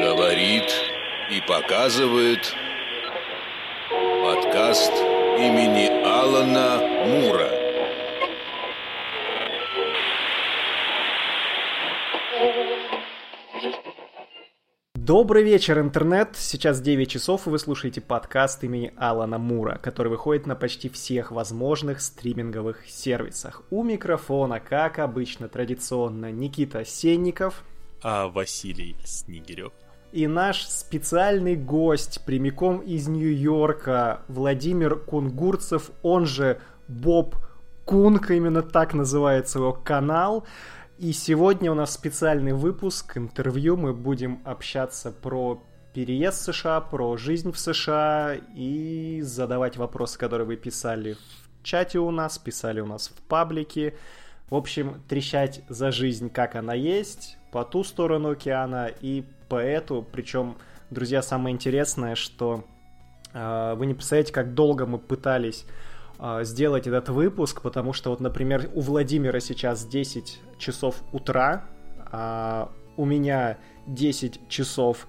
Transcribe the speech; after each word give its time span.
Говорит 0.00 0.72
и 1.30 1.42
показывает 1.46 2.54
подкаст 4.22 4.92
имени 5.36 6.02
Алана 6.02 6.78
Мура. 7.04 7.63
Добрый 15.06 15.42
вечер, 15.42 15.80
интернет! 15.80 16.30
Сейчас 16.32 16.80
9 16.80 17.10
часов, 17.10 17.46
и 17.46 17.50
вы 17.50 17.58
слушаете 17.58 18.00
подкаст 18.00 18.64
имени 18.64 18.94
Алана 18.96 19.36
Мура, 19.36 19.78
который 19.82 20.08
выходит 20.08 20.46
на 20.46 20.54
почти 20.56 20.88
всех 20.88 21.30
возможных 21.30 22.00
стриминговых 22.00 22.88
сервисах. 22.88 23.64
У 23.68 23.82
микрофона, 23.82 24.60
как 24.60 24.98
обычно, 24.98 25.50
традиционно, 25.50 26.32
Никита 26.32 26.86
Сенников. 26.86 27.64
А 28.02 28.28
Василий 28.28 28.96
Снегирев. 29.04 29.72
И 30.12 30.26
наш 30.26 30.64
специальный 30.66 31.54
гость 31.54 32.24
прямиком 32.24 32.78
из 32.78 33.06
Нью-Йорка 33.06 34.22
Владимир 34.28 34.96
Кунгурцев, 34.96 35.90
он 36.02 36.24
же 36.24 36.62
Боб 36.88 37.36
Кунг, 37.84 38.30
именно 38.30 38.62
так 38.62 38.94
называется 38.94 39.58
его 39.58 39.74
канал. 39.74 40.46
И 40.96 41.12
сегодня 41.12 41.72
у 41.72 41.74
нас 41.74 41.92
специальный 41.92 42.52
выпуск, 42.52 43.16
интервью. 43.16 43.76
Мы 43.76 43.92
будем 43.92 44.40
общаться 44.44 45.10
про 45.10 45.60
переезд 45.92 46.38
в 46.38 46.52
США, 46.54 46.80
про 46.80 47.16
жизнь 47.16 47.50
в 47.50 47.58
США 47.58 48.36
и 48.54 49.20
задавать 49.20 49.76
вопросы, 49.76 50.16
которые 50.16 50.46
вы 50.46 50.56
писали 50.56 51.14
в 51.14 51.64
чате 51.64 51.98
у 51.98 52.12
нас, 52.12 52.38
писали 52.38 52.78
у 52.78 52.86
нас 52.86 53.08
в 53.08 53.20
паблике. 53.22 53.94
В 54.48 54.54
общем, 54.54 55.02
трещать 55.08 55.62
за 55.68 55.90
жизнь, 55.90 56.30
как 56.30 56.54
она 56.54 56.74
есть, 56.74 57.38
по 57.50 57.64
ту 57.64 57.82
сторону 57.82 58.30
океана 58.30 58.86
и 58.86 59.24
по 59.48 59.56
эту. 59.56 60.06
Причем, 60.12 60.56
друзья, 60.90 61.22
самое 61.22 61.54
интересное, 61.54 62.14
что 62.14 62.64
э, 63.32 63.74
вы 63.76 63.86
не 63.86 63.94
представляете, 63.94 64.32
как 64.32 64.54
долго 64.54 64.86
мы 64.86 64.98
пытались 64.98 65.66
сделать 66.42 66.86
этот 66.86 67.08
выпуск, 67.08 67.60
потому 67.60 67.92
что 67.92 68.10
вот, 68.10 68.20
например, 68.20 68.70
у 68.74 68.80
Владимира 68.80 69.40
сейчас 69.40 69.84
10 69.84 70.40
часов 70.58 71.02
утра, 71.12 71.64
а 72.12 72.70
у 72.96 73.04
меня 73.04 73.58
10 73.86 74.48
часов 74.48 75.06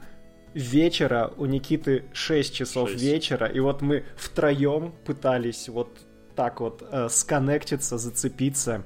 вечера, 0.53 1.31
у 1.38 1.45
Никиты 1.45 2.06
6 2.14 2.53
часов 2.53 2.89
6. 2.89 3.03
вечера, 3.03 3.47
и 3.47 3.59
вот 3.59 3.81
мы 3.81 4.06
втроем 4.17 4.94
пытались 5.06 5.70
вот 5.70 5.89
так 6.36 6.62
вот 6.62 6.84
э, 6.89 7.08
сконнектиться, 7.09 7.97
зацепиться. 7.97 8.84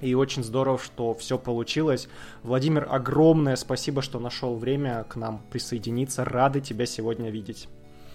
И 0.00 0.14
очень 0.14 0.42
здорово, 0.42 0.78
что 0.78 1.12
все 1.14 1.36
получилось. 1.36 2.08
Владимир, 2.42 2.86
огромное 2.90 3.56
спасибо, 3.56 4.00
что 4.00 4.18
нашел 4.18 4.56
время 4.56 5.04
к 5.04 5.16
нам 5.16 5.42
присоединиться. 5.50 6.24
Рады 6.24 6.62
тебя 6.62 6.86
сегодня 6.86 7.28
видеть 7.30 7.68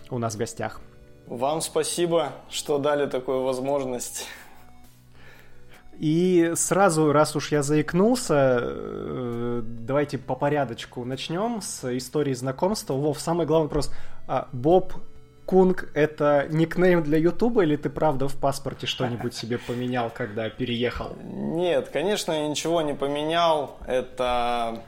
у 0.10 0.18
нас 0.18 0.34
в 0.34 0.38
гостях. 0.40 0.82
Вам 1.28 1.62
спасибо, 1.62 2.34
что 2.50 2.78
дали 2.78 3.08
такую 3.08 3.44
возможность. 3.44 4.28
И 5.98 6.52
сразу, 6.56 7.12
раз 7.12 7.36
уж 7.36 7.52
я 7.52 7.64
заикнулся, 7.64 8.60
э, 8.62 9.62
давайте 9.64 10.18
по 10.18 10.36
порядочку 10.36 11.06
начнем 11.06 11.62
с 11.62 11.98
истории 11.98 12.34
знакомства. 12.34 12.94
Вов, 12.94 13.20
самый 13.20 13.46
главный 13.46 13.68
вопрос. 13.68 13.92
А, 14.28 14.50
Боб 14.52 14.94
Кунг— 15.46 15.90
это 15.94 16.48
никнейм 16.50 17.02
для 17.02 17.18
Ютуба 17.18 17.64
или 17.64 17.76
ты 17.76 17.90
правда 17.90 18.28
в 18.28 18.36
паспорте 18.36 18.88
что-нибудь 18.88 19.34
себе 19.34 19.58
поменял, 19.58 20.12
когда 20.14 20.50
переехал? 20.50 21.16
Нет, 21.24 21.90
конечно, 21.90 22.34
я 22.34 22.48
ничего 22.48 22.82
не 22.82 22.94
поменял. 22.94 23.78
Это 23.88 24.82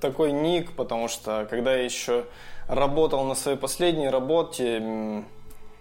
такой 0.00 0.32
ник, 0.32 0.72
потому 0.72 1.08
что 1.08 1.46
когда 1.48 1.74
я 1.74 1.84
еще 1.84 2.26
работал 2.68 3.24
на 3.24 3.34
своей 3.34 3.56
последней 3.56 4.08
работе, 4.08 5.24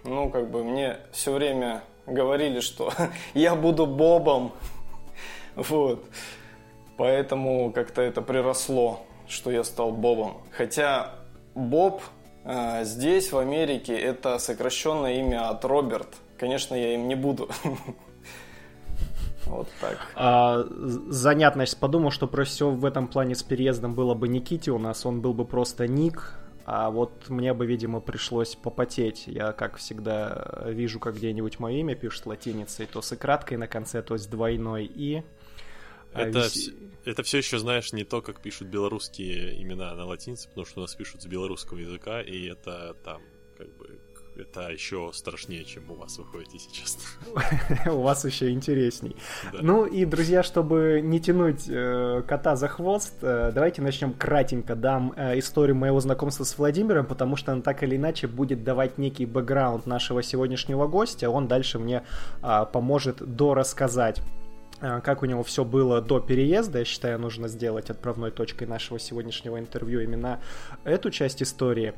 ну, 0.03 0.29
как 0.29 0.49
бы 0.49 0.63
мне 0.63 0.97
все 1.11 1.31
время 1.33 1.83
говорили, 2.05 2.59
что 2.59 2.91
я 3.33 3.55
буду 3.55 3.85
Бобом. 3.85 4.51
Вот. 5.55 6.05
Поэтому 6.95 7.71
как-то 7.73 8.01
это 8.01 8.21
приросло, 8.21 9.05
что 9.27 9.51
я 9.51 9.63
стал 9.63 9.91
Бобом. 9.91 10.37
Хотя 10.51 11.15
Боб 11.53 12.01
э, 12.45 12.83
здесь, 12.85 13.31
в 13.31 13.37
Америке, 13.37 13.97
это 13.97 14.37
сокращенное 14.37 15.15
имя 15.15 15.49
от 15.49 15.65
Роберт. 15.65 16.07
Конечно, 16.37 16.75
я 16.75 16.93
им 16.93 17.07
не 17.07 17.15
буду. 17.15 17.49
Вот 19.45 19.67
так. 19.81 19.97
А, 20.15 20.63
занятно, 21.07 21.61
я 21.61 21.67
подумал, 21.79 22.11
что 22.11 22.27
проще 22.27 22.51
всего 22.51 22.71
в 22.71 22.85
этом 22.85 23.07
плане 23.07 23.33
с 23.33 23.41
переездом 23.41 23.95
было 23.95 24.13
бы 24.13 24.27
Никите 24.27 24.69
у 24.69 24.77
нас, 24.77 25.07
он 25.07 25.21
был 25.21 25.33
бы 25.33 25.43
просто 25.43 25.87
Ник, 25.87 26.38
а 26.71 26.91
вот 26.91 27.29
мне 27.29 27.55
бы, 27.55 27.65
видимо, 27.65 27.99
пришлось 27.99 28.55
попотеть. 28.55 29.23
Я, 29.25 29.53
как 29.53 29.77
всегда, 29.77 30.65
вижу, 30.67 30.99
как 30.99 31.15
где-нибудь 31.15 31.57
мое 31.57 31.77
имя 31.77 31.95
пишут 31.95 32.27
латиницей, 32.27 32.85
то 32.85 33.01
с 33.01 33.11
и 33.11 33.15
краткой 33.15 33.57
на 33.57 33.67
конце, 33.67 34.03
то 34.03 34.15
с 34.15 34.27
двойной 34.27 34.85
«и». 34.85 35.23
А 36.13 36.21
Это, 36.21 36.39
вис- 36.41 36.71
это 37.05 37.23
все 37.23 37.39
еще, 37.39 37.57
знаешь, 37.57 37.91
не 37.91 38.03
то, 38.03 38.21
как 38.21 38.39
пишут 38.39 38.67
белорусские 38.67 39.59
имена 39.59 39.95
на 39.95 40.05
латинице, 40.05 40.47
потому 40.47 40.65
что 40.67 40.81
у 40.81 40.83
нас 40.83 40.93
пишут 40.93 41.23
с 41.23 41.25
белорусского 41.25 41.79
языка, 41.79 42.21
и 42.21 42.45
это 42.45 42.95
там, 43.03 43.23
как 43.57 43.75
бы, 43.75 43.99
это 44.39 44.69
еще 44.69 45.11
страшнее, 45.13 45.65
чем 45.65 45.89
у 45.89 45.95
вас 45.95 46.17
выходит, 46.17 46.53
если 46.53 46.71
честно. 46.71 47.03
У 47.91 48.01
вас 48.01 48.25
еще 48.25 48.51
интересней. 48.51 49.15
Ну 49.53 49.85
и, 49.85 50.05
друзья, 50.05 50.43
чтобы 50.43 51.01
не 51.03 51.19
тянуть 51.19 51.65
э, 51.67 52.23
кота 52.27 52.55
за 52.55 52.67
хвост, 52.67 53.15
э, 53.21 53.51
давайте 53.53 53.81
начнем 53.81 54.13
кратенько. 54.13 54.75
Дам 54.75 55.13
э, 55.15 55.37
историю 55.39 55.75
моего 55.75 55.99
знакомства 55.99 56.43
с 56.43 56.57
Владимиром, 56.57 57.05
потому 57.05 57.35
что 57.35 57.51
она 57.51 57.61
так 57.61 57.83
или 57.83 57.95
иначе 57.95 58.27
будет 58.27 58.63
давать 58.63 58.97
некий 58.97 59.25
бэкграунд 59.25 59.85
нашего 59.85 60.23
сегодняшнего 60.23 60.87
гостя. 60.87 61.29
Он 61.29 61.47
дальше 61.47 61.79
мне 61.79 62.03
а, 62.41 62.65
поможет 62.65 63.17
дорассказать 63.35 64.21
как 64.79 65.23
у 65.23 65.25
него 65.25 65.43
все 65.43 65.65
было 65.65 66.01
до 66.01 66.21
переезда. 66.21 66.79
Я 66.79 66.85
считаю, 66.85 67.19
нужно 67.19 67.49
сделать 67.49 67.89
отправной 67.89 68.31
точкой 68.31 68.65
нашего 68.65 68.97
сегодняшнего 68.97 69.59
интервью 69.59 69.99
именно 69.99 70.39
эту 70.85 71.11
часть 71.11 71.43
истории. 71.43 71.93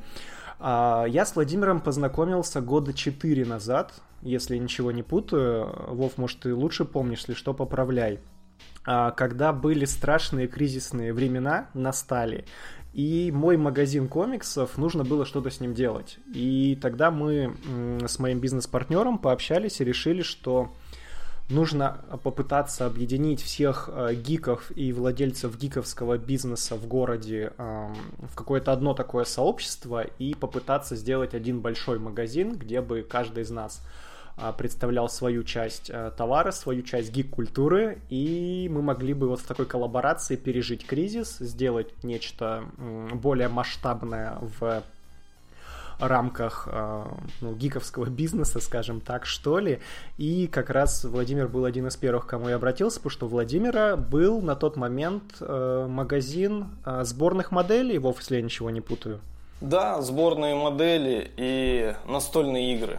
Я 0.62 1.24
с 1.26 1.34
Владимиром 1.34 1.80
познакомился 1.80 2.60
года 2.60 2.92
4 2.92 3.44
назад, 3.44 3.94
если 4.22 4.56
ничего 4.56 4.92
не 4.92 5.02
путаю. 5.02 5.74
Вов, 5.88 6.18
может, 6.18 6.40
ты 6.40 6.54
лучше 6.54 6.84
помнишь, 6.84 7.20
если 7.20 7.34
что, 7.34 7.52
поправляй. 7.52 8.20
А, 8.84 9.10
Когда 9.10 9.52
были 9.52 9.84
страшные 9.84 10.46
кризисные 10.46 11.12
времена, 11.12 11.68
настали, 11.74 12.44
и 12.92 13.32
мой 13.32 13.56
магазин 13.56 14.06
комиксов, 14.06 14.76
нужно 14.76 15.02
было 15.02 15.24
что-то 15.24 15.50
с 15.50 15.60
ним 15.60 15.74
делать. 15.74 16.18
И 16.32 16.78
тогда 16.80 17.10
мы 17.10 17.56
с 18.06 18.18
моим 18.18 18.38
бизнес-партнером 18.38 19.18
пообщались 19.18 19.80
и 19.80 19.84
решили, 19.84 20.22
что 20.22 20.72
нужно 21.52 22.04
попытаться 22.22 22.86
объединить 22.86 23.42
всех 23.42 23.88
э, 23.92 24.14
гиков 24.14 24.72
и 24.76 24.92
владельцев 24.92 25.56
гиковского 25.56 26.18
бизнеса 26.18 26.76
в 26.76 26.86
городе 26.86 27.52
эм, 27.58 27.94
в 28.18 28.34
какое-то 28.34 28.72
одно 28.72 28.94
такое 28.94 29.24
сообщество 29.24 30.04
и 30.18 30.34
попытаться 30.34 30.96
сделать 30.96 31.34
один 31.34 31.60
большой 31.60 31.98
магазин, 31.98 32.54
где 32.56 32.80
бы 32.80 33.02
каждый 33.02 33.44
из 33.44 33.50
нас 33.50 33.80
а, 34.36 34.52
представлял 34.52 35.08
свою 35.08 35.44
часть 35.44 35.90
э, 35.90 36.10
товара, 36.16 36.50
свою 36.52 36.82
часть 36.82 37.12
гик-культуры, 37.12 37.98
и 38.08 38.68
мы 38.72 38.82
могли 38.82 39.12
бы 39.12 39.28
вот 39.28 39.40
в 39.40 39.46
такой 39.46 39.66
коллаборации 39.66 40.36
пережить 40.36 40.86
кризис, 40.86 41.36
сделать 41.38 42.02
нечто 42.02 42.64
более 43.12 43.48
масштабное 43.48 44.38
в 44.40 44.82
рамках 46.02 46.68
э, 46.70 47.04
ну, 47.40 47.54
гиковского 47.54 48.06
бизнеса, 48.06 48.60
скажем 48.60 49.00
так, 49.00 49.26
что 49.26 49.58
ли. 49.58 49.80
И 50.18 50.46
как 50.46 50.70
раз 50.70 51.04
Владимир 51.04 51.48
был 51.48 51.64
один 51.64 51.86
из 51.86 51.96
первых, 51.96 52.26
к 52.26 52.30
кому 52.30 52.48
я 52.48 52.56
обратился, 52.56 52.98
потому 52.98 53.10
что 53.10 53.26
у 53.26 53.28
Владимира 53.28 53.96
был 53.96 54.42
на 54.42 54.56
тот 54.56 54.76
момент 54.76 55.22
э, 55.40 55.86
магазин 55.88 56.66
э, 56.84 57.04
сборных 57.04 57.52
моделей, 57.52 57.98
Вов, 57.98 58.18
если 58.18 58.36
я 58.36 58.42
ничего 58.42 58.70
не 58.70 58.80
путаю. 58.80 59.20
Да, 59.60 60.02
сборные 60.02 60.56
модели 60.56 61.30
и 61.36 61.94
настольные 62.06 62.74
игры. 62.74 62.98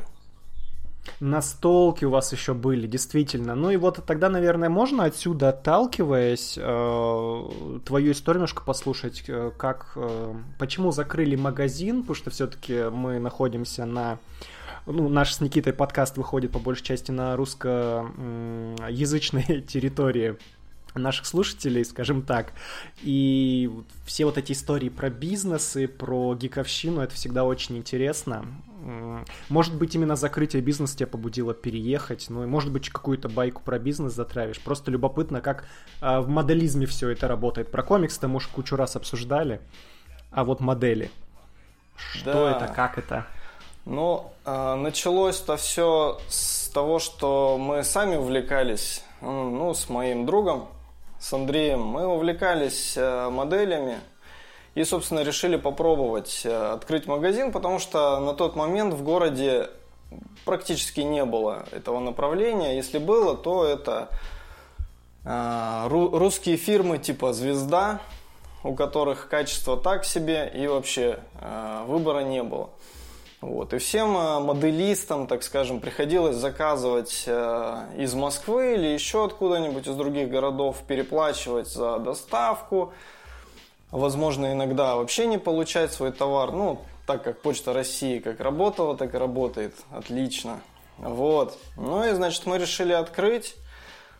Настолки 1.19 2.05
у 2.05 2.09
вас 2.09 2.31
еще 2.31 2.53
были, 2.53 2.87
действительно. 2.87 3.55
Ну 3.55 3.71
и 3.71 3.77
вот 3.77 4.03
тогда, 4.05 4.29
наверное, 4.29 4.69
можно 4.69 5.05
отсюда, 5.05 5.49
отталкиваясь, 5.49 6.57
э, 6.57 7.79
твою 7.85 8.11
историю 8.11 8.39
немножко 8.39 8.63
послушать, 8.63 9.23
э, 9.27 9.51
как, 9.57 9.93
э, 9.95 10.33
почему 10.59 10.91
закрыли 10.91 11.35
магазин, 11.35 12.01
потому 12.01 12.15
что 12.15 12.29
все-таки 12.29 12.89
мы 12.89 13.19
находимся 13.19 13.85
на 13.85 14.19
ну, 14.85 15.07
наш 15.07 15.33
с 15.33 15.41
Никитой 15.41 15.73
подкаст 15.73 16.17
выходит 16.17 16.51
по 16.51 16.59
большей 16.59 16.83
части 16.83 17.11
на 17.11 17.37
русскоязычной 17.37 19.61
территории 19.67 20.35
наших 20.95 21.25
слушателей, 21.25 21.85
скажем 21.85 22.21
так. 22.21 22.51
И 23.01 23.71
все 24.05 24.25
вот 24.25 24.37
эти 24.37 24.51
истории 24.51 24.89
про 24.89 25.09
бизнесы, 25.09 25.87
про 25.87 26.35
гиковщину, 26.35 27.01
это 27.01 27.15
всегда 27.15 27.45
очень 27.45 27.77
интересно. 27.77 28.45
Может 29.49 29.75
быть, 29.75 29.95
именно 29.95 30.15
закрытие 30.15 30.61
бизнеса 30.61 30.97
тебя 30.97 31.07
побудило 31.07 31.53
переехать, 31.53 32.25
ну 32.29 32.43
и 32.43 32.47
может 32.47 32.71
быть 32.71 32.89
какую-то 32.89 33.29
байку 33.29 33.61
про 33.63 33.79
бизнес 33.79 34.13
затравишь. 34.13 34.59
Просто 34.59 34.91
любопытно, 34.91 35.41
как 35.41 35.65
э, 36.01 36.19
в 36.19 36.27
моделизме 36.27 36.85
все 36.85 37.09
это 37.09 37.27
работает. 37.27 37.71
Про 37.71 37.83
комикс-то, 37.83 38.27
может, 38.27 38.49
кучу 38.51 38.75
раз 38.75 38.95
обсуждали, 38.95 39.61
а 40.31 40.43
вот 40.43 40.59
модели. 40.59 41.11
Что 41.95 42.33
Да. 42.33 42.51
это, 42.51 42.73
как 42.73 42.97
это? 42.97 43.25
Ну, 43.85 44.31
э, 44.45 44.75
началось-то 44.75 45.57
все 45.57 46.19
с 46.27 46.69
того, 46.69 46.99
что 46.99 47.57
мы 47.57 47.83
сами 47.83 48.15
увлекались, 48.15 49.03
ну, 49.21 49.73
с 49.73 49.89
моим 49.89 50.25
другом, 50.25 50.67
с 51.19 51.31
Андреем, 51.31 51.81
мы 51.81 52.05
увлекались 52.07 52.95
э, 52.97 53.29
моделями 53.29 53.99
и, 54.75 54.83
собственно, 54.83 55.19
решили 55.19 55.55
попробовать 55.55 56.41
э, 56.45 56.73
открыть 56.73 57.05
магазин, 57.05 57.51
потому 57.51 57.79
что 57.79 58.19
на 58.19 58.33
тот 58.33 58.55
момент 58.55 58.93
в 58.93 59.03
городе 59.03 59.69
практически 60.45 61.01
не 61.01 61.25
было 61.25 61.65
этого 61.71 61.99
направления. 61.99 62.75
Если 62.75 62.97
было, 62.97 63.37
то 63.37 63.65
это 63.65 64.09
э, 65.25 65.27
ру- 65.29 66.17
русские 66.17 66.57
фирмы 66.57 66.97
типа 66.97 67.33
«Звезда», 67.33 67.99
у 68.63 68.73
которых 68.73 69.27
качество 69.29 69.77
так 69.77 70.05
себе 70.05 70.51
и 70.53 70.65
вообще 70.67 71.19
э, 71.39 71.83
выбора 71.87 72.21
не 72.21 72.41
было. 72.41 72.69
Вот. 73.41 73.73
И 73.73 73.77
всем 73.77 74.11
моделистам, 74.11 75.27
так 75.27 75.43
скажем, 75.43 75.81
приходилось 75.81 76.37
заказывать 76.37 77.27
из 77.27 78.13
Москвы 78.13 78.75
или 78.75 78.87
еще 78.87 79.25
откуда-нибудь 79.25 79.85
из 79.85 79.95
других 79.95 80.29
городов, 80.29 80.77
переплачивать 80.87 81.67
за 81.67 81.99
доставку. 81.99 82.93
Возможно, 83.93 84.51
иногда 84.51 84.95
вообще 84.95 85.27
не 85.27 85.37
получать 85.37 85.93
свой 85.93 86.11
товар. 86.11 86.51
Ну, 86.51 86.81
так 87.05 87.23
как 87.23 87.43
Почта 87.43 87.73
России 87.73 88.17
как 88.17 88.39
работала, 88.39 88.97
так 88.97 89.13
и 89.13 89.17
работает. 89.19 89.75
Отлично. 89.91 90.61
Вот. 90.97 91.59
Ну 91.77 92.03
и, 92.03 92.11
значит, 92.13 92.47
мы 92.47 92.57
решили 92.57 92.91
открыть. 92.91 93.55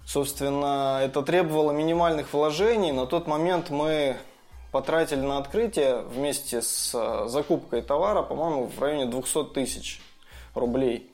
Собственно, 0.06 1.00
это 1.02 1.24
требовало 1.24 1.72
минимальных 1.72 2.34
вложений. 2.34 2.92
На 2.92 3.08
тот 3.08 3.26
момент 3.26 3.72
мы 3.72 4.18
потратили 4.72 5.22
на 5.22 5.40
открытие 5.40 6.04
вместе 6.04 6.62
с 6.62 6.92
э, 6.94 7.28
закупкой 7.28 7.82
товара, 7.82 8.22
по-моему, 8.22 8.68
в 8.68 8.80
районе 8.80 9.08
200 9.08 9.56
тысяч 9.56 10.00
рублей. 10.54 11.12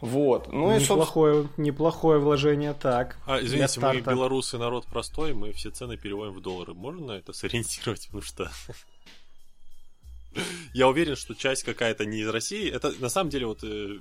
Вот. 0.00 0.52
Ну 0.52 0.68
и, 0.74 0.78
собственно, 0.78 0.96
неплохое, 0.96 1.48
неплохое 1.56 2.18
вложение, 2.18 2.74
так. 2.74 3.18
А, 3.26 3.40
извините, 3.40 3.80
мы 3.80 4.00
белорусы 4.00 4.58
народ 4.58 4.86
простой, 4.86 5.34
мы 5.34 5.52
все 5.52 5.70
цены 5.70 5.96
переводим 5.96 6.34
в 6.34 6.40
доллары. 6.40 6.74
Можно 6.74 7.06
на 7.06 7.12
это 7.12 7.32
сориентировать? 7.32 8.06
Потому 8.06 8.22
что 8.22 8.50
я 10.74 10.88
уверен, 10.88 11.16
что 11.16 11.34
часть 11.34 11.64
какая-то 11.64 12.04
не 12.04 12.20
из 12.20 12.28
России. 12.28 12.70
Это 12.70 12.92
на 13.00 13.08
самом 13.08 13.30
деле 13.30 13.46
вот 13.46 13.64
э, 13.64 13.98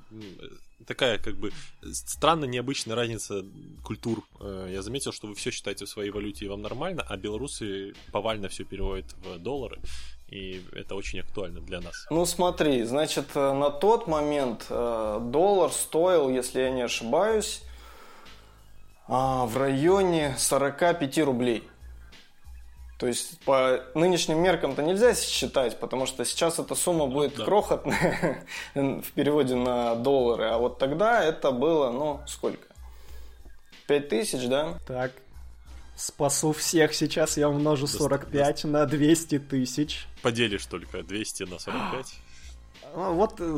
такая 0.85 1.17
как 1.17 1.35
бы 1.35 1.51
странно 1.91 2.45
необычная 2.45 2.95
разница 2.95 3.43
культур. 3.83 4.23
Э, 4.39 4.69
Я 4.71 4.81
заметил, 4.83 5.11
что 5.11 5.27
вы 5.27 5.33
все 5.35 5.51
считаете 5.51 5.85
в 5.85 5.89
своей 5.89 6.11
валюте 6.11 6.45
и 6.45 6.47
вам 6.47 6.61
нормально, 6.61 7.03
а 7.07 7.17
белорусы 7.17 7.93
повально 8.11 8.47
все 8.47 8.63
переводят 8.63 9.07
в 9.23 9.39
доллары. 9.39 9.79
И 10.31 10.63
это 10.73 10.95
очень 10.95 11.19
актуально 11.19 11.59
для 11.59 11.81
нас. 11.81 12.05
Ну 12.09 12.25
смотри, 12.25 12.83
значит, 12.83 13.29
э, 13.35 13.53
на 13.53 13.71
тот 13.71 14.07
момент 14.07 14.67
э, 14.69 15.19
доллар 15.21 15.71
стоил, 15.71 16.29
если 16.29 16.61
я 16.61 16.69
не 16.69 16.83
ошибаюсь, 16.83 17.63
а, 19.07 19.47
в 19.47 19.57
районе 19.57 20.35
45 20.37 21.17
рублей. 21.19 21.67
То 22.99 23.07
есть 23.07 23.39
по 23.39 23.79
нынешним 23.95 24.39
меркам-то 24.39 24.83
нельзя 24.83 25.15
считать, 25.15 25.79
потому 25.79 26.05
что 26.05 26.23
сейчас 26.25 26.59
эта 26.59 26.75
сумма 26.75 27.07
будет 27.07 27.35
да. 27.35 27.45
крохотная 27.45 28.45
в 28.75 29.11
переводе 29.13 29.55
на 29.55 29.95
доллары, 29.95 30.49
а 30.49 30.57
вот 30.57 30.77
тогда 30.77 31.23
это 31.23 31.51
было, 31.51 31.91
ну, 31.91 32.19
сколько? 32.27 32.67
5 33.87 34.09
тысяч, 34.09 34.47
да? 34.47 34.77
Так. 34.85 35.13
Спасу 35.99 36.53
всех 36.53 36.93
сейчас, 36.93 37.35
я 37.35 37.49
умножу 37.49 37.85
45 37.85 38.63
на 38.63 38.85
200 38.85 39.39
тысяч. 39.39 40.07
Поделишь 40.21 40.65
только 40.65 41.03
200 41.03 41.43
на 41.43 41.59
45. 41.59 42.15
А, 42.95 43.11
Вот 43.11 43.35
э, 43.39 43.57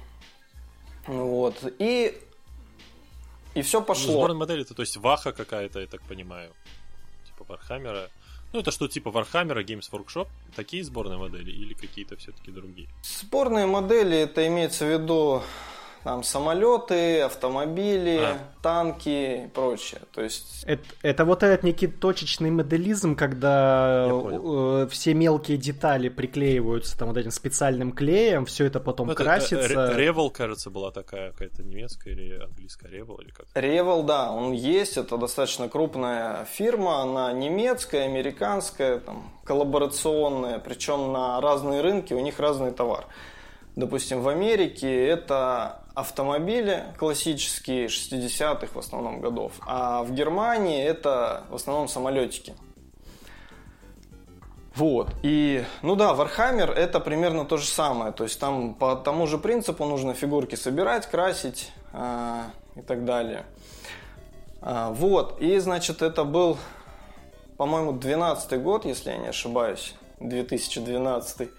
Вот. 1.08 1.56
И, 1.80 2.18
и 3.56 3.62
все 3.62 3.80
Ну, 3.80 3.86
пошло. 3.86 4.14
Сборная 4.14 4.38
модель 4.38 4.62
это, 4.62 4.74
то 4.74 4.82
есть, 4.82 4.98
Ваха 4.98 5.34
какая-то, 5.34 5.80
я 5.80 5.88
так 5.88 6.02
понимаю. 6.04 6.52
Типа 7.26 7.46
Вархаммера. 7.48 8.10
Ну, 8.54 8.60
это 8.60 8.72
что, 8.72 8.88
типа 8.88 9.12
Вархаммера, 9.12 9.64
Games 9.64 9.90
Workshop? 9.92 10.28
Такие 10.56 10.84
сборные 10.84 11.18
модели 11.18 11.52
или 11.52 11.74
какие-то 11.74 12.18
все-таки 12.18 12.52
другие? 12.52 12.90
Сборные 13.02 13.66
модели, 13.66 14.18
это 14.18 14.46
имеется 14.48 14.86
в 14.86 14.90
виду 14.92 15.42
там 16.04 16.24
самолеты, 16.24 17.22
автомобили, 17.22 18.18
А. 18.24 18.38
танки 18.62 19.46
и 19.46 19.48
прочее. 19.48 20.02
То 20.14 20.22
есть 20.22 20.64
это, 20.66 20.84
это 21.04 21.26
вот 21.26 21.44
этот 21.44 21.64
некий 21.64 21.88
точечный 21.88 22.50
моделизм, 22.52 23.16
когда 23.16 24.08
э, 24.10 24.88
все 24.90 25.14
мелкие 25.14 25.58
детали 25.58 26.10
приклеиваются 26.10 26.98
там 26.98 27.10
вот 27.10 27.18
этим 27.18 27.32
специальным 27.32 27.92
клеем, 27.92 28.46
все 28.46 28.66
это 28.66 28.80
потом 28.80 29.08
Ну, 29.08 29.14
это, 29.14 29.24
красится. 29.24 29.58
э, 29.58 29.94
Ре- 29.94 30.06
Револ, 30.06 30.32
кажется, 30.32 30.70
была 30.70 30.92
такая 30.92 31.32
какая-то 31.32 31.64
немецкая 31.64 32.12
или 32.14 32.42
английская 32.44 32.90
Револ, 32.90 33.18
или 33.20 33.30
как? 33.32 33.46
Ревел, 33.54 34.04
да, 34.04 34.32
он 34.32 34.54
есть, 34.54 34.98
это 34.98 35.18
достаточно 35.18 35.70
крупная 35.70 36.46
фирма, 36.46 37.02
она 37.02 37.32
немецкая, 37.32 38.06
американская, 38.06 39.00
там, 39.00 39.32
коллаборационная, 39.44 40.60
причем 40.60 41.12
на 41.14 41.40
разные 41.42 41.82
рынки, 41.82 42.14
у 42.14 42.20
них 42.20 42.40
разный 42.40 42.72
товар. 42.72 43.06
Допустим, 43.76 44.22
в 44.22 44.28
Америке 44.28 45.08
это 45.08 45.82
автомобили 45.94 46.86
классические 46.98 47.88
60-х 47.88 48.68
в 48.74 48.78
основном 48.78 49.22
годов, 49.22 49.54
а 49.66 50.04
в 50.04 50.14
Германии 50.14 50.84
это 50.84 51.44
в 51.50 51.56
основном 51.56 51.88
самолетики. 51.88 52.54
Вот. 54.76 55.10
И, 55.22 55.64
ну 55.82 55.96
да, 55.96 56.14
Warhammer 56.14 56.72
это 56.72 57.00
примерно 57.00 57.46
то 57.46 57.58
же 57.58 57.66
самое. 57.68 58.14
То 58.14 58.24
есть 58.24 58.40
там 58.40 58.74
по 58.74 58.96
тому 58.96 59.28
же 59.28 59.38
принципу 59.38 59.86
нужно 59.86 60.14
фигурки 60.14 60.56
собирать, 60.56 61.08
красить 61.08 61.72
а, 61.92 62.46
и 62.76 62.82
так 62.82 63.04
далее. 63.04 63.46
А, 64.62 64.92
вот. 64.92 65.42
И, 65.42 65.58
значит, 65.60 66.02
это 66.02 66.24
был, 66.24 66.58
по-моему, 67.58 67.92
12 67.92 68.62
год, 68.62 68.86
если 68.86 69.12
я 69.12 69.18
не 69.18 69.28
ошибаюсь. 69.28 69.94
2012. 70.20 71.50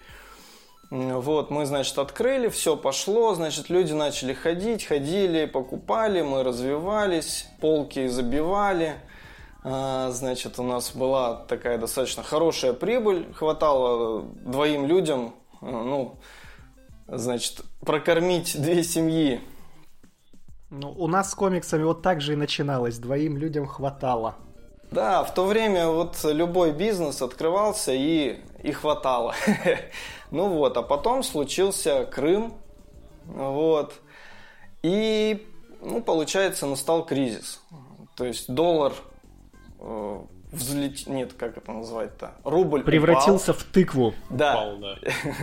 Вот, 0.95 1.49
мы, 1.49 1.65
значит, 1.65 1.97
открыли, 1.97 2.49
все 2.49 2.77
пошло, 2.77 3.33
значит, 3.33 3.71
люди 3.71 3.93
начали 3.93 4.31
ходить, 4.31 4.85
ходили, 4.85 5.47
покупали, 5.47 6.21
мы 6.21 6.43
развивались, 6.43 7.47
полки 7.59 8.05
забивали. 8.05 8.93
А, 9.63 10.11
Значит, 10.11 10.59
у 10.59 10.63
нас 10.63 10.95
была 10.95 11.45
такая 11.47 11.79
достаточно 11.79 12.21
хорошая 12.21 12.73
прибыль, 12.73 13.33
хватало 13.33 14.21
двоим 14.21 14.85
людям, 14.85 15.33
э, 15.63 15.65
ну, 15.65 16.19
значит, 17.07 17.61
прокормить 17.79 18.61
две 18.61 18.83
семьи. 18.83 19.41
Ну, 20.69 20.91
у 20.91 21.07
нас 21.07 21.31
с 21.31 21.33
комиксами 21.33 21.81
вот 21.81 22.03
так 22.03 22.21
же 22.21 22.33
и 22.33 22.35
начиналось. 22.35 22.99
Двоим 22.99 23.35
людям 23.37 23.65
хватало. 23.65 24.35
Да, 24.93 25.23
в 25.23 25.33
то 25.33 25.45
время 25.45 25.87
вот 25.87 26.17
любой 26.23 26.71
бизнес 26.71 27.21
открывался 27.21 27.91
и, 27.93 28.39
и 28.61 28.71
хватало. 28.71 29.35
Ну 30.31 30.47
вот, 30.47 30.77
а 30.77 30.81
потом 30.81 31.21
случился 31.21 32.05
Крым, 32.05 32.55
вот, 33.27 33.93
и, 34.81 35.47
ну, 35.79 36.01
получается, 36.01 36.65
настал 36.65 37.05
кризис. 37.05 37.61
То 38.15 38.25
есть 38.25 38.51
доллар 38.51 38.93
э, 39.79 40.19
взлет... 40.51 41.05
Нет, 41.05 41.33
как 41.33 41.57
это 41.57 41.71
назвать-то? 41.71 42.31
Рубль 42.45 42.79
упал. 42.79 42.85
Превратился 42.85 43.53
в 43.53 43.63
тыкву. 43.63 44.15
Да, 44.31 44.53
Упал, 44.53 44.77
да. 44.77 44.95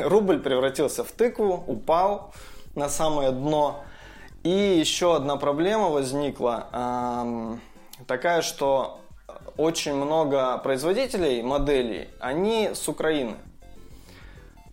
рубль 0.09 0.41
превратился 0.41 1.05
в 1.05 1.13
тыкву, 1.13 1.63
упал 1.69 2.35
на 2.75 2.89
самое 2.89 3.31
дно. 3.31 3.85
И 4.43 4.51
еще 4.51 5.15
одна 5.15 5.37
проблема 5.37 5.89
возникла, 5.89 6.67
эм, 6.73 7.61
такая, 8.09 8.43
что 8.43 9.00
очень 9.61 9.95
много 9.95 10.57
производителей 10.59 11.43
моделей, 11.43 12.09
они 12.19 12.71
с 12.73 12.89
Украины. 12.89 13.37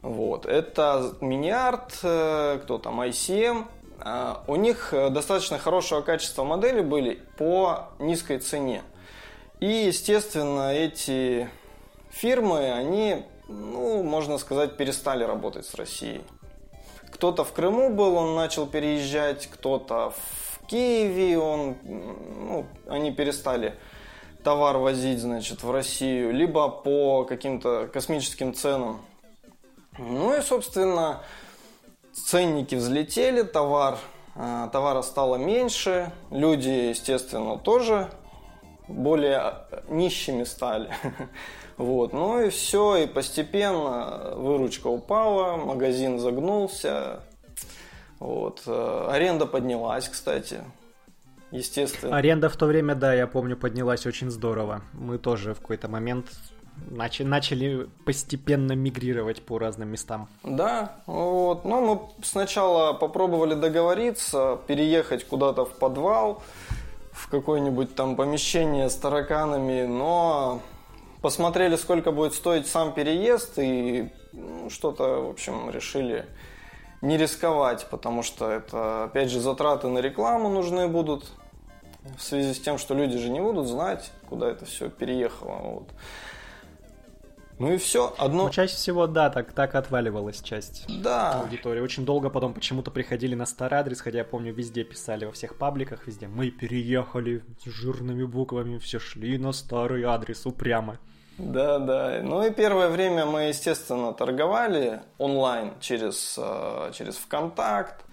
Вот. 0.01 0.46
Это 0.46 1.13
Мiniart, 1.20 1.91
э, 2.03 2.60
кто 2.63 2.77
там, 2.77 3.01
ICM. 3.01 3.65
Э, 4.00 4.36
у 4.48 4.56
них 4.56 4.94
достаточно 5.12 5.58
хорошего 5.58 6.01
качества 6.01 6.46
модели 6.46 6.82
были 6.82 7.20
по 7.38 7.89
низкой 8.00 8.39
цене. 8.39 8.82
И, 9.60 9.67
естественно, 9.67 10.74
эти 10.74 11.50
фирмы, 12.10 12.72
они, 12.72 13.25
ну, 13.50 14.03
можно 14.03 14.38
сказать, 14.38 14.77
перестали 14.77 15.25
работать 15.25 15.65
с 15.65 15.75
Россией. 15.75 16.22
Кто-то 17.12 17.44
в 17.44 17.51
Крыму 17.51 17.89
был, 17.89 18.15
он 18.15 18.36
начал 18.36 18.67
переезжать, 18.67 19.48
кто-то 19.48 20.12
в 20.12 20.67
Киеве, 20.67 21.38
он, 21.38 21.75
ну, 21.84 22.65
они 22.88 23.12
перестали 23.12 23.75
товар 24.48 24.77
возить, 24.77 25.20
значит, 25.20 25.62
в 25.62 25.72
Россию, 25.72 26.32
либо 26.32 26.70
по 26.70 27.25
каким-то 27.25 27.89
космическим 27.92 28.54
ценам. 28.54 29.01
Ну 29.98 30.38
и, 30.38 30.42
собственно, 30.42 31.22
ценники 32.13 32.75
взлетели, 32.75 33.42
товар, 33.42 33.98
э, 34.36 34.70
товара 34.72 35.01
стало 35.01 35.36
меньше, 35.36 36.13
люди, 36.32 36.70
естественно, 36.70 37.58
тоже 37.58 38.10
более 38.88 39.66
нищими 39.89 40.46
стали. 40.46 40.96
Вот. 41.75 42.13
Ну 42.13 42.42
и 42.42 42.50
все, 42.50 42.96
и 42.96 43.06
постепенно 43.06 44.34
выручка 44.36 44.88
упала, 44.88 45.58
магазин 45.58 46.20
загнулся. 46.20 47.20
Вот. 48.20 48.63
Э, 48.66 49.10
аренда 49.12 49.46
поднялась, 49.46 50.08
кстати. 50.08 50.62
Естественно. 51.51 52.16
Аренда 52.16 52.50
в 52.50 52.58
то 52.58 52.66
время, 52.66 52.96
да, 52.96 53.13
я 53.13 53.27
помню, 53.27 53.56
поднялась 53.56 54.06
очень 54.06 54.30
здорово. 54.30 54.82
Мы 54.94 55.18
тоже 55.18 55.54
в 55.54 55.62
какой-то 55.62 55.88
момент 55.88 56.27
начали, 56.89 57.27
начали 57.27 57.89
постепенно 58.06 58.74
мигрировать 58.74 59.42
по 59.42 59.58
разным 59.58 59.89
местам. 59.89 60.27
Да, 60.44 61.01
вот. 61.06 61.66
Но 61.66 61.82
мы 61.82 62.01
сначала 62.24 62.94
попробовали 62.94 63.54
договориться, 63.54 64.60
переехать 64.68 65.25
куда-то 65.25 65.66
в 65.66 65.74
подвал, 65.74 66.44
в 67.12 67.30
какое-нибудь 67.30 67.96
там 67.96 68.16
помещение 68.16 68.89
с 68.89 68.96
тараканами, 68.96 69.86
но 69.86 70.62
посмотрели, 71.22 71.75
сколько 71.75 72.12
будет 72.12 72.34
стоить 72.34 72.68
сам 72.68 72.94
переезд, 72.94 73.58
и 73.58 74.10
ну, 74.34 74.70
что-то, 74.70 75.22
в 75.22 75.30
общем, 75.30 75.70
решили 75.72 76.25
не 77.01 77.18
рисковать, 77.18 77.88
потому 77.89 78.24
что 78.24 78.50
это, 78.50 79.06
опять 79.06 79.30
же, 79.30 79.39
затраты 79.39 79.88
на 79.88 80.00
рекламу 80.00 80.50
нужны 80.50 80.88
будут, 80.88 81.25
в 82.18 82.22
связи 82.22 82.54
с 82.54 82.60
тем, 82.60 82.77
что 82.77 82.94
люди 82.94 83.18
же 83.18 83.30
не 83.30 83.39
будут 83.39 83.68
знать, 83.68 84.12
куда 84.30 84.50
это 84.50 84.66
все 84.66 84.89
переехало. 84.89 85.58
Вот. 85.58 85.92
Ну 87.60 87.74
и 87.74 87.77
все. 87.77 88.13
Одно... 88.20 88.46
Ну, 88.46 88.50
чаще 88.51 88.75
всего, 88.75 89.08
да, 89.08 89.30
так, 89.30 89.51
так 89.51 89.74
отваливалась 89.74 90.42
часть 90.42 90.86
да. 91.01 91.42
аудитории. 91.42 91.82
Очень 91.82 92.06
долго 92.06 92.30
потом 92.30 92.54
почему-то 92.54 92.92
приходили 92.92 93.34
на 93.34 93.48
старый 93.48 93.80
адрес, 93.80 94.00
хотя 94.00 94.20
я 94.20 94.24
помню, 94.24 94.54
везде 94.54 94.84
писали, 94.84 95.25
во 95.25 95.32
всех 95.32 95.58
пабликах, 95.58 96.06
везде. 96.06 96.27
Мы 96.27 96.51
переехали 96.51 97.44
с 97.63 97.66
жирными 97.66 98.25
буквами, 98.25 98.77
все 98.77 99.00
шли 99.00 99.38
на 99.39 99.54
старый 99.54 100.04
адрес 100.04 100.46
упрямо. 100.46 101.00
Да, 101.38 101.77
да. 101.79 102.20
Ну 102.24 102.46
и 102.46 102.51
первое 102.51 102.89
время 102.89 103.25
мы, 103.25 103.44
естественно, 103.44 104.13
торговали 104.13 105.01
онлайн 105.17 105.74
через, 105.79 106.36
э, 106.38 106.91
через 106.94 107.15
ВКонтакт, 107.17 108.03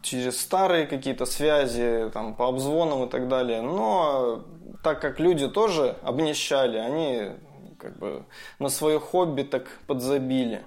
через 0.00 0.40
старые 0.40 0.86
какие-то 0.86 1.26
связи, 1.26 2.10
там, 2.12 2.34
по 2.34 2.48
обзвонам 2.48 3.04
и 3.04 3.10
так 3.10 3.28
далее. 3.28 3.60
Но 3.60 4.44
так 4.82 5.00
как 5.00 5.20
люди 5.20 5.48
тоже 5.48 5.96
обнищали, 6.02 6.78
они 6.78 7.30
как 7.78 7.98
бы 7.98 8.24
на 8.58 8.70
свое 8.70 8.98
хобби 8.98 9.42
так 9.42 9.66
подзабили. 9.86 10.64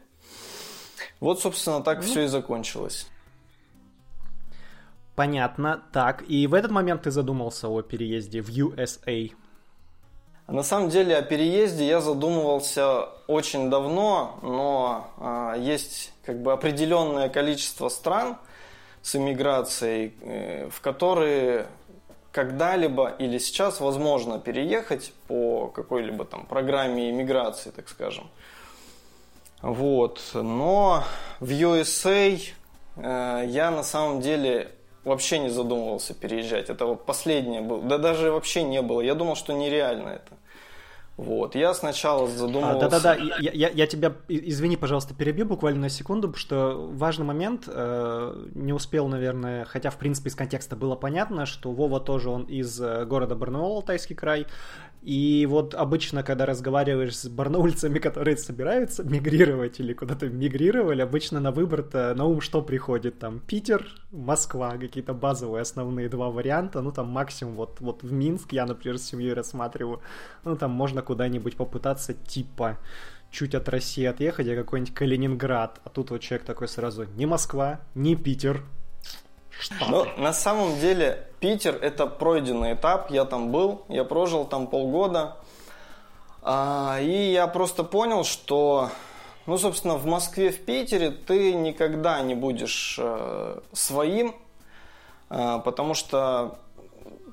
Вот, 1.20 1.42
собственно, 1.42 1.82
так 1.82 1.98
ну, 1.98 2.04
все 2.04 2.24
и 2.24 2.28
закончилось. 2.28 3.08
Понятно. 5.16 5.82
Так, 5.92 6.24
и 6.28 6.46
в 6.46 6.54
этот 6.54 6.70
момент 6.70 7.04
ты 7.04 7.12
задумался 7.12 7.68
о 7.68 7.82
переезде 7.82 8.42
в 8.42 8.50
USA. 8.50 9.32
На 10.48 10.63
самом 10.63 10.89
деле 10.89 11.18
о 11.18 11.22
переезде 11.22 11.86
я 11.86 12.00
задумывался 12.00 13.10
очень 13.27 13.70
давно, 13.70 14.39
но 14.42 15.12
а, 15.18 15.56
есть 15.58 16.13
как 16.24 16.42
бы 16.42 16.54
определенное 16.54 17.27
количество 17.27 17.89
стран 17.89 18.38
с 19.01 19.16
иммиграцией, 19.18 20.13
э, 20.22 20.70
в 20.70 20.80
которые 20.80 21.68
когда-либо 22.32 23.10
или 23.20 23.39
сейчас 23.39 23.82
возможно 23.82 24.39
переехать 24.39 25.12
по 25.27 25.68
какой-либо 25.68 26.24
там 26.24 26.46
программе 26.46 27.10
иммиграции, 27.10 27.72
так 27.72 27.89
скажем. 27.89 28.30
Вот. 29.62 30.22
Но 30.34 31.04
в 31.42 31.50
USA 31.50 32.39
э, 32.96 33.44
я 33.48 33.72
на 33.72 33.84
самом 33.84 34.22
деле 34.22 34.72
вообще 35.08 35.40
не 35.40 35.50
задумывался 35.50 36.14
переезжать. 36.14 36.70
Это 36.70 36.86
вот 36.86 37.06
последнее 37.06 37.62
было. 37.62 37.82
Да 37.82 37.98
даже 37.98 38.32
вообще 38.32 38.64
не 38.64 38.82
было. 38.82 39.02
Я 39.02 39.16
думал, 39.16 39.36
что 39.36 39.54
нереально 39.54 40.10
это. 40.10 40.38
Вот, 41.18 41.56
я 41.56 41.74
сначала 41.74 42.28
задумывался... 42.28 42.86
А, 42.86 42.90
да-да-да, 42.90 43.16
я, 43.16 43.52
я, 43.52 43.70
я 43.70 43.88
тебя, 43.88 44.14
извини, 44.28 44.78
пожалуйста, 44.78 45.16
перебью 45.16 45.48
буквально 45.48 45.82
на 45.82 45.90
секунду, 45.90 46.28
потому 46.28 46.40
что 46.40 46.90
важный 46.94 47.26
момент, 47.26 47.64
э, 47.66 48.46
не 48.54 48.72
успел, 48.72 49.08
наверное, 49.08 49.66
хотя, 49.66 49.90
в 49.90 49.98
принципе, 49.98 50.30
из 50.30 50.36
контекста 50.36 50.76
было 50.76 50.96
понятно, 50.96 51.48
что 51.48 51.72
Вова 51.72 52.00
тоже, 52.00 52.30
он 52.30 52.44
из 52.44 52.80
э, 52.80 53.04
города 53.06 53.34
Барнаул, 53.34 53.78
Алтайский 53.78 54.16
край, 54.16 54.46
и 55.01 55.48
вот 55.50 55.74
обычно, 55.74 56.24
когда 56.24 56.46
разговариваешь 56.46 57.18
с 57.18 57.30
барнаульцами, 57.30 58.00
которые 58.00 58.36
собираются 58.38 59.04
мигрировать 59.04 59.80
или 59.80 59.94
куда-то 59.94 60.27
мигрировали, 60.27 61.01
обычно 61.01 61.39
на 61.39 61.51
выбор-то 61.51 62.13
на 62.16 62.25
ум 62.25 62.42
что 62.42 62.62
приходит? 62.62 63.20
Там 63.20 63.39
Питер, 63.39 63.88
Москва, 64.12 64.77
какие-то 64.77 65.13
базовые 65.13 65.62
основные 65.62 66.10
два 66.10 66.30
варианта. 66.30 66.82
Ну, 66.82 66.92
там 66.92 67.08
максимум 67.08 67.56
вот, 67.56 67.80
вот 67.80 68.04
в 68.04 68.12
Минск 68.12 68.51
я, 68.54 68.66
например, 68.66 68.98
с 68.98 69.04
семьей 69.04 69.34
рассматриваю. 69.34 70.01
Ну, 70.44 70.58
там 70.58 70.72
можно 70.72 71.01
куда-нибудь 71.01 71.56
попытаться 71.56 72.13
типа 72.13 72.77
чуть 73.30 73.56
от 73.56 73.70
России 73.70 74.06
отъехать, 74.06 74.48
а 74.48 74.56
какой-нибудь 74.56 74.94
Калининград. 74.94 75.80
А 75.84 75.89
тут 75.89 76.12
вот 76.12 76.22
человек 76.22 76.46
такой 76.46 76.68
сразу, 76.68 77.06
не 77.16 77.25
Москва, 77.25 77.82
не 77.96 78.16
Питер, 78.16 78.63
Штаты. 79.60 79.86
Ну, 79.90 80.06
на 80.18 80.34
самом 80.34 80.80
деле, 80.80 81.28
Питер 81.40 81.76
это 81.82 82.08
пройденный 82.08 82.74
этап. 82.74 83.12
Я 83.12 83.26
там 83.26 83.52
был, 83.52 83.84
я 83.90 84.04
прожил 84.04 84.46
там 84.46 84.68
полгода. 84.68 85.38
А, 86.42 87.00
и 87.02 87.32
я 87.32 87.48
просто 87.48 87.84
понял, 87.84 88.24
что, 88.24 88.90
ну, 89.46 89.58
собственно, 89.58 89.96
в 89.96 90.06
Москве, 90.06 90.52
в 90.52 90.64
Питере 90.64 91.12
ты 91.12 91.54
никогда 91.54 92.22
не 92.22 92.36
будешь 92.36 92.98
э, 92.98 93.60
своим, 93.74 94.36
э, 95.30 95.60
потому 95.66 95.94
что 95.94 96.60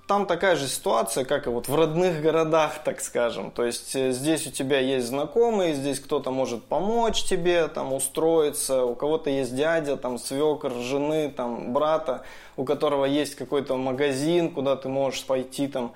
там 0.06 0.26
такая 0.26 0.56
же 0.56 0.68
ситуация, 0.68 1.24
как 1.24 1.46
и 1.46 1.50
вот 1.50 1.68
в 1.68 1.74
родных 1.74 2.20
городах, 2.20 2.82
так 2.84 3.00
скажем. 3.00 3.50
То 3.50 3.64
есть 3.64 3.96
э, 3.96 4.12
здесь 4.12 4.46
у 4.46 4.50
тебя 4.50 4.78
есть 4.78 5.06
знакомые, 5.06 5.74
здесь 5.74 5.98
кто-то 5.98 6.30
может 6.30 6.62
помочь 6.64 7.24
тебе 7.24 7.68
там 7.68 7.92
устроиться, 7.92 8.84
у 8.84 8.94
кого-то 8.94 9.30
есть 9.30 9.56
дядя, 9.56 9.96
там 9.96 10.18
свекр, 10.18 10.72
жены, 10.72 11.32
там 11.34 11.72
брата, 11.72 12.22
у 12.56 12.64
которого 12.64 13.06
есть 13.06 13.34
какой-то 13.34 13.76
магазин, 13.76 14.50
куда 14.50 14.76
ты 14.76 14.88
можешь 14.88 15.24
пойти 15.24 15.68
там 15.68 15.94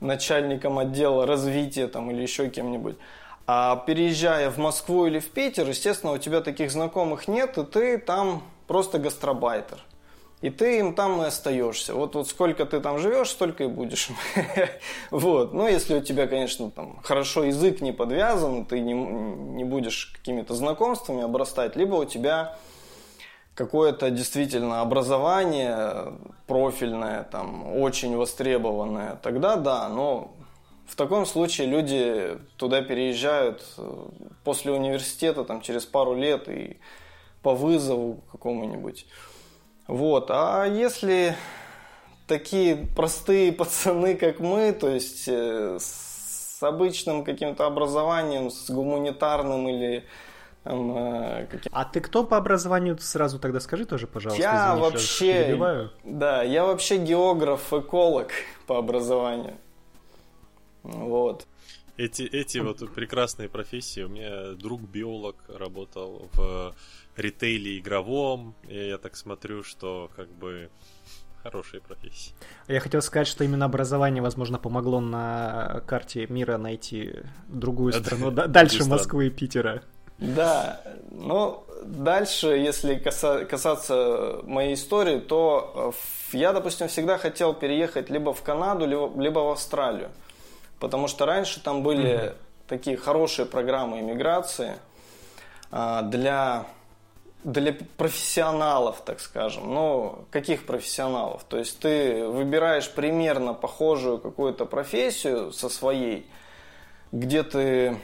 начальником 0.00 0.78
отдела 0.78 1.24
развития 1.24 1.86
там 1.86 2.10
или 2.10 2.22
еще 2.22 2.48
кем-нибудь. 2.48 2.96
А 3.46 3.76
переезжая 3.76 4.50
в 4.50 4.58
Москву 4.58 5.06
или 5.06 5.20
в 5.20 5.30
Питер, 5.30 5.68
естественно, 5.68 6.12
у 6.12 6.18
тебя 6.18 6.40
таких 6.40 6.72
знакомых 6.72 7.28
нет, 7.28 7.56
и 7.58 7.64
ты 7.64 7.98
там 7.98 8.42
просто 8.66 8.98
гастробайтер. 8.98 9.78
И 10.42 10.50
ты 10.50 10.78
им 10.78 10.94
там 10.94 11.22
и 11.22 11.26
остаешься. 11.26 11.94
Вот, 11.94 12.14
вот 12.14 12.28
сколько 12.28 12.66
ты 12.66 12.80
там 12.80 12.98
живешь, 12.98 13.30
столько 13.30 13.64
и 13.64 13.68
будешь. 13.68 14.10
вот. 15.10 15.54
Но 15.54 15.66
если 15.66 15.94
у 15.94 16.02
тебя, 16.02 16.26
конечно, 16.26 16.70
там 16.70 17.00
хорошо 17.02 17.44
язык 17.44 17.80
не 17.80 17.92
подвязан, 17.92 18.66
ты 18.66 18.80
не, 18.80 18.92
не 18.92 19.64
будешь 19.64 20.12
какими-то 20.14 20.54
знакомствами 20.54 21.22
обрастать, 21.22 21.74
либо 21.74 21.94
у 21.94 22.04
тебя 22.04 22.58
какое-то 23.54 24.10
действительно 24.10 24.82
образование 24.82 26.12
профильное, 26.46 27.24
там, 27.24 27.80
очень 27.80 28.14
востребованное, 28.14 29.18
тогда 29.22 29.56
да, 29.56 29.88
но 29.88 30.32
в 30.86 30.94
таком 30.94 31.24
случае 31.26 31.66
люди 31.66 32.38
туда 32.58 32.82
переезжают 32.82 33.64
э, 33.78 34.06
после 34.44 34.72
университета, 34.72 35.44
там, 35.44 35.62
через 35.62 35.86
пару 35.86 36.14
лет 36.14 36.48
и 36.48 36.76
по 37.42 37.54
вызову 37.54 38.20
какому-нибудь. 38.30 39.06
Вот. 39.86 40.30
А 40.30 40.64
если 40.64 41.36
такие 42.26 42.76
простые 42.96 43.52
пацаны, 43.52 44.16
как 44.16 44.40
мы, 44.40 44.72
то 44.72 44.88
есть 44.88 45.28
э, 45.28 45.78
с 45.80 46.62
обычным 46.62 47.24
каким-то 47.24 47.66
образованием, 47.66 48.50
с 48.50 48.70
гуманитарным 48.70 49.68
или 49.68 50.04
Э, 50.66 51.46
а 51.70 51.84
ты 51.84 52.00
кто 52.00 52.24
по 52.24 52.36
образованию? 52.36 52.98
Сразу 52.98 53.38
тогда 53.38 53.60
скажи 53.60 53.84
тоже, 53.84 54.06
пожалуйста. 54.06 54.42
Я 54.42 54.74
Извини, 54.74 54.82
вообще... 54.82 55.90
Да, 56.04 56.42
я 56.42 56.64
вообще 56.64 56.96
географ, 56.96 57.72
эколог 57.72 58.32
по 58.66 58.78
образованию. 58.78 59.56
Вот. 60.82 61.46
Эти, 61.96 62.22
эти 62.22 62.58
вот 62.58 62.78
прекрасные 62.92 63.48
профессии. 63.48 64.02
У 64.02 64.08
меня 64.08 64.52
друг 64.52 64.80
биолог 64.82 65.36
работал 65.48 66.28
в 66.32 66.74
ритейле 67.16 67.78
игровом. 67.78 68.54
И 68.68 68.88
я 68.88 68.98
так 68.98 69.16
смотрю, 69.16 69.62
что 69.62 70.10
как 70.16 70.28
бы 70.28 70.70
хорошие 71.42 71.80
профессии. 71.80 72.32
Я 72.68 72.80
хотел 72.80 73.02
сказать, 73.02 73.28
что 73.28 73.44
именно 73.44 73.66
образование, 73.66 74.22
возможно, 74.22 74.58
помогло 74.58 75.00
на 75.00 75.82
карте 75.86 76.26
мира 76.28 76.58
найти 76.58 77.14
другую 77.48 77.92
страну, 77.92 78.30
дальше 78.30 78.84
Москвы 78.84 79.28
и 79.28 79.30
Питера. 79.30 79.82
Да, 80.18 80.80
но 81.10 81.66
дальше, 81.84 82.48
если 82.48 82.94
касаться 82.96 84.40
моей 84.44 84.74
истории, 84.74 85.18
то 85.20 85.92
э, 86.32 86.36
я, 86.36 86.52
допустим, 86.52 86.88
всегда 86.88 87.18
хотел 87.18 87.52
переехать 87.52 88.08
либо 88.08 88.32
в 88.32 88.42
Канаду, 88.42 88.86
либо 88.86 89.40
в 89.40 89.50
Австралию. 89.50 90.08
Потому 90.80 91.06
что 91.08 91.26
раньше 91.26 91.62
там 91.62 91.82
были 91.82 92.08
mm-hmm. 92.08 92.34
такие 92.66 92.96
хорошие 92.96 93.46
программы 93.46 94.00
иммиграции 94.00 94.76
а, 95.70 96.02
для 96.02 96.66
для 97.44 97.74
профессионалов, 97.96 99.02
так 99.04 99.20
скажем. 99.20 99.72
Ну, 99.72 100.26
каких 100.30 100.66
профессионалов? 100.66 101.44
То 101.44 101.58
есть 101.58 101.78
ты 101.78 102.26
выбираешь 102.26 102.90
примерно 102.90 103.54
похожую 103.54 104.18
какую-то 104.18 104.64
профессию 104.66 105.52
со 105.52 105.68
своей, 105.68 106.26
где 107.12 107.42
ты, 107.42 107.98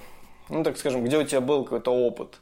ну, 0.48 0.62
так 0.62 0.76
скажем, 0.76 1.04
где 1.04 1.18
у 1.18 1.24
тебя 1.24 1.40
был 1.40 1.64
какой-то 1.64 1.92
опыт. 1.92 2.40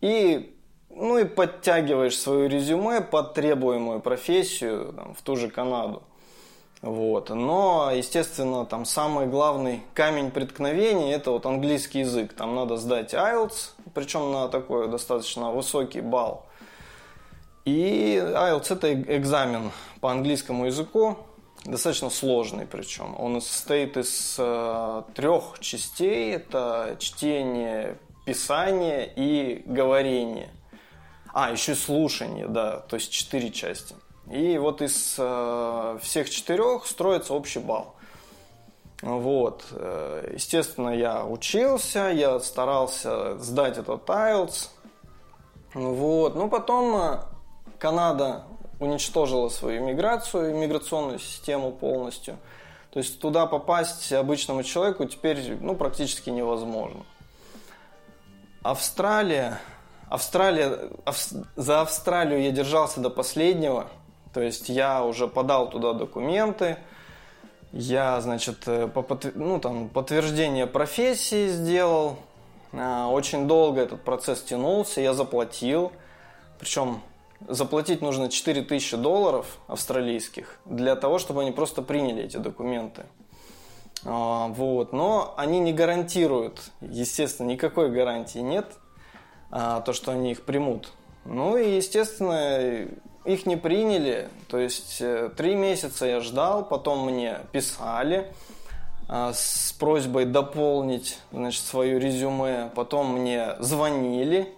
И, 0.00 0.54
ну, 0.90 1.18
и 1.18 1.24
подтягиваешь 1.24 2.18
свое 2.18 2.48
резюме 2.48 3.00
под 3.00 3.34
требуемую 3.34 4.00
профессию 4.00 4.92
там, 4.92 5.14
в 5.14 5.22
ту 5.22 5.36
же 5.36 5.48
Канаду. 5.48 6.02
Вот. 6.82 7.30
Но, 7.30 7.92
естественно, 7.94 8.66
там 8.66 8.84
самый 8.84 9.28
главный 9.28 9.84
камень 9.94 10.32
преткновения– 10.32 11.14
это 11.14 11.30
вот 11.30 11.46
английский 11.46 12.00
язык. 12.00 12.32
Там 12.34 12.56
надо 12.56 12.76
сдать 12.76 13.14
IELTS, 13.14 13.70
причем 13.94 14.32
на 14.32 14.48
такой 14.48 14.88
достаточно 14.88 15.52
высокий 15.52 16.00
балл. 16.00 16.44
И 17.64 18.16
IELTS– 18.16 18.66
это 18.70 18.92
экзамен 18.92 19.70
по 20.00 20.10
английскому 20.10 20.66
языку, 20.66 21.18
достаточно 21.64 22.10
сложный 22.10 22.66
причем. 22.66 23.14
Он 23.16 23.40
состоит 23.40 23.96
из 23.96 24.34
э, 24.38 25.02
трех 25.14 25.60
частей. 25.60 26.34
Это 26.34 26.96
чтение, 26.98 27.96
писание 28.26 29.12
и 29.14 29.62
говорение. 29.66 30.50
А, 31.32 31.52
еще 31.52 31.76
слушание, 31.76 32.48
да, 32.48 32.80
то 32.80 32.96
есть 32.96 33.12
четыре 33.12 33.50
части. 33.50 33.94
И 34.32 34.56
вот 34.56 34.80
из 34.80 35.16
э, 35.18 35.98
всех 36.00 36.30
четырех 36.30 36.86
строится 36.86 37.34
общий 37.34 37.58
балл. 37.58 37.94
Вот. 39.02 39.66
Э, 39.72 40.32
естественно, 40.32 40.88
я 40.88 41.26
учился, 41.26 42.08
я 42.08 42.40
старался 42.40 43.36
сдать 43.36 43.76
этот 43.76 44.08
IELTS. 44.08 44.70
Вот. 45.74 46.34
Но 46.34 46.48
потом 46.48 46.96
э, 46.96 47.18
Канада 47.78 48.44
уничтожила 48.80 49.50
свою 49.50 49.82
иммиграцию, 49.82 50.52
иммиграционную 50.52 51.18
систему 51.18 51.70
полностью. 51.70 52.38
То 52.90 53.00
есть 53.00 53.20
туда 53.20 53.44
попасть 53.44 54.10
обычному 54.14 54.62
человеку 54.62 55.04
теперь 55.04 55.58
ну, 55.60 55.74
практически 55.74 56.30
невозможно. 56.30 57.04
Австралия. 58.62 59.60
Австралия, 60.08 60.90
за 61.56 61.82
Австралию 61.82 62.42
я 62.42 62.50
держался 62.50 63.00
до 63.00 63.10
последнего– 63.10 63.88
то 64.32 64.40
есть 64.40 64.68
я 64.68 65.04
уже 65.04 65.28
подал 65.28 65.70
туда 65.70 65.92
документы, 65.92 66.78
я, 67.72 68.20
значит, 68.20 68.64
э, 68.66 68.86
по, 68.86 69.18
ну, 69.34 69.58
там, 69.58 69.88
подтверждение 69.88 70.66
профессии 70.66 71.48
сделал. 71.48 72.18
А, 72.74 73.08
очень 73.08 73.48
долго 73.48 73.80
этот 73.80 74.02
процесс 74.02 74.42
тянулся, 74.42 75.00
я 75.00 75.14
заплатил. 75.14 75.90
Причем 76.58 77.00
заплатить 77.48 78.02
нужно 78.02 78.28
4000 78.28 78.96
долларов 78.96 79.58
австралийских 79.68 80.58
для 80.66 80.96
того, 80.96 81.18
чтобы 81.18 81.40
они 81.42 81.50
просто 81.50 81.80
приняли 81.80 82.24
эти 82.24 82.36
документы. 82.36 83.04
А, 84.04 84.48
вот. 84.48 84.92
Но 84.92 85.32
они 85.38 85.58
не 85.58 85.72
гарантируют, 85.72 86.60
естественно, 86.82 87.48
никакой 87.48 87.90
гарантии 87.90 88.40
нет, 88.40 88.66
а, 89.50 89.80
то, 89.80 89.94
что 89.94 90.12
они 90.12 90.32
их 90.32 90.42
примут. 90.42 90.92
Ну 91.24 91.56
и, 91.56 91.76
естественно, 91.76 92.86
их 93.24 93.46
не 93.46 93.56
приняли, 93.56 94.28
то 94.48 94.58
есть 94.58 94.98
э, 95.00 95.30
три 95.36 95.54
месяца 95.54 96.06
я 96.06 96.20
ждал, 96.20 96.64
потом 96.64 97.06
мне 97.10 97.38
писали 97.52 98.32
а, 99.08 99.32
с 99.32 99.74
просьбой 99.78 100.24
дополнить 100.24 101.18
значит, 101.32 101.62
свое 101.62 101.98
резюме, 101.98 102.70
потом 102.74 103.18
мне 103.18 103.56
звонили, 103.60 104.52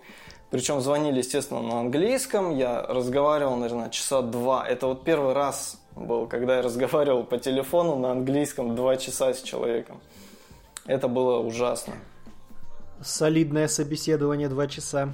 причем 0.50 0.80
звонили, 0.80 1.18
естественно, 1.18 1.60
на 1.60 1.80
английском, 1.80 2.56
я 2.56 2.82
разговаривал, 2.82 3.56
наверное, 3.56 3.90
часа 3.90 4.22
два, 4.22 4.66
это 4.66 4.86
вот 4.86 5.04
первый 5.04 5.34
раз 5.34 5.80
был, 5.96 6.26
когда 6.26 6.56
я 6.56 6.62
разговаривал 6.62 7.24
по 7.24 7.38
телефону 7.38 7.96
на 7.96 8.12
английском 8.12 8.74
два 8.76 8.96
часа 8.96 9.34
с 9.34 9.42
человеком. 9.42 10.00
Это 10.86 11.08
было 11.08 11.38
ужасно. 11.38 11.94
Солидное 13.02 13.68
собеседование 13.68 14.48
два 14.48 14.66
часа. 14.66 15.10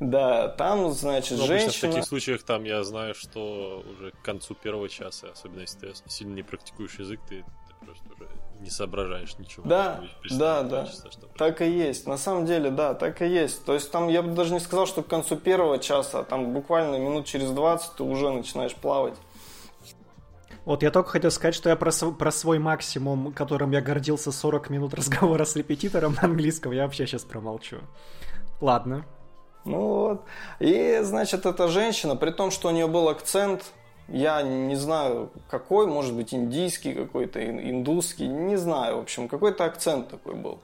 Да, 0.00 0.48
там, 0.48 0.90
значит, 0.92 1.38
Но 1.38 1.44
женщина... 1.44 1.72
в 1.90 1.92
таких 1.92 2.04
случаях 2.06 2.42
там 2.42 2.64
я 2.64 2.82
знаю, 2.84 3.14
что 3.14 3.84
уже 3.92 4.12
к 4.12 4.22
концу 4.22 4.54
первого 4.54 4.88
часа, 4.88 5.28
особенно 5.32 5.60
если 5.60 5.78
ты 5.78 5.92
сильно 6.06 6.34
не 6.34 6.42
практикуешь 6.42 6.98
язык, 6.98 7.20
ты, 7.28 7.44
ты 7.68 7.84
просто 7.84 8.06
уже 8.14 8.26
не 8.60 8.70
соображаешь 8.70 9.36
ничего. 9.38 9.68
Да, 9.68 10.00
да, 10.30 10.62
да. 10.62 10.86
Часа, 10.86 11.10
так 11.36 11.60
и 11.60 11.70
есть. 11.70 12.06
На 12.06 12.16
самом 12.16 12.46
деле, 12.46 12.70
да, 12.70 12.94
так 12.94 13.20
и 13.20 13.28
есть. 13.28 13.62
То 13.66 13.74
есть 13.74 13.90
там 13.90 14.08
я 14.08 14.22
бы 14.22 14.32
даже 14.32 14.54
не 14.54 14.60
сказал, 14.60 14.86
что 14.86 15.02
к 15.02 15.06
концу 15.06 15.36
первого 15.36 15.78
часа, 15.78 16.20
а 16.20 16.24
там 16.24 16.54
буквально 16.54 16.96
минут 16.96 17.26
через 17.26 17.50
20 17.50 17.96
ты 17.96 18.02
уже 18.02 18.30
начинаешь 18.30 18.74
плавать. 18.74 19.14
Вот 20.64 20.82
я 20.82 20.90
только 20.90 21.10
хотел 21.10 21.30
сказать, 21.30 21.54
что 21.54 21.68
я 21.68 21.76
про, 21.76 21.90
про 21.90 22.30
свой 22.30 22.58
максимум, 22.58 23.32
которым 23.32 23.70
я 23.72 23.82
гордился 23.82 24.32
40 24.32 24.70
минут 24.70 24.94
разговора 24.94 25.44
с 25.44 25.56
репетитором 25.56 26.14
на 26.14 26.24
английском, 26.24 26.72
я 26.72 26.84
вообще 26.84 27.06
сейчас 27.06 27.24
промолчу. 27.24 27.78
Ладно, 28.60 29.04
ну 29.64 29.78
вот. 29.78 30.24
И, 30.58 31.00
значит, 31.02 31.46
эта 31.46 31.68
женщина, 31.68 32.16
при 32.16 32.30
том, 32.30 32.50
что 32.50 32.68
у 32.68 32.70
нее 32.70 32.86
был 32.86 33.08
акцент, 33.08 33.72
я 34.08 34.42
не 34.42 34.74
знаю 34.74 35.30
какой, 35.48 35.86
может 35.86 36.14
быть 36.14 36.34
индийский 36.34 36.94
какой-то, 36.94 37.44
индусский, 37.44 38.26
не 38.26 38.56
знаю, 38.56 38.96
в 38.96 39.00
общем, 39.00 39.28
какой-то 39.28 39.64
акцент 39.64 40.08
такой 40.08 40.34
был. 40.34 40.58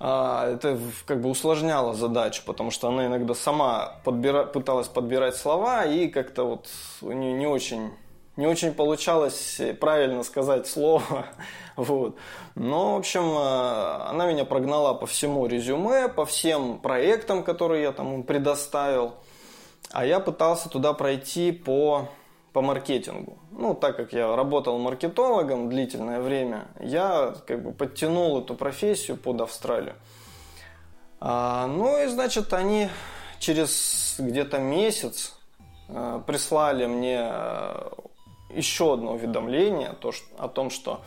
А, 0.00 0.50
это 0.50 0.78
как 1.06 1.20
бы 1.20 1.30
усложняло 1.30 1.94
задачу, 1.94 2.42
потому 2.44 2.70
что 2.70 2.88
она 2.88 3.06
иногда 3.06 3.34
сама 3.34 4.00
подбира... 4.04 4.44
пыталась 4.44 4.88
подбирать 4.88 5.36
слова 5.36 5.84
и 5.84 6.08
как-то 6.08 6.44
вот 6.44 6.68
у 7.00 7.12
нее 7.12 7.32
не 7.32 7.46
очень 7.46 7.90
не 8.36 8.46
очень 8.46 8.72
получалось 8.72 9.60
правильно 9.80 10.24
сказать 10.24 10.66
слово. 10.66 11.26
вот. 11.76 12.16
Но, 12.54 12.94
в 12.94 12.98
общем, 12.98 13.22
э, 13.22 14.08
она 14.08 14.26
меня 14.26 14.44
прогнала 14.44 14.94
по 14.94 15.06
всему 15.06 15.46
резюме, 15.46 16.08
по 16.08 16.26
всем 16.26 16.78
проектам, 16.78 17.44
которые 17.44 17.82
я 17.82 17.92
там 17.92 18.22
предоставил. 18.24 19.14
А 19.92 20.04
я 20.04 20.18
пытался 20.18 20.68
туда 20.68 20.92
пройти 20.92 21.52
по, 21.52 22.08
по 22.52 22.62
маркетингу. 22.62 23.38
Ну, 23.52 23.74
так 23.74 23.96
как 23.96 24.12
я 24.12 24.34
работал 24.34 24.78
маркетологом 24.78 25.68
длительное 25.68 26.20
время, 26.20 26.66
я 26.80 27.34
как 27.46 27.62
бы 27.62 27.72
подтянул 27.72 28.40
эту 28.40 28.54
профессию 28.54 29.16
под 29.16 29.42
Австралию. 29.42 29.94
А, 31.20 31.68
ну 31.68 32.02
и, 32.02 32.08
значит, 32.08 32.52
они 32.52 32.88
через 33.38 34.16
где-то 34.18 34.58
месяц 34.58 35.34
э, 35.88 36.20
прислали 36.26 36.86
мне 36.86 37.20
э, 37.20 37.88
еще 38.54 38.94
одно 38.94 39.12
уведомление 39.12 39.94
то, 40.00 40.12
что, 40.12 40.26
о 40.38 40.48
том, 40.48 40.70
что 40.70 41.02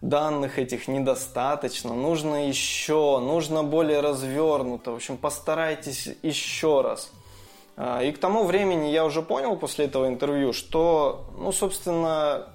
данных 0.00 0.58
этих 0.58 0.86
недостаточно, 0.88 1.94
нужно 1.94 2.48
еще, 2.48 3.18
нужно 3.20 3.64
более 3.64 4.00
развернуто, 4.00 4.92
в 4.92 4.96
общем, 4.96 5.16
постарайтесь 5.16 6.08
еще 6.22 6.82
раз. 6.82 7.10
А, 7.76 8.02
и 8.02 8.12
к 8.12 8.18
тому 8.18 8.44
времени 8.44 8.88
я 8.88 9.04
уже 9.04 9.22
понял 9.22 9.56
после 9.56 9.86
этого 9.86 10.08
интервью, 10.08 10.52
что, 10.52 11.30
ну, 11.38 11.52
собственно, 11.52 12.48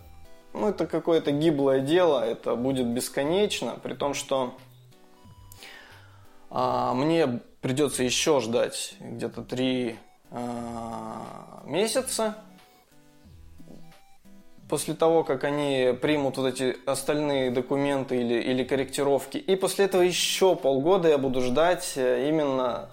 ну, 0.53 0.69
это 0.69 0.87
какое-то 0.87 1.31
гиблое 1.31 1.79
дело, 1.81 2.23
это 2.23 2.55
будет 2.55 2.87
бесконечно, 2.87 3.77
при 3.81 3.93
том, 3.93 4.13
что 4.13 4.53
а, 6.49 6.93
мне 6.93 7.41
придется 7.61 8.03
еще 8.03 8.39
ждать 8.39 8.95
где-то 8.99 9.43
три 9.43 9.97
а, 10.31 11.63
месяца, 11.65 12.37
после 14.69 14.93
того, 14.93 15.23
как 15.23 15.43
они 15.43 15.95
примут 15.99 16.37
вот 16.37 16.53
эти 16.53 16.77
остальные 16.85 17.49
документы 17.49 18.21
или, 18.21 18.35
или 18.35 18.63
корректировки. 18.63 19.37
И 19.37 19.55
после 19.55 19.85
этого 19.85 20.03
еще 20.03 20.55
полгода 20.55 21.09
я 21.09 21.17
буду 21.17 21.41
ждать 21.41 21.93
э, 21.95 22.29
именно 22.29 22.89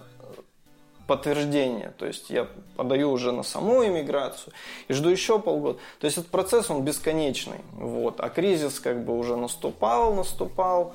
подтверждение. 1.05 1.93
То 1.97 2.07
есть 2.07 2.29
я 2.31 2.47
подаю 2.75 3.11
уже 3.11 3.31
на 3.31 3.43
саму 3.43 3.85
иммиграцию 3.85 4.53
и 4.87 4.93
жду 4.93 5.09
еще 5.09 5.39
полгода. 5.39 5.79
То 5.99 6.05
есть 6.05 6.17
этот 6.17 6.31
процесс, 6.31 6.69
он 6.69 6.83
бесконечный. 6.83 7.59
Вот. 7.73 8.19
А 8.19 8.29
кризис 8.29 8.79
как 8.79 9.05
бы 9.05 9.17
уже 9.17 9.37
наступал, 9.37 10.15
наступал. 10.15 10.93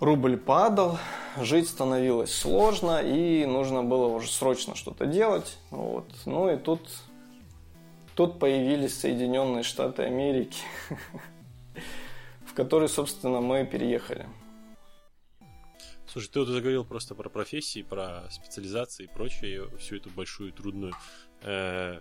Рубль 0.00 0.36
падал, 0.36 0.98
жить 1.40 1.68
становилось 1.68 2.34
сложно, 2.34 3.00
и 3.00 3.46
нужно 3.46 3.84
было 3.84 4.06
уже 4.06 4.28
срочно 4.32 4.74
что-то 4.74 5.06
делать. 5.06 5.58
Вот. 5.70 6.06
Ну 6.24 6.50
и 6.50 6.56
тут, 6.56 6.80
тут 8.14 8.38
появились 8.38 8.98
Соединенные 8.98 9.62
Штаты 9.62 10.02
Америки, 10.02 10.62
в 12.46 12.54
которые, 12.54 12.88
собственно, 12.88 13.40
мы 13.40 13.66
переехали. 13.66 14.26
Слушай, 16.06 16.28
ты 16.28 16.38
вот 16.40 16.48
заговорил 16.48 16.84
просто 16.84 17.14
про 17.14 17.30
профессии, 17.30 17.80
про 17.80 18.28
специализации 18.30 19.04
и 19.04 19.08
прочее, 19.08 19.68
всю 19.78 19.96
эту 19.96 20.10
большую 20.10 20.52
трудную 20.52 20.92
э, 21.40 22.00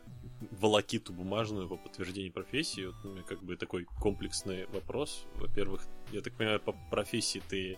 волокиту 0.50 1.14
бумажную 1.14 1.68
по 1.68 1.78
подтверждению 1.78 2.34
профессии. 2.34 2.86
Вот, 2.86 2.96
ну, 3.04 3.24
как 3.24 3.44
бы 3.44 3.56
такой 3.56 3.86
комплексный 4.00 4.66
вопрос. 4.68 5.26
Во-первых, 5.36 5.86
я 6.12 6.22
так 6.22 6.36
понимаю, 6.36 6.60
по 6.60 6.74
профессии 6.90 7.42
ты 7.48 7.78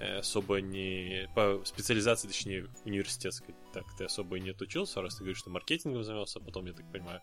э, 0.00 0.18
особо 0.18 0.60
не... 0.60 1.28
По 1.34 1.60
специализации, 1.64 2.28
точнее, 2.28 2.66
университетской, 2.84 3.54
так, 3.72 3.84
ты 3.96 4.04
особо 4.04 4.36
и 4.36 4.40
не 4.40 4.50
отучился, 4.50 5.02
раз 5.02 5.16
ты 5.16 5.20
говоришь, 5.20 5.38
что 5.38 5.50
маркетингом 5.50 6.02
занимался, 6.02 6.38
а 6.38 6.42
потом, 6.42 6.66
я 6.66 6.72
так 6.72 6.90
понимаю, 6.90 7.20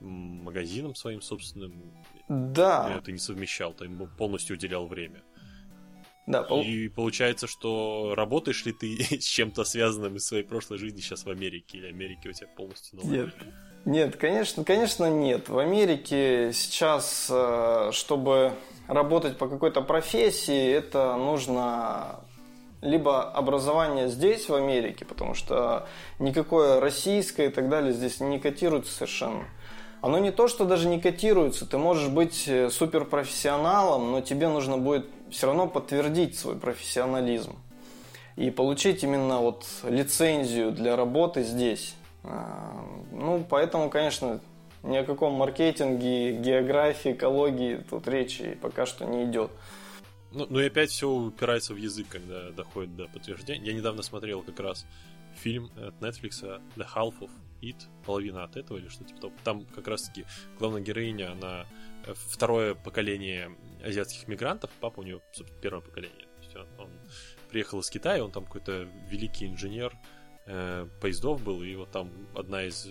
магазином 0.00 0.94
своим 0.94 1.20
собственным. 1.20 1.92
Да. 2.28 3.00
Ты 3.04 3.12
не 3.12 3.18
совмещал, 3.18 3.74
ты 3.74 3.84
ему 3.84 4.06
полностью 4.06 4.56
уделял 4.56 4.86
время. 4.86 5.22
Да, 6.28 6.42
пол... 6.42 6.62
И 6.62 6.88
получается, 6.88 7.46
что 7.46 8.12
работаешь 8.14 8.64
ли 8.66 8.72
ты 8.72 8.98
с 9.20 9.24
чем-то 9.24 9.64
связанным 9.64 10.16
из 10.16 10.26
своей 10.26 10.44
прошлой 10.44 10.78
жизни 10.78 11.00
сейчас 11.00 11.24
в 11.24 11.30
Америке, 11.30 11.78
или 11.78 11.86
Америка 11.86 12.28
у 12.28 12.32
тебя 12.32 12.48
полностью 12.48 12.98
новая? 12.98 13.24
Нет, 13.24 13.34
нет, 13.88 14.16
конечно, 14.16 14.64
конечно 14.64 15.10
нет. 15.10 15.48
В 15.48 15.58
Америке 15.58 16.50
сейчас, 16.52 17.28
э, 17.30 17.88
чтобы 17.92 18.52
работать 18.86 19.38
по 19.38 19.48
какой-то 19.48 19.80
профессии, 19.80 20.70
это 20.70 21.16
нужно 21.16 22.20
либо 22.82 23.22
образование 23.22 24.08
здесь, 24.08 24.48
в 24.50 24.54
Америке, 24.54 25.06
потому 25.06 25.32
что 25.32 25.88
никакое 26.18 26.80
российское 26.80 27.46
и 27.46 27.50
так 27.50 27.70
далее 27.70 27.94
здесь 27.94 28.20
не 28.20 28.38
котируется 28.38 28.92
совершенно. 28.92 29.44
Оно 30.02 30.18
не 30.18 30.32
то, 30.32 30.48
что 30.48 30.66
даже 30.66 30.86
не 30.86 31.00
котируется, 31.00 31.64
ты 31.64 31.78
можешь 31.78 32.08
быть 32.08 32.44
э, 32.46 32.68
суперпрофессионалом, 32.68 34.12
но 34.12 34.20
тебе 34.20 34.48
нужно 34.48 34.76
будет 34.76 35.06
все 35.30 35.46
равно 35.46 35.66
подтвердить 35.66 36.38
свой 36.38 36.56
профессионализм 36.56 37.56
и 38.36 38.50
получить 38.50 39.02
именно 39.02 39.38
вот 39.38 39.64
лицензию 39.82 40.72
для 40.72 40.94
работы 40.94 41.42
здесь. 41.42 41.94
А, 42.24 42.84
ну, 43.12 43.44
поэтому, 43.48 43.90
конечно, 43.90 44.40
ни 44.82 44.96
о 44.96 45.04
каком 45.04 45.34
маркетинге, 45.34 46.32
географии, 46.38 47.12
экологии 47.12 47.84
тут 47.88 48.08
речи 48.08 48.56
пока 48.60 48.86
что 48.86 49.04
не 49.04 49.24
идет. 49.24 49.50
Ну, 50.30 50.46
ну 50.48 50.60
и 50.60 50.66
опять 50.66 50.90
все 50.90 51.08
упирается 51.08 51.72
в 51.72 51.76
язык, 51.76 52.06
когда 52.08 52.50
доходит 52.50 52.94
до 52.96 53.06
подтверждения. 53.06 53.66
Я 53.66 53.72
недавно 53.72 54.02
смотрел 54.02 54.42
как 54.42 54.60
раз 54.60 54.86
фильм 55.34 55.70
от 55.76 55.94
Netflix 56.00 56.42
The 56.76 56.86
Half 56.94 57.20
of 57.20 57.30
It, 57.62 57.76
половина 58.04 58.44
от 58.44 58.56
этого 58.56 58.78
или 58.78 58.88
что-то 58.88 59.14
типа. 59.14 59.32
Там 59.42 59.64
как 59.64 59.88
раз-таки 59.88 60.26
главная 60.58 60.82
героиня, 60.82 61.32
она 61.32 61.66
э, 62.06 62.14
второе 62.14 62.74
поколение 62.74 63.50
азиатских 63.84 64.28
мигрантов, 64.28 64.70
папа 64.80 65.00
у 65.00 65.02
нее, 65.02 65.20
первое 65.62 65.80
поколение. 65.80 66.26
То 66.36 66.42
есть 66.42 66.56
он, 66.56 66.66
он 66.78 66.90
приехал 67.50 67.80
из 67.80 67.88
Китая, 67.90 68.22
он 68.22 68.30
там 68.30 68.44
какой-то 68.44 68.86
великий 69.08 69.46
инженер 69.46 69.96
э, 70.48 70.88
поездов 71.00 71.42
был, 71.42 71.62
и 71.62 71.74
вот 71.76 71.90
там 71.90 72.10
одна 72.34 72.64
из 72.64 72.88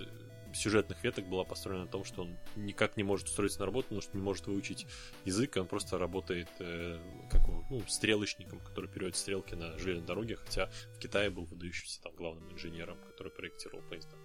сюжетных 0.53 1.03
веток 1.03 1.27
была 1.27 1.43
построена 1.43 1.83
на 1.83 1.89
том, 1.89 2.03
что 2.03 2.23
он 2.23 2.37
никак 2.55 2.97
не 2.97 3.03
может 3.03 3.27
устроиться 3.27 3.59
на 3.59 3.65
работу, 3.65 3.83
потому 3.85 4.01
что 4.01 4.17
не 4.17 4.23
может 4.23 4.47
выучить 4.47 4.87
язык, 5.25 5.57
он 5.57 5.67
просто 5.67 5.97
работает 5.97 6.47
э, 6.59 6.99
как 7.29 7.41
ну, 7.69 7.81
стрелочником, 7.87 8.59
который 8.59 8.89
переводит 8.89 9.17
стрелки 9.17 9.55
на 9.55 9.77
железной 9.77 10.05
дороге, 10.05 10.35
хотя 10.35 10.69
в 10.95 10.99
Китае 10.99 11.29
был 11.29 11.45
выдающимся 11.45 12.01
там 12.01 12.15
главным 12.15 12.51
инженером, 12.51 12.97
который 13.07 13.31
проектировал 13.31 13.83
поезда. 13.89 14.15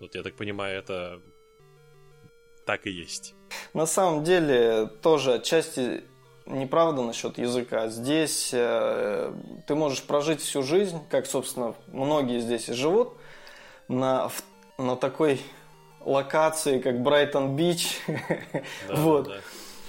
Вот 0.00 0.14
я 0.14 0.22
так 0.22 0.36
понимаю, 0.36 0.78
это 0.78 1.22
так 2.66 2.86
и 2.86 2.90
есть. 2.90 3.34
На 3.74 3.86
самом 3.86 4.24
деле, 4.24 4.86
тоже 5.02 5.34
отчасти 5.34 6.04
неправда 6.46 7.02
насчет 7.02 7.38
языка. 7.38 7.88
Здесь 7.88 8.50
э, 8.52 9.32
ты 9.66 9.74
можешь 9.74 10.02
прожить 10.02 10.40
всю 10.40 10.62
жизнь, 10.62 11.00
как, 11.10 11.26
собственно, 11.26 11.74
многие 11.88 12.40
здесь 12.40 12.68
и 12.68 12.72
живут, 12.72 13.14
на, 13.88 14.30
на 14.78 14.96
такой 14.96 15.40
локации, 16.04 16.78
как 16.78 17.02
Брайтон-Бич. 17.02 18.00
Да, 18.88 18.94
вот. 18.94 19.28
Да. 19.28 19.34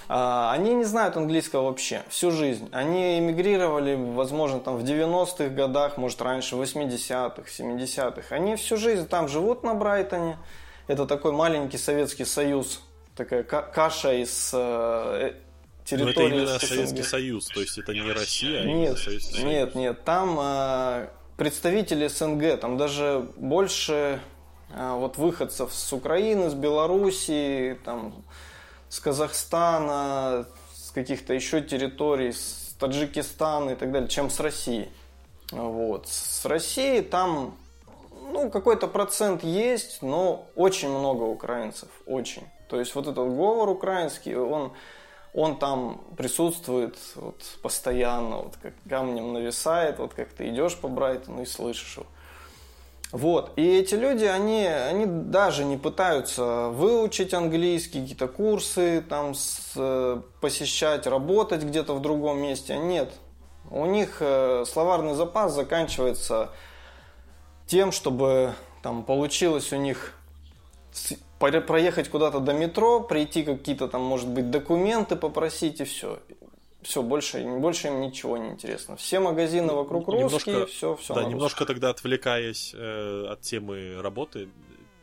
А, 0.06 0.52
они 0.52 0.74
не 0.74 0.84
знают 0.84 1.16
английского 1.16 1.64
вообще 1.64 2.02
всю 2.08 2.30
жизнь. 2.30 2.68
Они 2.72 3.18
эмигрировали, 3.18 3.94
возможно, 3.94 4.60
там 4.60 4.76
в 4.76 4.84
90-х 4.84 5.48
годах, 5.48 5.96
может, 5.96 6.20
раньше, 6.20 6.56
в 6.56 6.62
80-х, 6.62 7.42
70-х. 7.46 8.34
Они 8.34 8.56
всю 8.56 8.76
жизнь 8.76 9.08
там 9.08 9.28
живут 9.28 9.62
на 9.62 9.74
Брайтоне. 9.74 10.38
Это 10.86 11.06
такой 11.06 11.32
маленький 11.32 11.78
Советский 11.78 12.26
Союз, 12.26 12.82
такая 13.16 13.42
каша 13.42 14.12
из 14.12 14.50
э, 14.52 15.32
территории. 15.84 16.14
Но 16.14 16.24
это 16.26 16.34
именно 16.34 16.58
Советский 16.58 17.02
Союз, 17.02 17.46
то 17.46 17.60
есть 17.60 17.78
это 17.78 17.92
не 17.92 18.12
Россия, 18.12 18.62
а 18.62 18.64
нет, 18.64 18.98
Советский 18.98 19.34
Союз. 19.34 19.46
Нет, 19.46 19.74
нет, 19.74 20.04
там 20.04 20.38
э, 20.40 21.08
представители 21.36 22.08
СНГ, 22.08 22.60
там 22.60 22.76
даже 22.76 23.28
больше 23.36 24.20
э, 24.70 24.92
вот 24.94 25.18
выходцев 25.18 25.72
с 25.72 25.92
Украины, 25.92 26.50
с 26.50 26.54
Белоруссии, 26.54 27.74
там 27.84 28.24
с 28.88 29.00
Казахстана, 29.00 30.46
с 30.74 30.90
каких-то 30.90 31.34
еще 31.34 31.60
территорий, 31.60 32.32
с 32.32 32.74
Таджикистана 32.78 33.70
и 33.70 33.74
так 33.74 33.92
далее, 33.92 34.08
чем 34.08 34.30
с 34.30 34.40
России. 34.40 34.88
Вот. 35.50 36.08
С 36.08 36.44
России 36.46 37.00
там 37.00 37.56
ну, 38.30 38.50
какой-то 38.50 38.88
процент 38.88 39.44
есть, 39.44 40.02
но 40.02 40.48
очень 40.56 40.88
много 40.88 41.22
украинцев, 41.22 41.88
очень. 42.06 42.42
То 42.68 42.78
есть 42.78 42.94
вот 42.94 43.06
этот 43.06 43.28
говор 43.28 43.68
украинский, 43.68 44.34
он, 44.34 44.72
он 45.34 45.58
там 45.58 46.00
присутствует 46.16 46.96
вот, 47.16 47.42
постоянно, 47.60 48.36
вот 48.36 48.54
как 48.62 48.72
камнем 48.88 49.32
нависает, 49.32 49.98
вот 49.98 50.14
как 50.14 50.28
ты 50.28 50.48
идешь 50.48 50.76
по 50.76 50.88
Брайтону 50.88 51.42
и 51.42 51.46
слышишь 51.46 51.96
его. 51.96 52.06
Вот. 53.10 53.52
И 53.56 53.78
эти 53.78 53.96
люди, 53.96 54.24
они, 54.24 54.64
они 54.64 55.06
даже 55.06 55.64
не 55.64 55.76
пытаются 55.76 56.68
выучить 56.68 57.34
английский, 57.34 58.00
какие-то 58.00 58.28
курсы 58.28 59.04
там 59.08 59.34
с, 59.34 60.22
посещать, 60.40 61.06
работать 61.06 61.62
где-то 61.62 61.94
в 61.94 62.00
другом 62.00 62.38
месте. 62.38 62.76
Нет. 62.76 63.12
У 63.70 63.86
них 63.86 64.18
э, 64.20 64.64
словарный 64.66 65.14
запас 65.14 65.52
заканчивается 65.52 66.50
тем, 67.66 67.92
чтобы 67.92 68.54
там 68.82 69.02
получилось 69.02 69.72
у 69.72 69.76
них 69.76 70.14
проехать 71.38 72.08
куда-то 72.08 72.40
до 72.40 72.52
метро, 72.52 73.00
прийти 73.00 73.42
какие-то 73.42 73.88
там, 73.88 74.02
может 74.02 74.28
быть, 74.28 74.50
документы 74.50 75.16
попросить 75.16 75.80
и 75.80 75.84
все. 75.84 76.18
Все, 76.82 77.02
больше, 77.02 77.42
больше 77.42 77.88
им 77.88 78.02
ничего 78.02 78.36
не 78.36 78.50
интересно. 78.50 78.96
Все 78.96 79.18
магазины 79.18 79.72
вокруг 79.72 80.08
немножко, 80.08 80.34
русские, 80.34 80.66
все, 80.66 80.96
все. 80.96 81.14
Да, 81.14 81.24
немножко 81.24 81.64
тогда 81.64 81.88
отвлекаясь 81.88 82.74
э, 82.74 83.26
от 83.30 83.40
темы 83.40 84.02
работы, 84.02 84.50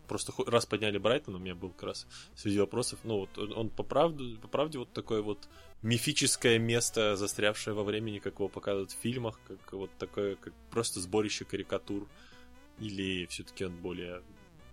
просто 0.07 0.31
раз 0.45 0.67
подняли 0.67 0.99
Брайтон, 0.99 1.35
у 1.35 1.39
меня 1.39 1.55
был 1.55 1.69
как 1.69 1.83
раз 1.83 2.07
среди 2.35 2.59
вопросов, 2.59 2.99
ну 3.03 3.19
вот 3.21 3.37
он 3.37 3.69
по 3.69 3.81
правде, 3.81 4.35
по 4.41 4.47
правде 4.47 4.77
вот 4.77 4.91
такое 4.93 5.21
вот 5.21 5.39
мифическое 5.81 6.59
место, 6.59 7.15
застрявшее 7.15 7.73
во 7.73 7.83
времени, 7.83 8.19
как 8.19 8.35
его 8.35 8.47
показывают 8.47 8.91
в 8.91 8.97
фильмах, 8.97 9.39
как 9.47 9.73
вот 9.73 9.89
такое, 9.97 10.35
как 10.35 10.53
просто 10.69 10.99
сборище 10.99 11.45
карикатур, 11.45 12.07
или 12.77 13.25
все-таки 13.27 13.65
он 13.65 13.77
более 13.77 14.21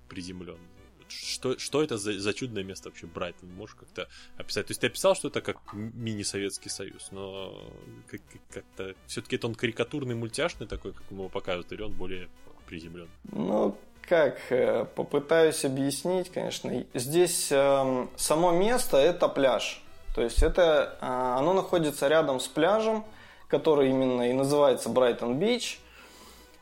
приземленный? 0.09 0.78
Что, 1.09 1.59
что 1.59 1.83
это 1.83 1.97
за, 1.99 2.19
за 2.19 2.35
чудное 2.35 2.63
место 2.63 2.89
вообще 2.89 3.07
Брайтон? 3.07 3.51
Можешь 3.55 3.77
как-то 3.77 4.09
описать? 4.37 4.67
То 4.67 4.71
есть 4.73 4.81
ты 4.81 4.87
описал, 4.89 5.15
что 5.15 5.29
это 5.29 5.41
как 5.41 5.59
мини-Советский 5.73 6.69
Союз, 6.69 7.09
но 7.11 7.71
как- 8.07 8.21
как-то 8.53 8.95
все-таки 9.07 9.37
это 9.37 9.47
он 9.47 9.55
карикатурный, 9.55 10.15
мультяшный 10.15 10.67
такой, 10.67 10.93
как 10.93 11.05
ему 11.11 11.29
показывают, 11.29 11.73
или 11.73 11.83
он 11.83 11.93
более 11.93 12.29
приземленный? 12.67 13.11
Ну, 13.33 13.77
как, 14.03 14.39
э, 14.51 14.87
попытаюсь 14.95 15.65
объяснить, 15.65 16.31
конечно. 16.31 16.85
Здесь 16.95 17.49
э, 17.51 18.07
само 18.17 18.53
место 18.53 18.97
это 18.97 19.29
пляж. 19.29 19.83
То 20.15 20.23
есть 20.23 20.43
это, 20.43 20.97
э, 21.01 21.07
оно 21.07 21.53
находится 21.53 22.09
рядом 22.09 22.41
с 22.41 22.49
пляжем, 22.49 23.05
который 23.49 23.91
именно 23.91 24.31
и 24.31 24.33
называется 24.33 24.89
Брайтон 24.89 25.39
Бич. 25.39 25.81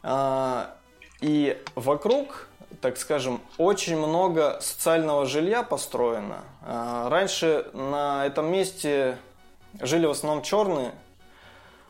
Э, 0.02 0.66
и 1.20 1.56
вокруг, 1.74 2.48
так 2.80 2.96
скажем, 2.96 3.40
очень 3.58 3.96
много 3.96 4.58
социального 4.60 5.26
жилья 5.26 5.62
построено. 5.62 6.44
А, 6.62 7.08
раньше 7.08 7.68
на 7.72 8.26
этом 8.26 8.50
месте 8.50 9.18
жили 9.80 10.06
в 10.06 10.10
основном 10.10 10.42
черные. 10.42 10.92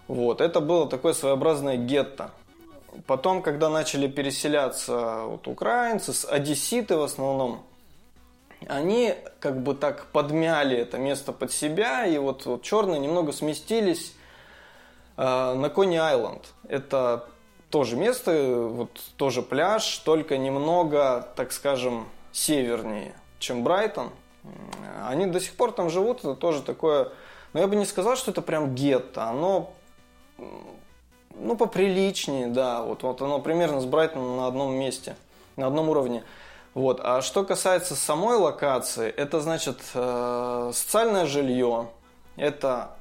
Вот, 0.09 0.41
это 0.41 0.61
было 0.61 0.89
такое 0.89 1.15
своеобразное 1.15 1.77
гетто. 1.77 2.31
потом, 3.07 3.43
когда 3.43 3.69
начали 3.69 4.07
переселяться 4.07 5.23
вот 5.25 5.49
украинцы, 5.49 6.13
одесситы 6.27 6.97
в 6.97 7.03
основном, 7.03 7.65
они 8.69 9.15
как 9.41 9.63
бы 9.63 9.75
так 9.75 10.07
подмяли 10.07 10.77
это 10.77 10.97
место 10.99 11.33
под 11.33 11.53
себя, 11.53 12.07
и 12.07 12.17
вот, 12.19 12.47
вот 12.47 12.63
черные 12.63 12.99
немного 12.99 13.33
сместились 13.33 14.15
э, 15.17 15.55
на 15.55 15.69
Кони 15.69 15.97
Айленд. 15.97 16.55
Это 16.69 17.29
тоже 17.71 17.97
место, 17.97 18.69
вот 18.71 18.91
тоже 19.17 19.43
пляж, 19.43 19.99
только 19.99 20.39
немного, 20.39 21.29
так 21.37 21.53
скажем, 21.53 22.07
севернее, 22.33 23.15
чем 23.39 23.63
Брайтон. 23.63 24.11
Они 25.05 25.27
до 25.27 25.41
сих 25.41 25.57
пор 25.57 25.73
там 25.73 25.91
живут, 25.91 26.21
это 26.21 26.35
тоже 26.35 26.63
такое, 26.63 27.11
но 27.53 27.61
я 27.61 27.67
бы 27.67 27.77
не 27.77 27.85
сказал, 27.85 28.17
что 28.17 28.31
это 28.31 28.43
прям 28.43 28.75
гетто, 28.75 29.25
оно 29.25 29.73
ну, 31.39 31.57
поприличнее, 31.57 32.49
да, 32.49 32.83
вот, 32.83 33.03
вот 33.03 33.21
оно 33.23 33.41
примерно 33.41 33.81
с 33.81 33.85
Брайтоном 33.85 34.37
на 34.37 34.47
одном 34.47 34.75
месте, 34.75 35.17
на 35.57 35.67
одном 35.67 35.89
уровне. 35.89 36.25
Вот. 36.75 37.01
А 37.03 37.23
что 37.23 37.45
касается 37.45 37.97
самой 37.97 38.37
локации, 38.37 39.09
это 39.09 39.41
значит 39.41 39.79
э, 39.95 40.71
социальное 40.75 41.25
жилье, 41.25 41.89
это 42.37 42.97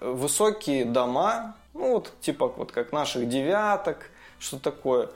высокие 0.00 0.84
дома, 0.84 1.54
ну 1.78 1.92
вот 1.94 2.12
типа 2.20 2.48
вот 2.48 2.72
как 2.72 2.92
наших 2.92 3.28
девяток, 3.28 4.10
что 4.38 4.58
такое, 4.58 5.10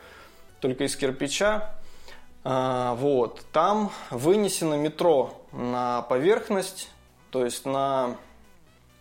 только 0.61 0.85
из 0.85 0.97
кирпича. 0.97 1.75
А, 2.45 2.95
вот. 2.95 3.43
Там 3.53 3.91
вынесено 4.11 4.75
метро 4.75 5.45
на 5.53 6.03
поверхность, 6.03 6.91
то 7.31 7.45
есть 7.45 7.67
на, 7.67 8.17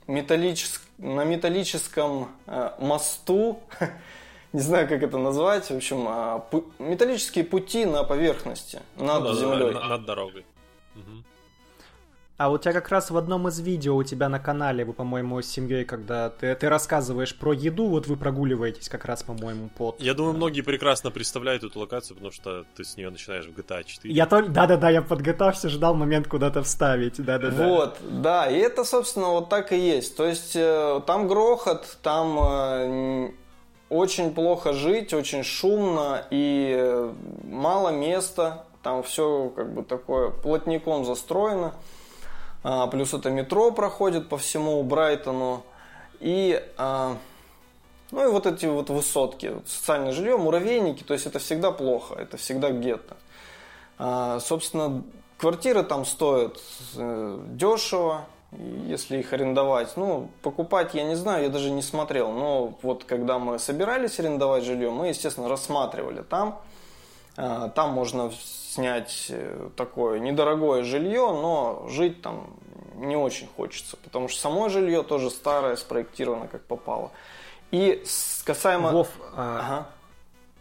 металлическ... 0.07 0.81
на 0.97 1.23
металлическом 1.23 2.29
э, 2.45 2.71
мосту 2.79 3.61
не 4.53 4.59
знаю, 4.59 4.87
как 4.87 5.01
это 5.01 5.17
назвать, 5.17 5.69
в 5.69 5.75
общем, 5.75 6.05
а, 6.07 6.45
металлические 6.77 7.45
пути 7.45 7.85
на 7.85 8.03
поверхности, 8.03 8.81
над 8.97 9.23
ну, 9.23 9.33
землей. 9.33 9.73
Да, 9.73 9.87
над 9.87 10.05
дорогой. 10.05 10.45
А 12.41 12.49
у 12.49 12.57
тебя 12.57 12.73
как 12.73 12.89
раз 12.89 13.11
в 13.11 13.17
одном 13.17 13.47
из 13.49 13.59
видео 13.59 13.95
у 13.95 14.01
тебя 14.01 14.27
на 14.27 14.39
канале, 14.39 14.83
вы, 14.83 14.93
по-моему, 14.93 15.43
с 15.43 15.45
семьей, 15.45 15.85
когда 15.85 16.31
ты, 16.31 16.55
ты 16.55 16.69
рассказываешь 16.69 17.35
про 17.37 17.53
еду, 17.53 17.85
вот 17.85 18.07
вы 18.07 18.17
прогуливаетесь 18.17 18.89
как 18.89 19.05
раз, 19.05 19.21
по-моему, 19.21 19.69
под... 19.77 20.01
Я 20.01 20.15
думаю, 20.15 20.33
многие 20.33 20.61
прекрасно 20.61 21.11
представляют 21.11 21.63
эту 21.63 21.77
локацию, 21.77 22.15
потому 22.15 22.31
что 22.31 22.65
ты 22.75 22.83
с 22.83 22.97
нее 22.97 23.11
начинаешь 23.11 23.45
в 23.45 23.51
GTA 23.51 23.83
4. 23.83 24.11
Я 24.11 24.25
только... 24.25 24.49
Да-да-да, 24.49 24.89
я 24.89 25.03
подготовился, 25.03 25.69
ждал 25.69 25.93
момент 25.93 26.27
куда-то 26.27 26.63
вставить, 26.63 27.23
да-да-да. 27.23 27.67
Вот, 27.67 27.97
да, 28.09 28.49
и 28.49 28.57
это, 28.57 28.85
собственно, 28.85 29.27
вот 29.27 29.49
так 29.49 29.71
и 29.71 29.77
есть. 29.77 30.17
То 30.17 30.25
есть 30.25 30.55
э, 30.55 30.99
там 31.05 31.27
грохот, 31.27 31.99
там 32.01 32.39
э, 32.41 33.31
очень 33.89 34.33
плохо 34.33 34.73
жить, 34.73 35.13
очень 35.13 35.43
шумно 35.43 36.25
и 36.31 37.07
мало 37.43 37.89
места. 37.89 38.65
Там 38.81 39.03
все 39.03 39.53
как 39.55 39.75
бы 39.75 39.83
такое 39.83 40.31
плотником 40.31 41.05
застроено. 41.05 41.75
А, 42.63 42.87
плюс 42.87 43.13
это 43.13 43.29
метро 43.29 43.71
проходит 43.71 44.29
по 44.29 44.37
всему 44.37 44.81
Брайтону. 44.83 45.63
И, 46.19 46.61
а, 46.77 47.17
ну 48.11 48.27
и 48.27 48.31
вот 48.31 48.45
эти 48.45 48.65
вот 48.65 48.89
высотки, 48.89 49.53
социальное 49.65 50.11
жилье, 50.11 50.37
муравейники, 50.37 51.03
то 51.03 51.13
есть 51.13 51.25
это 51.25 51.39
всегда 51.39 51.71
плохо, 51.71 52.15
это 52.15 52.37
всегда 52.37 52.69
гетто. 52.71 53.17
А, 53.97 54.39
собственно, 54.39 55.03
квартиры 55.37 55.83
там 55.83 56.05
стоят 56.05 56.59
э, 56.95 57.39
дешево, 57.49 58.25
если 58.85 59.17
их 59.17 59.33
арендовать. 59.33 59.95
Ну, 59.95 60.29
покупать 60.41 60.93
я 60.93 61.03
не 61.03 61.15
знаю, 61.15 61.43
я 61.43 61.49
даже 61.49 61.71
не 61.71 61.81
смотрел. 61.81 62.31
Но 62.31 62.77
вот 62.81 63.05
когда 63.05 63.39
мы 63.39 63.59
собирались 63.59 64.19
арендовать 64.19 64.63
жилье, 64.63 64.91
мы, 64.91 65.07
естественно, 65.07 65.47
рассматривали 65.49 66.21
там. 66.21 66.59
А, 67.37 67.69
там 67.69 67.91
можно 67.91 68.31
снять 68.31 69.27
э, 69.29 69.69
такое 69.75 70.19
недорогое 70.19 70.83
жилье, 70.83 71.31
но 71.31 71.87
жить 71.89 72.21
там 72.21 72.53
не 72.95 73.15
очень 73.15 73.47
хочется, 73.55 73.97
потому 73.97 74.27
что 74.27 74.39
само 74.39 74.69
жилье 74.69 75.03
тоже 75.03 75.29
старое, 75.29 75.75
спроектировано 75.75 76.47
как 76.47 76.61
попало. 76.63 77.11
И 77.71 78.03
касаемо... 78.45 78.91
Вов, 78.91 79.09
а... 79.35 79.59
Ага. 79.59 79.87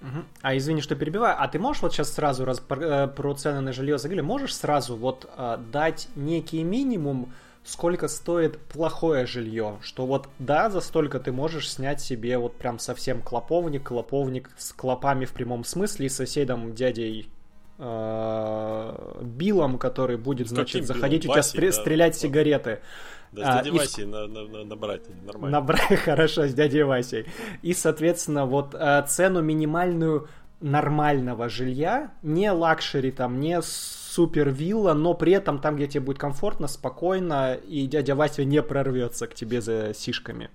Угу. 0.03 0.25
А 0.41 0.57
извини, 0.57 0.81
что 0.81 0.97
перебиваю. 0.97 1.37
А 1.39 1.47
ты 1.49 1.59
можешь 1.59 1.83
вот 1.83 1.93
сейчас 1.93 2.13
сразу 2.13 2.45
раз 2.45 2.59
про, 2.61 2.81
э, 2.81 3.07
про 3.09 3.35
цены 3.35 3.61
на 3.61 3.73
жилье 3.73 3.99
заговорили, 3.99 4.23
можешь 4.23 4.57
сразу 4.57 4.97
вот 4.97 5.29
э, 5.37 5.59
дать 5.59 6.09
некий 6.17 6.63
минимум, 6.63 7.33
сколько 7.71 8.09
стоит 8.09 8.59
плохое 8.59 9.27
жилье. 9.27 9.79
Что 9.81 10.05
вот 10.05 10.29
да, 10.39 10.71
за 10.71 10.81
столько 10.81 11.21
ты 11.21 11.31
можешь 11.31 11.71
снять 11.71 12.01
себе 12.01 12.37
вот 12.37 12.57
прям 12.57 12.79
совсем 12.79 13.23
клоповник, 13.23 13.85
клоповник 13.85 14.51
с 14.59 14.73
клопами 14.73 15.25
в 15.25 15.33
прямом 15.33 15.63
смысле 15.63 16.07
и 16.07 16.09
соседом 16.09 16.75
дядей 16.75 17.31
э, 17.79 19.23
Биллом, 19.23 19.79
который 19.79 20.17
будет, 20.17 20.49
значит, 20.49 20.85
заходить 20.85 21.23
Биллом? 21.23 21.33
у 21.33 21.35
тебя 21.35 21.43
стр- 21.43 21.67
да, 21.67 21.73
стрелять 21.73 22.13
да. 22.15 22.19
сигареты. 22.19 22.81
Да, 23.31 23.43
с 23.43 23.47
а, 23.47 23.63
дядей 23.63 23.71
а, 23.71 23.81
Васей 23.81 24.03
и... 24.03 24.07
на, 24.07 24.27
на, 24.27 24.45
на, 24.47 24.65
набрать, 24.65 25.03
нормально. 25.25 25.61
Набрать, 25.61 26.01
хорошо, 26.05 26.49
с 26.49 26.55
дядей 26.55 26.83
Васей. 26.83 27.27
И, 27.63 27.73
соответственно, 27.73 28.47
вот 28.47 28.75
э, 28.75 29.05
цену 29.07 29.43
минимальную 29.43 30.29
нормального 30.61 31.49
жилья, 31.49 32.11
не 32.23 32.51
luxury 32.51 33.13
там, 33.13 33.39
не 33.39 33.63
супер 34.11 34.51
вилла, 34.51 34.93
но 34.93 35.15
при 35.15 35.33
этом 35.33 35.61
там, 35.61 35.77
где 35.77 35.87
тебе 35.87 36.01
будет 36.01 36.19
комфортно, 36.19 36.67
спокойно, 36.69 37.55
и 37.55 37.87
дядя 37.87 38.15
Вася 38.15 38.45
не 38.45 38.63
прорвется 38.63 39.27
к 39.27 39.35
тебе 39.35 39.61
за 39.61 39.95
сишками. 39.95 40.51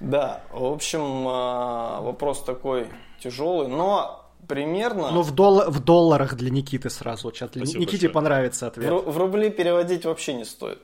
Да, 0.00 0.42
в 0.50 0.64
общем, 0.64 1.28
а, 1.28 2.00
вопрос 2.00 2.42
такой 2.42 2.88
тяжелый, 3.22 3.68
но 3.68 4.26
примерно... 4.48 5.10
Ну, 5.10 5.22
в, 5.22 5.32
дол- 5.32 5.70
в 5.70 5.80
долларах 5.80 6.34
для 6.34 6.50
Никиты 6.50 6.90
сразу. 6.90 7.30
Сейчас 7.30 7.54
Никите 7.54 7.84
большое. 7.84 8.10
понравится 8.10 8.66
ответ. 8.66 8.90
В, 8.90 9.12
в 9.12 9.18
рубли 9.18 9.50
переводить 9.50 10.04
вообще 10.04 10.34
не 10.34 10.44
стоит. 10.44 10.80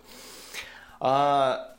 А, 1.01 1.75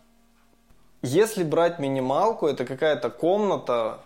если 1.02 1.44
брать 1.44 1.80
минималку, 1.80 2.48
это 2.48 2.66
какая-то 2.66 3.10
комната 3.10 4.00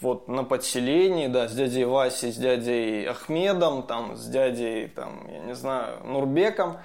вот 0.00 0.28
на 0.28 0.44
подселении, 0.44 1.26
да, 1.26 1.48
с 1.48 1.54
дядей 1.54 1.84
Васей, 1.84 2.32
с 2.32 2.36
дядей 2.36 3.06
Ахмедом, 3.06 3.82
там, 3.82 4.16
с 4.16 4.26
дядей, 4.26 4.88
там, 4.88 5.26
я 5.30 5.40
не 5.40 5.54
знаю, 5.54 6.04
Нурбеком. 6.04 6.78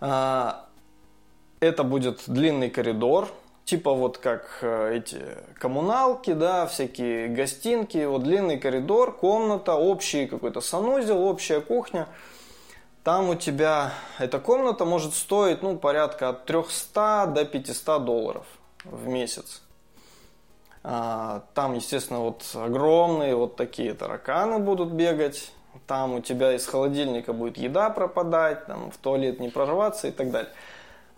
А, 0.00 0.66
это 1.60 1.84
будет 1.84 2.22
длинный 2.26 2.70
коридор, 2.70 3.28
типа 3.64 3.92
вот 3.92 4.18
как 4.18 4.58
э, 4.62 4.96
эти 4.96 5.22
коммуналки, 5.58 6.32
да, 6.32 6.66
всякие 6.66 7.28
гостинки, 7.28 8.04
вот 8.04 8.22
длинный 8.22 8.58
коридор, 8.58 9.16
комната, 9.16 9.74
общий 9.74 10.26
какой-то 10.26 10.60
санузел, 10.60 11.22
общая 11.22 11.60
кухня. 11.60 12.08
Там 13.04 13.28
у 13.30 13.34
тебя 13.36 13.92
эта 14.18 14.40
комната 14.40 14.84
может 14.84 15.14
стоить, 15.14 15.62
ну, 15.62 15.76
порядка 15.76 16.30
от 16.30 16.46
300 16.46 17.32
до 17.34 17.44
500 17.44 18.04
долларов 18.04 18.46
в 18.84 19.06
месяц. 19.06 19.62
А, 20.88 21.42
там, 21.54 21.74
естественно, 21.74 22.20
вот 22.20 22.48
огромные 22.54 23.34
вот 23.34 23.56
такие 23.56 23.92
тараканы 23.92 24.60
будут 24.60 24.92
бегать. 24.92 25.50
Там 25.88 26.14
у 26.14 26.20
тебя 26.20 26.54
из 26.54 26.64
холодильника 26.64 27.32
будет 27.32 27.58
еда 27.58 27.90
пропадать, 27.90 28.66
там 28.66 28.92
в 28.92 28.96
туалет 28.96 29.40
не 29.40 29.48
прорваться 29.48 30.06
и 30.06 30.12
так 30.12 30.30
далее. 30.30 30.52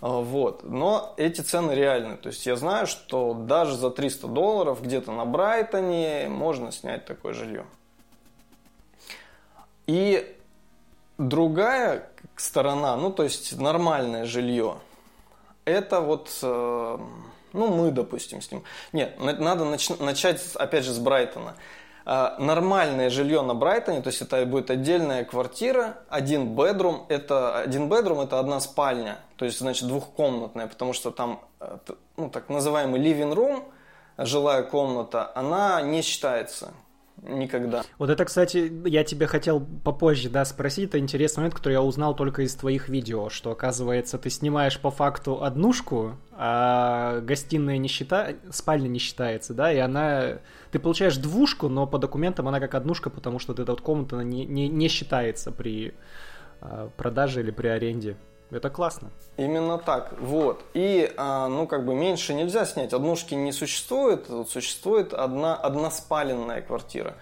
А, 0.00 0.20
вот. 0.22 0.62
Но 0.64 1.12
эти 1.18 1.42
цены 1.42 1.72
реальны. 1.72 2.16
То 2.16 2.30
есть 2.30 2.46
я 2.46 2.56
знаю, 2.56 2.86
что 2.86 3.34
даже 3.34 3.76
за 3.76 3.90
300 3.90 4.26
долларов 4.28 4.82
где-то 4.82 5.12
на 5.12 5.26
Брайтоне 5.26 6.28
можно 6.30 6.72
снять 6.72 7.04
такое 7.04 7.34
жилье. 7.34 7.66
И 9.86 10.34
другая 11.18 12.08
сторона, 12.36 12.96
ну 12.96 13.10
то 13.10 13.22
есть 13.22 13.58
нормальное 13.58 14.24
жилье, 14.24 14.78
это 15.66 16.00
вот 16.00 16.30
э, 16.40 16.98
ну, 17.52 17.68
мы, 17.68 17.90
допустим, 17.90 18.40
с 18.40 18.50
ним. 18.50 18.64
Нет, 18.92 19.18
надо 19.18 19.64
нач- 19.64 20.02
начать, 20.02 20.42
опять 20.54 20.84
же, 20.84 20.92
с 20.92 20.98
Брайтона. 20.98 21.54
А, 22.10 22.36
нормальное 22.38 23.10
жилье 23.10 23.42
на 23.42 23.54
Брайтоне, 23.54 24.00
то 24.00 24.08
есть 24.08 24.22
это 24.22 24.46
будет 24.46 24.70
отдельная 24.70 25.24
квартира, 25.24 25.98
один 26.08 26.56
бедрум, 26.56 27.04
это 27.10 27.58
один 27.58 27.90
бедрум, 27.90 28.20
это 28.20 28.38
одна 28.38 28.60
спальня, 28.60 29.18
то 29.36 29.44
есть, 29.44 29.58
значит, 29.58 29.86
двухкомнатная, 29.88 30.68
потому 30.68 30.94
что 30.94 31.10
там, 31.10 31.42
э, 31.60 31.76
ну, 32.16 32.30
так 32.30 32.48
называемый 32.48 32.98
living 32.98 33.34
room, 33.34 33.62
жилая 34.16 34.62
комната, 34.62 35.30
она 35.34 35.82
не 35.82 36.00
считается 36.00 36.72
никогда. 37.22 37.84
Вот 37.98 38.10
это, 38.10 38.24
кстати, 38.24 38.72
я 38.86 39.04
тебе 39.04 39.26
хотел 39.26 39.60
попозже, 39.60 40.28
да, 40.28 40.44
спросить, 40.44 40.90
это 40.90 40.98
интересный 40.98 41.40
момент, 41.40 41.54
который 41.54 41.74
я 41.74 41.82
узнал 41.82 42.14
только 42.14 42.42
из 42.42 42.54
твоих 42.54 42.88
видео, 42.88 43.28
что, 43.28 43.50
оказывается, 43.50 44.18
ты 44.18 44.30
снимаешь 44.30 44.78
по 44.78 44.90
факту 44.90 45.42
однушку, 45.42 46.16
а 46.32 47.20
гостиная 47.20 47.78
не 47.78 47.88
считается, 47.88 48.40
спальня 48.52 48.88
не 48.88 48.98
считается, 48.98 49.54
да, 49.54 49.72
и 49.72 49.78
она... 49.78 50.38
Ты 50.70 50.78
получаешь 50.78 51.16
двушку, 51.16 51.68
но 51.68 51.86
по 51.86 51.98
документам 51.98 52.46
она 52.48 52.60
как 52.60 52.74
однушка, 52.74 53.10
потому 53.10 53.38
что 53.38 53.52
вот 53.52 53.60
эта 53.60 53.72
вот 53.72 53.80
комната 53.80 54.16
не, 54.16 54.44
не, 54.44 54.68
не 54.68 54.88
считается 54.88 55.50
при 55.50 55.94
а, 56.60 56.90
продаже 56.96 57.40
или 57.40 57.50
при 57.50 57.68
аренде. 57.68 58.16
Это 58.50 58.70
классно. 58.70 59.10
Именно 59.36 59.78
так, 59.78 60.14
вот. 60.18 60.62
И, 60.72 61.12
а, 61.16 61.48
ну, 61.48 61.66
как 61.66 61.84
бы 61.84 61.94
меньше 61.94 62.32
нельзя 62.32 62.64
снять. 62.64 62.94
Однушки 62.94 63.34
не 63.34 63.52
существует, 63.52 64.28
вот 64.28 64.48
существует 64.48 65.12
одна, 65.12 65.54
односпаленная 65.54 66.62
квартира. 66.62 67.14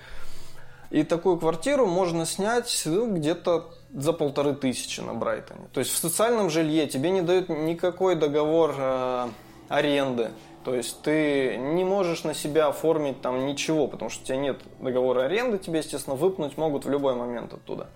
И 0.91 1.03
такую 1.03 1.39
квартиру 1.39 1.87
можно 1.87 2.27
снять 2.27 2.83
ну, 2.85 3.13
где-то 3.13 3.75
за 3.93 4.13
полторы 4.13 4.55
тысячи 4.55 5.01
на 5.01 5.15
Брайтоне. 5.15 5.69
То 5.73 5.81
есть 5.81 5.93
в 5.93 5.97
социальном 5.97 6.49
жилье 6.49 6.87
тебе 6.87 7.11
не 7.11 7.23
дают 7.23 7.49
никакой 7.49 8.15
договор 8.15 8.75
э, 8.79 9.29
аренды. 9.69 10.31
То 10.65 10.75
есть 10.75 11.03
ты 11.03 11.57
не 11.57 11.85
можешь 11.85 12.25
на 12.25 12.35
себя 12.35 12.69
оформить 12.69 13.21
там 13.21 13.47
ничего, 13.47 13.89
потому 13.89 14.11
что 14.11 14.23
у 14.23 14.27
тебя 14.27 14.37
нет 14.37 14.61
договора 14.81 15.23
аренды, 15.25 15.59
тебе, 15.59 15.79
естественно, 15.79 16.17
выпнуть 16.17 16.57
могут 16.57 16.85
в 16.85 16.91
любой 16.91 17.15
момент 17.15 17.53
оттуда. 17.53 17.89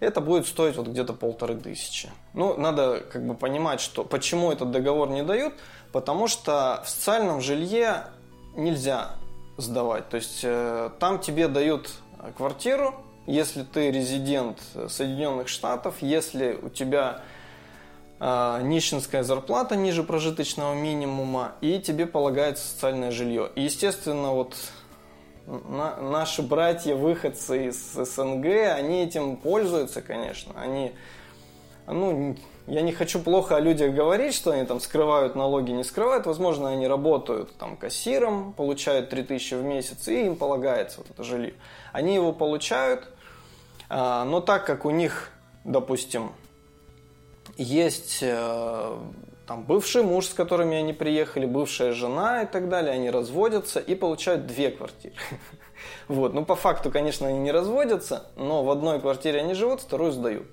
Это 0.00 0.20
будет 0.20 0.46
стоить 0.46 0.76
вот 0.76 0.86
где-то 0.88 1.12
полторы 1.12 1.56
тысячи. 1.56 2.10
Ну, 2.34 2.56
надо 2.56 3.00
как 3.00 3.26
бы 3.26 3.34
понимать, 3.34 3.80
что 3.80 4.04
почему 4.04 4.52
этот 4.52 4.70
договор 4.70 5.10
не 5.10 5.22
дают, 5.22 5.54
потому 5.92 6.28
что 6.28 6.82
в 6.84 6.88
социальном 6.88 7.40
жилье 7.40 8.04
нельзя 8.54 9.10
сдавать. 9.56 10.08
То 10.08 10.16
есть 10.16 10.40
э, 10.44 10.90
там 11.00 11.18
тебе 11.18 11.48
дают 11.48 11.90
квартиру, 12.36 12.94
если 13.26 13.62
ты 13.62 13.90
резидент 13.90 14.58
Соединенных 14.88 15.48
Штатов, 15.48 15.96
если 16.00 16.58
у 16.62 16.68
тебя 16.68 17.22
э, 18.20 18.60
нищенская 18.62 19.24
зарплата 19.24 19.74
ниже 19.76 20.04
прожиточного 20.04 20.74
минимума, 20.74 21.52
и 21.60 21.80
тебе 21.80 22.06
полагается 22.06 22.66
социальное 22.66 23.10
жилье. 23.10 23.50
И, 23.56 23.62
естественно, 23.62 24.32
вот 24.32 24.54
на, 25.48 25.96
наши 25.96 26.42
братья-выходцы 26.42 27.68
из 27.68 27.92
СНГ, 27.94 28.46
они 28.76 29.04
этим 29.04 29.36
пользуются, 29.36 30.02
конечно. 30.02 30.52
Они, 30.60 30.92
ну, 31.86 32.36
я 32.66 32.82
не 32.82 32.92
хочу 32.92 33.18
плохо 33.20 33.56
о 33.56 33.60
людях 33.60 33.94
говорить, 33.94 34.34
что 34.34 34.50
они 34.50 34.66
там 34.66 34.78
скрывают 34.78 35.34
налоги, 35.34 35.70
не 35.70 35.84
скрывают. 35.84 36.26
Возможно, 36.26 36.68
они 36.68 36.86
работают 36.86 37.56
там 37.56 37.76
кассиром, 37.76 38.52
получают 38.52 39.08
3000 39.08 39.54
в 39.54 39.64
месяц, 39.64 40.06
и 40.08 40.26
им 40.26 40.36
полагается 40.36 40.98
вот 40.98 41.10
это 41.10 41.24
жилье. 41.24 41.54
Они 41.92 42.14
его 42.14 42.32
получают, 42.32 43.08
а, 43.88 44.24
но 44.24 44.40
так 44.40 44.66
как 44.66 44.84
у 44.84 44.90
них, 44.90 45.30
допустим, 45.64 46.32
есть 47.56 48.18
э, 48.20 48.98
там 49.48 49.64
бывший 49.64 50.02
муж, 50.02 50.26
с 50.26 50.34
которыми 50.34 50.76
они 50.76 50.92
приехали, 50.92 51.46
бывшая 51.46 51.92
жена 51.92 52.42
и 52.42 52.46
так 52.46 52.68
далее, 52.68 52.92
они 52.92 53.08
разводятся 53.10 53.80
и 53.80 53.94
получают 53.94 54.46
две 54.46 54.70
квартиры. 54.70 55.14
Вот. 56.08 56.34
Ну, 56.34 56.44
по 56.44 56.56
факту, 56.56 56.90
конечно, 56.90 57.28
они 57.28 57.38
не 57.38 57.52
разводятся, 57.52 58.30
но 58.36 58.64
в 58.64 58.70
одной 58.70 59.00
квартире 59.00 59.40
они 59.40 59.54
живут, 59.54 59.80
вторую 59.80 60.10
сдают. 60.10 60.46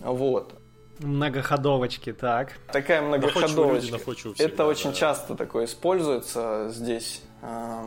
Вот. 0.00 0.54
Многоходовочки, 1.00 2.12
так. 2.12 2.54
Такая 2.72 3.02
многоходовочка. 3.02 3.98
Это 4.38 4.66
очень 4.66 4.94
часто 4.94 5.34
такое 5.34 5.66
используется 5.66 6.70
здесь. 6.70 7.22
Э, 7.42 7.84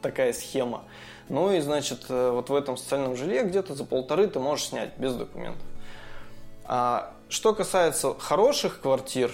такая 0.00 0.32
схема. 0.32 0.84
Ну 1.28 1.52
и, 1.52 1.60
значит, 1.60 2.06
э, 2.08 2.30
вот 2.30 2.48
в 2.48 2.54
этом 2.54 2.76
социальном 2.76 3.16
жилье 3.16 3.42
где-то 3.42 3.74
за 3.74 3.84
полторы 3.84 4.28
ты 4.28 4.38
можешь 4.38 4.66
снять 4.66 4.96
без 4.98 5.14
документов. 5.14 5.66
А 6.64 7.12
что 7.30 7.54
касается 7.54 8.14
хороших 8.18 8.80
квартир, 8.80 9.32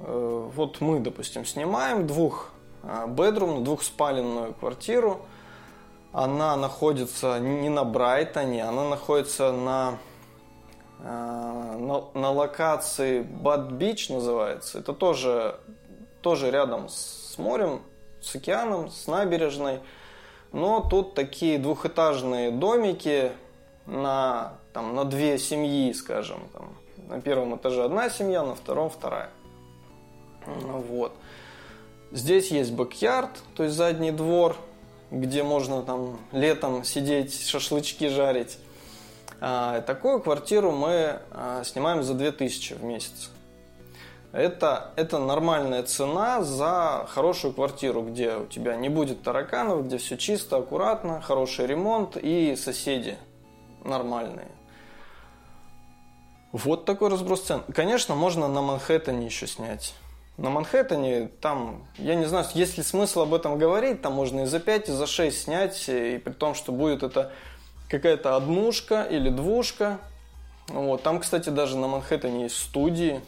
э, 0.00 0.50
вот 0.54 0.80
мы, 0.80 1.00
допустим, 1.00 1.44
снимаем 1.44 2.06
двух 2.06 2.50
э, 2.82 3.06
бедрум, 3.08 3.62
двухспаленную 3.62 4.54
квартиру. 4.54 5.20
Она 6.12 6.56
находится 6.56 7.38
не 7.38 7.68
на 7.68 7.84
Брайтоне, 7.84 8.64
она 8.64 8.88
находится 8.88 9.52
на, 9.52 9.98
на, 10.98 12.04
на 12.14 12.30
локации 12.30 13.20
Бад-Бич 13.20 14.08
называется. 14.08 14.78
Это 14.78 14.94
тоже, 14.94 15.60
тоже 16.22 16.50
рядом 16.50 16.88
с 16.88 17.36
морем, 17.36 17.82
с 18.22 18.34
океаном, 18.34 18.90
с 18.90 19.06
набережной. 19.06 19.80
Но 20.52 20.80
тут 20.80 21.12
такие 21.12 21.58
двухэтажные 21.58 22.50
домики 22.50 23.32
на, 23.84 24.54
там, 24.72 24.94
на 24.94 25.04
две 25.04 25.38
семьи, 25.38 25.92
скажем. 25.92 26.48
Там. 26.54 26.76
На 27.06 27.20
первом 27.20 27.56
этаже 27.56 27.84
одна 27.84 28.10
семья, 28.10 28.42
на 28.42 28.54
втором 28.54 28.90
вторая. 28.90 29.30
Вот. 30.46 31.12
Здесь 32.12 32.50
есть 32.50 32.72
бэк-ярд, 32.72 33.30
то 33.54 33.64
есть 33.64 33.76
задний 33.76 34.10
двор, 34.10 34.56
где 35.10 35.42
можно 35.42 35.82
там 35.82 36.18
летом 36.32 36.84
сидеть, 36.84 37.46
шашлычки 37.46 38.08
жарить. 38.08 38.58
А, 39.40 39.80
такую 39.82 40.20
квартиру 40.20 40.72
мы 40.72 41.20
а, 41.30 41.62
снимаем 41.64 42.02
за 42.02 42.14
2000 42.14 42.74
в 42.74 42.84
месяц. 42.84 43.30
Это, 44.32 44.92
это 44.96 45.18
нормальная 45.18 45.82
цена 45.82 46.42
за 46.42 47.06
хорошую 47.08 47.54
квартиру, 47.54 48.02
где 48.02 48.36
у 48.36 48.46
тебя 48.46 48.76
не 48.76 48.88
будет 48.88 49.22
тараканов, 49.22 49.86
где 49.86 49.98
все 49.98 50.16
чисто, 50.16 50.56
аккуратно, 50.56 51.20
хороший 51.20 51.66
ремонт 51.66 52.16
и 52.16 52.56
соседи 52.56 53.16
нормальные. 53.84 54.55
Вот 56.56 56.86
такой 56.86 57.10
разброс 57.10 57.42
цен. 57.42 57.62
Конечно, 57.74 58.14
можно 58.14 58.48
на 58.48 58.62
Манхэттене 58.62 59.26
еще 59.26 59.46
снять. 59.46 59.94
На 60.38 60.48
Манхэттене 60.48 61.28
там, 61.42 61.86
я 61.98 62.14
не 62.14 62.24
знаю, 62.24 62.46
есть 62.54 62.78
ли 62.78 62.82
смысл 62.82 63.22
об 63.22 63.34
этом 63.34 63.58
говорить, 63.58 64.00
там 64.00 64.14
можно 64.14 64.40
и 64.40 64.46
за 64.46 64.58
5, 64.58 64.88
и 64.88 64.92
за 64.92 65.06
6 65.06 65.38
снять, 65.38 65.84
и 65.88 66.16
при 66.16 66.32
том, 66.32 66.54
что 66.54 66.72
будет 66.72 67.02
это 67.02 67.30
какая-то 67.90 68.36
однушка 68.36 69.02
или 69.02 69.28
двушка. 69.28 69.98
Вот. 70.68 71.02
Там, 71.02 71.20
кстати, 71.20 71.50
даже 71.50 71.76
на 71.76 71.88
Манхэттене 71.88 72.44
есть 72.44 72.56
студии, 72.56 73.20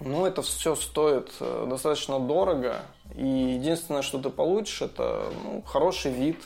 ну, 0.00 0.26
это 0.26 0.42
все 0.42 0.74
стоит 0.74 1.30
э, 1.38 1.66
достаточно 1.70 2.18
дорого. 2.18 2.82
И 3.14 3.26
единственное, 3.26 4.02
что 4.02 4.18
ты 4.18 4.28
получишь, 4.30 4.82
это 4.82 5.32
ну, 5.44 5.62
хороший 5.62 6.10
вид. 6.10 6.42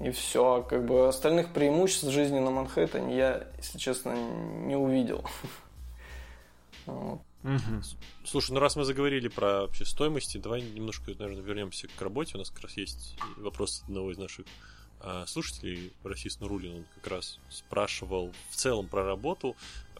И 0.00 0.10
все. 0.10 0.62
Как 0.62 0.84
бы 0.84 1.08
остальных 1.08 1.52
преимуществ 1.52 2.10
жизни 2.10 2.38
на 2.38 2.50
Манхэттене 2.50 3.16
я, 3.16 3.46
если 3.56 3.78
честно, 3.78 4.14
не 4.14 4.76
увидел. 4.76 5.24
Слушай, 8.24 8.52
ну 8.52 8.60
раз 8.60 8.76
мы 8.76 8.84
заговорили 8.84 9.28
про 9.28 9.62
вообще 9.62 9.84
стоимости, 9.84 10.38
давай 10.38 10.62
немножко, 10.62 11.12
наверное, 11.18 11.42
вернемся 11.42 11.86
к 11.88 12.02
работе. 12.02 12.32
У 12.34 12.38
нас 12.38 12.50
как 12.50 12.64
раз 12.64 12.76
есть 12.76 13.16
вопрос 13.36 13.82
одного 13.84 14.10
из 14.10 14.18
наших 14.18 14.46
а, 15.00 15.26
слушателей, 15.26 15.92
Расис 16.02 16.40
Нурулин, 16.40 16.78
он 16.78 16.84
как 16.96 17.06
раз 17.06 17.38
спрашивал 17.48 18.32
в 18.50 18.56
целом 18.56 18.88
про 18.88 19.04
работу 19.04 19.54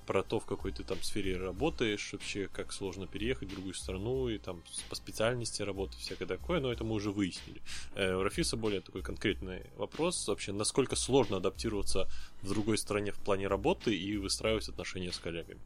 про 0.06 0.22
то, 0.22 0.38
в 0.38 0.46
какой 0.46 0.72
ты 0.72 0.84
там 0.84 1.02
сфере 1.02 1.36
работаешь, 1.36 2.12
вообще 2.12 2.48
как 2.48 2.72
сложно 2.72 3.06
переехать 3.06 3.48
в 3.48 3.52
другую 3.52 3.74
страну 3.74 4.28
и 4.28 4.38
там 4.38 4.62
по 4.88 4.94
специальности 4.94 5.62
работать, 5.62 5.98
всякое 5.98 6.26
такое, 6.26 6.60
но 6.60 6.72
это 6.72 6.84
мы 6.84 6.94
уже 6.94 7.10
выяснили. 7.10 7.60
Э, 7.94 8.14
у 8.14 8.22
Рафиса 8.22 8.56
более 8.56 8.80
такой 8.80 9.02
конкретный 9.02 9.62
вопрос, 9.76 10.28
вообще, 10.28 10.52
насколько 10.52 10.96
сложно 10.96 11.38
адаптироваться 11.38 12.08
в 12.42 12.48
другой 12.48 12.78
стране 12.78 13.12
в 13.12 13.18
плане 13.18 13.48
работы 13.48 13.94
и 13.94 14.16
выстраивать 14.16 14.68
отношения 14.68 15.12
с 15.12 15.18
коллегами? 15.18 15.60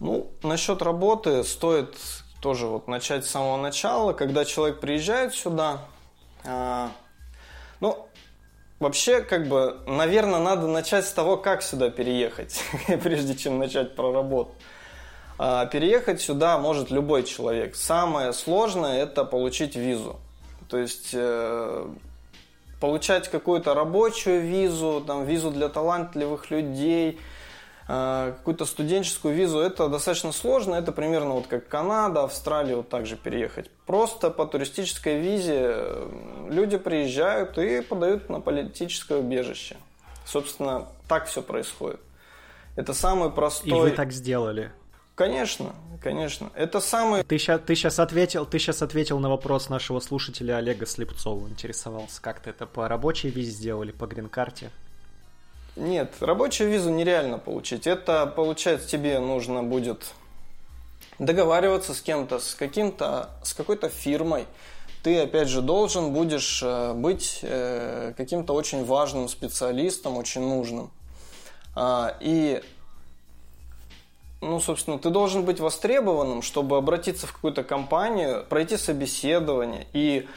Ну, 0.00 0.32
насчет 0.42 0.80
работы 0.80 1.44
стоит 1.44 1.96
тоже 2.40 2.66
вот 2.66 2.88
начать 2.88 3.26
с 3.26 3.30
самого 3.30 3.60
начала, 3.60 4.14
когда 4.14 4.46
человек 4.46 4.80
приезжает 4.80 5.34
сюда, 5.34 5.84
а, 6.44 6.90
ну, 7.80 8.08
Вообще, 8.80 9.20
как 9.20 9.46
бы, 9.46 9.76
наверное, 9.86 10.40
надо 10.40 10.66
начать 10.66 11.06
с 11.06 11.12
того, 11.12 11.36
как 11.36 11.62
сюда 11.62 11.90
переехать, 11.90 12.64
прежде 13.02 13.36
чем 13.36 13.58
начать 13.58 13.94
про 13.94 14.10
работу. 14.10 14.50
А 15.38 15.66
переехать 15.66 16.20
сюда 16.20 16.58
может 16.58 16.90
любой 16.90 17.22
человек. 17.24 17.76
Самое 17.76 18.32
сложное– 18.32 19.02
это 19.02 19.24
получить 19.24 19.76
визу. 19.76 20.18
То 20.68 20.78
есть 20.78 21.10
э, 21.12 21.86
получать 22.80 23.28
какую-то 23.28 23.74
рабочую 23.74 24.40
визу, 24.40 25.04
там, 25.06 25.24
визу 25.24 25.50
для 25.50 25.68
талантливых 25.68 26.50
людей– 26.50 27.20
какую-то 27.90 28.66
студенческую 28.66 29.34
визу, 29.34 29.58
это 29.58 29.88
достаточно 29.88 30.32
сложно. 30.32 30.74
Это 30.74 30.92
примерно 30.92 31.34
вот 31.34 31.46
как 31.46 31.66
Канада, 31.66 32.24
Австралия, 32.24 32.76
вот 32.76 32.88
так 32.88 33.06
же 33.06 33.16
переехать. 33.16 33.70
Просто 33.86 34.30
по 34.30 34.46
туристической 34.46 35.18
визе 35.18 35.60
э, 35.60 36.46
люди 36.50 36.78
приезжают 36.78 37.58
и 37.58 37.80
подают 37.80 38.28
на 38.28 38.40
политическое 38.40 39.18
убежище. 39.18 39.76
Собственно, 40.24 40.86
так 41.08 41.26
все 41.26 41.42
происходит. 41.42 42.00
Это 42.76 42.94
самый 42.94 43.30
простой... 43.30 43.70
И 43.70 43.72
вы 43.72 43.90
так 43.90 44.12
сделали? 44.12 44.70
Конечно, 45.16 45.74
конечно. 46.00 46.50
Это 46.54 46.80
самый... 46.80 47.24
Ты 47.24 47.38
сейчас, 47.38 47.60
ты 47.66 47.74
сейчас 47.74 47.98
ответил, 47.98 48.46
ты 48.46 48.58
сейчас 48.58 48.82
ответил 48.82 49.18
на 49.18 49.28
вопрос 49.28 49.68
нашего 49.68 50.00
слушателя 50.00 50.56
Олега 50.56 50.86
Слепцова. 50.86 51.48
Интересовался, 51.48 52.22
как 52.22 52.40
ты 52.40 52.50
это 52.50 52.66
по 52.66 52.88
рабочей 52.88 53.30
визе 53.30 53.50
сделали, 53.50 53.90
по 53.90 54.06
грин-карте? 54.06 54.70
Нет, 55.80 56.12
рабочую 56.20 56.70
визу 56.70 56.90
нереально 56.90 57.38
получить. 57.38 57.86
Это, 57.86 58.26
получается, 58.26 58.86
тебе 58.86 59.18
нужно 59.18 59.62
будет 59.62 60.12
договариваться 61.18 61.94
с 61.94 62.02
кем-то, 62.02 62.38
с 62.38 62.54
каким-то, 62.54 63.30
с 63.42 63.54
какой-то 63.54 63.88
фирмой. 63.88 64.44
Ты, 65.02 65.18
опять 65.20 65.48
же, 65.48 65.62
должен 65.62 66.12
будешь 66.12 66.60
э, 66.62 66.92
быть 66.92 67.40
э, 67.42 68.12
каким-то 68.14 68.52
очень 68.52 68.84
важным 68.84 69.26
специалистом, 69.30 70.18
очень 70.18 70.42
нужным. 70.42 70.90
А, 71.74 72.14
и, 72.20 72.62
ну, 74.42 74.60
собственно, 74.60 74.98
ты 74.98 75.08
должен 75.08 75.46
быть 75.46 75.60
востребованным, 75.60 76.42
чтобы 76.42 76.76
обратиться 76.76 77.26
в 77.26 77.32
какую-то 77.32 77.64
компанию, 77.64 78.44
пройти 78.46 78.76
собеседование. 78.76 79.86
И 79.94 80.28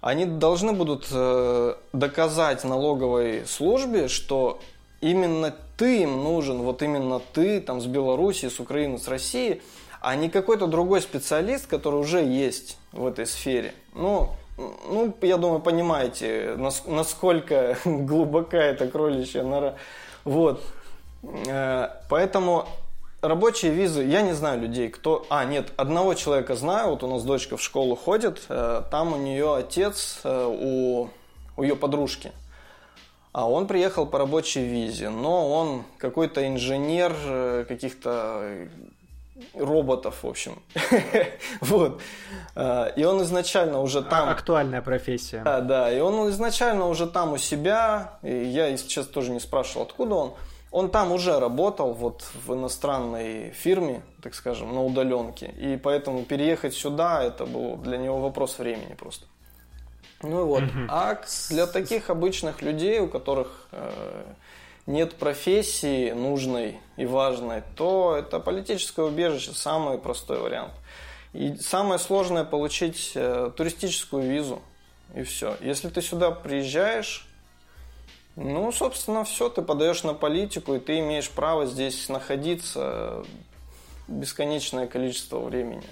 они 0.00 0.24
должны 0.24 0.72
будут 0.72 1.06
э, 1.12 1.74
доказать 1.92 2.64
налоговой 2.64 3.46
службе, 3.46 4.08
что 4.08 4.58
именно 5.00 5.54
ты 5.76 6.02
им 6.02 6.22
нужен, 6.22 6.58
вот 6.58 6.82
именно 6.82 7.20
ты, 7.32 7.60
там, 7.60 7.80
с 7.80 7.86
Беларуси, 7.86 8.48
с 8.48 8.60
Украины, 8.60 8.98
с 8.98 9.08
России, 9.08 9.62
а 10.00 10.16
не 10.16 10.30
какой-то 10.30 10.66
другой 10.66 11.00
специалист, 11.00 11.66
который 11.66 12.00
уже 12.00 12.22
есть 12.22 12.78
в 12.92 13.06
этой 13.06 13.26
сфере. 13.26 13.74
Ну, 13.94 14.30
ну, 14.56 15.14
я 15.22 15.36
думаю, 15.36 15.60
понимаете, 15.60 16.56
насколько 16.86 17.78
глубока 17.84 18.58
эта 18.58 18.88
кроличья 18.88 19.42
нора. 19.42 19.76
Вот. 20.24 20.62
Э, 21.22 21.88
поэтому 22.08 22.66
рабочие 23.22 23.72
визы, 23.72 24.02
я 24.02 24.22
не 24.22 24.32
знаю 24.32 24.60
людей, 24.60 24.88
кто... 24.88 25.26
А, 25.30 25.44
нет, 25.44 25.72
одного 25.76 26.14
человека 26.14 26.54
знаю, 26.56 26.90
вот 26.90 27.02
у 27.02 27.06
нас 27.06 27.22
дочка 27.22 27.56
в 27.56 27.62
школу 27.62 27.96
ходит, 27.96 28.42
э, 28.48 28.82
там 28.90 29.12
у 29.12 29.16
нее 29.16 29.56
отец, 29.56 30.20
э, 30.24 30.46
у, 30.46 31.08
у 31.56 31.62
ее 31.62 31.76
подружки. 31.76 32.32
А 33.32 33.48
он 33.48 33.66
приехал 33.66 34.06
по 34.06 34.18
рабочей 34.18 34.64
визе, 34.64 35.08
но 35.08 35.50
он 35.52 35.84
какой-то 35.98 36.46
инженер 36.46 37.14
каких-то 37.66 38.68
роботов, 39.54 40.22
в 40.22 40.26
общем. 40.26 40.60
вот. 41.60 42.00
И 42.96 43.04
он 43.04 43.22
изначально 43.22 43.80
уже 43.80 44.02
там... 44.02 44.28
Актуальная 44.28 44.82
профессия. 44.82 45.42
Да, 45.44 45.60
да. 45.60 45.92
И 45.92 46.00
он 46.00 46.28
изначально 46.30 46.88
уже 46.88 47.06
там 47.06 47.32
у 47.32 47.38
себя. 47.38 48.18
И 48.22 48.34
я, 48.34 48.66
если 48.66 48.88
честно, 48.88 49.12
тоже 49.12 49.30
не 49.30 49.40
спрашивал, 49.40 49.82
откуда 49.82 50.14
он. 50.14 50.34
Он 50.72 50.88
там 50.88 51.10
уже 51.10 51.40
работал 51.40 51.94
вот 51.94 52.24
в 52.46 52.54
иностранной 52.54 53.50
фирме, 53.50 54.02
так 54.22 54.34
скажем, 54.34 54.72
на 54.72 54.84
удаленке. 54.84 55.52
И 55.58 55.76
поэтому 55.76 56.22
переехать 56.24 56.74
сюда, 56.74 57.24
это 57.24 57.44
был 57.44 57.76
для 57.76 57.96
него 57.98 58.20
вопрос 58.20 58.58
времени 58.58 58.94
просто. 58.94 59.26
Ну 60.22 60.42
и 60.42 60.44
вот. 60.44 60.64
А 60.88 61.20
для 61.48 61.66
таких 61.66 62.10
обычных 62.10 62.62
людей, 62.62 63.00
у 63.00 63.08
которых 63.08 63.66
э, 63.72 64.24
нет 64.86 65.14
профессии 65.14 66.10
нужной 66.10 66.78
и 66.96 67.06
важной, 67.06 67.62
то 67.76 68.16
это 68.16 68.38
политическое 68.38 69.06
убежище 69.06 69.52
самый 69.52 69.98
простой 69.98 70.38
вариант. 70.38 70.72
И 71.32 71.56
самое 71.56 71.98
сложное 71.98 72.44
получить 72.44 73.12
э, 73.14 73.50
туристическую 73.56 74.22
визу. 74.22 74.60
И 75.14 75.22
все. 75.22 75.56
Если 75.60 75.88
ты 75.88 76.02
сюда 76.02 76.30
приезжаешь, 76.30 77.26
ну, 78.36 78.70
собственно, 78.72 79.24
все, 79.24 79.48
ты 79.48 79.62
подаешь 79.62 80.02
на 80.02 80.14
политику, 80.14 80.74
и 80.74 80.80
ты 80.80 80.98
имеешь 81.00 81.30
право 81.30 81.66
здесь 81.66 82.08
находиться 82.08 83.24
бесконечное 84.06 84.86
количество 84.86 85.38
времени. 85.40 85.86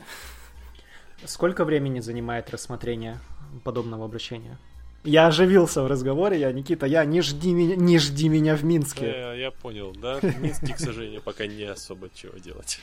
Сколько 1.25 1.65
времени 1.65 2.01
занимает 2.01 2.51
рассмотрение 2.51 3.19
подобного 3.65 4.05
обращения? 4.05 4.59
Я 5.05 5.29
оживился 5.29 5.83
в 5.83 5.87
разговоре, 5.87 6.39
я, 6.39 6.53
Никита, 6.53 6.87
я 6.87 7.05
не 7.05 7.21
жди 7.23 7.53
меня, 7.53 7.77
не 7.77 7.99
жди 7.99 8.29
меня 8.29 8.57
в 8.57 8.65
Минске. 8.65 9.07
Я, 9.07 9.33
я 9.35 9.51
понял, 9.51 9.93
да? 9.93 10.19
В 10.21 10.41
Минске, 10.41 10.75
к 10.75 10.79
сожалению, 10.79 11.23
пока 11.23 11.47
не 11.47 11.65
особо 11.65 12.11
чего 12.15 12.37
делать. 12.39 12.81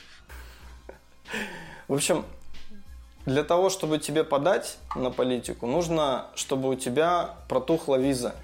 В 1.88 1.94
общем, 1.94 2.24
для 3.26 3.42
того, 3.42 3.70
чтобы 3.70 3.98
тебе 3.98 4.24
подать 4.24 4.78
на 4.94 5.10
политику, 5.10 5.66
нужно, 5.66 6.26
чтобы 6.34 6.70
у 6.70 6.74
тебя 6.74 7.36
протухла 7.48 7.96
виза. 7.96 8.34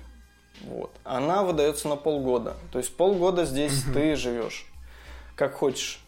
Вот. 0.62 0.90
Она 1.04 1.42
выдается 1.42 1.88
на 1.88 1.96
полгода. 1.96 2.56
То 2.72 2.78
есть 2.78 2.94
полгода 2.96 3.44
здесь 3.44 3.84
ты 3.94 4.16
живешь. 4.16 4.66
Как 5.34 5.54
хочешь. 5.54 6.00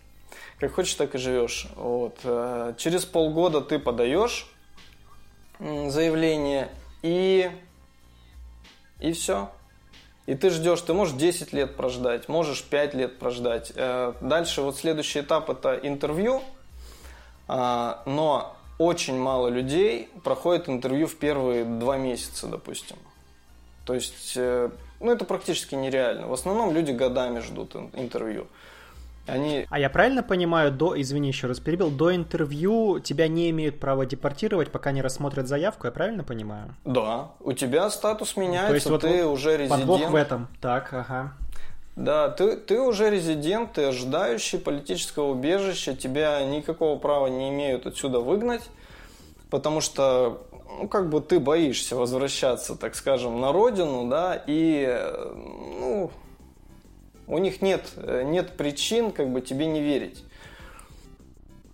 Как 0.59 0.73
хочешь, 0.73 0.95
так 0.95 1.15
и 1.15 1.19
живешь. 1.19 1.67
Вот. 1.77 2.19
Э, 2.25 2.75
через 2.77 3.05
полгода 3.05 3.61
ты 3.61 3.79
подаешь 3.79 4.49
заявление 5.89 6.69
и, 7.03 7.51
и 9.01 9.13
все. 9.13 9.51
И 10.27 10.35
ты 10.35 10.51
ждешь, 10.51 10.81
ты 10.81 10.95
можешь 10.95 11.15
10 11.15 11.53
лет 11.53 11.77
прождать, 11.77 12.29
можешь 12.29 12.63
5 12.65 12.95
лет 12.95 13.19
прождать. 13.19 13.73
Э, 13.75 14.15
дальше 14.21 14.63
вот 14.63 14.77
следующий 14.77 15.21
этап 15.21 15.51
это 15.51 15.75
интервью, 15.75 16.43
а, 17.47 18.03
но 18.07 18.57
очень 18.79 19.19
мало 19.19 19.49
людей 19.49 20.09
проходит 20.23 20.69
интервью 20.69 21.07
в 21.07 21.17
первые 21.17 21.65
два 21.65 21.99
месяца, 21.99 22.47
допустим. 22.47 22.97
То 23.85 23.95
есть, 23.95 24.33
э, 24.37 24.71
ну, 25.01 25.13
это 25.13 25.27
практически 25.27 25.75
нереально. 25.75 26.27
В 26.27 26.33
основном 26.33 26.73
люди 26.73 26.93
годами 26.93 27.41
ждут 27.41 27.77
интервью. 27.93 28.47
Они... 29.27 29.67
А 29.71 29.79
я 29.79 29.89
правильно 29.89 30.23
понимаю, 30.23 30.71
до, 30.71 31.01
извини, 31.01 31.29
еще 31.29 31.47
раз 31.47 31.59
перебил, 31.59 31.91
до 31.91 32.15
интервью 32.15 33.01
тебя 33.01 33.27
не 33.29 33.51
имеют 33.51 33.81
права 33.81 34.05
депортировать, 34.05 34.71
пока 34.71 34.93
не 34.93 35.01
рассмотрят 35.01 35.49
заявку, 35.49 35.87
я 35.87 35.93
правильно 35.93 36.25
понимаю? 36.25 36.75
Да, 36.85 37.31
у 37.41 37.53
тебя 37.53 37.89
статус 37.91 38.37
меняется, 38.37 38.69
То 38.69 38.75
есть, 38.75 38.87
вот, 38.87 39.01
ты 39.01 39.25
вот 39.25 39.33
уже 39.33 39.57
резидент. 39.57 39.81
Подвох 39.81 40.11
в 40.11 40.15
этом, 40.15 40.49
так, 40.61 40.93
ага. 40.93 41.33
Да, 41.97 42.29
ты, 42.29 42.57
ты 42.57 42.81
уже 42.81 43.09
резидент, 43.09 43.75
ты 43.75 43.85
ожидающий 43.85 44.59
политического 44.59 45.31
убежища, 45.31 45.95
тебя 45.95 46.45
никакого 46.45 46.99
права 46.99 47.29
не 47.29 47.51
имеют 47.51 47.87
отсюда 47.87 48.21
выгнать, 48.21 48.69
потому 49.49 49.81
что 49.81 50.43
ну, 50.79 50.89
как 50.89 51.09
бы 51.09 51.21
ты 51.21 51.39
боишься 51.39 51.95
возвращаться, 51.97 52.75
так 52.75 52.95
скажем, 52.95 53.41
на 53.41 53.53
родину, 53.53 54.09
да, 54.09 54.43
и, 54.47 55.01
ну, 55.79 56.11
у 57.27 57.39
них 57.39 57.63
нет, 57.63 57.93
нет 57.97 58.57
причин, 58.57 59.11
как 59.13 59.33
бы, 59.33 59.41
тебе 59.41 59.67
не 59.67 59.81
верить. 59.81 60.25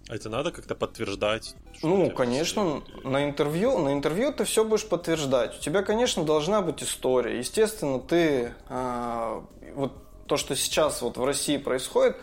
А 0.09 0.17
это 0.17 0.29
надо 0.29 0.51
как-то 0.51 0.75
подтверждать? 0.75 1.55
Ну, 1.83 2.11
конечно, 2.11 2.83
на 3.05 3.25
интервью, 3.25 3.79
на 3.79 3.93
интервью 3.93 4.33
ты 4.33 4.45
все 4.45 4.65
будешь 4.65 4.87
подтверждать. 4.87 5.57
У 5.57 5.61
тебя, 5.61 5.83
конечно, 5.83 6.25
должна 6.25 6.63
быть 6.63 6.83
история. 6.83 7.39
Естественно, 7.39 8.01
ты 8.01 8.53
а, 8.69 9.45
вот 9.75 9.93
то, 10.27 10.37
что 10.37 10.57
сейчас 10.57 11.01
вот 11.01 11.17
в 11.17 11.25
России 11.25 11.59
происходит, 11.59 12.17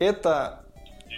это 0.00 0.64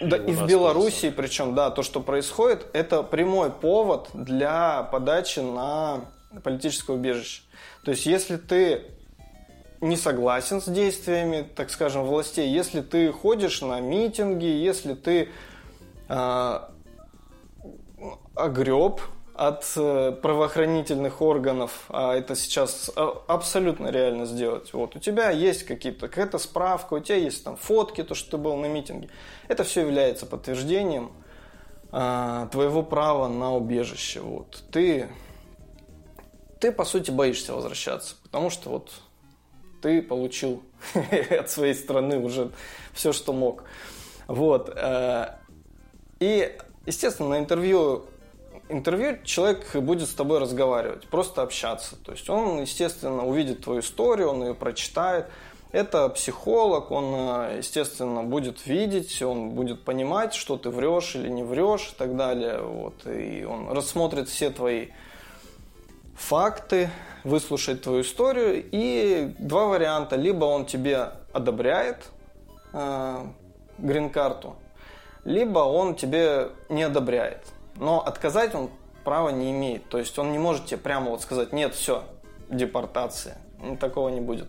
да, 0.01 0.17
и 0.17 0.33
в 0.33 0.45
Белоруссии, 0.45 1.09
причем, 1.09 1.55
да, 1.55 1.71
то, 1.71 1.83
что 1.83 1.99
происходит, 1.99 2.67
это 2.73 3.03
прямой 3.03 3.51
повод 3.51 4.09
для 4.13 4.83
подачи 4.83 5.39
на 5.39 6.05
политическое 6.43 6.93
убежище. 6.93 7.41
То 7.83 7.91
есть, 7.91 8.05
если 8.05 8.37
ты 8.37 8.85
не 9.83 9.97
согласен 9.97 10.61
с 10.61 10.65
действиями, 10.65 11.47
так 11.55 11.69
скажем, 11.69 12.03
властей, 12.03 12.49
если 12.49 12.81
ты 12.81 13.11
ходишь 13.11 13.61
на 13.61 13.79
митинги, 13.81 14.45
если 14.45 14.93
ты 14.93 15.29
э, 16.07 16.59
огреб 18.35 19.01
от 19.35 19.65
э, 19.75 20.11
правоохранительных 20.21 21.21
органов, 21.21 21.85
а 21.89 22.15
это 22.15 22.35
сейчас 22.35 22.91
абсолютно 23.27 23.87
реально 23.87 24.25
сделать. 24.25 24.73
Вот 24.73 24.95
у 24.95 24.99
тебя 24.99 25.31
есть 25.31 25.63
какие-то 25.63 26.07
какая-то 26.07 26.37
справка, 26.37 26.93
у 26.93 26.99
тебя 26.99 27.17
есть 27.17 27.43
там 27.43 27.57
фотки, 27.57 28.03
то, 28.03 28.15
что 28.15 28.31
ты 28.31 28.37
был 28.37 28.55
на 28.55 28.67
митинге. 28.67 29.09
Это 29.47 29.63
все 29.63 29.81
является 29.81 30.25
подтверждением 30.25 31.11
а, 31.91 32.47
твоего 32.47 32.83
права 32.83 33.27
на 33.27 33.53
убежище. 33.55 34.21
Вот 34.21 34.63
ты 34.71 35.09
ты 36.59 36.71
по 36.71 36.85
сути 36.85 37.11
боишься 37.11 37.53
возвращаться, 37.53 38.15
потому 38.23 38.49
что 38.49 38.69
вот 38.69 38.91
ты 39.83 40.01
получил 40.01 40.63
от 41.39 41.49
своей 41.51 41.75
страны 41.75 42.17
уже 42.17 42.49
все, 42.93 43.11
что 43.11 43.33
мог. 43.33 43.65
Вот. 44.27 44.71
Э, 44.75 45.35
и, 46.19 46.55
естественно, 46.85 47.29
на 47.29 47.39
интервью 47.39 48.05
интервью 48.69 49.17
человек 49.25 49.75
будет 49.75 50.07
с 50.07 50.13
тобой 50.13 50.39
разговаривать, 50.39 51.07
просто 51.07 51.41
общаться. 51.41 51.97
То 51.97 52.13
есть 52.13 52.29
он, 52.29 52.61
естественно, 52.61 53.25
увидит 53.25 53.61
твою 53.61 53.81
историю, 53.81 54.29
он 54.29 54.41
ее 54.41 54.55
прочитает. 54.55 55.27
Это 55.73 56.07
психолог, 56.09 56.91
он, 56.91 57.05
э, 57.15 57.57
естественно, 57.57 58.23
будет 58.23 58.65
видеть, 58.65 59.21
он 59.21 59.49
будет 59.49 59.83
понимать, 59.83 60.33
что 60.33 60.55
ты 60.57 60.69
врешь 60.69 61.15
или 61.15 61.27
не 61.27 61.43
врешь 61.43 61.91
и 61.93 61.97
так 61.97 62.15
далее. 62.15 62.61
Вот. 62.61 63.05
И 63.05 63.43
он 63.43 63.69
рассмотрит 63.69 64.29
все 64.29 64.49
твои 64.49 64.87
факты, 66.15 66.89
выслушает 67.23 67.81
твою 67.81 68.01
историю. 68.01 68.63
И 68.71 69.33
два 69.39 69.65
варианта. 69.65 70.15
Либо 70.15 70.45
он 70.45 70.65
тебе 70.65 71.11
одобряет 71.31 72.05
э, 72.73 73.25
грин-карту, 73.77 74.55
либо 75.25 75.59
он 75.59 75.95
тебе 75.95 76.49
не 76.69 76.83
одобряет. 76.83 77.45
Но 77.75 78.01
отказать 78.01 78.53
он 78.53 78.69
права 79.03 79.29
не 79.29 79.51
имеет. 79.51 79.87
То 79.89 79.97
есть 79.97 80.17
он 80.19 80.31
не 80.31 80.37
может 80.37 80.67
тебе 80.67 80.77
прямо 80.77 81.09
вот 81.11 81.21
сказать, 81.21 81.53
нет, 81.53 81.73
все, 81.73 82.03
депортация. 82.49 83.37
Такого 83.79 84.09
не 84.09 84.21
будет. 84.21 84.47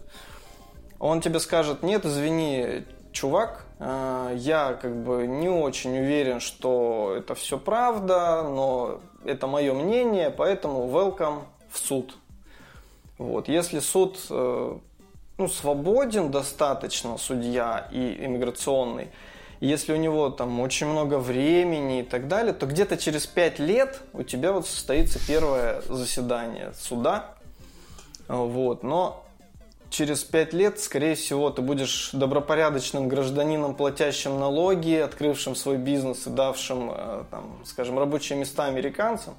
Он 0.99 1.21
тебе 1.21 1.39
скажет, 1.39 1.83
нет, 1.83 2.05
извини, 2.05 2.85
чувак, 3.13 3.65
э, 3.79 4.33
я 4.37 4.75
как 4.75 4.95
бы 4.95 5.27
не 5.27 5.49
очень 5.49 5.99
уверен, 5.99 6.41
что 6.41 7.15
это 7.17 7.35
все 7.35 7.59
правда, 7.59 8.43
но 8.43 9.01
это 9.25 9.47
мое 9.47 9.73
мнение, 9.73 10.31
поэтому 10.31 10.87
welcome 10.89 11.43
в 11.75 11.79
суд. 11.79 12.15
Вот. 13.19 13.49
Если 13.49 13.81
суд 13.81 14.19
э, 14.31 14.79
ну, 15.39 15.49
свободен 15.49 16.31
достаточно 16.31 17.19
судья 17.19 17.89
и 17.93 18.25
иммиграционный, 18.25 19.09
если 19.61 19.93
у 19.93 19.97
него 19.97 20.31
там 20.31 20.61
очень 20.61 20.87
много 20.87 21.19
времени 21.19 22.01
и 22.01 22.03
так 22.03 22.29
далее, 22.29 22.53
то 22.53 22.67
где-то 22.67 22.97
через 22.97 23.27
пять 23.27 23.59
лет 23.59 24.01
у 24.13 24.23
тебя 24.23 24.53
вот 24.53 24.67
состоится 24.67 25.19
первое 25.27 25.83
заседание 25.89 26.73
суда. 26.79 27.35
Вот. 28.29 28.83
Но 28.83 29.25
через 29.91 30.25
пять 30.25 30.53
лет, 30.53 30.81
скорее 30.81 31.15
всего, 31.15 31.51
ты 31.51 31.63
будешь 31.63 32.11
добропорядочным 32.13 33.09
гражданином, 33.09 33.75
платящим 33.75 34.41
налоги, 34.41 34.97
открывшим 34.97 35.55
свой 35.55 35.77
бизнес 35.77 36.27
и 36.27 36.31
давшим, 36.31 36.91
э, 36.93 37.25
там, 37.31 37.61
скажем, 37.65 37.99
рабочие 37.99 38.39
места 38.39 38.65
американцам. 38.65 39.35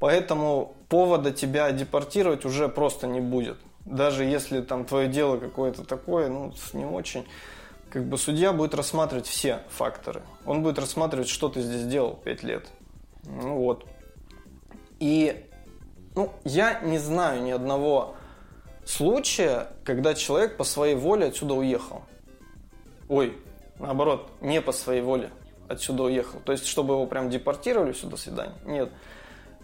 Поэтому 0.00 0.74
повода 0.88 1.30
тебя 1.30 1.70
депортировать 1.70 2.44
уже 2.44 2.68
просто 2.68 3.06
не 3.06 3.20
будет. 3.20 3.58
Даже 3.84 4.24
если 4.24 4.60
там 4.60 4.84
твое 4.84 5.08
дело 5.08 5.36
какое-то 5.36 5.84
такое, 5.84 6.28
ну, 6.28 6.52
не 6.72 6.84
очень 6.84 7.24
как 7.90 8.04
бы 8.04 8.18
судья 8.18 8.52
будет 8.52 8.74
рассматривать 8.74 9.26
все 9.26 9.62
факторы. 9.68 10.22
Он 10.46 10.62
будет 10.62 10.78
рассматривать, 10.78 11.28
что 11.28 11.48
ты 11.48 11.60
здесь 11.60 11.84
делал 11.86 12.14
5 12.24 12.42
лет. 12.44 12.66
Ну 13.24 13.56
вот. 13.56 13.86
И 15.00 15.44
ну, 16.14 16.32
я 16.44 16.80
не 16.80 16.98
знаю 16.98 17.42
ни 17.42 17.50
одного 17.50 18.14
случая, 18.84 19.68
когда 19.84 20.14
человек 20.14 20.56
по 20.56 20.64
своей 20.64 20.94
воле 20.94 21.26
отсюда 21.26 21.54
уехал. 21.54 22.02
Ой, 23.08 23.36
наоборот, 23.78 24.30
не 24.40 24.60
по 24.60 24.72
своей 24.72 25.02
воле 25.02 25.30
отсюда 25.68 26.04
уехал. 26.04 26.40
То 26.40 26.52
есть, 26.52 26.66
чтобы 26.66 26.94
его 26.94 27.06
прям 27.06 27.28
депортировали, 27.28 27.92
все, 27.92 28.06
до 28.06 28.16
свидания. 28.16 28.54
Нет. 28.64 28.90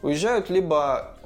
Уезжают 0.03 0.51
либо 0.51 1.16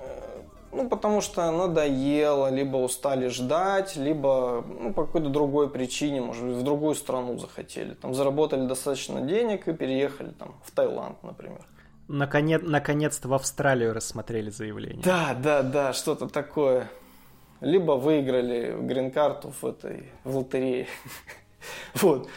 ну, 0.73 0.89
потому 0.89 1.21
что 1.21 1.51
надоело, 1.51 2.49
либо 2.49 2.77
устали 2.77 3.29
ждать, 3.29 3.97
либо 3.97 4.65
ну, 4.81 4.93
по 4.93 5.05
какой-то 5.05 5.29
другой 5.29 5.69
причине, 5.69 6.21
может 6.21 6.45
быть, 6.45 6.57
в 6.57 6.63
другую 6.63 6.95
страну 6.95 7.39
захотели. 7.39 7.95
Там 7.95 8.15
заработали 8.15 8.67
достаточно 8.67 9.21
денег 9.21 9.67
и 9.67 9.73
переехали 9.73 10.31
там, 10.31 10.55
в 10.65 10.71
Таиланд, 10.71 11.23
например. 11.23 11.61
Наконец, 12.07 12.63
наконец-то 12.65 13.29
в 13.29 13.35
Австралию 13.35 13.93
рассмотрели 13.93 14.51
заявление. 14.51 15.03
Да, 15.05 15.35
да, 15.35 15.63
да, 15.63 15.93
что-то 15.93 16.29
такое. 16.29 16.89
Либо 17.61 17.93
выиграли 17.93 18.77
грин-карту 18.81 19.53
в 19.61 19.67
этой 19.67 20.11
в 20.25 20.37
лотерее. 20.37 20.87
Вот. 21.95 22.29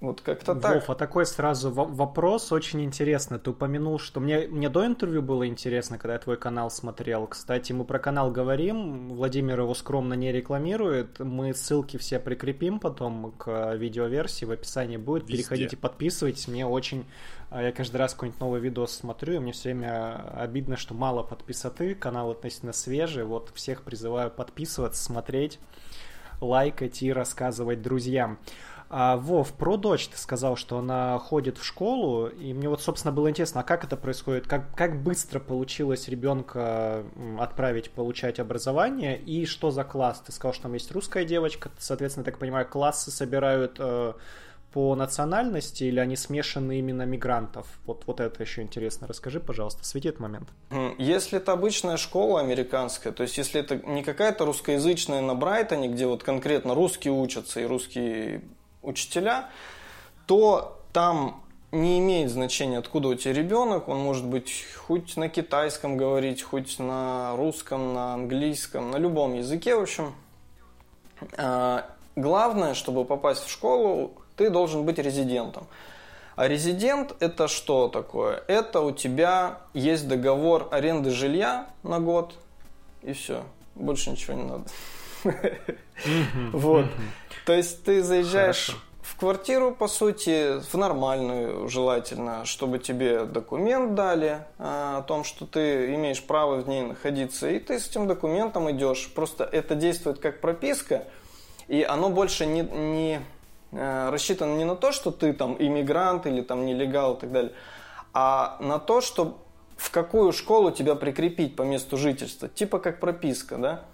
Вот 0.00 0.20
как-то 0.20 0.54
так. 0.54 0.74
Вов, 0.74 0.90
а 0.90 0.94
такой 0.94 1.26
сразу 1.26 1.72
вопрос 1.72 2.52
очень 2.52 2.84
интересный. 2.84 3.40
Ты 3.40 3.50
упомянул, 3.50 3.98
что 3.98 4.20
мне, 4.20 4.46
мне 4.46 4.68
до 4.68 4.86
интервью 4.86 5.22
было 5.22 5.48
интересно, 5.48 5.98
когда 5.98 6.14
я 6.14 6.18
твой 6.20 6.36
канал 6.36 6.70
смотрел. 6.70 7.26
Кстати, 7.26 7.72
мы 7.72 7.84
про 7.84 7.98
канал 7.98 8.30
говорим, 8.30 9.08
Владимир 9.08 9.60
его 9.60 9.74
скромно 9.74 10.14
не 10.14 10.30
рекламирует. 10.30 11.18
Мы 11.18 11.52
ссылки 11.52 11.96
все 11.96 12.20
прикрепим 12.20 12.78
потом 12.78 13.32
к 13.32 13.74
видеоверсии, 13.74 14.44
в 14.44 14.52
описании 14.52 14.98
будет. 14.98 15.24
Везде. 15.24 15.36
Переходите, 15.36 15.76
подписывайтесь. 15.76 16.46
Мне 16.46 16.64
очень... 16.64 17.04
А, 17.50 17.60
я 17.60 17.72
каждый 17.72 17.96
раз 17.96 18.12
какой-нибудь 18.12 18.40
новый 18.40 18.60
видос 18.60 18.92
смотрю, 18.92 19.34
и 19.34 19.38
мне 19.40 19.50
все 19.50 19.70
время 19.70 20.30
обидно, 20.32 20.76
что 20.76 20.94
мало 20.94 21.24
подписоты. 21.24 21.96
Канал 21.96 22.30
относительно 22.30 22.72
свежий. 22.72 23.24
Вот 23.24 23.50
всех 23.54 23.82
призываю 23.82 24.30
подписываться, 24.30 25.02
смотреть, 25.02 25.58
лайкать 26.40 27.02
и 27.02 27.12
рассказывать 27.12 27.82
друзьям. 27.82 28.38
А, 28.90 29.16
Вов, 29.16 29.52
про 29.52 29.76
дочь 29.76 30.08
ты 30.08 30.16
сказал, 30.16 30.56
что 30.56 30.78
она 30.78 31.18
ходит 31.18 31.58
в 31.58 31.64
школу, 31.64 32.28
и 32.28 32.54
мне 32.54 32.68
вот, 32.68 32.80
собственно, 32.80 33.12
было 33.12 33.28
интересно, 33.28 33.60
а 33.60 33.64
как 33.64 33.84
это 33.84 33.96
происходит? 33.96 34.46
Как, 34.46 34.74
как 34.74 35.02
быстро 35.02 35.40
получилось 35.40 36.08
ребенка 36.08 37.04
отправить 37.38 37.90
получать 37.90 38.40
образование, 38.40 39.18
и 39.18 39.44
что 39.44 39.70
за 39.70 39.84
класс? 39.84 40.22
Ты 40.24 40.32
сказал, 40.32 40.54
что 40.54 40.64
там 40.64 40.74
есть 40.74 40.90
русская 40.90 41.24
девочка, 41.24 41.70
соответственно, 41.78 42.24
так 42.24 42.38
понимаю, 42.38 42.66
классы 42.66 43.10
собирают 43.10 43.76
э, 43.78 44.14
по 44.72 44.94
национальности, 44.94 45.84
или 45.84 46.00
они 46.00 46.16
смешаны 46.16 46.78
именно 46.78 47.02
мигрантов? 47.02 47.66
Вот, 47.84 48.04
вот 48.06 48.20
это 48.20 48.42
еще 48.42 48.62
интересно. 48.62 49.06
Расскажи, 49.06 49.38
пожалуйста, 49.38 49.84
свети 49.84 50.08
этот 50.08 50.20
момент. 50.20 50.48
Если 50.96 51.36
это 51.36 51.52
обычная 51.52 51.98
школа 51.98 52.40
американская, 52.40 53.12
то 53.12 53.22
есть 53.22 53.36
если 53.36 53.60
это 53.60 53.76
не 53.76 54.02
какая-то 54.02 54.46
русскоязычная 54.46 55.20
на 55.20 55.34
Брайтоне, 55.34 55.88
где 55.88 56.06
вот 56.06 56.22
конкретно 56.22 56.74
русские 56.74 57.12
учатся 57.12 57.60
и 57.60 57.64
русские 57.64 58.42
учителя, 58.82 59.48
то 60.26 60.78
там 60.92 61.42
не 61.70 61.98
имеет 61.98 62.30
значения, 62.30 62.78
откуда 62.78 63.08
у 63.08 63.14
тебя 63.14 63.34
ребенок. 63.34 63.88
Он 63.88 63.98
может 63.98 64.24
быть 64.24 64.64
хоть 64.76 65.16
на 65.16 65.28
китайском 65.28 65.96
говорить, 65.96 66.42
хоть 66.42 66.78
на 66.78 67.36
русском, 67.36 67.94
на 67.94 68.14
английском, 68.14 68.90
на 68.90 68.96
любом 68.96 69.34
языке, 69.34 69.76
в 69.76 69.82
общем. 69.82 70.14
А, 71.36 71.90
главное, 72.16 72.74
чтобы 72.74 73.04
попасть 73.04 73.44
в 73.44 73.50
школу, 73.50 74.12
ты 74.36 74.50
должен 74.50 74.84
быть 74.84 74.98
резидентом. 74.98 75.66
А 76.36 76.46
резидент 76.46 77.16
это 77.20 77.48
что 77.48 77.88
такое? 77.88 78.42
Это 78.46 78.80
у 78.80 78.92
тебя 78.92 79.58
есть 79.74 80.06
договор 80.06 80.68
аренды 80.70 81.10
жилья 81.10 81.66
на 81.82 81.98
год, 81.98 82.34
и 83.02 83.12
все. 83.12 83.42
Больше 83.74 84.10
ничего 84.10 84.34
не 84.34 84.44
надо. 84.44 84.64
Вот. 86.52 86.86
То 87.48 87.54
есть 87.54 87.82
ты 87.82 88.02
заезжаешь 88.02 88.66
Хорошо. 88.66 88.82
в 89.00 89.16
квартиру, 89.18 89.74
по 89.74 89.88
сути, 89.88 90.60
в 90.60 90.74
нормальную, 90.74 91.66
желательно, 91.70 92.44
чтобы 92.44 92.78
тебе 92.78 93.24
документ 93.24 93.94
дали 93.94 94.42
а, 94.58 94.98
о 94.98 95.02
том, 95.02 95.24
что 95.24 95.46
ты 95.46 95.94
имеешь 95.94 96.22
право 96.22 96.56
в 96.56 96.68
ней 96.68 96.82
находиться, 96.82 97.48
и 97.48 97.58
ты 97.58 97.80
с 97.80 97.88
этим 97.88 98.06
документом 98.06 98.70
идешь. 98.70 99.10
Просто 99.14 99.44
это 99.44 99.76
действует 99.76 100.18
как 100.18 100.42
прописка, 100.42 101.04
и 101.68 101.82
оно 101.82 102.10
больше 102.10 102.44
не, 102.44 102.60
не 102.60 103.22
а, 103.72 104.10
рассчитано 104.10 104.54
не 104.54 104.66
на 104.66 104.76
то, 104.76 104.92
что 104.92 105.10
ты 105.10 105.32
там 105.32 105.56
иммигрант 105.58 106.26
или 106.26 106.42
там 106.42 106.66
нелегал 106.66 107.14
и 107.14 107.20
так 107.20 107.32
далее, 107.32 107.52
а 108.12 108.58
на 108.60 108.78
то, 108.78 109.00
что 109.00 109.38
в 109.78 109.90
какую 109.90 110.34
школу 110.34 110.70
тебя 110.70 110.96
прикрепить 110.96 111.56
по 111.56 111.62
месту 111.62 111.96
жительства, 111.96 112.46
типа 112.46 112.78
как 112.78 113.00
прописка, 113.00 113.56
да? 113.56 113.84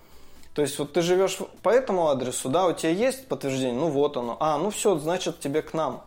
То 0.54 0.62
есть 0.62 0.78
вот 0.78 0.92
ты 0.92 1.02
живешь 1.02 1.38
по 1.62 1.68
этому 1.68 2.08
адресу, 2.08 2.48
да, 2.48 2.66
у 2.66 2.72
тебя 2.72 2.90
есть 2.90 3.26
подтверждение, 3.26 3.78
ну 3.78 3.88
вот 3.88 4.16
оно. 4.16 4.36
А, 4.38 4.56
ну 4.56 4.70
все, 4.70 4.96
значит 4.96 5.40
тебе 5.40 5.62
к 5.62 5.74
нам. 5.74 6.04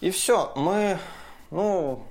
И 0.00 0.10
все, 0.10 0.52
мы, 0.56 0.98
ну, 1.50 2.02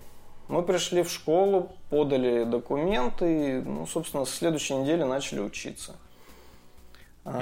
мы 0.48 0.62
пришли 0.62 1.02
в 1.02 1.10
школу, 1.10 1.76
подали 1.90 2.44
документы, 2.44 3.64
ну, 3.64 3.88
собственно, 3.88 4.26
с 4.26 4.30
следующей 4.30 4.76
недели 4.76 5.04
начали 5.04 5.40
учиться. 5.40 5.96
Угу. 7.26 7.34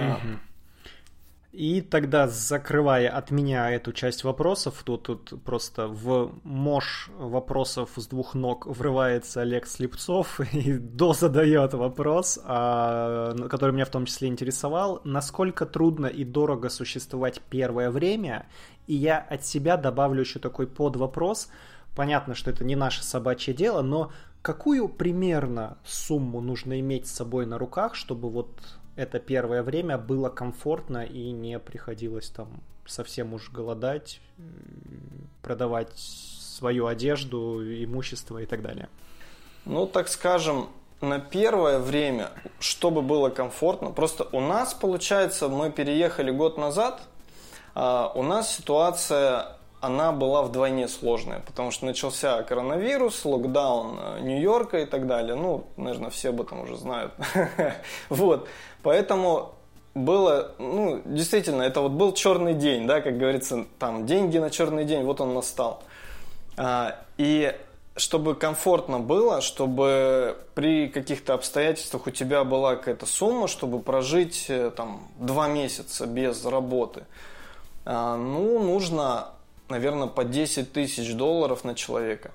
И 1.51 1.81
тогда, 1.81 2.29
закрывая 2.29 3.09
от 3.09 3.29
меня 3.29 3.69
эту 3.69 3.91
часть 3.91 4.23
вопросов, 4.23 4.83
тут, 4.85 5.03
тут 5.03 5.43
просто 5.43 5.87
в 5.89 6.31
мож 6.43 7.09
вопросов 7.17 7.89
с 7.97 8.07
двух 8.07 8.35
ног 8.35 8.65
врывается 8.67 9.41
Олег 9.41 9.67
Слепцов 9.67 10.39
и 10.53 10.77
дозадает 10.77 11.73
вопрос, 11.73 12.39
а, 12.45 13.35
который 13.49 13.73
меня 13.73 13.83
в 13.83 13.89
том 13.89 14.05
числе 14.05 14.29
интересовал. 14.29 15.01
Насколько 15.03 15.65
трудно 15.65 16.05
и 16.05 16.23
дорого 16.23 16.69
существовать 16.69 17.41
первое 17.49 17.91
время? 17.91 18.47
И 18.87 18.95
я 18.95 19.17
от 19.17 19.45
себя 19.45 19.75
добавлю 19.75 20.21
еще 20.21 20.39
такой 20.39 20.67
подвопрос. 20.67 21.49
Понятно, 21.97 22.33
что 22.33 22.49
это 22.49 22.63
не 22.63 22.77
наше 22.77 23.03
собачье 23.03 23.53
дело, 23.53 23.81
но 23.81 24.13
какую 24.41 24.87
примерно 24.87 25.77
сумму 25.83 26.39
нужно 26.39 26.79
иметь 26.79 27.07
с 27.07 27.11
собой 27.11 27.45
на 27.45 27.57
руках, 27.57 27.95
чтобы 27.95 28.29
вот 28.29 28.57
это 28.95 29.19
первое 29.19 29.63
время 29.63 29.97
было 29.97 30.29
комфортно 30.29 31.03
и 31.03 31.31
не 31.31 31.59
приходилось 31.59 32.29
там 32.29 32.61
совсем 32.85 33.33
уж 33.33 33.49
голодать, 33.51 34.19
продавать 35.41 35.97
свою 35.97 36.87
одежду, 36.87 37.61
имущество 37.61 38.37
и 38.39 38.45
так 38.45 38.61
далее. 38.61 38.89
Ну, 39.65 39.85
так 39.87 40.07
скажем, 40.07 40.69
на 41.01 41.19
первое 41.19 41.79
время, 41.79 42.29
чтобы 42.59 43.01
было 43.01 43.29
комфортно, 43.29 43.91
просто 43.91 44.27
у 44.31 44.39
нас, 44.39 44.73
получается, 44.73 45.47
мы 45.47 45.71
переехали 45.71 46.31
год 46.31 46.57
назад, 46.57 47.01
а 47.73 48.11
у 48.13 48.23
нас 48.23 48.55
ситуация 48.55 49.57
она 49.81 50.11
была 50.11 50.43
вдвойне 50.43 50.87
сложная, 50.87 51.39
потому 51.39 51.71
что 51.71 51.87
начался 51.87 52.43
коронавирус, 52.43 53.25
локдаун 53.25 53.99
э, 53.99 54.19
Нью-Йорка 54.21 54.77
и 54.77 54.85
так 54.85 55.07
далее. 55.07 55.33
Ну, 55.33 55.65
наверное, 55.75 56.11
все 56.11 56.29
об 56.29 56.39
этом 56.39 56.61
уже 56.61 56.77
знают. 56.77 57.13
Вот, 58.09 58.47
поэтому 58.83 59.55
было, 59.93 60.51
ну, 60.57 61.01
действительно, 61.05 61.63
это 61.63 61.81
вот 61.81 61.91
был 61.91 62.13
черный 62.13 62.53
день, 62.53 62.87
да, 62.87 63.01
как 63.01 63.17
говорится, 63.17 63.65
там, 63.79 64.05
деньги 64.05 64.37
на 64.37 64.49
черный 64.49 64.85
день, 64.85 65.03
вот 65.03 65.21
он 65.21 65.33
настал. 65.33 65.83
А, 66.57 66.97
и 67.17 67.55
чтобы 67.97 68.35
комфортно 68.35 68.99
было, 68.99 69.41
чтобы 69.41 70.37
при 70.55 70.87
каких-то 70.87 71.33
обстоятельствах 71.33 72.07
у 72.07 72.11
тебя 72.11 72.43
была 72.43 72.75
какая-то 72.75 73.05
сумма, 73.05 73.47
чтобы 73.47 73.79
прожить 73.79 74.45
э, 74.47 74.71
там 74.75 75.09
два 75.19 75.49
месяца 75.49 76.07
без 76.07 76.45
работы, 76.45 77.03
а, 77.83 78.15
ну, 78.15 78.59
нужно 78.59 79.27
наверное, 79.71 80.07
по 80.07 80.23
10 80.23 80.71
тысяч 80.71 81.15
долларов 81.15 81.63
на 81.63 81.73
человека. 81.73 82.31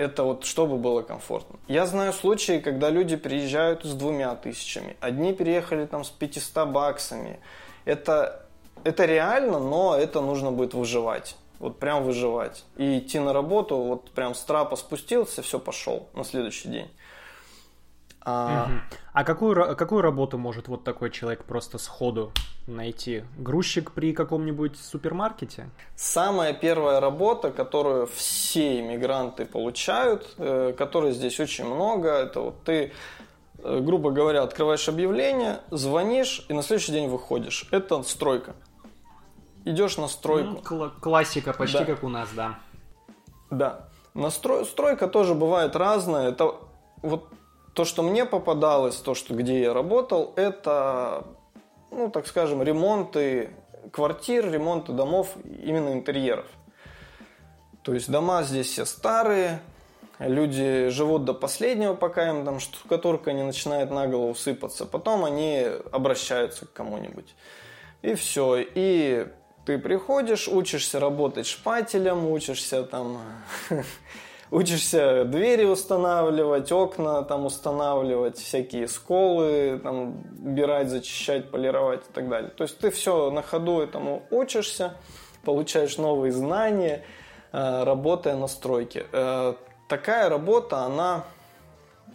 Это 0.00 0.22
вот 0.22 0.46
чтобы 0.46 0.78
было 0.78 1.02
комфортно. 1.02 1.58
Я 1.68 1.84
знаю 1.84 2.14
случаи, 2.14 2.58
когда 2.58 2.88
люди 2.88 3.16
приезжают 3.16 3.84
с 3.84 3.92
двумя 3.92 4.34
тысячами. 4.34 4.96
Одни 4.98 5.34
переехали 5.34 5.84
там 5.84 6.04
с 6.04 6.08
500 6.08 6.68
баксами. 6.68 7.38
Это, 7.84 8.46
это 8.82 9.04
реально, 9.04 9.58
но 9.58 9.94
это 9.94 10.22
нужно 10.22 10.52
будет 10.52 10.72
выживать. 10.72 11.36
Вот 11.58 11.78
прям 11.78 12.02
выживать. 12.02 12.64
И 12.78 13.00
идти 13.00 13.18
на 13.18 13.34
работу, 13.34 13.76
вот 13.76 14.10
прям 14.12 14.34
с 14.34 14.42
трапа 14.42 14.76
спустился, 14.76 15.42
все, 15.42 15.58
пошел 15.58 16.08
на 16.14 16.24
следующий 16.24 16.68
день. 16.68 16.90
А, 18.22 18.70
а 19.12 19.24
какую, 19.24 19.76
какую 19.76 20.00
работу 20.00 20.38
может 20.38 20.68
вот 20.68 20.82
такой 20.82 21.10
человек 21.10 21.44
просто 21.44 21.76
сходу 21.76 22.32
найти? 22.66 23.24
Грузчик 23.38 23.92
при 23.92 24.12
каком-нибудь 24.12 24.76
супермаркете? 24.78 25.70
Самая 25.96 26.52
первая 26.52 27.00
работа, 27.00 27.50
которую 27.50 28.06
все 28.06 28.80
иммигранты 28.80 29.46
получают, 29.46 30.34
э, 30.38 30.74
которой 30.76 31.12
здесь 31.12 31.40
очень 31.40 31.64
много, 31.64 32.10
это 32.10 32.40
вот 32.40 32.62
ты, 32.64 32.92
э, 33.58 33.80
грубо 33.80 34.10
говоря, 34.10 34.42
открываешь 34.42 34.88
объявление, 34.88 35.60
звонишь 35.70 36.44
и 36.48 36.52
на 36.52 36.62
следующий 36.62 36.92
день 36.92 37.08
выходишь. 37.08 37.68
Это 37.70 38.02
стройка. 38.02 38.54
Идешь 39.64 39.98
на 39.98 40.08
стройку. 40.08 40.50
Ну, 40.50 40.62
кл- 40.62 41.00
классика, 41.00 41.52
почти 41.52 41.78
да. 41.78 41.84
как 41.84 42.02
у 42.02 42.08
нас, 42.08 42.30
да. 42.34 42.58
Да. 43.50 43.88
Настрой, 44.14 44.64
стройка 44.64 45.06
тоже 45.06 45.34
бывает 45.34 45.76
разная. 45.76 46.30
Это 46.30 46.56
вот 47.02 47.28
то, 47.74 47.84
что 47.84 48.02
мне 48.02 48.24
попадалось, 48.24 48.96
то, 48.96 49.14
что 49.14 49.34
где 49.34 49.60
я 49.60 49.74
работал, 49.74 50.32
это, 50.36 51.26
ну, 51.90 52.10
так 52.10 52.26
скажем, 52.26 52.62
ремонты 52.62 53.50
квартир, 53.92 54.50
ремонты 54.50 54.92
домов, 54.92 55.34
именно 55.44 55.92
интерьеров. 55.92 56.46
То 57.82 57.94
есть 57.94 58.10
дома 58.10 58.42
здесь 58.42 58.68
все 58.68 58.84
старые, 58.84 59.60
люди 60.18 60.88
живут 60.88 61.24
до 61.24 61.32
последнего, 61.34 61.94
пока 61.94 62.28
им 62.28 62.44
там 62.44 62.60
штукатурка 62.60 63.32
не 63.32 63.42
начинает 63.42 63.90
на 63.90 64.06
голову 64.06 64.34
сыпаться. 64.34 64.84
Потом 64.84 65.24
они 65.24 65.66
обращаются 65.90 66.66
к 66.66 66.72
кому-нибудь. 66.72 67.34
И 68.02 68.14
все. 68.14 68.58
И 68.58 69.26
ты 69.64 69.78
приходишь, 69.78 70.48
учишься 70.48 71.00
работать 71.00 71.46
шпателем, 71.46 72.26
учишься 72.26 72.82
там 72.82 73.20
учишься 74.50 75.24
двери 75.24 75.64
устанавливать, 75.64 76.70
окна 76.72 77.22
там 77.22 77.46
устанавливать, 77.46 78.38
всякие 78.38 78.88
сколы 78.88 79.80
там 79.82 80.24
убирать, 80.44 80.88
зачищать, 80.88 81.50
полировать 81.50 82.00
и 82.08 82.12
так 82.12 82.28
далее. 82.28 82.50
То 82.50 82.64
есть 82.64 82.78
ты 82.78 82.90
все 82.90 83.30
на 83.30 83.42
ходу 83.42 83.80
этому 83.80 84.22
учишься, 84.30 84.94
получаешь 85.44 85.98
новые 85.98 86.32
знания, 86.32 87.04
э, 87.52 87.84
работая 87.84 88.36
на 88.36 88.48
стройке. 88.48 89.06
Э, 89.12 89.54
такая 89.88 90.28
работа, 90.28 90.78
она 90.84 91.24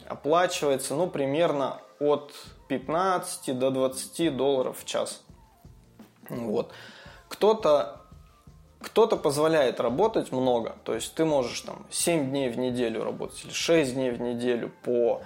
оплачивается, 0.08 0.96
ну, 0.96 1.08
примерно 1.08 1.80
от 2.00 2.34
15 2.68 3.58
до 3.58 3.72
20 3.72 4.36
долларов 4.36 4.80
в 4.80 4.86
час. 4.86 5.24
Вот. 6.30 6.72
Кто-то 7.30 8.05
кто-то 8.82 9.18
позволяет 9.18 9.80
работать 9.80 10.32
много, 10.32 10.76
то 10.84 10.94
есть 10.94 11.14
ты 11.16 11.26
можешь 11.26 11.62
там 11.62 11.86
7 11.90 12.30
дней 12.30 12.50
в 12.50 12.58
неделю 12.58 13.04
работать 13.04 13.44
или 13.46 13.52
6 13.52 13.94
дней 13.94 14.12
в 14.12 14.22
неделю 14.22 14.72
по, 14.84 15.22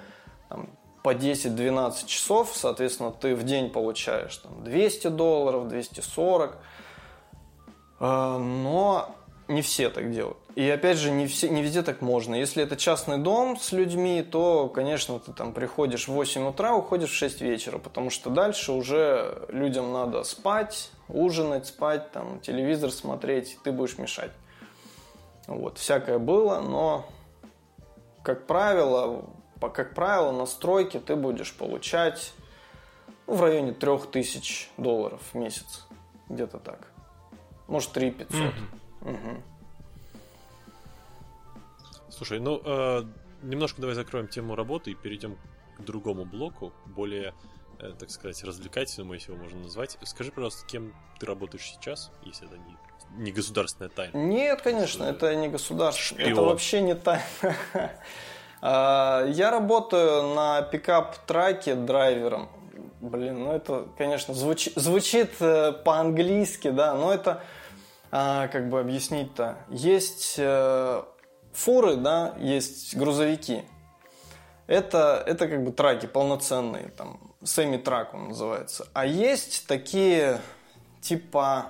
там, 0.50 0.70
по 1.04 1.14
10-12 1.14 2.06
часов, 2.06 2.52
соответственно, 2.54 3.12
ты 3.12 3.36
в 3.36 3.44
день 3.44 3.70
получаешь 3.70 4.38
там, 4.38 4.64
200 4.64 5.08
долларов, 5.08 5.68
240, 5.68 6.58
а, 8.00 8.38
но 8.38 9.16
не 9.50 9.62
все 9.62 9.90
так 9.90 10.12
делают. 10.12 10.38
И 10.56 10.70
опять 10.70 10.98
же, 10.98 11.12
не, 11.12 11.26
все, 11.26 11.50
не 11.50 11.64
везде 11.64 11.82
так 11.82 12.02
можно. 12.02 12.36
Если 12.36 12.64
это 12.64 12.76
частный 12.78 13.18
дом 13.18 13.58
с 13.60 13.72
людьми, 13.72 14.22
то, 14.22 14.68
конечно, 14.68 15.20
ты 15.20 15.34
там 15.34 15.54
приходишь 15.54 16.08
в 16.08 16.12
8 16.12 16.48
утра, 16.50 16.76
уходишь 16.76 17.10
в 17.10 17.16
6 17.16 17.42
вечера, 17.42 17.78
потому 17.78 18.10
что 18.10 18.30
дальше 18.30 18.72
уже 18.72 19.46
людям 19.50 19.92
надо 19.92 20.24
спать, 20.24 20.92
ужинать, 21.10 21.68
спать, 21.68 22.12
там, 22.12 22.40
телевизор 22.40 22.92
смотреть, 22.92 23.58
ты 23.64 23.72
будешь 23.72 23.98
мешать. 23.98 24.32
Вот, 25.48 25.78
всякое 25.78 26.20
было, 26.20 26.62
но, 26.62 27.10
как 28.24 28.46
правило, 28.46 29.26
по, 29.60 29.70
как 29.70 29.94
правило, 29.94 30.32
на 30.32 30.46
стройке 30.46 31.00
ты 31.00 31.16
будешь 31.16 31.54
получать 31.54 32.34
ну, 33.28 33.36
в 33.36 33.42
районе 33.42 33.74
3000 33.74 34.70
долларов 34.78 35.22
в 35.34 35.36
месяц. 35.36 35.86
Где-то 36.30 36.60
так. 36.60 36.88
Может, 37.68 37.92
3 37.92 38.12
500. 38.12 38.38
Mm-hmm. 38.40 38.52
Угу. 39.02 39.44
Слушай, 42.10 42.40
ну, 42.40 42.62
э, 42.64 43.04
немножко 43.44 43.82
давай 43.82 43.96
закроем 43.96 44.28
тему 44.28 44.56
работы 44.56 44.92
и 44.92 44.96
перейдем 44.96 45.38
к 45.78 45.82
другому 45.82 46.26
блоку, 46.26 46.74
более, 46.86 47.34
так 47.80 48.10
сказать, 48.10 48.44
развлекательному, 48.44 49.14
если 49.14 49.32
его 49.32 49.42
можно 49.42 49.62
назвать. 49.62 49.98
Скажи, 50.04 50.32
пожалуйста, 50.32 50.66
кем 50.68 50.94
ты 51.20 51.26
работаешь 51.26 51.64
сейчас, 51.64 52.12
если 52.24 52.48
это 52.48 52.58
не, 52.58 53.24
не 53.24 53.32
государственная 53.32 53.90
тайна? 53.90 54.18
Нет, 54.18 54.62
конечно, 54.62 55.06
Что 55.06 55.14
это 55.16 55.36
не 55.36 55.48
государственная. 55.48 56.32
Это 56.32 56.42
вообще 56.42 56.82
не 56.82 56.96
тайна. 56.96 57.24
А, 58.62 59.26
я 59.28 59.52
работаю 59.52 60.34
на 60.36 60.62
пикап-траке 60.62 61.76
драйвером. 61.76 62.50
Блин, 63.00 63.46
ну 63.46 63.54
это, 63.54 63.88
конечно, 63.98 64.34
звучит, 64.34 64.74
звучит 64.76 65.32
э, 65.40 65.72
по-английски, 65.72 66.70
да, 66.70 66.94
но 66.94 67.14
это 67.14 67.42
а, 68.12 68.50
как 68.50 68.70
бы 68.70 68.82
объяснить-то? 68.82 69.60
Есть 69.70 70.36
э, 70.38 71.04
фуры, 71.54 71.96
да, 71.96 72.36
есть 72.40 72.98
грузовики. 72.98 73.64
Это, 74.68 75.24
это 75.26 75.48
как 75.48 75.64
бы 75.64 75.72
траки 75.72 76.06
полноценные, 76.06 76.90
там, 76.90 77.29
семи-трак 77.44 78.14
он 78.14 78.30
называется. 78.30 78.88
А 78.94 79.06
есть 79.06 79.68
такие 79.68 80.42
типа 81.02 81.68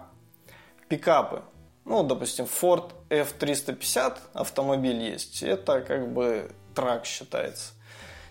пикапы. 0.88 1.44
Ну, 1.86 2.04
допустим, 2.04 2.46
Ford 2.46 2.92
F350 3.10 4.18
автомобиль 4.34 5.02
есть. 5.02 5.42
Это 5.44 5.82
как 5.82 6.12
бы 6.12 6.52
трак 6.76 7.06
считается. 7.06 7.74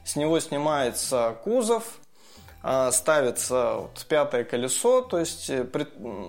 С 0.05 0.17
него 0.17 0.41
снимается 0.41 1.37
кузов, 1.45 1.99
а, 2.63 2.91
ставится 2.93 3.75
вот 3.75 4.07
пятое 4.09 4.45
колесо, 4.45 5.03
то 5.03 5.19
есть 5.19 5.51
э, 5.51 5.65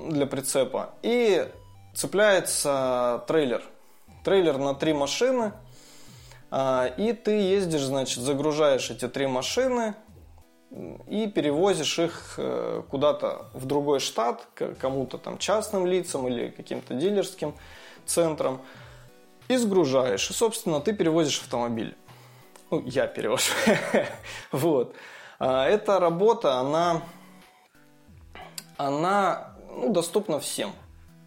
для 0.09 0.25
прицепа, 0.25 0.93
и 1.01 1.47
цепляется 1.93 3.23
трейлер. 3.27 3.63
Трейлер 4.23 4.57
на 4.57 4.75
три 4.75 4.93
машины. 4.93 5.53
А, 6.51 6.87
и 6.97 7.13
ты 7.13 7.31
ездишь, 7.31 7.83
значит, 7.83 8.23
загружаешь 8.23 8.89
эти 8.89 9.07
три 9.07 9.27
машины 9.27 9.95
и 10.71 11.27
перевозишь 11.27 11.97
их 11.99 12.35
э, 12.37 12.83
куда-то 12.89 13.47
в 13.53 13.65
другой 13.65 13.99
штат, 13.99 14.47
кому-то 14.79 15.17
там 15.17 15.37
частным 15.37 15.87
лицам 15.87 16.27
или 16.27 16.49
каким-то 16.49 16.93
дилерским 16.93 17.55
центрам. 18.05 18.61
И 19.47 19.57
сгружаешь. 19.57 20.29
И, 20.29 20.33
собственно, 20.33 20.79
ты 20.79 20.93
перевозишь 20.93 21.41
автомобиль. 21.41 21.97
Ну, 22.69 22.83
я 22.85 23.07
перевожу. 23.07 23.51
вот. 24.51 24.95
А, 25.39 25.65
эта 25.67 25.99
работа, 25.99 26.59
она, 26.59 27.01
она 28.77 29.55
ну, 29.75 29.91
доступна 29.91 30.39
всем. 30.39 30.71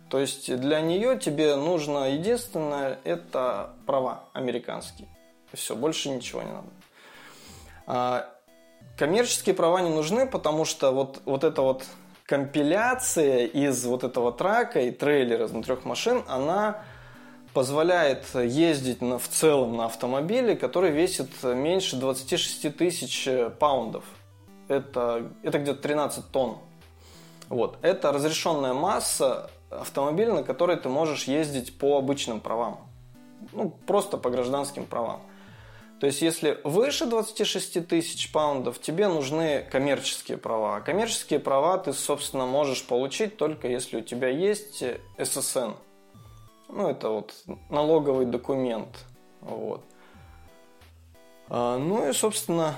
То 0.09 0.21
есть 0.21 0.55
для 0.55 0.81
нее 0.81 1.19
тебе 1.19 1.57
нужно 1.57 2.13
единственное 2.13 3.01
это 3.03 3.71
права 3.87 4.25
американские. 4.35 5.09
Все, 5.53 5.75
больше 5.75 6.11
ничего 6.11 6.43
не 6.43 6.53
надо. 6.53 8.32
Коммерческие 9.03 9.53
права 9.57 9.81
не 9.81 9.91
нужны, 9.91 10.29
потому 10.29 10.65
что 10.65 10.93
вот, 10.93 11.23
вот 11.25 11.43
эта 11.43 11.61
вот 11.61 11.85
компиляция 12.25 13.47
из 13.47 13.85
вот 13.85 14.05
этого 14.05 14.31
трака 14.31 14.81
и 14.81 14.93
трейлера 14.93 15.47
из 15.47 15.65
трех 15.65 15.85
машин, 15.85 16.23
она 16.29 16.85
позволяет 17.53 18.33
ездить 18.33 19.01
на, 19.03 19.19
в 19.19 19.27
целом 19.27 19.77
на 19.77 19.87
автомобиле, 19.87 20.55
который 20.55 20.93
весит 20.93 21.31
меньше 21.43 21.97
26 21.97 22.77
тысяч 22.77 23.29
паундов. 23.59 24.05
Это, 24.69 25.33
это 25.43 25.59
где-то 25.59 25.83
13 25.83 26.29
тонн. 26.31 26.59
Вот. 27.49 27.79
Это 27.83 28.13
разрешенная 28.13 28.73
масса 28.73 29.51
автомобиль, 29.69 30.31
на 30.31 30.45
который 30.45 30.77
ты 30.77 30.89
можешь 30.89 31.25
ездить 31.25 31.77
по 31.77 31.99
обычным 31.99 32.39
правам. 32.39 32.79
Ну, 33.51 33.71
просто 33.85 34.17
по 34.17 34.31
гражданским 34.31 34.87
правам. 34.87 35.23
То 36.03 36.07
есть, 36.07 36.21
если 36.21 36.59
выше 36.65 37.07
26 37.07 37.87
тысяч 37.87 38.33
паундов, 38.33 38.81
тебе 38.81 39.07
нужны 39.07 39.65
коммерческие 39.71 40.37
права. 40.37 40.75
А 40.75 40.81
коммерческие 40.81 41.39
права 41.39 41.79
ты, 41.79 41.93
собственно, 41.93 42.45
можешь 42.45 42.85
получить 42.85 43.37
только 43.37 43.69
если 43.69 43.99
у 43.99 44.01
тебя 44.01 44.27
есть 44.27 44.83
ССН. 45.17 45.75
Ну, 46.69 46.89
это 46.89 47.09
вот 47.09 47.33
налоговый 47.71 48.27
документ. 48.27 48.89
Вот. 49.43 49.85
А, 51.49 51.79
ну 51.79 52.09
и, 52.09 52.13
собственно, 52.13 52.75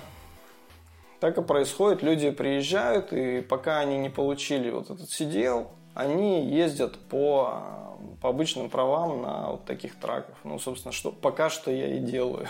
так 1.19 1.39
и 1.39 1.43
происходит. 1.43 2.03
Люди 2.03 2.29
приезжают, 2.29 3.15
и 3.15 3.41
пока 3.41 3.79
они 3.79 3.97
не 3.97 4.11
получили 4.11 4.69
вот 4.69 4.91
этот 4.91 5.09
CDL, 5.09 5.69
они 5.95 6.45
ездят 6.45 6.99
по, 7.09 7.97
по 8.21 8.29
обычным 8.29 8.69
правам 8.69 9.23
на 9.23 9.53
вот 9.53 9.65
таких 9.65 9.99
траках. 9.99 10.37
Ну, 10.45 10.59
собственно, 10.59 10.93
что 10.93 11.11
пока 11.11 11.49
что 11.49 11.71
я 11.71 11.97
и 11.97 12.01
делаю. 12.01 12.49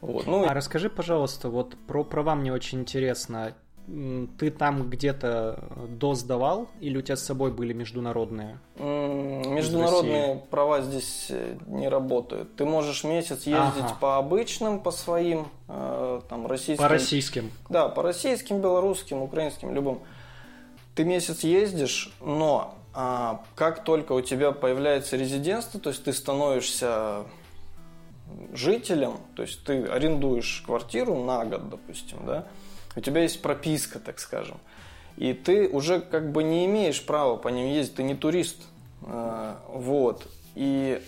Вот. 0.00 0.26
Ну, 0.26 0.44
а 0.46 0.54
расскажи, 0.54 0.90
пожалуйста, 0.90 1.48
вот 1.48 1.76
про 1.86 2.04
права 2.04 2.34
мне 2.34 2.52
очень 2.52 2.80
интересно. 2.80 3.54
Ты 4.38 4.50
там 4.50 4.90
где-то 4.90 5.64
до 5.88 6.14
сдавал 6.14 6.68
или 6.78 6.98
у 6.98 7.02
тебя 7.02 7.16
с 7.16 7.24
собой 7.24 7.50
были 7.50 7.72
международные? 7.72 8.58
Международные 8.76 10.42
права 10.50 10.82
здесь 10.82 11.28
э, 11.30 11.56
не 11.66 11.88
работают. 11.88 12.54
Ты 12.54 12.66
можешь 12.66 13.02
месяц 13.02 13.46
ездить 13.46 13.84
ага. 13.84 13.96
по 13.98 14.18
обычным, 14.18 14.80
по 14.80 14.90
своим, 14.90 15.48
э, 15.68 16.20
там, 16.28 16.46
российским. 16.46 16.84
По 16.84 16.88
российским. 16.88 17.50
Да, 17.70 17.88
по 17.88 18.02
российским, 18.02 18.60
белорусским, 18.60 19.22
украинским, 19.22 19.72
любым. 19.72 20.00
Ты 20.94 21.04
месяц 21.04 21.42
ездишь, 21.42 22.12
но 22.20 22.74
а, 22.92 23.42
как 23.54 23.84
только 23.84 24.12
у 24.12 24.20
тебя 24.20 24.52
появляется 24.52 25.16
резидентство, 25.16 25.78
то 25.78 25.90
есть 25.90 26.04
ты 26.04 26.12
становишься 26.12 27.22
жителем, 28.52 29.18
то 29.34 29.42
есть 29.42 29.64
ты 29.64 29.84
арендуешь 29.84 30.62
квартиру 30.66 31.16
на 31.24 31.44
год, 31.44 31.68
допустим, 31.68 32.18
да, 32.26 32.46
у 32.96 33.00
тебя 33.00 33.22
есть 33.22 33.42
прописка, 33.42 33.98
так 33.98 34.18
скажем, 34.18 34.58
и 35.16 35.32
ты 35.32 35.68
уже 35.68 36.00
как 36.00 36.32
бы 36.32 36.42
не 36.42 36.66
имеешь 36.66 37.04
права 37.04 37.36
по 37.36 37.48
ним 37.48 37.66
ездить, 37.66 37.96
ты 37.96 38.02
не 38.02 38.14
турист, 38.14 38.62
э, 39.02 39.54
вот, 39.68 40.26
и 40.54 41.02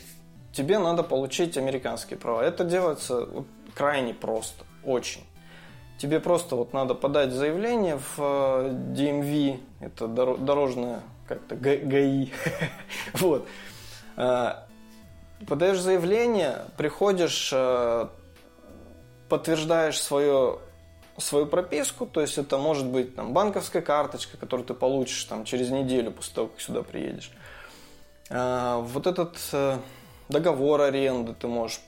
тебе 0.52 0.78
надо 0.78 1.02
получить 1.02 1.56
американские 1.56 2.18
права. 2.18 2.42
Это 2.42 2.64
делается 2.64 3.28
крайне 3.74 4.14
просто, 4.14 4.64
очень. 4.84 5.22
Тебе 5.98 6.18
просто 6.18 6.56
вот 6.56 6.72
надо 6.72 6.94
подать 6.94 7.30
заявление 7.30 7.98
в 7.98 8.18
э, 8.18 8.70
DMV, 8.94 9.60
это 9.80 10.08
дорожное 10.08 11.02
как-то 11.28 11.54
ГАИ, 11.54 12.30
вот. 13.14 13.46
Э, 15.40 15.44
подаешь 15.46 15.80
заявление, 15.80 16.66
приходишь, 16.76 17.54
подтверждаешь 19.28 20.00
свое 20.00 20.58
свою 21.20 21.46
прописку, 21.46 22.06
то 22.06 22.20
есть 22.20 22.38
это 22.38 22.58
может 22.58 22.86
быть 22.86 23.14
там, 23.14 23.32
банковская 23.32 23.82
карточка, 23.82 24.36
которую 24.36 24.66
ты 24.66 24.74
получишь 24.74 25.24
там, 25.24 25.44
через 25.44 25.70
неделю 25.70 26.12
после 26.12 26.34
того, 26.34 26.48
как 26.48 26.60
сюда 26.60 26.82
приедешь. 26.82 27.30
А, 28.30 28.78
вот 28.78 29.06
этот 29.06 29.36
э, 29.52 29.78
договор 30.28 30.80
аренды 30.82 31.34
ты 31.34 31.48
можешь 31.48 31.80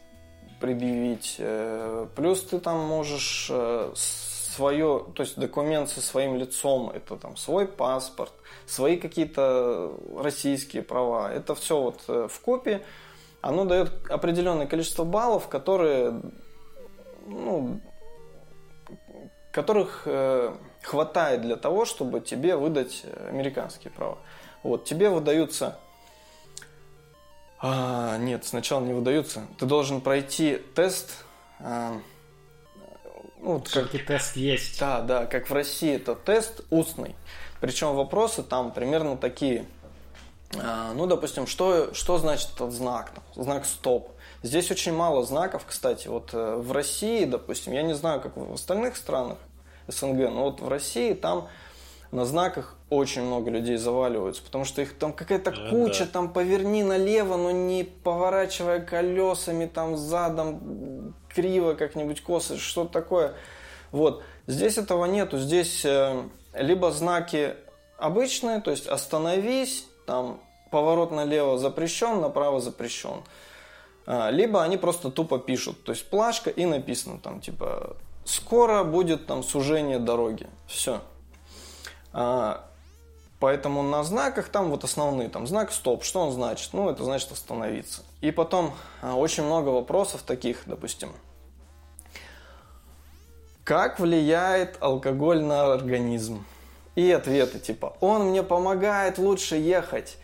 предъявить, 0.61 1.37
э, 1.39 2.07
плюс 2.15 2.43
ты 2.43 2.59
там 2.59 2.81
можешь 2.81 3.49
э, 3.51 3.93
свое, 3.95 5.07
то 5.15 5.23
есть 5.23 5.39
документ 5.39 5.89
со 5.89 6.01
своим 6.01 6.37
лицом, 6.37 6.91
это 6.91 7.17
там 7.17 7.37
свой 7.37 7.67
паспорт, 7.67 8.33
свои 8.67 8.97
какие-то 8.97 9.97
российские 10.17 10.83
права, 10.83 11.33
это 11.33 11.55
все 11.55 11.81
вот 11.81 12.03
в 12.07 12.41
копии, 12.41 12.83
оно 13.43 13.65
дает 13.65 13.93
определенное 14.11 14.67
количество 14.67 15.05
баллов, 15.05 15.49
которые 15.49 16.23
ну, 17.27 17.81
которых 19.53 20.03
э, 20.07 20.55
хватает 20.83 21.43
для 21.43 21.57
того, 21.57 21.85
чтобы 21.85 22.21
тебе 22.21 22.57
выдать 22.57 23.05
американские 23.29 23.93
права. 23.93 24.19
Вот, 24.63 24.85
тебе 24.85 25.09
выдаются... 25.11 25.79
А, 27.61 28.17
нет, 28.19 28.45
сначала 28.45 28.85
не 28.85 28.93
выдаются. 28.93 29.47
Ты 29.59 29.67
должен 29.67 30.01
пройти 30.01 30.61
тест... 30.75 31.25
А, 31.61 32.01
ну, 33.39 33.59
вот 33.59 33.69
как... 33.69 33.91
тест 34.07 34.37
есть. 34.37 34.81
Да, 34.81 35.01
да, 35.01 35.27
как 35.27 35.49
в 35.49 35.53
России 35.53 35.95
это 35.95 36.15
тест 36.15 36.63
устный. 36.71 37.15
Причем 37.61 37.95
вопросы 37.95 38.43
там 38.43 38.73
примерно 38.73 39.17
такие. 39.17 39.67
А, 40.61 40.93
ну, 40.95 41.07
допустим, 41.07 41.47
что, 41.47 41.95
что 41.95 42.19
значит 42.19 42.51
этот 42.55 42.73
знак? 42.73 43.13
Знак 43.35 43.65
стоп. 43.65 44.11
Здесь 44.43 44.71
очень 44.71 44.93
мало 44.93 45.25
знаков, 45.25 45.65
кстати. 45.67 46.09
Вот 46.09 46.31
э, 46.33 46.57
в 46.57 46.73
России, 46.73 47.25
допустим, 47.25 47.73
я 47.73 47.83
не 47.83 47.95
знаю, 47.95 48.21
как 48.21 48.37
в 48.37 48.53
остальных 48.53 48.97
странах 48.97 49.39
СНГ, 49.89 50.31
но 50.31 50.45
вот 50.45 50.61
в 50.61 50.69
России 50.69 51.15
там 51.15 51.49
на 52.11 52.27
знаках 52.27 52.77
очень 52.91 53.23
много 53.23 53.51
людей 53.51 53.77
заваливаются, 53.77 54.43
потому 54.43 54.65
что 54.65 54.83
их 54.83 54.99
там 54.99 55.15
какая-то 55.15 55.51
а, 55.51 55.71
куча, 55.71 56.05
да. 56.05 56.11
там 56.13 56.33
поверни 56.33 56.83
налево, 56.83 57.37
но 57.37 57.51
не 57.51 57.85
поворачивая 57.85 58.81
колесами, 58.81 59.67
там 59.67 59.97
задом 59.97 61.15
криво 61.29 61.75
как-нибудь 61.75 62.21
косо, 62.23 62.59
что 62.59 62.85
такое. 62.85 63.35
Вот. 63.93 64.23
Здесь 64.47 64.77
этого 64.77 65.07
нету. 65.07 65.39
Здесь 65.39 65.85
э, 65.85 66.25
либо 66.53 66.91
знаки 66.91 67.55
обычные, 67.97 68.61
то 68.61 68.71
есть 68.71 68.87
остановись, 68.89 69.87
там 70.13 70.41
поворот 70.71 71.11
налево 71.11 71.57
запрещен, 71.57 72.21
направо 72.21 72.61
запрещен. 72.61 73.23
А, 74.05 74.29
либо 74.29 74.63
они 74.63 74.77
просто 74.77 75.11
тупо 75.11 75.39
пишут, 75.39 75.85
то 75.85 75.93
есть 75.93 76.11
плашка 76.11 76.51
и 76.51 76.67
написано 76.67 77.19
там 77.19 77.41
типа 77.41 77.97
скоро 78.27 78.85
будет 78.85 79.27
там 79.27 79.43
сужение 79.43 79.99
дороги, 79.99 80.51
все. 80.67 81.01
А, 82.13 82.63
поэтому 83.41 83.83
на 83.83 84.05
знаках 84.05 84.51
там 84.51 84.69
вот 84.69 84.85
основные, 84.85 85.31
там 85.31 85.47
знак 85.47 85.73
стоп, 85.73 86.05
что 86.05 86.21
он 86.21 86.33
значит? 86.33 86.75
Ну 86.75 86.91
это 86.91 87.05
значит 87.05 87.33
остановиться. 87.33 88.03
И 88.21 88.33
потом 88.33 88.75
а, 89.01 89.15
очень 89.15 89.45
много 89.45 89.71
вопросов 89.71 90.21
таких, 90.25 90.65
допустим, 90.67 91.11
как 93.65 93.99
влияет 93.99 94.77
алкоголь 94.83 95.41
на 95.43 95.73
организм? 95.73 96.45
И 96.95 97.11
ответы 97.11 97.59
типа, 97.59 97.97
он 98.01 98.29
мне 98.31 98.43
помогает 98.43 99.19
лучше 99.19 99.57
ехать, 99.57 100.19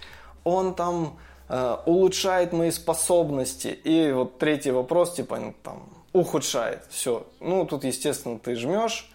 он 0.44 0.74
там 0.74 1.18
Э, 1.48 1.78
улучшает 1.86 2.52
мои 2.52 2.70
способности. 2.70 3.68
И 3.68 4.12
вот 4.12 4.38
третий 4.38 4.70
вопрос, 4.70 5.14
типа, 5.14 5.38
ну, 5.38 5.54
там, 5.62 5.88
ухудшает. 6.12 6.84
Все. 6.90 7.26
Ну, 7.40 7.64
тут, 7.64 7.84
естественно, 7.84 8.38
ты 8.38 8.54
жмешь. 8.54 9.10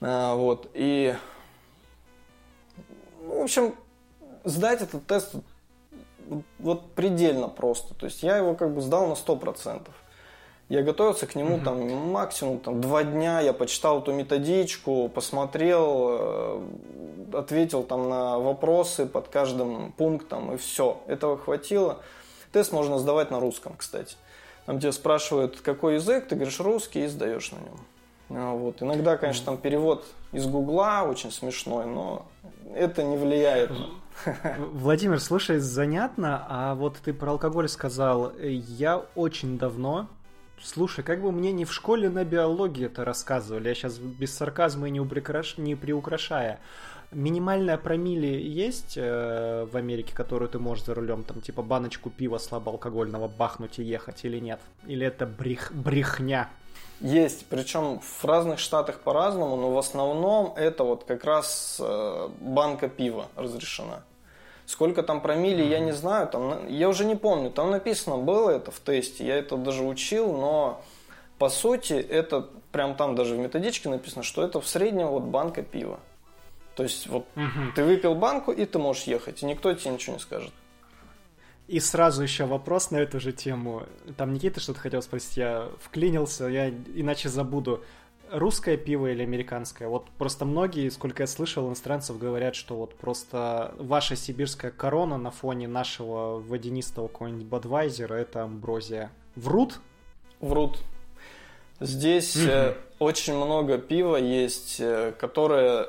Э, 0.00 0.34
вот. 0.34 0.70
И, 0.74 1.14
ну, 3.20 3.40
в 3.40 3.42
общем, 3.42 3.74
сдать 4.44 4.82
этот 4.82 5.06
тест 5.08 5.34
вот 6.60 6.92
предельно 6.92 7.48
просто. 7.48 7.94
То 7.94 8.06
есть 8.06 8.22
я 8.22 8.36
его 8.36 8.54
как 8.54 8.72
бы 8.72 8.80
сдал 8.80 9.08
на 9.08 9.14
100%. 9.14 9.88
Я 10.68 10.82
готовился 10.82 11.26
к 11.26 11.36
нему 11.36 11.60
там 11.60 12.10
максимум 12.10 12.58
там, 12.58 12.80
два 12.80 13.04
дня, 13.04 13.40
я 13.40 13.52
почитал 13.52 14.00
эту 14.00 14.12
методичку, 14.12 15.08
посмотрел, 15.08 16.08
э, 16.10 16.68
ответил 17.34 17.84
там 17.84 18.08
на 18.08 18.38
вопросы 18.40 19.06
под 19.06 19.28
каждым 19.28 19.92
пунктом 19.92 20.54
и 20.54 20.56
все. 20.56 21.00
Этого 21.06 21.38
хватило. 21.38 21.98
Тест 22.50 22.72
можно 22.72 22.98
сдавать 22.98 23.30
на 23.30 23.38
русском, 23.38 23.74
кстати. 23.76 24.16
Там 24.64 24.80
тебя 24.80 24.90
спрашивают, 24.90 25.60
какой 25.60 25.94
язык, 25.94 26.26
ты 26.26 26.34
говоришь 26.34 26.58
русский 26.58 27.04
и 27.04 27.06
сдаешь 27.06 27.52
на 27.52 27.58
нем. 27.58 27.80
А, 28.30 28.54
вот. 28.54 28.82
Иногда, 28.82 29.16
конечно, 29.16 29.44
там 29.44 29.58
перевод 29.58 30.04
из 30.32 30.46
Гугла 30.46 31.06
очень 31.08 31.30
смешной, 31.30 31.86
но 31.86 32.26
это 32.74 33.04
не 33.04 33.16
влияет. 33.16 33.70
Владимир, 34.58 35.20
слушай, 35.20 35.58
занятно, 35.58 36.44
а 36.48 36.74
вот 36.74 36.96
ты 37.04 37.12
про 37.14 37.30
алкоголь 37.32 37.68
сказал. 37.68 38.32
Я 38.40 39.04
очень 39.14 39.58
давно 39.58 40.08
Слушай, 40.62 41.04
как 41.04 41.20
бы 41.20 41.32
мне 41.32 41.52
не 41.52 41.64
в 41.64 41.72
школе 41.72 42.08
на 42.08 42.24
биологии 42.24 42.86
это 42.86 43.04
рассказывали, 43.04 43.68
я 43.68 43.74
сейчас 43.74 43.98
без 43.98 44.34
сарказма 44.34 44.88
и 44.88 44.90
не, 44.90 45.00
упрекраш... 45.00 45.58
не 45.58 45.74
приукрашая. 45.74 46.60
Минимальная 47.12 47.78
промили 47.78 48.26
есть 48.26 48.94
э, 48.96 49.66
в 49.70 49.76
Америке, 49.76 50.14
которую 50.14 50.48
ты 50.48 50.58
можешь 50.58 50.84
за 50.84 50.94
рулем, 50.94 51.22
там, 51.22 51.40
типа 51.40 51.62
баночку 51.62 52.10
пива 52.10 52.38
слабоалкогольного 52.38 53.28
бахнуть 53.28 53.78
и 53.78 53.84
ехать 53.84 54.24
или 54.24 54.38
нет? 54.40 54.60
Или 54.86 55.06
это 55.06 55.26
брех... 55.26 55.72
брехня? 55.72 56.48
Есть, 57.00 57.46
причем 57.46 58.00
в 58.00 58.24
разных 58.24 58.58
штатах 58.58 59.00
по-разному, 59.00 59.56
но 59.56 59.70
в 59.70 59.78
основном 59.78 60.54
это 60.56 60.82
вот 60.82 61.04
как 61.04 61.24
раз 61.24 61.78
э, 61.78 62.28
банка 62.40 62.88
пива 62.88 63.28
разрешена. 63.36 64.02
Сколько 64.66 65.04
там 65.04 65.20
промили, 65.20 65.62
я 65.62 65.78
не 65.78 65.92
знаю, 65.92 66.26
там, 66.26 66.68
я 66.68 66.88
уже 66.88 67.04
не 67.04 67.14
помню, 67.14 67.50
там 67.50 67.70
написано 67.70 68.16
было 68.16 68.50
это 68.50 68.72
в 68.72 68.80
тесте, 68.80 69.24
я 69.24 69.36
это 69.36 69.56
даже 69.56 69.84
учил, 69.84 70.32
но 70.32 70.82
по 71.38 71.48
сути 71.48 71.92
это 71.92 72.48
прям 72.72 72.96
там 72.96 73.14
даже 73.14 73.36
в 73.36 73.38
методичке 73.38 73.88
написано, 73.88 74.24
что 74.24 74.42
это 74.42 74.60
в 74.60 74.66
среднем 74.66 75.06
вот 75.08 75.22
банка 75.22 75.62
пива. 75.62 76.00
То 76.74 76.82
есть 76.82 77.06
вот 77.06 77.26
угу. 77.36 77.72
ты 77.74 77.84
выпил 77.84 78.16
банку 78.16 78.50
и 78.50 78.64
ты 78.66 78.78
можешь 78.78 79.04
ехать, 79.04 79.42
и 79.42 79.46
никто 79.46 79.72
тебе 79.72 79.92
ничего 79.92 80.16
не 80.16 80.20
скажет. 80.20 80.52
И 81.68 81.80
сразу 81.80 82.22
еще 82.22 82.44
вопрос 82.44 82.90
на 82.90 82.98
эту 82.98 83.18
же 83.18 83.32
тему. 83.32 83.84
Там 84.16 84.34
Никита 84.34 84.60
что-то 84.60 84.80
хотел 84.80 85.02
спросить, 85.02 85.36
я 85.36 85.68
вклинился, 85.80 86.46
я 86.46 86.68
иначе 86.68 87.28
забуду 87.28 87.82
русское 88.30 88.76
пиво 88.76 89.10
или 89.10 89.22
американское? 89.22 89.88
Вот 89.88 90.08
просто 90.18 90.44
многие, 90.44 90.88
сколько 90.90 91.22
я 91.22 91.26
слышал, 91.26 91.68
иностранцев 91.68 92.18
говорят, 92.18 92.54
что 92.54 92.76
вот 92.76 92.94
просто 92.94 93.74
ваша 93.78 94.16
сибирская 94.16 94.70
корона 94.70 95.18
на 95.18 95.30
фоне 95.30 95.68
нашего 95.68 96.38
водянистого 96.38 97.08
какого-нибудь 97.08 97.46
Бадвайзера 97.46 98.14
это 98.14 98.42
амброзия. 98.42 99.10
Врут? 99.34 99.80
Врут. 100.40 100.78
Здесь 101.80 102.36
mm-hmm. 102.36 102.76
очень 102.98 103.34
много 103.34 103.78
пива 103.78 104.16
есть, 104.16 104.80
э, 104.80 105.12
которое 105.18 105.88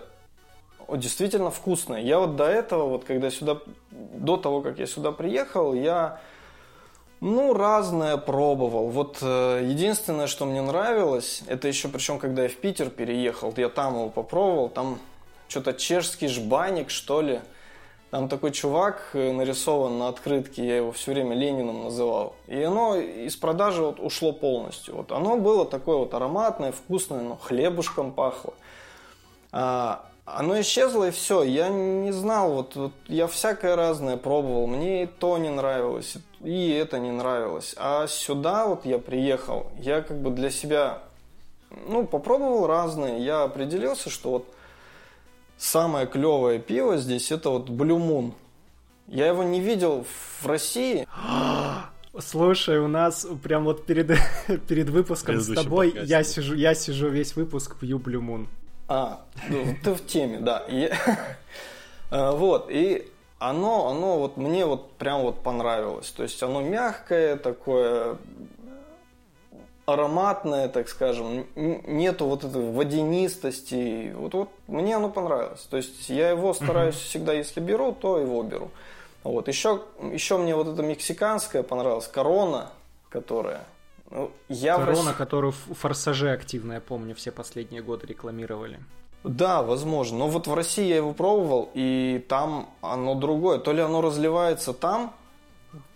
действительно 0.96 1.52
вкусное. 1.52 2.02
Я 2.02 2.20
вот 2.20 2.36
до 2.36 2.46
этого, 2.46 2.88
вот 2.88 3.04
когда 3.04 3.30
сюда, 3.30 3.60
до 3.92 4.38
того, 4.38 4.62
как 4.62 4.80
я 4.80 4.86
сюда 4.86 5.12
приехал, 5.12 5.74
я 5.74 6.22
ну, 7.20 7.54
разное 7.54 8.18
пробовал. 8.18 8.90
Вот 8.90 9.20
э, 9.22 9.66
единственное, 9.66 10.28
что 10.28 10.46
мне 10.46 10.62
нравилось, 10.62 11.42
это 11.48 11.68
еще 11.68 11.88
причем, 11.88 12.20
когда 12.20 12.44
я 12.44 12.50
в 12.50 12.56
Питер 12.56 12.90
переехал, 12.90 13.54
я 13.58 13.70
там 13.70 13.96
его 13.96 14.10
попробовал, 14.10 14.70
там 14.70 15.00
что-то 15.48 15.74
чешский 15.74 16.28
жбаник, 16.28 16.90
что 16.90 17.22
ли. 17.22 17.42
Там 18.10 18.30
такой 18.30 18.52
чувак 18.52 19.10
э, 19.14 19.34
нарисован 19.34 19.98
на 19.98 20.08
открытке, 20.08 20.66
я 20.66 20.78
его 20.78 20.92
все 20.94 21.12
время 21.12 21.36
Лениным 21.36 21.84
называл. 21.84 22.36
И 22.48 22.62
оно 22.62 22.96
из 22.96 23.36
продажи 23.36 23.82
вот 23.82 24.00
ушло 24.00 24.32
полностью. 24.32 24.96
Вот 24.96 25.12
оно 25.12 25.38
было 25.38 25.66
такое 25.66 25.98
вот 25.98 26.14
ароматное, 26.14 26.72
вкусное, 26.72 27.22
но 27.22 27.36
хлебушком 27.36 28.14
пахло. 28.14 28.54
А, 29.52 30.07
оно 30.28 30.60
исчезло 30.60 31.08
и 31.08 31.12
все. 31.12 31.44
Я 31.44 31.70
не 31.70 32.12
знал, 32.12 32.52
вот, 32.52 32.76
вот 32.76 32.92
я 33.08 33.28
всякое 33.28 33.78
разное 33.78 34.18
пробовал. 34.18 34.68
Мне 34.68 35.04
и 35.04 35.06
то 35.08 35.38
не 35.38 35.50
нравилось, 35.50 36.18
и 36.44 36.70
это 36.72 37.00
не 37.00 37.12
нравилось. 37.12 37.74
А 37.78 38.08
сюда 38.08 38.68
вот 38.68 38.86
я 38.86 39.00
приехал, 39.00 39.72
я 39.80 40.02
как 40.02 40.22
бы 40.22 40.32
для 40.32 40.50
себя, 40.50 41.02
ну, 41.88 42.06
попробовал 42.06 42.68
разные. 42.68 43.24
Я 43.24 43.44
определился, 43.44 44.10
что 44.10 44.32
вот 44.32 44.54
самое 45.58 46.06
клевое 46.08 46.60
пиво 46.60 46.98
здесь 46.98 47.32
это 47.32 47.50
вот 47.50 47.70
Blue 47.70 47.98
Moon. 47.98 48.34
Я 49.08 49.28
его 49.28 49.44
не 49.44 49.62
видел 49.62 50.06
в 50.42 50.46
России. 50.46 51.08
Слушай, 52.20 52.80
у 52.80 52.90
нас 52.90 53.26
прям 53.44 53.64
вот 53.64 53.86
перед, 53.86 54.12
перед 54.68 54.90
выпуском 54.90 55.40
с 55.40 55.54
тобой 55.54 55.96
я 56.04 56.24
сижу, 56.24 56.54
я 56.54 56.76
сижу 56.76 57.08
весь 57.08 57.38
выпуск 57.38 57.78
пью 57.80 57.98
Blue 57.98 58.20
Moon. 58.20 58.48
А, 58.88 59.22
ну, 59.50 59.76
ты 59.84 59.94
в 59.94 60.06
теме, 60.06 60.40
да. 60.40 60.64
И, 60.68 60.92
а, 62.10 62.32
вот, 62.36 62.68
и 62.70 63.12
оно, 63.40 63.88
оно 63.88 64.20
вот 64.20 64.38
мне 64.38 64.66
вот 64.66 64.92
прям 64.94 65.22
вот 65.22 65.44
понравилось. 65.44 66.10
То 66.12 66.24
есть 66.24 66.42
оно 66.42 66.62
мягкое, 66.62 67.36
такое 67.36 68.18
ароматное, 69.86 70.68
так 70.68 70.90
скажем, 70.90 71.48
нету 71.56 72.26
вот 72.26 72.44
этой 72.44 72.72
водянистости. 72.72 74.14
Вот, 74.16 74.34
вот 74.34 74.50
мне 74.68 74.96
оно 74.96 75.10
понравилось. 75.10 75.62
То 75.70 75.78
есть 75.78 76.10
я 76.10 76.30
его 76.30 76.54
стараюсь 76.54 76.96
всегда, 76.96 77.34
если 77.34 77.60
беру, 77.60 77.94
то 77.94 78.20
его 78.20 78.44
беру. 78.44 78.70
Вот. 79.24 79.48
Еще, 79.48 79.82
еще 80.12 80.38
мне 80.38 80.56
вот 80.56 80.68
это 80.68 80.82
мексиканское 80.82 81.64
понравилось, 81.64 82.08
корона, 82.08 82.70
которая. 83.10 83.64
Ну, 84.10 84.32
я 84.48 84.78
корона, 84.78 84.98
России... 84.98 85.18
которую 85.18 85.52
в 85.52 85.74
форсаже 85.74 86.32
активно, 86.32 86.74
я 86.74 86.82
помню, 86.82 87.14
все 87.16 87.32
последние 87.32 87.82
годы 87.82 88.08
рекламировали. 88.08 88.80
Да, 89.24 89.64
возможно. 89.64 90.20
Но 90.20 90.28
вот 90.28 90.48
в 90.48 90.54
России 90.54 90.86
я 90.86 90.98
его 90.98 91.14
пробовал, 91.14 91.70
и 91.74 92.26
там 92.30 92.70
оно 92.82 93.16
другое. 93.16 93.60
То 93.60 93.74
ли 93.74 93.82
оно 93.82 94.02
разливается 94.02 94.74
там, 94.74 95.14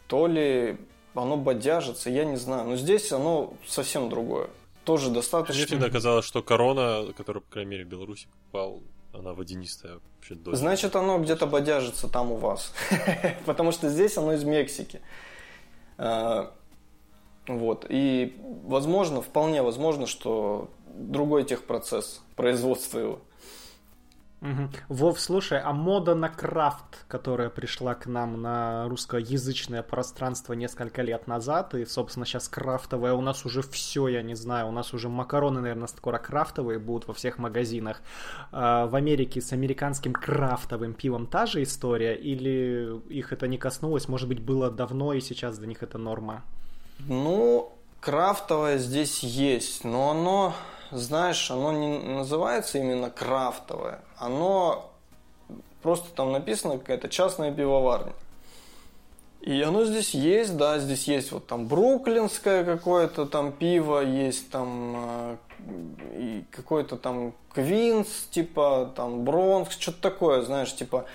то 0.07 0.27
ли 0.27 0.77
оно 1.13 1.37
бодяжится, 1.37 2.09
я 2.09 2.25
не 2.25 2.35
знаю. 2.35 2.67
Но 2.67 2.75
здесь 2.75 3.11
оно 3.11 3.53
совсем 3.65 4.09
другое. 4.09 4.49
Тоже 4.83 5.09
достаточно... 5.09 5.55
Мне 5.55 5.65
всегда 5.65 5.89
казалось, 5.89 6.25
что 6.25 6.41
корона, 6.41 7.13
которая, 7.15 7.41
по 7.41 7.51
крайней 7.51 7.71
мере, 7.71 7.85
в 7.85 7.87
Беларуси 7.87 8.27
попал, 8.51 8.81
она 9.13 9.33
водянистая. 9.33 9.99
Вообще 10.15 10.35
до 10.35 10.55
Значит, 10.55 10.95
оно 10.95 11.19
где-то 11.19 11.45
бодяжится 11.45 12.07
там 12.07 12.31
у 12.31 12.35
вас. 12.35 12.73
Потому 13.45 13.71
что 13.71 13.89
здесь 13.89 14.17
оно 14.17 14.33
из 14.33 14.43
Мексики. 14.43 15.01
Вот. 17.47 17.85
И 17.89 18.37
возможно, 18.63 19.21
вполне 19.21 19.61
возможно, 19.61 20.07
что 20.07 20.69
другой 20.85 21.43
техпроцесс 21.43 22.21
производства 22.35 22.99
его. 22.99 23.19
Угу. 24.41 24.69
Вов, 24.89 25.19
слушай, 25.19 25.59
а 25.59 25.71
мода 25.71 26.15
на 26.15 26.27
крафт, 26.27 27.05
которая 27.07 27.51
пришла 27.51 27.93
к 27.93 28.07
нам 28.07 28.41
на 28.41 28.87
русскоязычное 28.89 29.83
пространство 29.83 30.53
несколько 30.53 31.03
лет 31.03 31.27
назад, 31.27 31.75
и, 31.75 31.85
собственно, 31.85 32.25
сейчас 32.25 32.47
крафтовая, 32.47 33.13
у 33.13 33.21
нас 33.21 33.45
уже 33.45 33.61
все, 33.61 34.07
я 34.07 34.23
не 34.23 34.33
знаю, 34.33 34.67
у 34.67 34.71
нас 34.71 34.95
уже 34.95 35.09
макароны, 35.09 35.61
наверное, 35.61 35.87
скоро 35.87 36.17
крафтовые 36.17 36.79
будут 36.79 37.07
во 37.07 37.13
всех 37.13 37.37
магазинах. 37.37 38.01
А 38.51 38.87
в 38.87 38.95
Америке 38.95 39.41
с 39.41 39.53
американским 39.53 40.11
крафтовым 40.11 40.95
пивом 40.95 41.27
та 41.27 41.45
же 41.45 41.61
история, 41.61 42.15
или 42.15 42.99
их 43.09 43.33
это 43.33 43.47
не 43.47 43.59
коснулось, 43.59 44.07
может 44.07 44.27
быть, 44.27 44.39
было 44.39 44.71
давно, 44.71 45.13
и 45.13 45.21
сейчас 45.21 45.59
для 45.59 45.67
них 45.67 45.83
это 45.83 45.99
норма? 45.99 46.41
Ну, 46.99 47.71
крафтовое 47.99 48.77
здесь 48.77 49.19
есть, 49.19 49.83
но 49.83 50.11
оно 50.11 50.53
знаешь, 50.91 51.49
оно 51.49 51.71
не 51.71 51.97
называется 51.99 52.77
именно 52.77 53.09
крафтовое, 53.09 54.01
оно 54.17 54.91
просто 55.81 56.09
там 56.13 56.31
написано 56.31 56.77
какая-то 56.77 57.09
частная 57.09 57.51
пивоварня. 57.51 58.13
И 59.41 59.59
оно 59.61 59.85
здесь 59.85 60.13
есть, 60.13 60.55
да, 60.55 60.77
здесь 60.77 61.07
есть 61.07 61.31
вот 61.31 61.47
там 61.47 61.67
бруклинское 61.67 62.63
какое-то 62.63 63.25
там 63.25 63.51
пиво, 63.51 63.99
есть 63.99 64.51
там 64.51 65.37
э, 66.13 66.41
какой-то 66.51 66.95
там 66.97 67.33
Квинс, 67.51 68.27
типа 68.29 68.93
там 68.95 69.23
Бронкс, 69.23 69.79
что-то 69.79 69.99
такое, 70.01 70.43
знаешь, 70.43 70.75
типа 70.75 71.05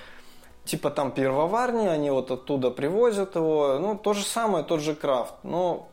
типа 0.66 0.90
там 0.90 1.12
пивоварни, 1.12 1.86
они 1.86 2.10
вот 2.10 2.30
оттуда 2.30 2.70
привозят 2.70 3.36
его, 3.36 3.78
ну 3.80 3.96
то 3.96 4.12
же 4.12 4.24
самое, 4.24 4.64
тот 4.64 4.80
же 4.80 4.94
крафт, 4.94 5.34
но 5.42 5.88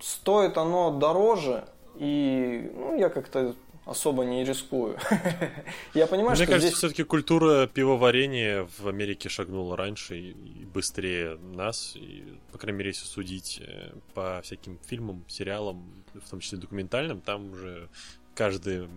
стоит 0.00 0.56
оно 0.56 0.90
дороже, 0.90 1.64
и 1.96 2.70
ну, 2.74 2.96
я 2.96 3.08
как-то 3.08 3.54
особо 3.88 4.24
не 4.24 4.44
рискую. 4.44 4.98
я 5.94 6.06
понимаю, 6.06 6.36
Мне 6.36 6.44
что 6.44 6.46
кажется, 6.46 6.68
здесь... 6.68 6.78
все-таки 6.78 7.02
культура 7.04 7.66
пивоварения 7.66 8.68
в 8.78 8.86
Америке 8.86 9.28
шагнула 9.28 9.76
раньше 9.76 10.18
и, 10.18 10.64
быстрее 10.66 11.38
нас, 11.54 11.96
и, 11.96 12.24
по 12.52 12.58
крайней 12.58 12.78
мере, 12.78 12.90
если 12.90 13.06
судить 13.06 13.60
э, 13.64 13.92
по 14.14 14.40
всяким 14.42 14.78
фильмам, 14.86 15.24
сериалам, 15.26 16.04
в 16.14 16.28
том 16.28 16.40
числе 16.40 16.58
документальным, 16.58 17.20
там 17.22 17.52
уже 17.52 17.88
каждый, 18.34 18.88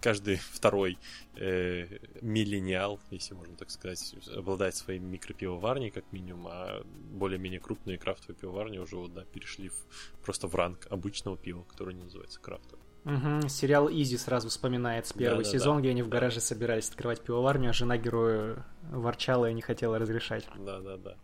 каждый 0.00 0.36
второй 0.52 0.98
э, 1.36 1.86
миллениал, 2.20 3.00
если 3.10 3.34
можно 3.34 3.56
так 3.56 3.70
сказать, 3.70 4.14
обладает 4.34 4.74
своей 4.74 5.00
микропивоварней, 5.00 5.90
как 5.90 6.04
минимум, 6.12 6.48
а 6.48 6.82
более-менее 7.12 7.60
крупные 7.60 7.98
крафтовые 7.98 8.36
пивоварни 8.36 8.78
уже 8.78 8.96
вот, 8.96 9.12
да, 9.12 9.24
перешли 9.24 9.68
в, 9.68 9.86
просто 10.24 10.46
в 10.46 10.54
ранг 10.54 10.86
обычного 10.90 11.36
пива, 11.36 11.62
которое 11.64 11.94
не 11.94 12.04
называется 12.04 12.40
крафтовым. 12.40 12.84
Угу, 13.04 13.48
сериал 13.48 13.88
Изи 13.90 14.18
сразу 14.18 14.50
вспоминается 14.50 15.14
первый 15.16 15.44
да, 15.44 15.50
сезон, 15.50 15.76
да, 15.76 15.80
где 15.80 15.90
они 15.90 16.02
в 16.02 16.08
гараже 16.08 16.36
да. 16.36 16.42
собирались 16.42 16.90
открывать 16.90 17.22
пивоварню, 17.22 17.70
а 17.70 17.72
жена 17.72 17.96
героя 17.96 18.66
ворчала 18.90 19.48
и 19.48 19.54
не 19.54 19.62
хотела 19.62 19.98
разрешать. 19.98 20.46
Да, 20.58 20.80
да, 20.80 20.98
да. 20.98 21.16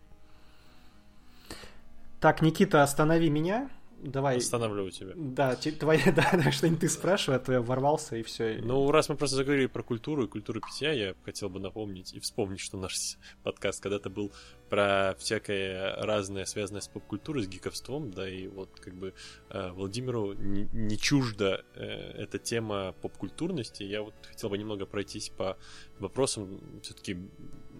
Так, 2.19 2.41
Никита, 2.41 2.81
останови 2.81 3.29
меня. 3.29 3.69
Давай. 4.01 4.37
Останавливаю 4.37 4.91
тебя. 4.91 5.13
Да, 5.15 5.55
твои, 5.55 5.99
да, 6.15 6.29
да 6.33 6.51
что-нибудь 6.51 6.81
ты 6.81 6.89
спрашивай, 6.89 7.37
а 7.37 7.39
то 7.39 7.51
я 7.51 7.61
ворвался 7.61 8.15
и 8.15 8.23
все. 8.23 8.59
Ну, 8.61 8.91
раз 8.91 9.09
мы 9.09 9.15
просто 9.15 9.37
заговорили 9.37 9.67
про 9.67 9.83
культуру 9.83 10.25
и 10.25 10.27
культуру 10.27 10.61
питья, 10.61 10.91
я 10.91 11.15
хотел 11.23 11.49
бы 11.49 11.59
напомнить 11.59 12.13
и 12.13 12.19
вспомнить, 12.19 12.59
что 12.59 12.77
наш 12.77 12.93
подкаст 13.43 13.81
когда-то 13.81 14.09
был 14.09 14.31
про 14.69 15.15
всякое 15.17 15.95
разное, 15.95 16.45
связанное 16.45 16.81
с 16.81 16.87
поп-культурой, 16.87 17.43
с 17.43 17.47
гиковством, 17.47 18.11
да, 18.11 18.29
и 18.29 18.47
вот 18.47 18.69
как 18.79 18.93
бы 18.95 19.13
э, 19.49 19.71
Владимиру 19.71 20.33
не, 20.33 20.67
не 20.73 20.97
чужда 20.97 21.61
э, 21.75 21.83
эта 21.83 22.39
тема 22.39 22.93
поп-культурности. 23.01 23.83
Я 23.83 24.01
вот 24.01 24.13
хотел 24.23 24.49
бы 24.49 24.57
немного 24.57 24.85
пройтись 24.85 25.29
по 25.29 25.57
вопросам 25.99 26.59
все-таки 26.81 27.17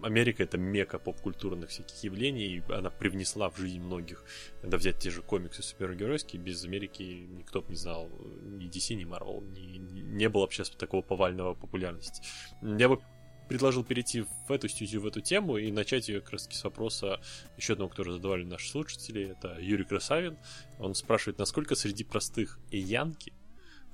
Америка 0.02 0.42
это 0.42 0.58
мека 0.58 0.98
поп-культурных 0.98 1.70
всяких 1.70 2.02
явлений, 2.04 2.46
и 2.46 2.72
она 2.72 2.90
привнесла 2.90 3.50
в 3.50 3.58
жизнь 3.58 3.80
многих. 3.80 4.24
Надо 4.62 4.76
взять 4.76 4.98
те 4.98 5.10
же 5.10 5.22
комиксы 5.22 5.62
супергеройские, 5.62 6.40
без 6.40 6.64
Америки 6.64 7.26
никто 7.30 7.62
бы 7.62 7.70
не 7.70 7.76
знал 7.76 8.08
ни 8.42 8.68
DC, 8.68 8.94
ни 8.94 9.04
Marvel, 9.04 9.44
ни, 9.52 9.78
не 9.78 10.28
было 10.28 10.46
бы 10.46 10.52
сейчас 10.52 10.70
такого 10.70 11.02
повального 11.02 11.54
популярности. 11.54 12.22
Я 12.62 12.88
бы 12.88 13.00
предложил 13.48 13.82
перейти 13.82 14.24
в 14.46 14.52
эту 14.52 14.68
студию, 14.68 15.00
в 15.00 15.06
эту 15.06 15.20
тему 15.20 15.56
и 15.56 15.72
начать 15.72 16.08
ее 16.08 16.20
как 16.20 16.32
раз 16.32 16.48
с 16.50 16.64
вопроса 16.64 17.20
еще 17.56 17.72
одного, 17.72 17.88
который 17.90 18.12
задавали 18.12 18.44
наши 18.44 18.68
слушатели, 18.68 19.30
это 19.30 19.56
Юрий 19.60 19.84
Красавин. 19.84 20.36
Он 20.78 20.94
спрашивает, 20.94 21.38
насколько 21.38 21.74
среди 21.74 22.04
простых 22.04 22.58
и 22.70 22.78
янки 22.78 23.32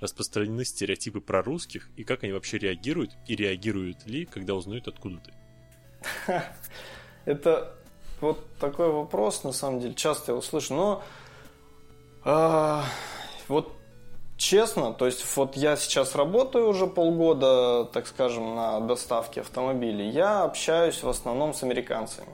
распространены 0.01 0.65
стереотипы 0.65 1.21
про 1.21 1.43
русских 1.43 1.89
и 1.97 2.05
как 2.05 2.25
они 2.25 2.33
вообще 2.33 2.59
реагируют 2.59 3.13
и 3.27 3.37
реагируют 3.37 4.07
ли, 4.07 4.27
когда 4.27 4.55
узнают, 4.55 4.89
откуда 4.89 5.21
ты. 5.21 5.33
Это 7.25 7.75
вот 8.21 8.45
такой 8.59 8.91
вопрос, 8.91 9.45
на 9.45 9.53
самом 9.53 9.81
деле, 9.81 9.95
часто 9.95 10.33
я 10.33 10.37
услышу. 10.37 10.75
Но 10.75 11.05
а, 12.25 12.85
вот 13.49 13.73
честно, 14.37 14.93
то 14.93 15.07
есть 15.07 15.25
вот 15.37 15.57
я 15.57 15.77
сейчас 15.77 16.15
работаю 16.15 16.69
уже 16.69 16.87
полгода, 16.87 17.85
так 17.93 18.07
скажем, 18.07 18.55
на 18.55 18.81
доставке 18.81 19.41
автомобилей. 19.41 20.09
Я 20.09 20.43
общаюсь 20.43 21.03
в 21.03 21.09
основном 21.09 21.55
с 21.55 21.63
американцами. 21.63 22.29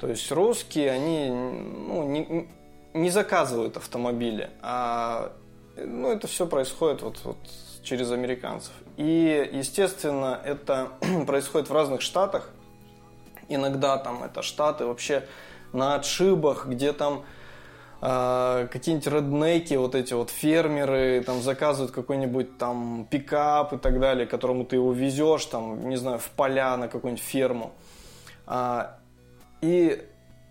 То 0.00 0.08
есть 0.08 0.30
русские, 0.32 0.90
они 0.90 1.30
ну, 1.30 2.04
не, 2.04 2.48
не 2.92 3.10
заказывают 3.10 3.76
автомобили, 3.76 4.50
а 4.60 5.32
ну, 5.76 6.10
это 6.10 6.26
все 6.26 6.46
происходит 6.46 7.02
вот, 7.02 7.20
вот 7.24 7.36
через 7.82 8.10
американцев. 8.10 8.72
И, 8.96 9.50
естественно, 9.52 10.40
это 10.44 10.88
происходит 11.26 11.68
в 11.68 11.72
разных 11.72 12.00
штатах. 12.00 12.50
Иногда 13.48 13.98
там 13.98 14.22
это 14.22 14.42
штаты 14.42 14.86
вообще 14.86 15.26
на 15.72 15.96
отшибах, 15.96 16.66
где 16.66 16.92
там 16.92 17.24
э, 18.00 18.68
какие-нибудь 18.70 19.06
реднеки, 19.06 19.74
вот 19.74 19.94
эти 19.94 20.14
вот 20.14 20.30
фермеры, 20.30 21.22
там 21.24 21.42
заказывают 21.42 21.92
какой-нибудь 21.92 22.58
там 22.58 23.06
пикап 23.10 23.72
и 23.72 23.78
так 23.78 24.00
далее, 24.00 24.26
которому 24.26 24.64
ты 24.64 24.76
его 24.76 24.92
везешь, 24.92 25.46
там, 25.46 25.88
не 25.88 25.96
знаю, 25.96 26.18
в 26.18 26.30
поля 26.30 26.76
на 26.76 26.88
какую-нибудь 26.88 27.24
ферму. 27.24 27.72
А, 28.46 28.98
и 29.60 30.06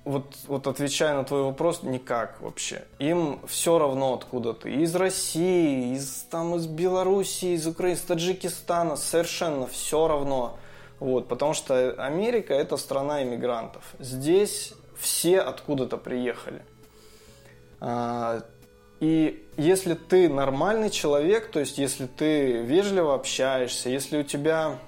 вот, 0.05 0.35
вот 0.47 0.67
отвечая 0.67 1.15
на 1.15 1.23
твой 1.23 1.43
вопрос, 1.43 1.83
никак 1.83 2.41
вообще. 2.41 2.83
Им 2.99 3.39
все 3.47 3.79
равно 3.79 4.13
откуда 4.13 4.53
ты. 4.53 4.71
Из 4.73 4.93
России, 4.95 5.93
из, 5.93 6.25
там, 6.29 6.55
из 6.55 6.67
Белоруссии, 6.67 7.53
из 7.53 7.65
Украины, 7.65 7.95
из 7.95 8.01
Таджикистана. 8.01 8.97
Совершенно 8.97 9.65
все 9.67 10.07
равно. 10.07 10.57
Вот, 10.99 11.27
потому 11.27 11.53
что 11.53 11.91
Америка 11.97 12.53
это 12.53 12.77
страна 12.77 13.23
иммигрантов. 13.23 13.83
Здесь 13.99 14.73
все 14.97 15.39
откуда-то 15.39 15.97
приехали. 15.97 16.63
А, 17.85 18.43
и 19.01 19.45
если 19.57 19.93
ты 19.93 20.29
нормальный 20.29 20.89
человек, 20.89 21.51
то 21.51 21.59
есть 21.59 21.77
если 21.77 22.05
ты 22.05 22.63
вежливо 22.63 23.13
общаешься, 23.13 23.89
если 23.89 24.19
у 24.19 24.23
тебя 24.23 24.79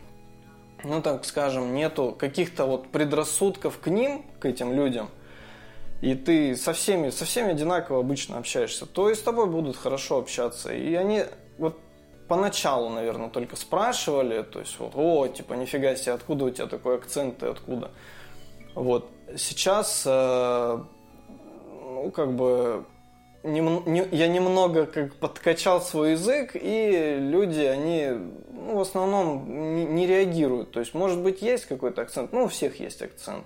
ну 0.85 1.01
так 1.01 1.25
скажем, 1.25 1.73
нету 1.73 2.15
каких-то 2.17 2.65
вот 2.65 2.87
предрассудков 2.87 3.79
к 3.79 3.87
ним, 3.87 4.23
к 4.39 4.45
этим 4.45 4.73
людям, 4.73 5.09
и 6.01 6.13
ты 6.13 6.55
со 6.55 6.73
всеми, 6.73 7.09
со 7.09 7.25
всеми 7.25 7.51
одинаково 7.51 7.99
обычно 7.99 8.37
общаешься, 8.37 8.85
то 8.85 9.09
и 9.09 9.15
с 9.15 9.19
тобой 9.19 9.47
будут 9.47 9.75
хорошо 9.75 10.19
общаться. 10.19 10.73
И 10.73 10.93
они 10.93 11.23
вот 11.57 11.79
поначалу, 12.27 12.89
наверное, 12.89 13.29
только 13.29 13.55
спрашивали, 13.55 14.43
то 14.43 14.59
есть 14.59 14.77
вот, 14.79 14.91
о, 14.95 15.27
типа, 15.27 15.53
нифига 15.53 15.95
себе, 15.95 16.13
откуда 16.13 16.45
у 16.45 16.49
тебя 16.49 16.67
такой 16.67 16.95
акцент, 16.95 17.39
ты 17.39 17.47
откуда? 17.47 17.91
Вот. 18.75 19.09
Сейчас, 19.37 20.03
э, 20.05 20.79
ну, 22.05 22.11
как 22.11 22.33
бы, 22.33 22.85
нем, 23.43 23.81
не, 23.87 24.07
я 24.11 24.27
немного 24.27 24.85
как 24.85 25.15
подкачал 25.15 25.81
свой 25.81 26.11
язык, 26.11 26.51
и 26.53 27.17
люди, 27.19 27.61
они 27.61 28.09
ну, 28.51 28.77
в 28.77 28.81
основном 28.81 29.75
не, 29.75 29.85
не 29.85 30.07
реагируют. 30.07 30.71
То 30.71 30.79
есть, 30.79 30.93
может 30.93 31.19
быть, 31.19 31.41
есть 31.41 31.65
какой-то 31.65 32.03
акцент, 32.03 32.31
ну, 32.31 32.43
у 32.43 32.47
всех 32.47 32.79
есть 32.79 33.01
акцент. 33.01 33.43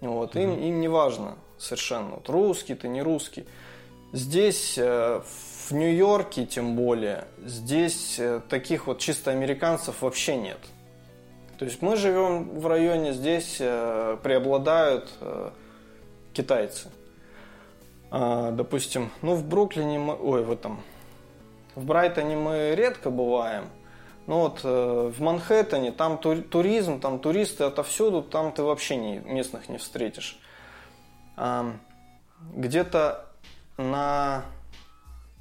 Вот, 0.00 0.36
им, 0.36 0.52
им 0.58 0.80
не 0.80 0.88
важно 0.88 1.36
совершенно. 1.58 2.16
Вот 2.16 2.28
русский 2.28 2.74
ты, 2.74 2.88
не 2.88 3.02
русский. 3.02 3.46
Здесь, 4.12 4.74
э, 4.76 5.20
в 5.68 5.72
Нью-Йорке 5.72 6.46
тем 6.46 6.76
более, 6.76 7.24
здесь 7.44 8.16
э, 8.18 8.40
таких 8.48 8.86
вот 8.86 8.98
чисто 8.98 9.30
американцев 9.30 10.02
вообще 10.02 10.36
нет. 10.36 10.58
То 11.58 11.64
есть 11.64 11.82
мы 11.82 11.96
живем 11.96 12.60
в 12.60 12.66
районе, 12.66 13.12
здесь 13.12 13.56
э, 13.58 14.16
преобладают 14.22 15.08
китайцы. 16.32 16.88
А, 18.14 18.50
допустим, 18.50 19.10
ну 19.22 19.34
в 19.34 19.48
Бруклине 19.48 19.98
мы, 19.98 20.14
ой, 20.14 20.44
в 20.44 20.52
этом, 20.52 20.82
в 21.74 21.86
Брайтоне 21.86 22.36
мы 22.36 22.74
редко 22.74 23.08
бываем. 23.08 23.64
Ну 24.26 24.40
вот 24.40 24.60
э, 24.64 25.12
в 25.16 25.18
Манхэттене 25.22 25.92
там 25.92 26.18
тур, 26.18 26.42
туризм, 26.42 27.00
там 27.00 27.20
туристы 27.20 27.64
отовсюду, 27.64 28.20
там 28.20 28.52
ты 28.52 28.64
вообще 28.64 28.96
не, 28.96 29.18
местных 29.20 29.70
не 29.70 29.78
встретишь. 29.78 30.38
А, 31.38 31.72
где-то 32.54 33.24
на, 33.78 34.44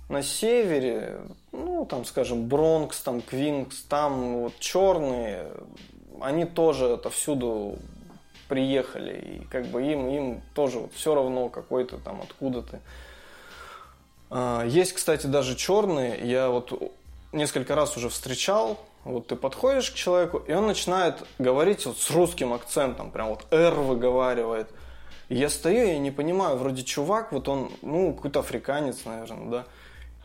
на 0.07 0.23
севере, 0.23 1.19
ну 1.51 1.85
там 1.85 2.05
скажем 2.05 2.47
Бронкс, 2.47 3.01
там 3.01 3.19
Квинкс, 3.19 3.81
там 3.81 4.43
вот 4.43 4.53
черные, 4.59 5.51
они 6.21 6.45
тоже 6.45 6.93
отовсюду 6.93 7.79
приехали, 8.51 9.13
и 9.13 9.45
как 9.45 9.67
бы 9.67 9.81
им, 9.81 10.09
им 10.09 10.41
тоже 10.53 10.79
вот 10.79 10.93
все 10.93 11.15
равно 11.15 11.47
какой-то 11.47 11.97
там 11.99 12.19
откуда 12.21 12.61
ты. 12.61 12.79
А, 14.29 14.65
есть, 14.65 14.91
кстати, 14.91 15.25
даже 15.25 15.55
черные. 15.55 16.19
Я 16.29 16.49
вот 16.49 16.93
несколько 17.31 17.75
раз 17.75 17.95
уже 17.95 18.09
встречал. 18.09 18.77
Вот 19.05 19.27
ты 19.27 19.37
подходишь 19.37 19.91
к 19.91 19.93
человеку, 19.93 20.39
и 20.39 20.51
он 20.51 20.67
начинает 20.67 21.23
говорить 21.39 21.85
вот 21.85 21.97
с 21.97 22.11
русским 22.11 22.51
акцентом, 22.51 23.09
прям 23.09 23.29
вот 23.29 23.45
«р» 23.51 23.73
выговаривает. 23.73 24.69
И 25.29 25.35
я 25.35 25.49
стою, 25.49 25.87
я 25.87 25.97
не 25.97 26.11
понимаю, 26.11 26.57
вроде 26.57 26.83
чувак, 26.83 27.31
вот 27.31 27.47
он, 27.47 27.71
ну, 27.81 28.13
какой-то 28.13 28.41
африканец, 28.41 29.05
наверное, 29.05 29.49
да. 29.49 29.65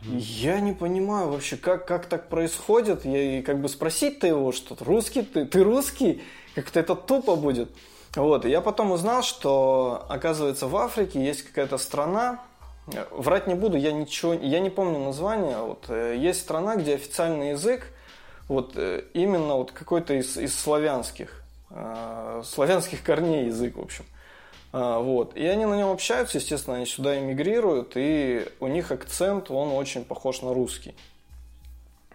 Я 0.01 0.59
не 0.59 0.73
понимаю 0.73 1.29
вообще, 1.29 1.55
как, 1.55 1.87
как 1.87 2.07
так 2.07 2.27
происходит. 2.27 3.05
Я 3.05 3.39
и 3.39 3.41
как 3.41 3.61
бы 3.61 3.69
спросить-то 3.69 4.27
его 4.27 4.51
что-то. 4.51 4.83
Русский 4.83 5.21
ты? 5.21 5.45
Ты 5.45 5.63
русский? 5.63 6.21
Как-то 6.55 6.81
это 6.81 6.93
тупо 6.93 7.37
будет. 7.37 7.69
Вот, 8.17 8.45
и 8.45 8.49
я 8.49 8.61
потом 8.61 8.91
узнал, 8.91 9.21
что, 9.21 10.05
оказывается, 10.09 10.67
в 10.67 10.75
Африке 10.75 11.23
есть 11.23 11.43
какая-то 11.43 11.77
страна, 11.77 12.41
врать 13.11 13.45
не 13.45 13.53
буду, 13.53 13.77
я 13.77 13.91
ничего, 13.91 14.33
я 14.33 14.59
не 14.59 14.71
помню 14.71 14.97
название, 14.97 15.57
вот, 15.57 15.85
э, 15.89 16.15
есть 16.17 16.41
страна, 16.41 16.77
где 16.77 16.95
официальный 16.95 17.51
язык, 17.51 17.93
вот, 18.47 18.71
э, 18.75 19.03
именно 19.13 19.55
вот 19.55 19.71
какой-то 19.71 20.15
из, 20.15 20.35
из 20.35 20.59
славянских, 20.59 21.43
э, 21.69 22.41
славянских 22.43 23.03
корней 23.03 23.45
язык, 23.45 23.77
в 23.77 23.81
общем. 23.81 24.05
А, 24.73 24.99
вот. 24.99 25.35
И 25.37 25.45
они 25.45 25.65
на 25.65 25.75
нем 25.75 25.91
общаются, 25.91 26.39
естественно, 26.39 26.77
они 26.77 26.85
сюда 26.85 27.17
эмигрируют, 27.19 27.93
и 27.95 28.47
у 28.59 28.67
них 28.67 28.91
акцент, 28.91 29.49
он 29.51 29.71
очень 29.71 30.03
похож 30.03 30.41
на 30.41 30.53
русский. 30.53 30.95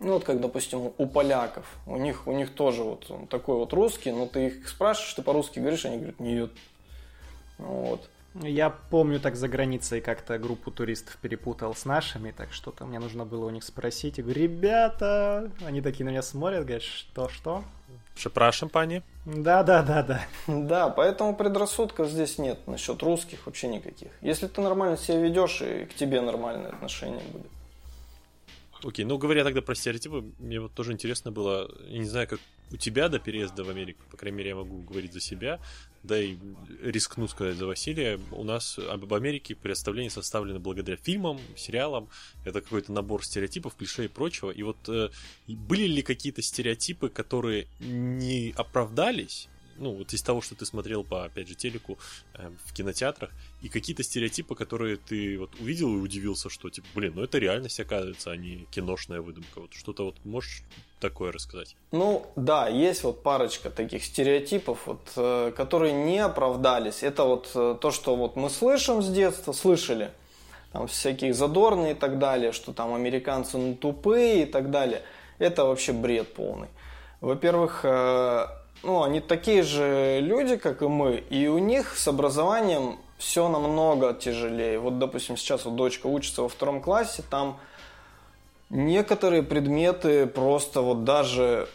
Ну 0.02 0.14
вот 0.14 0.24
как, 0.24 0.40
допустим, 0.40 0.92
у 0.98 1.06
поляков. 1.06 1.64
У 1.86 1.96
них, 1.96 2.26
у 2.26 2.32
них 2.32 2.54
тоже 2.54 2.82
вот 2.82 3.10
он 3.10 3.26
такой 3.28 3.56
вот 3.56 3.72
русский, 3.72 4.10
но 4.10 4.26
ты 4.26 4.48
их 4.48 4.68
спрашиваешь, 4.68 5.14
ты 5.14 5.22
по-русски 5.22 5.60
говоришь, 5.60 5.84
они 5.84 5.96
говорят, 5.98 6.18
нет. 6.18 6.50
Вот. 7.58 8.08
Я 8.34 8.70
помню 8.70 9.20
так 9.20 9.36
за 9.36 9.46
границей 9.46 10.00
как-то 10.00 10.38
группу 10.38 10.70
туристов 10.70 11.18
перепутал 11.18 11.74
с 11.74 11.84
нашими, 11.84 12.30
так 12.30 12.52
что-то 12.52 12.86
мне 12.86 12.98
нужно 12.98 13.26
было 13.26 13.46
у 13.46 13.50
них 13.50 13.62
спросить. 13.62 14.18
И 14.18 14.22
говорю, 14.22 14.42
ребята, 14.42 15.50
они 15.64 15.82
такие 15.82 16.04
на 16.04 16.10
меня 16.10 16.22
смотрят, 16.22 16.62
говорят, 16.64 16.82
что-что? 16.82 17.62
Шепрашем, 18.16 18.70
пани? 18.70 19.02
Да, 19.26 19.62
да, 19.62 19.82
да, 19.82 20.02
да. 20.02 20.22
Да, 20.46 20.88
поэтому 20.88 21.36
предрассудков 21.36 22.08
здесь 22.08 22.38
нет 22.38 22.66
насчет 22.66 23.02
русских 23.02 23.46
вообще 23.46 23.68
никаких. 23.68 24.10
Если 24.22 24.46
ты 24.48 24.60
нормально 24.62 24.96
себя 24.96 25.18
ведешь, 25.18 25.62
и 25.62 25.84
к 25.84 25.94
тебе 25.94 26.20
нормальное 26.20 26.70
отношение 26.70 27.22
будет. 27.32 27.50
Окей, 28.84 29.04
ну 29.04 29.16
говоря 29.16 29.44
тогда 29.44 29.62
про 29.62 29.74
стереотипы, 29.74 30.24
мне 30.38 30.60
вот 30.60 30.74
тоже 30.74 30.92
интересно 30.92 31.30
было, 31.30 31.70
я 31.86 31.98
не 31.98 32.08
знаю, 32.08 32.26
как 32.26 32.40
у 32.72 32.76
тебя 32.76 33.08
до 33.08 33.20
переезда 33.20 33.62
в 33.62 33.68
Америку, 33.68 34.02
по 34.10 34.16
крайней 34.16 34.38
мере, 34.38 34.50
я 34.50 34.56
могу 34.56 34.82
говорить 34.82 35.12
за 35.12 35.20
себя, 35.20 35.60
да 36.02 36.18
и 36.20 36.36
рискну 36.82 37.28
сказать 37.28 37.56
за 37.56 37.66
Василия, 37.66 38.18
у 38.32 38.42
нас 38.42 38.78
об 38.78 39.12
Америке 39.14 39.54
представление 39.54 40.10
составлено 40.10 40.58
благодаря 40.58 40.96
фильмам, 40.96 41.38
сериалам, 41.56 42.08
это 42.44 42.60
какой-то 42.60 42.90
набор 42.92 43.24
стереотипов, 43.24 43.76
клише 43.76 44.06
и 44.06 44.08
прочего, 44.08 44.50
и 44.50 44.62
вот 44.64 44.88
э, 44.88 45.10
были 45.46 45.84
ли 45.84 46.02
какие-то 46.02 46.42
стереотипы, 46.42 47.08
которые 47.08 47.68
не 47.78 48.52
оправдались, 48.56 49.48
ну, 49.78 49.92
вот 49.94 50.12
из 50.12 50.22
того, 50.22 50.40
что 50.40 50.54
ты 50.54 50.66
смотрел 50.66 51.04
по, 51.04 51.24
опять 51.24 51.48
же, 51.48 51.54
телеку 51.54 51.98
э, 52.34 52.50
в 52.64 52.72
кинотеатрах, 52.72 53.30
и 53.62 53.68
какие-то 53.68 54.02
стереотипы, 54.02 54.56
которые 54.56 54.96
ты 54.96 55.38
вот 55.38 55.50
увидел 55.60 55.94
и 55.94 56.00
удивился, 56.00 56.50
что, 56.50 56.68
типа, 56.68 56.86
блин, 56.94 57.12
ну 57.14 57.22
это 57.22 57.38
реальность, 57.38 57.78
оказывается, 57.78 58.32
а 58.32 58.36
не 58.36 58.66
киношная 58.72 59.20
выдумка. 59.20 59.60
Вот 59.60 59.72
что-то 59.72 60.04
вот 60.04 60.16
можешь 60.24 60.64
такое 61.00 61.30
рассказать? 61.30 61.76
Ну, 61.92 62.26
да, 62.34 62.68
есть 62.68 63.04
вот 63.04 63.22
парочка 63.22 63.70
таких 63.70 64.04
стереотипов, 64.04 64.86
вот, 64.86 65.00
э, 65.16 65.52
которые 65.56 65.92
не 65.92 66.18
оправдались. 66.18 67.04
Это 67.04 67.24
вот 67.24 67.50
э, 67.54 67.76
то, 67.80 67.90
что 67.92 68.16
вот 68.16 68.34
мы 68.34 68.50
слышим 68.50 69.00
с 69.00 69.08
детства, 69.08 69.52
слышали, 69.52 70.10
там 70.72 70.88
всякие 70.88 71.32
задорные 71.32 71.92
и 71.92 71.94
так 71.96 72.18
далее, 72.18 72.50
что 72.50 72.72
там 72.72 72.94
американцы 72.94 73.58
ну, 73.58 73.76
тупые 73.76 74.42
и 74.42 74.46
так 74.46 74.72
далее. 74.72 75.02
Это 75.38 75.64
вообще 75.64 75.92
бред 75.92 76.34
полный. 76.34 76.68
Во-первых, 77.20 77.80
э, 77.84 78.46
ну, 78.82 79.04
они 79.04 79.20
такие 79.20 79.62
же 79.62 80.18
люди, 80.20 80.56
как 80.56 80.82
и 80.82 80.88
мы, 80.88 81.22
и 81.30 81.46
у 81.46 81.58
них 81.58 81.96
с 81.96 82.08
образованием 82.08 82.98
все 83.22 83.48
намного 83.48 84.12
тяжелее. 84.12 84.78
Вот, 84.78 84.98
допустим, 84.98 85.36
сейчас 85.36 85.64
вот 85.64 85.76
дочка 85.76 86.06
учится 86.06 86.42
во 86.42 86.48
втором 86.48 86.80
классе, 86.80 87.22
там 87.28 87.58
некоторые 88.68 89.42
предметы 89.42 90.26
просто 90.26 90.80
вот 90.80 91.04
даже, 91.04 91.68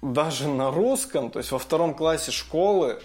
даже 0.00 0.48
на 0.48 0.70
русском, 0.70 1.30
то 1.30 1.38
есть 1.38 1.52
во 1.52 1.58
втором 1.58 1.94
классе 1.94 2.30
школы 2.30 3.00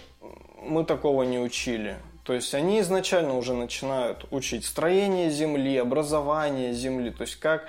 мы 0.62 0.84
такого 0.84 1.22
не 1.24 1.38
учили. 1.38 1.96
То 2.24 2.32
есть 2.32 2.54
они 2.54 2.80
изначально 2.80 3.36
уже 3.36 3.54
начинают 3.54 4.26
учить 4.30 4.64
строение 4.64 5.30
Земли, 5.30 5.76
образование 5.76 6.72
Земли, 6.72 7.10
то 7.10 7.22
есть 7.22 7.36
как 7.36 7.68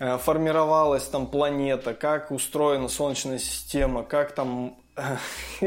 Э, 0.00 0.16
формировалась 0.16 1.04
там 1.04 1.26
планета, 1.26 1.92
как 1.92 2.30
устроена 2.30 2.88
Солнечная 2.88 3.38
система, 3.38 4.02
как 4.02 4.32
там 4.32 4.74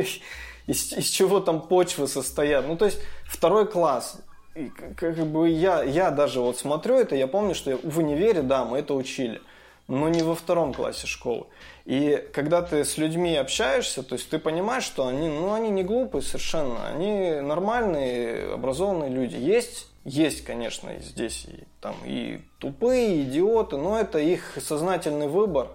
из, 0.67 0.93
из 0.93 1.07
чего 1.09 1.39
там 1.39 1.61
почвы 1.61 2.07
состоят. 2.07 2.67
Ну, 2.67 2.77
то 2.77 2.85
есть 2.85 2.99
второй 3.25 3.67
класс. 3.67 4.21
И, 4.55 4.69
как 4.95 5.17
бы 5.17 5.49
я, 5.49 5.83
я 5.83 6.11
даже 6.11 6.39
вот 6.39 6.57
смотрю 6.57 6.95
это, 6.95 7.15
я 7.15 7.27
помню, 7.27 7.55
что 7.55 7.79
в 7.81 7.97
универе, 7.97 8.41
да, 8.43 8.65
мы 8.65 8.79
это 8.79 8.93
учили. 8.93 9.41
но 9.87 10.09
не 10.09 10.21
во 10.23 10.35
втором 10.35 10.73
классе 10.73 11.07
школы. 11.07 11.45
И 11.85 12.25
когда 12.33 12.61
ты 12.61 12.85
с 12.85 12.97
людьми 12.97 13.35
общаешься, 13.35 14.03
то 14.03 14.15
есть 14.15 14.29
ты 14.29 14.39
понимаешь, 14.39 14.83
что 14.83 15.07
они, 15.07 15.27
ну, 15.27 15.53
они 15.53 15.69
не 15.69 15.83
глупые 15.83 16.21
совершенно, 16.21 16.87
они 16.87 17.41
нормальные, 17.41 18.53
образованные 18.53 19.09
люди. 19.09 19.35
Есть, 19.35 19.87
есть, 20.05 20.43
конечно, 20.45 20.91
здесь 20.99 21.45
и, 21.45 21.63
там, 21.81 21.95
и 22.05 22.39
тупые, 22.59 23.17
и 23.17 23.23
идиоты, 23.23 23.77
но 23.77 23.99
это 23.99 24.19
их 24.19 24.57
сознательный 24.61 25.27
выбор. 25.27 25.69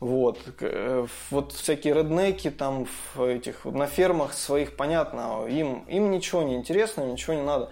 Вот. 0.00 0.38
Э, 0.60 1.06
вот 1.30 1.52
всякие 1.52 1.94
реднеки 1.94 2.50
там 2.50 2.86
в 3.14 3.22
этих, 3.22 3.66
на 3.66 3.86
фермах 3.86 4.32
своих, 4.32 4.74
понятно, 4.74 5.46
им, 5.46 5.84
им 5.88 6.10
ничего 6.10 6.42
не 6.42 6.56
интересно, 6.56 7.02
ничего 7.02 7.34
не 7.34 7.42
надо. 7.42 7.70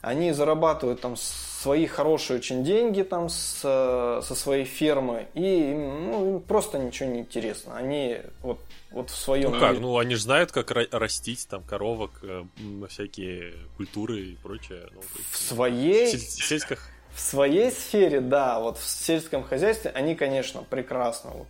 Они 0.00 0.32
зарабатывают 0.32 1.02
там 1.02 1.14
свои 1.16 1.84
хорошие 1.86 2.38
очень 2.38 2.64
деньги 2.64 3.02
там 3.02 3.28
с, 3.28 3.60
со 3.60 4.34
своей 4.34 4.64
фермы, 4.64 5.26
и 5.34 5.74
ну, 5.74 6.36
им 6.36 6.40
просто 6.40 6.78
ничего 6.78 7.10
не 7.10 7.20
интересно. 7.20 7.76
Они 7.76 8.16
вот, 8.40 8.60
вот 8.90 9.10
в 9.10 9.14
своем... 9.14 9.52
Ну 9.52 9.60
как, 9.60 9.78
ну 9.78 9.98
они 9.98 10.14
же 10.14 10.22
знают, 10.22 10.52
как 10.52 10.70
растить 10.70 11.46
там 11.46 11.62
коровок, 11.62 12.12
э, 12.22 12.44
всякие 12.88 13.52
культуры 13.76 14.20
и 14.20 14.36
прочее. 14.36 14.88
Ну, 14.94 15.02
в 15.30 15.36
своей... 15.36 16.06
В 16.16 16.18
сельских... 16.18 16.88
В 17.14 17.20
своей 17.20 17.70
сфере, 17.70 18.20
да, 18.20 18.60
вот 18.60 18.78
в 18.78 18.84
сельском 18.86 19.42
хозяйстве 19.42 19.90
они, 19.94 20.14
конечно, 20.14 20.62
прекрасно, 20.68 21.30
вот, 21.30 21.46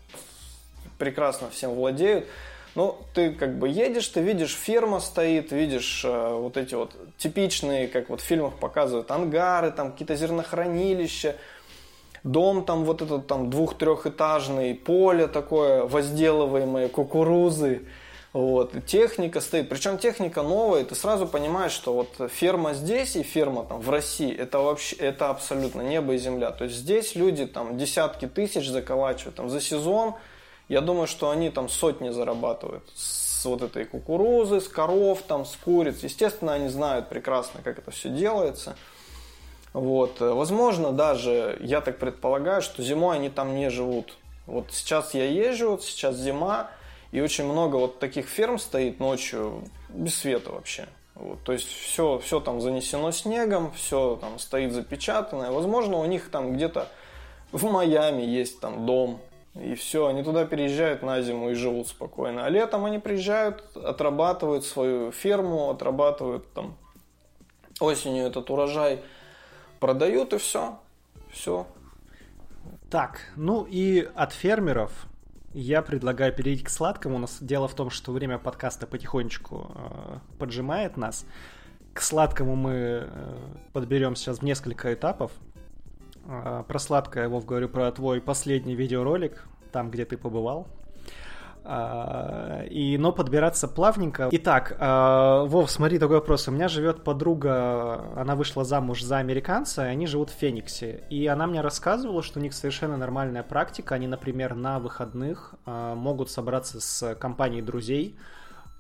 прекрасно 0.99 1.51
всем 1.51 1.75
владеют. 1.75 2.27
Ну, 2.77 2.99
ты 3.15 3.33
как 3.33 3.59
бы 3.59 3.69
едешь, 3.69 4.07
ты 4.09 4.21
видишь, 4.21 4.55
ферма 4.55 5.01
стоит, 5.01 5.51
видишь 5.51 6.03
э, 6.05 6.35
вот 6.35 6.57
эти 6.57 6.75
вот 6.75 6.95
типичные, 7.19 7.89
как 7.89 8.09
вот 8.09 8.21
в 8.21 8.25
фильмах 8.25 8.55
показывают, 8.55 9.11
ангары, 9.11 9.73
там 9.73 9.91
какие-то 9.91 10.15
зернохранилища, 10.15 11.35
дом 12.23 12.65
там 12.65 12.85
вот 12.85 13.03
этот 13.03 13.27
там 13.27 13.51
двух-трехэтажный, 13.51 14.75
поле 14.77 15.27
такое 15.27 15.85
возделываемое, 15.85 16.89
кукурузы, 16.89 17.83
вот, 18.33 18.75
техника 18.87 19.41
стоит, 19.41 19.69
причем 19.69 19.99
техника 19.99 20.43
новая, 20.43 20.85
ты 20.85 20.95
сразу 20.95 21.27
понимаешь, 21.27 21.73
что 21.73 21.95
вот 21.95 22.31
ферма 22.31 22.75
здесь 22.75 23.17
и 23.17 23.23
ферма 23.23 23.65
там 23.65 23.81
в 23.81 23.91
России, 23.91 24.35
это 24.35 24.61
вообще, 24.61 24.97
это 24.97 25.31
абсолютно 25.31 25.83
небо 25.83 26.15
и 26.15 26.19
земля, 26.19 26.51
то 26.51 26.65
есть 26.65 26.77
здесь 26.77 27.15
люди 27.15 27.47
там 27.47 27.77
десятки 27.77 28.27
тысяч 28.27 28.69
заколачивают, 28.69 29.37
там 29.37 29.49
за 29.49 29.61
сезон– 29.61 30.15
я 30.71 30.81
думаю, 30.81 31.09
что 31.09 31.31
они 31.31 31.51
там 31.51 31.69
сотни 31.69 32.11
зарабатывают 32.11 32.85
с 32.95 33.45
вот 33.45 33.61
этой 33.61 33.85
кукурузы, 33.85 34.61
с 34.61 34.69
коров, 34.69 35.21
там, 35.27 35.45
с 35.45 35.57
куриц. 35.57 36.05
Естественно, 36.05 36.53
они 36.53 36.69
знают 36.69 37.09
прекрасно, 37.09 37.61
как 37.65 37.81
это 37.81 37.91
все 37.91 38.09
делается. 38.09 38.77
Вот. 39.73 40.21
Возможно, 40.21 40.93
даже, 40.93 41.59
я 41.61 41.81
так 41.81 41.99
предполагаю, 41.99 42.63
что 42.63 42.85
зимой 42.85 43.17
они 43.17 43.31
там 43.31 43.57
не 43.57 43.69
живут. 43.69 44.17
Вот 44.47 44.67
сейчас 44.71 45.13
я 45.13 45.25
езжу, 45.25 45.73
вот 45.73 45.83
сейчас 45.83 46.15
зима, 46.15 46.71
и 47.13 47.21
очень 47.21 47.45
много 47.45 47.77
вот 47.77 47.99
таких 47.99 48.27
ферм 48.27 48.59
стоит 48.59 49.01
ночью 49.01 49.65
без 49.89 50.17
света 50.17 50.53
вообще. 50.53 50.87
Вот, 51.15 51.43
то 51.43 51.53
есть 51.53 51.69
все, 51.69 52.19
все 52.19 52.41
там 52.41 52.61
занесено 52.61 53.11
снегом, 53.11 53.73
все 53.73 54.17
там 54.21 54.39
стоит 54.39 54.73
запечатанное. 54.73 55.51
Возможно, 55.51 55.99
у 55.99 56.07
них 56.07 56.31
там 56.31 56.55
где-то 56.55 56.89
в 57.53 57.65
Майами 57.65 58.23
есть 58.23 58.61
там 58.61 58.87
дом, 58.87 59.21
и 59.55 59.75
все, 59.75 60.07
они 60.07 60.23
туда 60.23 60.45
переезжают 60.45 61.03
на 61.03 61.21
зиму 61.21 61.51
и 61.51 61.55
живут 61.55 61.89
спокойно. 61.89 62.47
А 62.47 62.49
летом 62.49 62.85
они 62.85 62.99
приезжают, 62.99 63.77
отрабатывают 63.77 64.65
свою 64.65 65.11
ферму, 65.11 65.71
отрабатывают 65.71 66.51
там 66.53 66.77
осенью 67.81 68.27
этот 68.27 68.49
урожай, 68.49 69.03
продают 69.81 70.33
и 70.33 70.39
все. 70.39 70.79
Все. 71.33 71.67
Так, 72.91 73.21
ну 73.37 73.67
и 73.69 74.09
от 74.15 74.33
фермеров 74.33 75.07
я 75.53 75.83
предлагаю 75.83 76.33
перейти 76.33 76.65
к 76.65 76.71
сладкому. 76.71 77.17
У 77.17 77.19
нас 77.19 77.39
дело 77.41 77.69
в 77.69 77.75
том, 77.75 77.91
что 77.91 78.13
время 78.13 78.39
подкаста 78.39 78.87
потихонечку 78.87 79.73
э, 79.75 80.19
поджимает 80.39 80.97
нас. 80.97 81.27
К 81.93 82.01
сладкому 82.01 82.55
мы 82.55 82.73
э, 82.73 83.37
подберем 83.73 84.15
сейчас 84.15 84.39
в 84.39 84.43
несколько 84.43 84.95
этапов. 84.95 85.33
А, 86.27 86.63
про 86.63 86.79
сладкое, 86.79 87.29
Вов, 87.29 87.45
говорю 87.45 87.69
про 87.69 87.91
твой 87.91 88.21
последний 88.21 88.77
видеоролик, 88.77 89.45
там, 89.73 89.91
где 89.91 90.05
ты 90.05 90.17
побывал. 90.17 90.69
А, 91.65 92.65
и, 92.65 92.97
но 92.99 93.13
подбираться 93.13 93.69
плавненько. 93.69 94.29
Итак, 94.33 94.77
а, 94.79 95.45
Вов, 95.45 95.71
смотри, 95.71 95.99
такой 95.99 96.17
вопрос. 96.17 96.49
У 96.49 96.51
меня 96.51 96.69
живет 96.69 97.05
подруга, 97.05 98.13
она 98.17 98.35
вышла 98.35 98.65
замуж 98.65 99.03
за 99.03 99.19
американца, 99.19 99.87
и 99.87 99.89
они 99.89 100.07
живут 100.07 100.31
в 100.31 100.35
Фениксе. 100.35 101.05
И 101.11 101.27
она 101.27 101.47
мне 101.47 101.61
рассказывала, 101.61 102.23
что 102.23 102.39
у 102.41 102.43
них 102.43 102.55
совершенно 102.55 102.97
нормальная 102.97 103.43
практика. 103.43 103.95
Они, 103.95 104.07
например, 104.07 104.55
на 104.55 104.79
выходных 104.79 105.55
могут 105.67 106.31
собраться 106.31 106.81
с 106.81 107.15
компанией 107.17 107.63
друзей, 107.63 108.17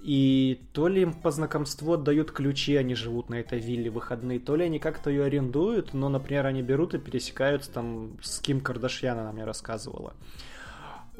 и 0.02 0.66
то 0.72 0.88
ли 0.88 1.02
им 1.02 1.12
по 1.12 1.30
знакомству 1.30 1.92
отдают 1.92 2.32
ключи, 2.32 2.74
они 2.76 2.94
живут 2.94 3.28
на 3.28 3.34
этой 3.34 3.58
вилле 3.58 3.90
выходные, 3.90 4.40
то 4.40 4.56
ли 4.56 4.64
они 4.64 4.78
как-то 4.78 5.10
ее 5.10 5.24
арендуют, 5.24 5.92
но, 5.92 6.08
например, 6.08 6.46
они 6.46 6.62
берут 6.62 6.94
и 6.94 6.98
пересекаются 6.98 7.70
там 7.70 8.16
с 8.22 8.40
Ким 8.40 8.62
Кардашьян, 8.62 9.18
она 9.18 9.30
мне 9.32 9.44
рассказывала. 9.44 10.14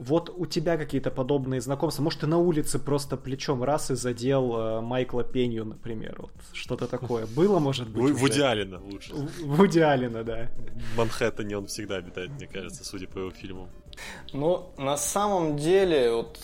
Вот 0.01 0.31
у 0.35 0.47
тебя 0.47 0.79
какие-то 0.79 1.11
подобные 1.11 1.61
знакомства. 1.61 2.03
Может, 2.03 2.21
ты 2.21 2.27
на 2.27 2.39
улице 2.39 2.79
просто 2.79 3.19
плечом 3.19 3.63
раз 3.63 3.91
и 3.91 3.95
задел 3.95 4.57
э, 4.57 4.81
Майкла 4.81 5.25
Пенью, 5.25 5.67
например. 5.67 6.17
Вот 6.19 6.31
что-то 6.55 6.87
такое. 6.87 7.27
Было, 7.27 7.59
может 7.59 7.87
быть? 7.87 8.15
В, 8.15 8.43
Алина 8.43 8.81
лучше. 8.81 9.13
В 9.15 9.61
Алина, 9.63 10.25
да. 10.25 10.49
В 10.95 10.97
Манхэттене 10.97 11.59
он 11.59 11.67
всегда 11.67 11.97
обитает, 11.97 12.31
мне 12.31 12.47
кажется, 12.47 12.83
судя 12.83 13.09
по 13.09 13.19
его 13.19 13.31
фильмам. 13.31 13.69
Ну, 14.33 14.73
на 14.79 14.97
самом 14.97 15.59
деле, 15.59 16.11
вот 16.15 16.39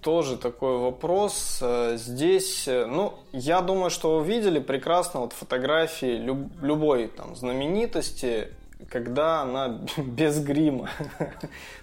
тоже 0.00 0.38
такой 0.38 0.78
вопрос. 0.78 1.58
Э, 1.60 1.98
здесь, 1.98 2.66
э, 2.66 2.86
ну, 2.86 3.18
я 3.32 3.60
думаю, 3.60 3.90
что 3.90 4.20
вы 4.20 4.24
видели 4.24 4.58
прекрасно 4.58 5.20
вот 5.20 5.34
фотографии 5.34 6.16
люб, 6.16 6.50
любой 6.62 7.08
там 7.08 7.36
знаменитости, 7.36 8.48
когда 8.88 9.42
она 9.42 9.80
без 9.98 10.38
грима. 10.38 10.88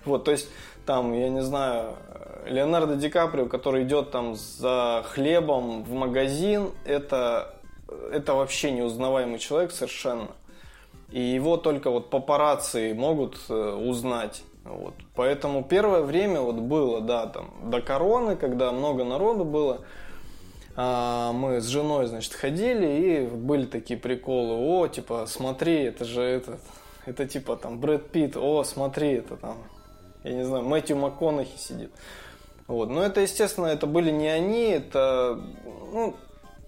вот, 0.06 0.24
то 0.24 0.32
есть 0.32 0.48
там, 0.86 1.14
я 1.14 1.30
не 1.30 1.42
знаю, 1.42 1.96
Леонардо 2.46 2.96
Ди 2.96 3.10
Каприо, 3.10 3.48
который 3.48 3.84
идет 3.84 4.12
там 4.12 4.36
за 4.36 5.04
хлебом 5.08 5.84
в 5.84 5.94
магазин, 5.94 6.72
это, 6.86 7.54
это 8.12 8.34
вообще 8.34 8.72
неузнаваемый 8.72 9.40
человек 9.40 9.72
совершенно. 9.72 10.30
И 11.12 11.22
его 11.22 11.58
только 11.58 11.92
вот 11.92 12.10
папарацци 12.10 12.94
могут 12.96 13.38
э, 13.50 13.54
узнать. 13.54 14.44
Вот. 14.64 14.96
Поэтому 15.16 15.64
первое 15.64 16.02
время 16.02 16.42
вот 16.42 16.56
было, 16.56 17.02
да, 17.02 17.28
там, 17.28 17.54
до 17.70 17.82
короны, 17.82 18.36
когда 18.36 18.72
много 18.72 19.04
народу 19.04 19.44
было, 19.44 19.82
а, 20.76 21.34
мы 21.34 21.62
с 21.62 21.68
женой, 21.68 22.08
значит, 22.08 22.34
ходили, 22.34 22.88
и 22.88 23.28
были 23.28 23.66
такие 23.66 24.00
приколы, 24.00 24.56
о, 24.56 24.88
типа, 24.88 25.26
смотри, 25.28 25.84
это 25.84 26.06
же 26.06 26.22
этот, 26.22 26.62
это 27.06 27.28
типа 27.28 27.58
там 27.58 27.80
Брэд 27.80 28.10
Питт, 28.10 28.38
о, 28.38 28.64
смотри, 28.64 29.12
это 29.12 29.36
там, 29.38 29.58
я 30.24 30.34
не 30.34 30.44
знаю, 30.44 30.64
Мэтью 30.64 30.98
МакКонахи 30.98 31.58
сидит. 31.58 31.92
Вот. 32.68 32.90
Но 32.90 33.04
это, 33.04 33.22
естественно, 33.22 33.68
это 33.68 33.88
были 33.88 34.10
не 34.10 34.28
они, 34.28 34.70
это, 34.70 35.40
ну, 35.92 36.16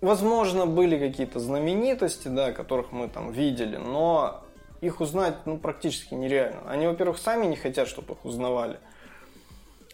возможно, 0.02 0.66
были 0.66 0.98
какие-то 0.98 1.40
знаменитости, 1.40 2.28
да, 2.28 2.52
которых 2.52 2.92
мы 2.92 3.08
там 3.08 3.32
видели, 3.32 3.78
но 3.78 4.44
их 4.82 5.02
узнать 5.02 5.36
ну, 5.46 5.58
практически 5.58 6.14
нереально. 6.14 6.62
Они, 6.70 6.88
во-первых, 6.88 7.18
сами 7.18 7.46
не 7.46 7.56
хотят, 7.56 7.88
чтобы 7.88 8.14
их 8.14 8.26
узнавали. 8.26 8.80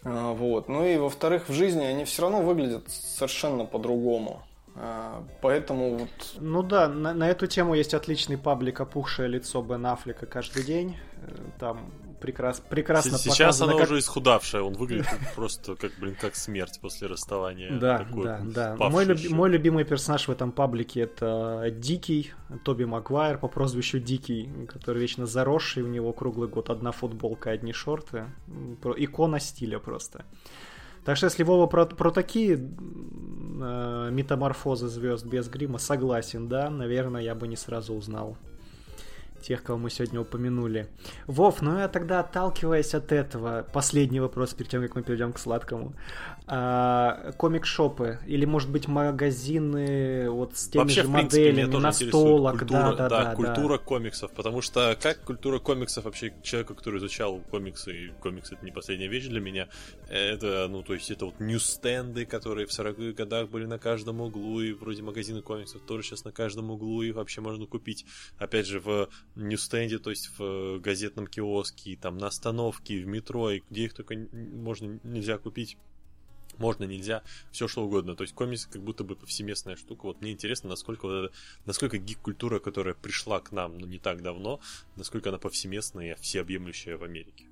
А, 0.04 0.32
вот. 0.32 0.68
Ну 0.68 0.84
и, 0.84 0.96
во-вторых, 0.96 1.48
в 1.48 1.52
жизни 1.52 1.84
они 1.84 2.04
все 2.04 2.22
равно 2.22 2.42
выглядят 2.42 2.90
совершенно 2.90 3.64
по-другому. 3.64 4.42
А, 4.74 5.22
поэтому 5.40 5.96
вот... 5.96 6.10
Ну 6.40 6.62
да, 6.62 6.88
на, 6.88 7.14
на 7.14 7.28
эту 7.28 7.46
тему 7.46 7.74
есть 7.74 7.94
отличный 7.94 8.38
паблик 8.38 8.80
«Опухшее 8.80 9.28
лицо 9.28 9.62
Бен 9.62 9.86
Аффлека 9.86 10.26
каждый 10.26 10.64
день». 10.64 10.96
Э, 11.22 11.36
там 11.58 11.92
прекрас, 12.22 12.60
прекрасно 12.60 13.18
Сейчас 13.18 13.38
показано, 13.38 13.72
оно 13.72 13.78
как... 13.80 13.90
уже 13.90 13.98
исхудавшее, 13.98 14.62
он 14.62 14.74
выглядит 14.74 15.08
просто 15.34 15.74
как, 15.74 15.92
блин, 15.98 16.16
как 16.18 16.36
смерть 16.36 16.78
после 16.80 17.08
расставания. 17.08 17.78
Да, 17.78 17.98
Такой 17.98 18.24
да, 18.24 18.40
да. 18.44 18.76
Мой, 18.76 19.04
люби, 19.04 19.28
мой 19.28 19.50
любимый 19.50 19.84
персонаж 19.84 20.28
в 20.28 20.30
этом 20.30 20.52
паблике 20.52 21.00
это 21.00 21.68
Дикий, 21.70 22.32
Тоби 22.64 22.84
Магуайр 22.84 23.38
по 23.38 23.48
прозвищу 23.48 23.98
Дикий, 23.98 24.48
который 24.68 25.02
вечно 25.02 25.26
заросший, 25.26 25.82
у 25.82 25.88
него 25.88 26.12
круглый 26.12 26.48
год 26.48 26.70
одна 26.70 26.92
футболка, 26.92 27.50
одни 27.50 27.72
шорты. 27.72 28.26
Икона 28.96 29.40
стиля 29.40 29.78
просто. 29.78 30.24
Так 31.04 31.16
что 31.16 31.26
если 31.26 31.42
Вова 31.42 31.66
про, 31.66 31.86
про 31.86 32.12
такие 32.12 32.54
э, 32.54 34.08
метаморфозы 34.12 34.86
звезд 34.86 35.26
без 35.26 35.48
грима 35.48 35.78
согласен, 35.78 36.48
да, 36.48 36.70
наверное, 36.70 37.22
я 37.22 37.34
бы 37.34 37.48
не 37.48 37.56
сразу 37.56 37.94
узнал 37.94 38.36
тех, 39.42 39.62
кого 39.62 39.78
мы 39.78 39.90
сегодня 39.90 40.20
упомянули. 40.20 40.88
Вов, 41.26 41.62
ну 41.62 41.78
я 41.78 41.88
тогда 41.88 42.20
отталкиваясь 42.20 42.94
от 42.94 43.12
этого, 43.12 43.66
последний 43.72 44.20
вопрос 44.20 44.54
перед 44.54 44.70
тем, 44.70 44.82
как 44.82 44.94
мы 44.94 45.02
перейдем 45.02 45.32
к 45.32 45.38
сладкому. 45.38 45.94
А, 46.46 47.32
комик-шопы 47.38 48.18
или, 48.26 48.44
может 48.44 48.70
быть, 48.70 48.88
магазины 48.88 50.28
вот 50.28 50.56
с 50.56 50.68
теми 50.68 50.82
Вообще, 50.82 51.02
же 51.02 51.08
в 51.08 51.12
принципе, 51.12 51.50
моделями, 51.50 51.76
настолок, 51.76 52.54
интересует 52.62 52.68
да, 52.70 52.90
культура, 52.90 53.08
да, 53.08 53.08
да, 53.08 53.34
культура 53.34 53.78
комиксов, 53.78 54.32
потому 54.32 54.60
что 54.60 54.96
как 55.00 55.20
культура 55.20 55.58
комиксов 55.58 56.04
вообще 56.04 56.34
человека, 56.42 56.74
который 56.74 56.98
изучал 56.98 57.40
комиксы, 57.50 57.92
и 57.92 58.08
комиксы 58.20 58.54
это 58.54 58.64
не 58.64 58.72
последняя 58.72 59.08
вещь 59.08 59.26
для 59.26 59.40
меня, 59.40 59.68
это, 60.08 60.66
ну, 60.68 60.82
то 60.82 60.94
есть 60.94 61.10
это 61.10 61.26
вот 61.26 61.40
ньюстенды, 61.40 62.26
которые 62.26 62.66
в 62.66 62.70
40-х 62.70 63.12
годах 63.12 63.48
были 63.48 63.66
на 63.66 63.78
каждом 63.78 64.20
углу, 64.20 64.60
и 64.60 64.72
вроде 64.72 65.02
магазины 65.02 65.42
комиксов 65.42 65.82
тоже 65.82 66.02
сейчас 66.02 66.24
на 66.24 66.32
каждом 66.32 66.70
углу, 66.70 67.02
и 67.02 67.12
вообще 67.12 67.40
можно 67.40 67.66
купить, 67.66 68.04
опять 68.38 68.66
же, 68.66 68.80
в 68.80 69.08
ньюстенде, 69.36 69.98
то 69.98 70.10
есть 70.10 70.30
в 70.38 70.78
газетном 70.80 71.26
киоске, 71.26 71.96
там 71.96 72.18
на 72.18 72.26
остановке, 72.26 73.02
в 73.02 73.06
метро, 73.06 73.50
и 73.50 73.62
где 73.70 73.84
их 73.84 73.94
только 73.94 74.14
можно 74.32 75.00
нельзя 75.02 75.38
купить 75.38 75.76
можно, 76.58 76.84
нельзя, 76.84 77.22
все 77.50 77.68
что 77.68 77.84
угодно. 77.84 78.14
То 78.14 78.22
есть 78.22 78.34
комиксы 78.34 78.68
как 78.70 78.82
будто 78.82 79.04
бы 79.04 79.16
повсеместная 79.16 79.76
штука. 79.76 80.06
Вот 80.06 80.20
мне 80.20 80.32
интересно, 80.32 80.70
насколько 80.70 81.06
вот 81.06 81.24
это, 81.24 81.34
насколько 81.66 81.98
гик-культура, 81.98 82.58
которая 82.58 82.94
пришла 82.94 83.40
к 83.40 83.52
нам, 83.52 83.78
ну, 83.78 83.86
не 83.86 83.98
так 83.98 84.22
давно, 84.22 84.60
насколько 84.96 85.30
она 85.30 85.38
повсеместная 85.38 86.12
и 86.12 86.20
всеобъемлющая 86.20 86.96
в 86.96 87.04
Америке. 87.04 87.46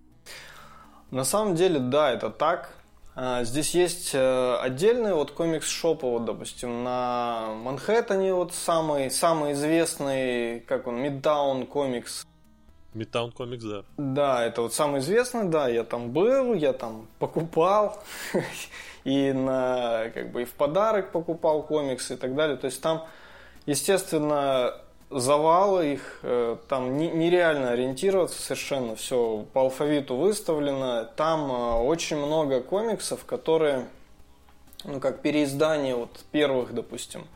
На 1.11 1.25
самом 1.25 1.57
деле, 1.57 1.81
да, 1.81 2.13
это 2.13 2.31
так. 2.31 2.80
А, 3.15 3.45
здесь 3.45 3.75
есть 3.75 4.11
э, 4.15 4.57
отдельные 4.61 5.15
вот 5.15 5.33
комикс-шопы, 5.33 6.07
вот, 6.07 6.25
допустим, 6.25 6.85
на 6.85 7.55
Манхэттене 7.55 8.33
вот 8.33 8.55
самый, 8.55 9.11
самый 9.11 9.53
известный, 9.53 10.61
как 10.61 10.87
он, 10.87 11.05
Midtown 11.05 11.69
Comics. 11.69 12.25
Midtown 12.95 13.33
Comics, 13.33 13.69
да. 13.69 13.85
Да, 13.97 14.45
это 14.45 14.63
вот 14.63 14.75
самый 14.75 15.01
известный, 15.01 15.49
да, 15.49 15.69
я 15.69 15.85
там 15.85 16.11
был, 16.11 16.55
я 16.55 16.73
там 16.73 17.09
покупал, 17.19 18.03
и 19.05 19.33
на, 19.33 20.11
как 20.15 20.31
бы, 20.31 20.43
и 20.43 20.45
в 20.45 20.53
подарок 20.53 21.13
покупал 21.13 21.63
комиксы 21.63 22.15
и 22.15 22.17
так 22.17 22.35
далее. 22.35 22.57
То 22.57 22.67
есть 22.67 22.81
там, 22.81 23.07
естественно, 23.67 24.75
завалы 25.11 25.95
их, 25.95 26.21
э, 26.23 26.57
там 26.69 26.97
нереально 26.97 27.71
ориентироваться 27.71 28.41
совершенно, 28.41 28.95
все 28.95 29.45
по 29.53 29.63
алфавиту 29.63 30.17
выставлено. 30.17 31.05
Там 31.17 31.51
э, 31.51 31.75
очень 31.81 32.17
много 32.17 32.61
комиксов, 32.61 33.25
которые, 33.25 33.89
ну, 34.85 35.01
как 35.01 35.21
переиздание 35.21 35.97
вот 35.97 36.11
первых, 36.31 36.73
допустим, 36.73 37.27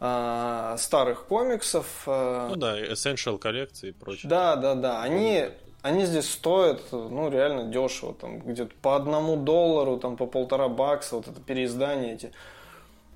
э, 0.00 0.76
старых 0.78 1.26
комиксов. 1.26 1.86
Ну 2.06 2.56
да, 2.56 2.80
Essential 2.80 3.38
коллекции 3.38 3.90
и 3.90 3.92
прочее. 3.92 4.30
Да, 4.30 4.56
да, 4.56 4.74
да. 4.74 5.02
Они, 5.02 5.44
они 5.82 6.06
здесь 6.06 6.30
стоят, 6.30 6.80
ну, 6.90 7.30
реально 7.30 7.64
дешево. 7.70 8.14
Там 8.14 8.38
где-то 8.40 8.72
по 8.80 8.96
одному 8.96 9.36
доллару, 9.36 9.98
там 9.98 10.16
по 10.16 10.26
полтора 10.26 10.68
бакса, 10.68 11.16
вот 11.16 11.28
это 11.28 11.40
переиздание 11.40 12.14
эти. 12.14 12.32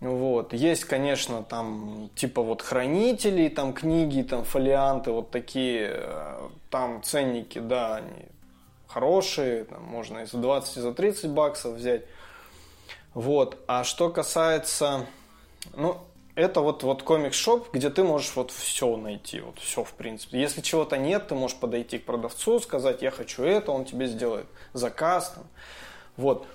Вот. 0.02 0.52
Есть, 0.52 0.84
конечно, 0.84 1.44
там 1.44 2.10
типа 2.16 2.42
вот 2.42 2.60
хранителей, 2.60 3.48
там 3.48 3.72
книги, 3.72 4.22
там 4.22 4.42
фолианты, 4.42 5.12
вот 5.12 5.30
такие, 5.30 6.04
там 6.70 7.04
ценники, 7.04 7.60
да, 7.60 7.96
они 7.96 8.26
хорошие, 8.88 9.62
там 9.64 9.84
можно 9.84 10.18
и 10.18 10.26
за 10.26 10.38
20, 10.38 10.76
и 10.76 10.80
за 10.80 10.92
30 10.92 11.30
баксов 11.30 11.74
взять. 11.74 12.02
Вот. 13.14 13.58
А 13.68 13.84
что 13.84 14.10
касается, 14.10 15.06
ну, 15.76 15.98
это 16.34 16.62
вот, 16.62 16.82
вот 16.82 17.04
комикс-шоп, 17.04 17.72
где 17.72 17.88
ты 17.88 18.02
можешь 18.02 18.34
вот 18.34 18.50
все 18.50 18.96
найти, 18.96 19.38
вот 19.38 19.60
все 19.60 19.84
в 19.84 19.92
принципе. 19.92 20.40
Если 20.40 20.62
чего-то 20.62 20.96
нет, 20.98 21.28
ты 21.28 21.36
можешь 21.36 21.56
подойти 21.56 21.98
к 21.98 22.06
продавцу, 22.06 22.58
сказать, 22.58 23.02
я 23.02 23.12
хочу 23.12 23.44
это, 23.44 23.70
он 23.70 23.84
тебе 23.84 24.08
сделает 24.08 24.46
заказ. 24.72 25.30
Там. 25.36 25.44
Вот. 26.16 26.48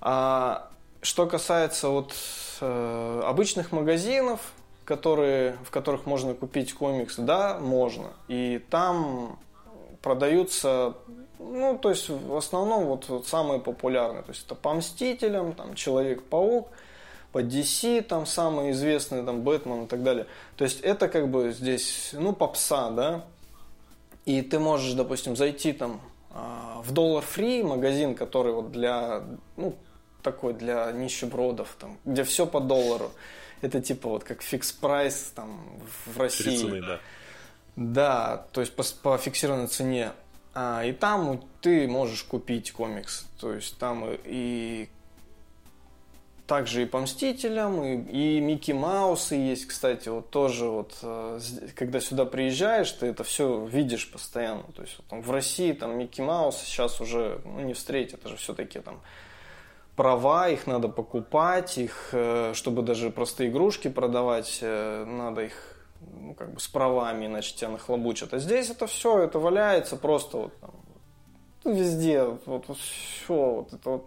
А 0.00 0.68
что 1.00 1.26
касается 1.26 1.88
вот 1.88 2.14
э, 2.60 3.22
обычных 3.24 3.72
магазинов, 3.72 4.52
которые, 4.84 5.56
в 5.64 5.70
которых 5.70 6.06
можно 6.06 6.34
купить 6.34 6.72
комиксы, 6.72 7.22
да, 7.22 7.58
можно. 7.58 8.08
И 8.28 8.60
там 8.70 9.38
продаются, 10.02 10.94
ну, 11.38 11.78
то 11.78 11.90
есть 11.90 12.08
в 12.08 12.36
основном 12.36 12.86
вот, 12.86 13.08
вот 13.08 13.26
самые 13.26 13.60
популярные. 13.60 14.22
То 14.22 14.30
есть 14.30 14.46
это 14.46 14.54
по 14.54 14.72
Мстителям, 14.74 15.52
там 15.52 15.74
Человек-паук, 15.74 16.68
по 17.32 17.42
DC, 17.42 18.02
там 18.02 18.26
самые 18.26 18.72
известные, 18.72 19.22
там 19.22 19.42
Бэтмен 19.42 19.84
и 19.84 19.86
так 19.86 20.02
далее. 20.02 20.26
То 20.56 20.64
есть 20.64 20.80
это 20.80 21.08
как 21.08 21.28
бы 21.28 21.52
здесь, 21.52 22.10
ну, 22.14 22.32
попса, 22.32 22.90
да. 22.90 23.24
И 24.24 24.42
ты 24.42 24.58
можешь, 24.58 24.94
допустим, 24.94 25.36
зайти 25.36 25.72
там 25.72 26.00
а, 26.30 26.80
в 26.82 26.92
Dollar 26.92 27.24
Free 27.24 27.62
магазин, 27.62 28.14
который 28.14 28.52
вот 28.52 28.72
для, 28.72 29.22
ну, 29.56 29.74
такой 30.22 30.54
для 30.54 30.90
нищебродов, 30.92 31.76
там, 31.78 31.98
где 32.04 32.24
все 32.24 32.46
по 32.46 32.60
доллару. 32.60 33.10
Это 33.60 33.80
типа 33.80 34.08
вот 34.08 34.24
как 34.24 34.42
фикс 34.42 34.72
прайс 34.72 35.32
там 35.34 35.60
в 36.06 36.18
России. 36.18 36.56
Цены, 36.56 36.80
да. 36.80 37.00
Да, 37.76 38.46
то 38.52 38.60
есть 38.60 38.74
по, 38.74 38.84
по 39.02 39.18
фиксированной 39.18 39.68
цене. 39.68 40.12
А, 40.54 40.84
и 40.84 40.92
там 40.92 41.40
ты 41.60 41.86
можешь 41.86 42.24
купить 42.24 42.72
комикс. 42.72 43.26
То 43.40 43.54
есть 43.54 43.78
там 43.78 44.04
и, 44.10 44.18
и 44.24 44.88
также 46.48 46.82
и 46.82 46.86
по 46.86 46.98
Мстителям, 46.98 47.84
и, 47.84 48.36
и 48.36 48.40
Микки 48.40 48.72
Маусы 48.72 49.34
есть, 49.34 49.66
кстати, 49.66 50.08
вот 50.08 50.30
тоже 50.30 50.64
вот, 50.64 50.96
э, 51.02 51.40
когда 51.76 52.00
сюда 52.00 52.24
приезжаешь, 52.24 52.90
ты 52.90 53.06
это 53.06 53.22
все 53.22 53.66
видишь 53.66 54.10
постоянно. 54.10 54.64
То 54.74 54.82
есть 54.82 54.96
вот, 54.96 55.06
там, 55.08 55.20
в 55.20 55.30
России 55.30 55.72
там 55.72 55.98
Микки 55.98 56.22
Маус 56.22 56.56
сейчас 56.56 57.00
уже 57.02 57.40
ну, 57.44 57.60
не 57.60 57.74
встретить, 57.74 58.14
это 58.14 58.30
же 58.30 58.36
все-таки 58.36 58.80
там 58.80 59.00
права, 59.98 60.48
их 60.48 60.68
надо 60.68 60.88
покупать, 60.88 61.76
их, 61.76 62.10
э, 62.12 62.52
чтобы 62.54 62.82
даже 62.82 63.10
просто 63.10 63.48
игрушки 63.48 63.88
продавать, 63.88 64.60
э, 64.62 65.04
надо 65.04 65.42
их 65.42 65.76
ну, 66.00 66.34
как 66.34 66.54
бы 66.54 66.60
с 66.60 66.68
правами, 66.68 67.26
иначе 67.26 67.56
тебя 67.56 67.70
нахлобучат. 67.70 68.32
А 68.32 68.38
здесь 68.38 68.70
это 68.70 68.86
все, 68.86 69.18
это 69.18 69.40
валяется 69.40 69.96
просто 69.96 70.36
вот 70.36 70.60
там, 70.60 70.70
ну, 71.64 71.74
везде, 71.74 72.22
вот, 72.46 72.66
все, 72.78 73.34
вот 73.56 73.72
это 73.72 73.90
вот 73.90 74.04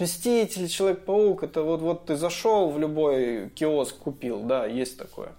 Мститель, 0.00 0.68
Человек-паук, 0.68 1.44
это 1.44 1.62
вот, 1.62 1.80
вот 1.82 2.06
ты 2.06 2.16
зашел 2.16 2.70
в 2.70 2.78
любой 2.80 3.50
киоск, 3.50 3.96
купил, 3.98 4.40
да, 4.40 4.66
есть 4.66 4.98
такое. 4.98 5.30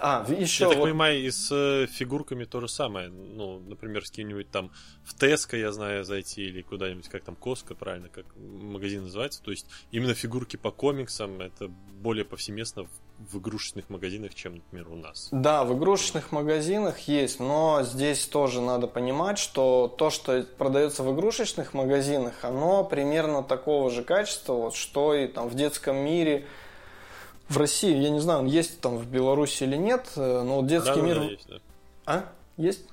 А, 0.00 0.26
еще 0.28 0.64
я 0.64 0.68
вот... 0.68 0.74
так 0.74 0.82
понимаю, 0.84 1.20
и 1.20 1.30
с 1.30 1.50
э, 1.52 1.86
фигурками 1.86 2.44
то 2.44 2.60
же 2.60 2.68
самое. 2.68 3.08
Ну, 3.08 3.60
например, 3.60 4.04
с 4.04 4.10
каким-нибудь 4.10 4.50
там 4.50 4.70
в 5.04 5.14
Теско, 5.14 5.56
я 5.56 5.72
знаю, 5.72 6.04
зайти 6.04 6.44
или 6.44 6.62
куда-нибудь, 6.62 7.08
как 7.08 7.24
там 7.24 7.36
Коска, 7.36 7.74
правильно, 7.74 8.08
как 8.08 8.26
магазин 8.36 9.02
называется. 9.04 9.42
То 9.42 9.50
есть 9.50 9.66
именно 9.90 10.14
фигурки 10.14 10.56
по 10.56 10.70
комиксам 10.70 11.40
это 11.40 11.68
более 11.68 12.24
повсеместно 12.24 12.84
в, 12.84 12.90
в 13.32 13.38
игрушечных 13.38 13.88
магазинах, 13.88 14.34
чем, 14.34 14.56
например, 14.56 14.88
у 14.90 14.96
нас. 14.96 15.28
Да, 15.32 15.64
в 15.64 15.76
игрушечных 15.76 16.32
магазинах 16.32 16.98
есть, 17.00 17.40
но 17.40 17.82
здесь 17.82 18.26
тоже 18.26 18.60
надо 18.60 18.86
понимать, 18.86 19.38
что 19.38 19.94
то, 19.96 20.10
что 20.10 20.42
продается 20.58 21.02
в 21.02 21.14
игрушечных 21.14 21.74
магазинах, 21.74 22.34
оно 22.42 22.84
примерно 22.84 23.42
такого 23.42 23.90
же 23.90 24.02
качества, 24.02 24.52
вот, 24.52 24.74
что 24.74 25.14
и 25.14 25.26
там 25.26 25.48
в 25.48 25.54
детском 25.54 25.96
мире 25.96 26.46
в 27.48 27.56
России, 27.58 27.96
я 27.96 28.10
не 28.10 28.20
знаю, 28.20 28.40
он 28.40 28.46
есть 28.46 28.80
там 28.80 28.98
в 28.98 29.06
Беларуси 29.06 29.64
или 29.64 29.76
нет, 29.76 30.06
э, 30.16 30.42
но 30.42 30.56
вот 30.56 30.66
детский 30.66 30.96
да, 30.96 31.00
мир... 31.00 31.18
Да, 31.20 31.24
есть, 31.24 31.48
да. 31.48 31.56
А? 32.06 32.24
Есть? 32.56 32.84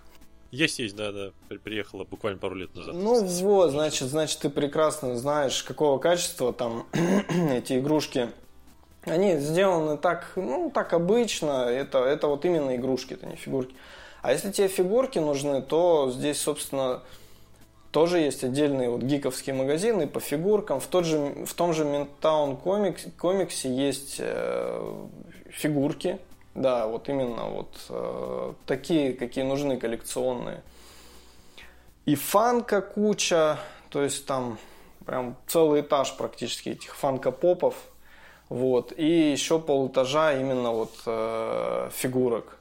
Есть, 0.52 0.78
есть, 0.78 0.96
да, 0.96 1.12
да. 1.12 1.32
Приехала 1.64 2.04
буквально 2.04 2.40
пару 2.40 2.54
лет 2.54 2.76
назад. 2.76 2.94
Ну 2.94 3.24
вот, 3.24 3.72
значит, 3.72 4.08
значит, 4.08 4.40
ты 4.40 4.50
прекрасно 4.50 5.18
знаешь, 5.18 5.64
какого 5.64 5.98
качества 5.98 6.54
там 6.54 6.86
эти 7.52 7.80
игрушки. 7.80 8.30
Они 9.02 9.38
сделаны 9.38 9.98
так, 9.98 10.34
ну, 10.36 10.72
так 10.72 10.94
обычно. 10.94 11.66
Это, 11.66 12.06
это 12.06 12.28
вот 12.28 12.46
именно 12.46 12.76
игрушки, 12.76 13.14
это 13.14 13.26
не 13.26 13.36
фигурки. 13.36 13.76
А 14.22 14.32
если 14.32 14.52
тебе 14.52 14.68
фигурки 14.68 15.18
нужны, 15.18 15.62
то 15.64 16.12
здесь, 16.12 16.40
собственно, 16.40 17.02
тоже 17.94 18.18
есть 18.18 18.44
отдельные 18.44 18.90
вот 18.90 19.04
гиковские 19.04 19.54
магазины 19.54 20.08
по 20.08 20.20
фигуркам. 20.20 20.80
В, 20.80 20.88
тот 20.88 21.06
же, 21.06 21.46
в 21.46 21.54
том 21.54 21.74
же 21.74 21.84
Midtown 21.84 22.58
комикс, 22.58 23.06
комиксе 23.20 23.70
есть 23.70 24.16
э, 24.18 25.06
фигурки. 25.52 26.18
Да, 26.56 26.88
вот 26.88 27.08
именно 27.08 27.44
вот 27.50 27.76
э, 27.90 28.54
такие, 28.66 29.14
какие 29.14 29.44
нужны 29.44 29.78
коллекционные. 29.78 30.64
И 32.06 32.16
фанка 32.16 32.82
куча, 32.82 33.60
то 33.90 34.02
есть 34.02 34.26
там 34.26 34.58
прям 35.06 35.38
целый 35.46 35.82
этаж 35.82 36.18
практически 36.18 36.70
этих 36.70 36.96
фанка-попов. 36.96 37.76
Вот. 38.50 38.92
И 38.98 39.32
еще 39.32 39.60
полэтажа 39.60 40.40
именно 40.40 40.72
вот 40.72 40.94
э, 41.06 41.90
фигурок 41.94 42.58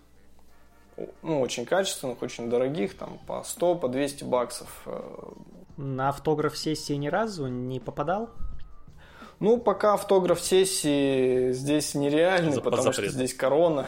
ну, 1.23 1.41
очень 1.41 1.65
качественных, 1.65 2.23
очень 2.23 2.51
дорогих, 2.51 2.97
там 2.97 3.19
по 3.27 3.43
100, 3.43 3.77
по 3.77 3.89
200 3.89 4.25
баксов. 4.25 4.83
Э. 4.87 5.01
На 5.77 6.11
автограф-сессии 6.11 6.95
ни 6.95 7.09
разу 7.09 7.47
не 7.47 7.81
попадал? 7.81 8.31
Ну, 9.41 9.59
пока 9.59 9.95
автограф-сессии 9.95 11.53
здесь 11.53 11.95
нереальный, 11.95 12.61
потому 12.61 12.93
что 12.93 13.09
здесь 13.09 13.35
корона. 13.35 13.87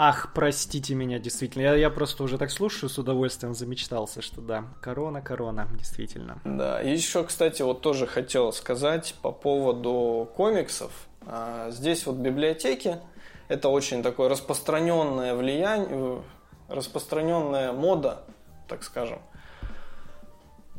Ах, 0.00 0.32
простите 0.32 0.94
меня, 0.94 1.18
действительно. 1.18 1.62
Я, 1.62 1.74
я 1.74 1.90
просто 1.90 2.22
уже 2.22 2.38
так 2.38 2.52
слушаю 2.52 2.88
с 2.88 2.98
удовольствием, 2.98 3.52
замечтался, 3.52 4.22
что 4.22 4.40
да, 4.40 4.64
корона, 4.80 5.20
корона, 5.20 5.68
действительно. 5.76 6.40
Да, 6.44 6.80
и 6.80 6.92
еще, 6.92 7.24
кстати, 7.24 7.62
вот 7.62 7.80
тоже 7.80 8.06
хотел 8.06 8.52
сказать 8.52 9.16
по 9.22 9.32
поводу 9.32 10.30
комиксов. 10.36 10.92
А, 11.26 11.70
здесь 11.72 12.06
вот 12.06 12.14
библиотеки, 12.14 13.00
это 13.48 13.68
очень 13.68 14.02
такое 14.02 14.28
распространенное 14.28 15.34
влияние, 15.34 16.22
распространенная 16.68 17.72
мода, 17.72 18.22
так 18.68 18.82
скажем. 18.82 19.18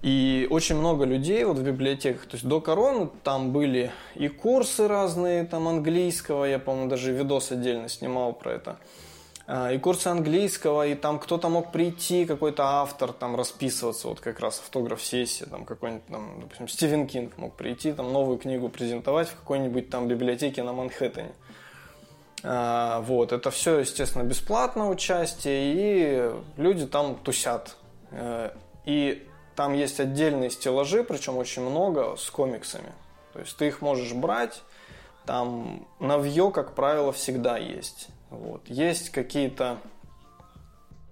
И 0.02 0.48
очень 0.50 0.78
много 0.78 1.04
людей 1.04 1.44
вот 1.44 1.58
в 1.58 1.64
библиотеках, 1.64 2.26
то 2.26 2.36
есть 2.36 2.48
до 2.48 2.62
короны 2.62 3.10
там 3.24 3.52
были 3.52 3.92
и 4.16 4.30
курсы 4.30 4.88
разные, 4.88 5.44
там 5.44 5.68
английского, 5.68 6.46
я, 6.46 6.58
по-моему, 6.58 6.90
даже 6.90 7.12
видос 7.12 7.52
отдельно 7.52 7.90
снимал 7.90 8.32
про 8.32 8.54
это. 8.54 8.78
А, 9.46 9.74
и 9.74 9.78
курсы 9.78 10.08
английского, 10.08 10.88
и 10.88 10.96
там 10.96 11.20
кто-то 11.20 11.50
мог 11.50 11.74
прийти, 11.74 12.26
какой-то 12.26 12.64
автор 12.64 13.12
там 13.12 13.36
расписываться, 13.36 14.08
вот 14.08 14.22
как 14.22 14.40
раз 14.40 14.60
автограф-сессия, 14.60 15.48
там 15.48 15.66
какой-нибудь 15.66 16.06
там, 16.06 16.40
допустим, 16.40 16.70
Стивен 16.70 17.06
Кинг 17.06 17.38
мог 17.38 17.56
прийти, 17.56 17.92
там 17.92 18.14
новую 18.14 18.38
книгу 18.38 18.70
презентовать 18.70 19.28
в 19.28 19.36
какой-нибудь 19.36 19.90
там 19.90 20.08
библиотеке 20.08 20.64
на 20.64 20.72
Манхэттене. 20.72 21.32
А, 22.44 23.02
вот, 23.02 23.32
это 23.32 23.52
все, 23.52 23.80
естественно, 23.80 24.24
бесплатно 24.24 24.90
участие, 24.90 25.74
и 25.76 26.32
люди 26.58 26.86
там 26.86 27.16
тусят. 27.16 27.76
Э, 28.12 28.52
и 28.86 29.28
там 29.56 29.74
есть 29.74 30.00
отдельные 30.00 30.50
стеллажи, 30.50 31.04
причем 31.04 31.38
очень 31.38 31.64
много, 31.64 32.16
с 32.16 32.30
комиксами. 32.30 32.94
То 33.34 33.40
есть 33.40 33.58
ты 33.58 33.68
их 33.68 33.82
можешь 33.82 34.14
брать, 34.14 34.62
там 35.26 35.88
навье, 36.00 36.52
как 36.52 36.74
правило, 36.76 37.12
всегда 37.12 37.58
есть. 37.58 38.08
Вот. 38.30 38.62
Есть 38.68 39.10
какие-то... 39.10 39.78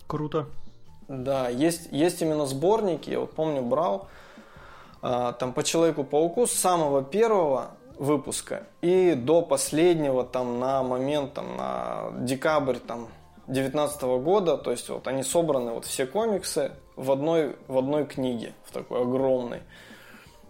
Круто. 0.07 0.47
Да, 1.07 1.49
есть, 1.49 1.89
есть 1.91 2.21
именно 2.21 2.45
сборники, 2.45 3.09
я 3.09 3.19
вот 3.19 3.33
помню, 3.33 3.61
брал 3.61 4.07
а, 5.01 5.33
там 5.33 5.53
по 5.53 5.63
Человеку-пауку 5.63 6.47
с 6.47 6.51
самого 6.51 7.03
первого 7.03 7.71
выпуска 7.99 8.67
и 8.81 9.13
до 9.13 9.41
последнего 9.41 10.23
там 10.23 10.59
на 10.59 10.83
момент 10.83 11.33
там 11.33 11.57
на 11.57 12.11
декабрь 12.19 12.77
там 12.77 13.09
19 13.47 14.01
года, 14.21 14.57
то 14.57 14.71
есть 14.71 14.89
вот 14.89 15.07
они 15.07 15.23
собраны 15.23 15.71
вот 15.71 15.85
все 15.85 16.05
комиксы 16.05 16.71
в 16.95 17.11
одной 17.11 17.55
в 17.67 17.77
одной 17.77 18.05
книге 18.05 18.53
в 18.65 18.71
такой 18.71 19.01
огромной. 19.01 19.61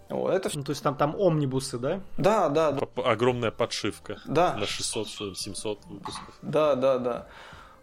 Вот, 0.09 0.31
это... 0.31 0.49
Ну, 0.53 0.63
то 0.63 0.71
есть 0.71 0.81
там, 0.83 0.95
там 0.95 1.15
омнибусы, 1.17 1.77
да? 1.77 1.99
Да, 2.17 2.47
да. 2.47 2.71
да. 2.71 2.87
Огромная 3.03 3.51
подшивка. 3.51 4.17
Да. 4.25 4.55
На 4.55 4.63
600-700 4.63 5.79
выпусков. 5.89 6.37
Да, 6.41 6.75
да, 6.75 6.97
да. 6.97 7.27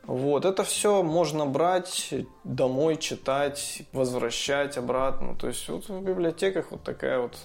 Вот, 0.06 0.44
это 0.44 0.64
все 0.64 1.02
можно 1.02 1.46
брать 1.46 2.14
домой, 2.44 2.96
читать, 2.96 3.82
возвращать 3.92 4.76
обратно. 4.76 5.34
То 5.36 5.48
есть 5.48 5.68
вот 5.68 5.88
в 5.88 6.02
библиотеках 6.02 6.70
вот 6.70 6.82
такая 6.82 7.20
вот 7.20 7.36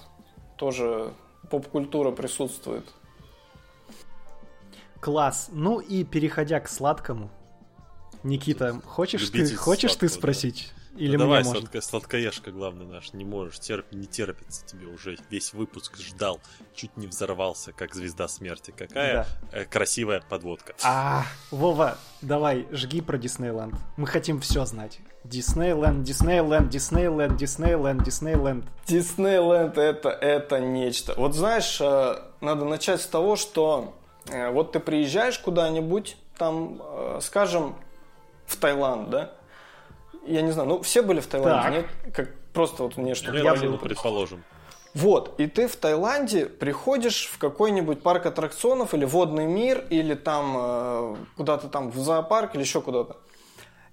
тоже 0.56 1.12
поп-культура 1.50 2.12
присутствует. 2.12 2.84
Класс. 5.00 5.48
Ну 5.52 5.80
и 5.80 6.04
переходя 6.04 6.60
к 6.60 6.68
сладкому. 6.68 7.30
Никита, 8.22 8.80
хочешь 8.84 9.28
ты, 9.30 9.54
хочешь 9.56 9.96
ты 9.96 10.08
спросить? 10.08 10.72
Или 10.96 11.16
ну, 11.16 11.24
давай, 11.24 11.44
сладко, 11.44 11.80
сладкоежка, 11.80 12.50
главный 12.50 12.84
наш, 12.84 13.12
не 13.12 13.24
можешь, 13.24 13.60
терп, 13.60 13.86
не 13.92 14.06
терпится 14.06 14.66
тебе 14.66 14.86
уже. 14.86 15.16
Весь 15.30 15.52
выпуск 15.52 15.96
ждал, 15.98 16.40
чуть 16.74 16.96
не 16.96 17.06
взорвался, 17.06 17.72
как 17.72 17.94
звезда 17.94 18.26
смерти. 18.26 18.74
Какая 18.76 19.26
да. 19.52 19.58
э, 19.58 19.64
красивая 19.66 20.22
подводка. 20.28 20.74
А, 20.82 21.24
Вова, 21.50 21.96
давай, 22.22 22.66
жги 22.72 23.00
про 23.00 23.18
Диснейленд. 23.18 23.74
Мы 23.96 24.06
хотим 24.06 24.40
все 24.40 24.64
знать. 24.64 25.00
Диснейленд, 25.24 26.02
Диснейленд, 26.02 26.68
Диснейленд, 26.68 27.36
Диснейленд, 27.36 28.02
Диснейленд. 28.02 28.64
Диснейленд 28.86 29.78
это, 29.78 30.08
это 30.08 30.58
нечто. 30.58 31.14
Вот 31.16 31.34
знаешь, 31.34 31.80
э, 31.80 32.16
надо 32.40 32.64
начать 32.64 33.00
с 33.00 33.06
того, 33.06 33.36
что 33.36 33.94
э, 34.28 34.50
вот 34.50 34.72
ты 34.72 34.80
приезжаешь 34.80 35.38
куда-нибудь, 35.38 36.16
там, 36.36 36.82
э, 36.82 37.18
скажем, 37.22 37.76
в 38.46 38.56
Таиланд, 38.56 39.10
да? 39.10 39.32
Я 40.26 40.42
не 40.42 40.50
знаю, 40.50 40.68
ну 40.68 40.82
все 40.82 41.02
были 41.02 41.20
в 41.20 41.26
Таиланде, 41.26 41.62
так. 41.62 41.72
нет? 41.72 42.14
Как 42.14 42.34
просто 42.52 42.82
вот 42.82 42.96
мне 42.96 43.14
что-то. 43.14 43.38
Я 43.38 43.54
был, 43.54 43.78
предположим. 43.78 44.44
Вот, 44.92 45.38
и 45.38 45.46
ты 45.46 45.68
в 45.68 45.76
Таиланде 45.76 46.46
приходишь 46.46 47.26
в 47.26 47.38
какой-нибудь 47.38 48.02
парк 48.02 48.26
аттракционов 48.26 48.92
или 48.92 49.04
водный 49.04 49.46
мир, 49.46 49.86
или 49.88 50.14
там 50.14 50.56
э, 50.56 51.16
куда-то 51.36 51.68
там 51.68 51.90
в 51.90 51.98
зоопарк 51.98 52.54
или 52.56 52.62
еще 52.62 52.80
куда-то. 52.80 53.18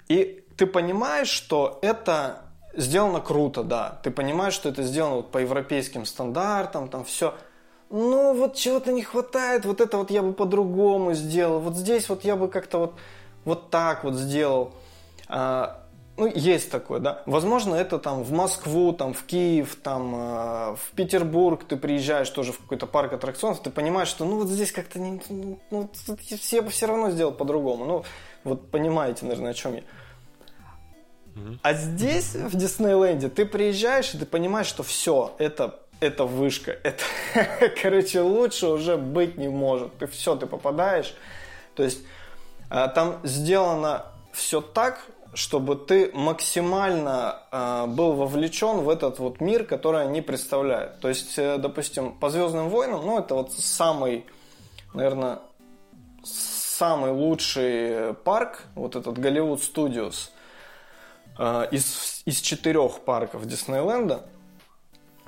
И 0.08 0.44
ты 0.58 0.66
понимаешь, 0.66 1.28
что 1.28 1.78
это 1.84 2.42
сделано 2.74 3.22
круто, 3.22 3.64
да. 3.64 4.00
Ты 4.02 4.10
понимаешь, 4.10 4.54
что 4.54 4.70
это 4.70 4.82
сделано 4.82 5.18
вот 5.18 5.32
по 5.32 5.38
европейским 5.38 6.06
стандартам, 6.06 6.88
там 6.88 7.06
все. 7.06 7.36
Ну, 7.90 8.34
вот 8.34 8.56
чего-то 8.56 8.92
не 8.92 9.04
хватает, 9.04 9.66
вот 9.66 9.82
это 9.82 9.98
вот 9.98 10.10
я 10.10 10.24
бы 10.24 10.34
по-другому 10.34 11.14
сделал. 11.14 11.60
Вот 11.60 11.76
здесь 11.76 12.10
вот 12.10 12.24
я 12.24 12.36
бы 12.36 12.48
как-то 12.48 12.80
вот, 12.80 12.94
вот 13.46 13.70
так 13.70 14.04
вот 14.04 14.16
сделал. 14.16 14.74
А, 15.30 15.84
ну, 16.18 16.26
есть 16.26 16.72
такое, 16.72 17.00
да. 17.00 17.22
Возможно, 17.28 17.76
это 17.76 18.00
там 18.00 18.24
в 18.24 18.32
Москву, 18.32 18.92
там 18.92 19.14
в 19.14 19.24
Киев, 19.24 19.76
там 19.76 20.16
э, 20.16 20.76
в 20.76 20.92
Петербург 20.96 21.64
ты 21.64 21.78
приезжаешь 21.78 22.30
тоже 22.30 22.54
в 22.54 22.60
какой-то 22.60 22.88
парк 22.88 23.14
аттракционов, 23.14 23.62
ты 23.62 23.70
понимаешь, 23.70 24.08
что 24.08 24.26
ну 24.26 24.38
вот 24.38 24.48
здесь 24.48 24.72
как-то 24.72 25.00
не, 25.00 25.22
ну, 25.30 25.60
ну 25.72 25.90
я 26.52 26.62
бы 26.64 26.72
все 26.72 26.88
равно 26.88 27.12
сделал 27.12 27.32
по-другому. 27.32 27.86
Ну, 27.86 28.04
вот 28.44 28.72
понимаете, 28.72 29.26
наверное, 29.26 29.52
о 29.52 29.54
чем 29.54 29.76
я. 29.76 29.84
А 31.62 31.74
здесь, 31.74 32.34
в 32.34 32.56
Диснейленде, 32.56 33.30
ты 33.30 33.46
приезжаешь 33.46 34.14
и 34.14 34.18
ты 34.18 34.26
понимаешь, 34.26 34.66
что 34.66 34.82
все, 34.82 35.36
это, 35.38 35.80
это 36.00 36.24
вышка. 36.26 36.78
Это, 36.84 37.04
короче, 37.82 38.22
лучше 38.22 38.68
уже 38.68 38.98
быть 38.98 39.38
не 39.38 39.50
может. 39.50 39.96
Ты 40.00 40.08
все, 40.08 40.36
ты 40.36 40.48
попадаешь. 40.48 41.14
То 41.76 41.84
есть 41.84 42.00
э, 42.72 42.88
там 42.96 43.20
сделано 43.24 44.06
все 44.34 44.62
так, 44.62 45.06
чтобы 45.38 45.76
ты 45.76 46.10
максимально 46.16 47.44
э, 47.52 47.86
был 47.86 48.14
вовлечен 48.14 48.80
в 48.80 48.90
этот 48.90 49.20
вот 49.20 49.40
мир, 49.40 49.66
который 49.66 50.02
они 50.02 50.22
представляют. 50.22 51.00
То 51.00 51.10
есть, 51.10 51.38
э, 51.38 51.60
допустим, 51.60 52.14
по 52.18 52.32
Звездным 52.32 52.70
войнам, 52.70 53.06
ну, 53.06 53.20
это 53.20 53.36
вот 53.36 53.54
самый, 53.54 54.26
наверное, 54.96 55.38
самый 56.24 57.12
лучший 57.12 58.16
парк, 58.16 58.64
вот 58.74 58.96
этот 58.96 59.20
Голливуд 59.20 59.60
Studios, 59.60 60.32
э, 61.38 61.68
из, 61.70 62.24
из 62.26 62.42
четырех 62.42 63.02
парков 63.02 63.46
Диснейленда. 63.46 64.26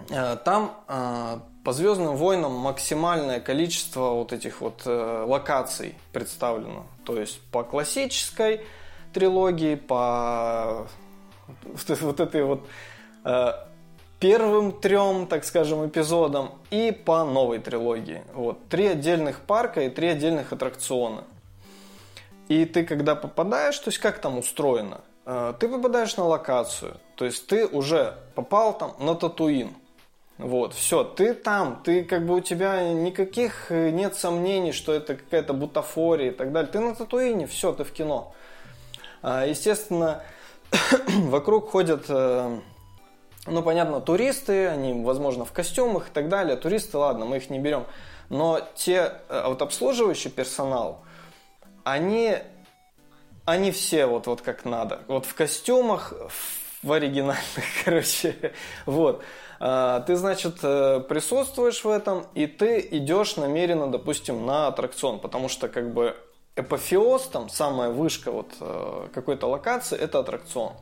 Э, 0.09 0.37
там 0.43 0.83
э, 0.87 1.37
по 1.63 1.71
Звездным 1.71 2.15
войнам 2.15 2.53
максимальное 2.53 3.39
количество 3.39 4.13
вот 4.15 4.33
этих 4.33 4.61
вот 4.61 4.81
э, 4.85 5.25
локаций 5.27 5.93
представлено. 6.13 6.87
То 7.05 7.19
есть 7.19 7.39
по 7.51 7.63
классической 7.63 8.61
трилогии, 9.13 9.75
по 9.75 10.87
вот 12.01 12.19
этой 12.19 12.43
вот 12.43 12.67
э, 13.25 13.51
первым 14.19 14.71
трем, 14.71 15.27
так 15.27 15.43
скажем, 15.45 15.87
эпизодам 15.87 16.51
и 16.71 16.91
по 16.91 17.23
новой 17.23 17.59
трилогии. 17.59 18.23
Вот. 18.33 18.67
Три 18.69 18.87
отдельных 18.87 19.41
парка 19.41 19.81
и 19.81 19.89
три 19.89 20.07
отдельных 20.07 20.53
аттракциона. 20.53 21.23
И 22.47 22.65
ты, 22.65 22.83
когда 22.83 23.15
попадаешь, 23.15 23.77
то 23.77 23.89
есть 23.89 23.99
как 23.99 24.19
там 24.19 24.37
устроено? 24.37 25.01
Э, 25.25 25.53
ты 25.59 25.69
попадаешь 25.69 26.17
на 26.17 26.25
локацию, 26.25 26.97
то 27.15 27.25
есть 27.25 27.47
ты 27.47 27.67
уже 27.67 28.15
попал 28.35 28.77
там 28.77 28.95
на 28.99 29.15
Татуин. 29.15 29.75
Вот, 30.39 30.73
все, 30.73 31.03
ты 31.03 31.33
там, 31.33 31.81
ты 31.83 32.03
как 32.05 32.25
бы 32.25 32.35
у 32.35 32.39
тебя 32.39 32.93
никаких 32.93 33.71
э, 33.71 33.89
нет 33.89 34.15
сомнений, 34.15 34.71
что 34.71 34.93
это 34.93 35.15
какая-то 35.15 35.53
бутафория 35.53 36.31
и 36.31 36.33
так 36.33 36.53
далее. 36.53 36.71
Ты 36.71 36.79
на 36.79 36.95
Татуине, 36.95 37.45
все, 37.45 37.73
ты 37.73 37.83
в 37.83 37.91
кино. 37.91 38.33
Естественно, 39.23 40.23
вокруг 41.07 41.69
ходят, 41.69 42.05
э, 42.09 42.59
ну, 43.45 43.63
понятно, 43.63 44.01
туристы, 44.01 44.67
они, 44.67 45.03
возможно, 45.03 45.45
в 45.45 45.51
костюмах 45.51 46.09
и 46.09 46.11
так 46.11 46.29
далее. 46.29 46.55
Туристы, 46.55 46.97
ладно, 46.97 47.25
мы 47.25 47.37
их 47.37 47.49
не 47.49 47.59
берем. 47.59 47.85
Но 48.29 48.61
те, 48.75 49.13
э, 49.29 49.43
вот 49.47 49.61
обслуживающий 49.61 50.29
персонал, 50.29 51.03
они, 51.83 52.37
они 53.45 53.71
все 53.71 54.05
вот, 54.05 54.27
вот 54.27 54.41
как 54.41 54.65
надо. 54.65 55.01
Вот 55.07 55.25
в 55.25 55.33
костюмах, 55.33 56.13
в 56.83 56.91
оригинальных, 56.91 57.43
короче, 57.85 58.53
вот. 58.85 59.23
А, 59.61 59.99
ты, 60.01 60.15
значит, 60.15 60.59
э, 60.63 61.01
присутствуешь 61.01 61.83
в 61.83 61.89
этом, 61.89 62.25
и 62.33 62.47
ты 62.47 62.87
идешь 62.91 63.35
намеренно, 63.35 63.91
допустим, 63.91 64.45
на 64.45 64.67
аттракцион, 64.67 65.19
потому 65.19 65.49
что, 65.49 65.67
как 65.67 65.93
бы, 65.93 66.15
эпофеоз, 66.59 67.27
там 67.27 67.49
самая 67.49 67.89
вышка 67.89 68.31
вот 68.31 68.53
э, 68.59 69.07
какой-то 69.13 69.47
локации, 69.47 69.97
это 69.97 70.19
аттракцион. 70.19 70.73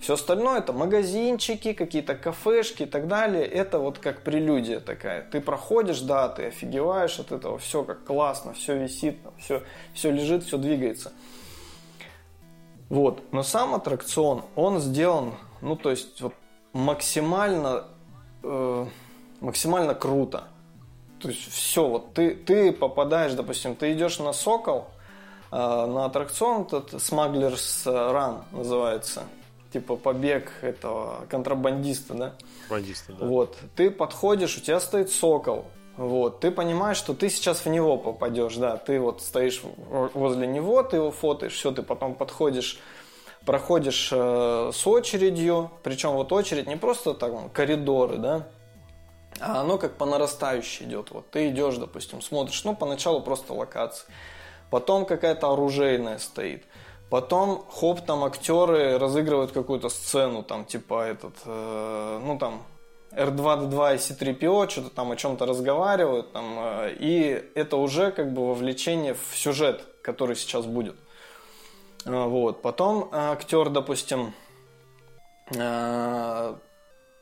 Все 0.00 0.14
остальное 0.14 0.58
это 0.58 0.72
магазинчики, 0.72 1.72
какие-то 1.72 2.14
кафешки 2.14 2.82
и 2.82 2.86
так 2.86 3.08
далее. 3.08 3.44
Это 3.44 3.78
вот 3.78 3.98
как 3.98 4.22
прелюдия 4.22 4.80
такая. 4.80 5.22
Ты 5.22 5.40
проходишь, 5.40 6.00
да, 6.00 6.28
ты 6.28 6.46
офигеваешь 6.46 7.18
от 7.18 7.32
этого, 7.32 7.58
все 7.58 7.82
как 7.82 8.04
классно, 8.04 8.52
все 8.52 8.76
висит, 8.76 9.18
все, 9.38 9.62
все 9.94 10.10
лежит, 10.10 10.44
все 10.44 10.58
двигается. 10.58 11.12
Вот. 12.88 13.22
Но 13.32 13.42
сам 13.42 13.74
аттракцион, 13.74 14.44
он 14.54 14.80
сделан, 14.80 15.34
ну, 15.60 15.76
то 15.76 15.90
есть, 15.90 16.20
вот 16.20 16.34
максимально, 16.72 17.84
э, 18.42 18.86
максимально 19.40 19.94
круто. 19.94 20.44
То 21.20 21.28
есть 21.28 21.50
все, 21.50 21.88
вот 21.88 22.12
ты, 22.12 22.34
ты 22.34 22.70
попадаешь, 22.70 23.32
допустим, 23.32 23.74
ты 23.74 23.92
идешь 23.92 24.18
на 24.18 24.34
Сокол, 24.34 24.88
на 25.50 26.04
аттракцион 26.04 26.62
этот 26.62 26.94
Smugglers 26.94 27.84
Run 27.84 28.42
называется, 28.52 29.22
типа 29.72 29.96
побег 29.96 30.52
этого 30.62 31.26
контрабандиста, 31.28 32.14
да? 32.14 32.32
Бандиста, 32.68 33.12
да. 33.12 33.26
Вот, 33.26 33.56
ты 33.76 33.90
подходишь, 33.90 34.56
у 34.56 34.60
тебя 34.60 34.80
стоит 34.80 35.10
Сокол, 35.10 35.66
вот, 35.96 36.40
ты 36.40 36.50
понимаешь, 36.50 36.98
что 36.98 37.14
ты 37.14 37.30
сейчас 37.30 37.64
в 37.64 37.66
него 37.66 37.96
попадешь, 37.96 38.56
да, 38.56 38.76
ты 38.76 39.00
вот 39.00 39.22
стоишь 39.22 39.62
возле 40.14 40.46
него, 40.46 40.82
ты 40.82 40.96
его 40.96 41.10
фотоешь, 41.10 41.54
все, 41.54 41.70
ты 41.72 41.82
потом 41.82 42.14
подходишь, 42.14 42.78
проходишь 43.46 44.10
э, 44.12 44.70
с 44.74 44.86
очередью, 44.86 45.70
причем 45.82 46.12
вот 46.12 46.32
очередь 46.32 46.66
не 46.66 46.76
просто 46.76 47.14
так, 47.14 47.32
вон, 47.32 47.48
коридоры, 47.48 48.18
да, 48.18 48.46
а 49.40 49.60
оно 49.60 49.78
как 49.78 49.96
по 49.96 50.06
нарастающей 50.06 50.86
идет. 50.86 51.10
Вот 51.10 51.30
ты 51.30 51.48
идешь, 51.48 51.76
допустим, 51.76 52.20
смотришь, 52.22 52.64
ну, 52.64 52.74
поначалу 52.74 53.20
просто 53.20 53.52
локации, 53.54 54.06
потом 54.70 55.06
какая-то 55.06 55.52
оружейная 55.52 56.18
стоит, 56.18 56.64
потом, 57.10 57.64
хоп, 57.70 58.00
там 58.04 58.24
актеры 58.24 58.98
разыгрывают 58.98 59.52
какую-то 59.52 59.88
сцену, 59.88 60.42
там, 60.42 60.64
типа 60.64 61.06
этот, 61.06 61.34
э, 61.44 62.20
ну, 62.24 62.38
там, 62.38 62.62
R2-D2 63.16 63.94
и 63.94 63.98
C3PO 63.98 64.68
что-то 64.68 64.90
там 64.90 65.10
о 65.10 65.16
чем-то 65.16 65.46
разговаривают, 65.46 66.32
там, 66.32 66.58
э, 66.58 66.96
и 66.98 67.50
это 67.54 67.76
уже 67.76 68.12
как 68.12 68.32
бы 68.32 68.48
вовлечение 68.48 69.14
в 69.14 69.36
сюжет, 69.36 69.84
который 70.02 70.36
сейчас 70.36 70.66
будет. 70.66 70.96
Э, 72.04 72.26
вот. 72.26 72.62
Потом 72.62 73.08
э, 73.10 73.16
актер, 73.32 73.70
допустим, 73.70 74.34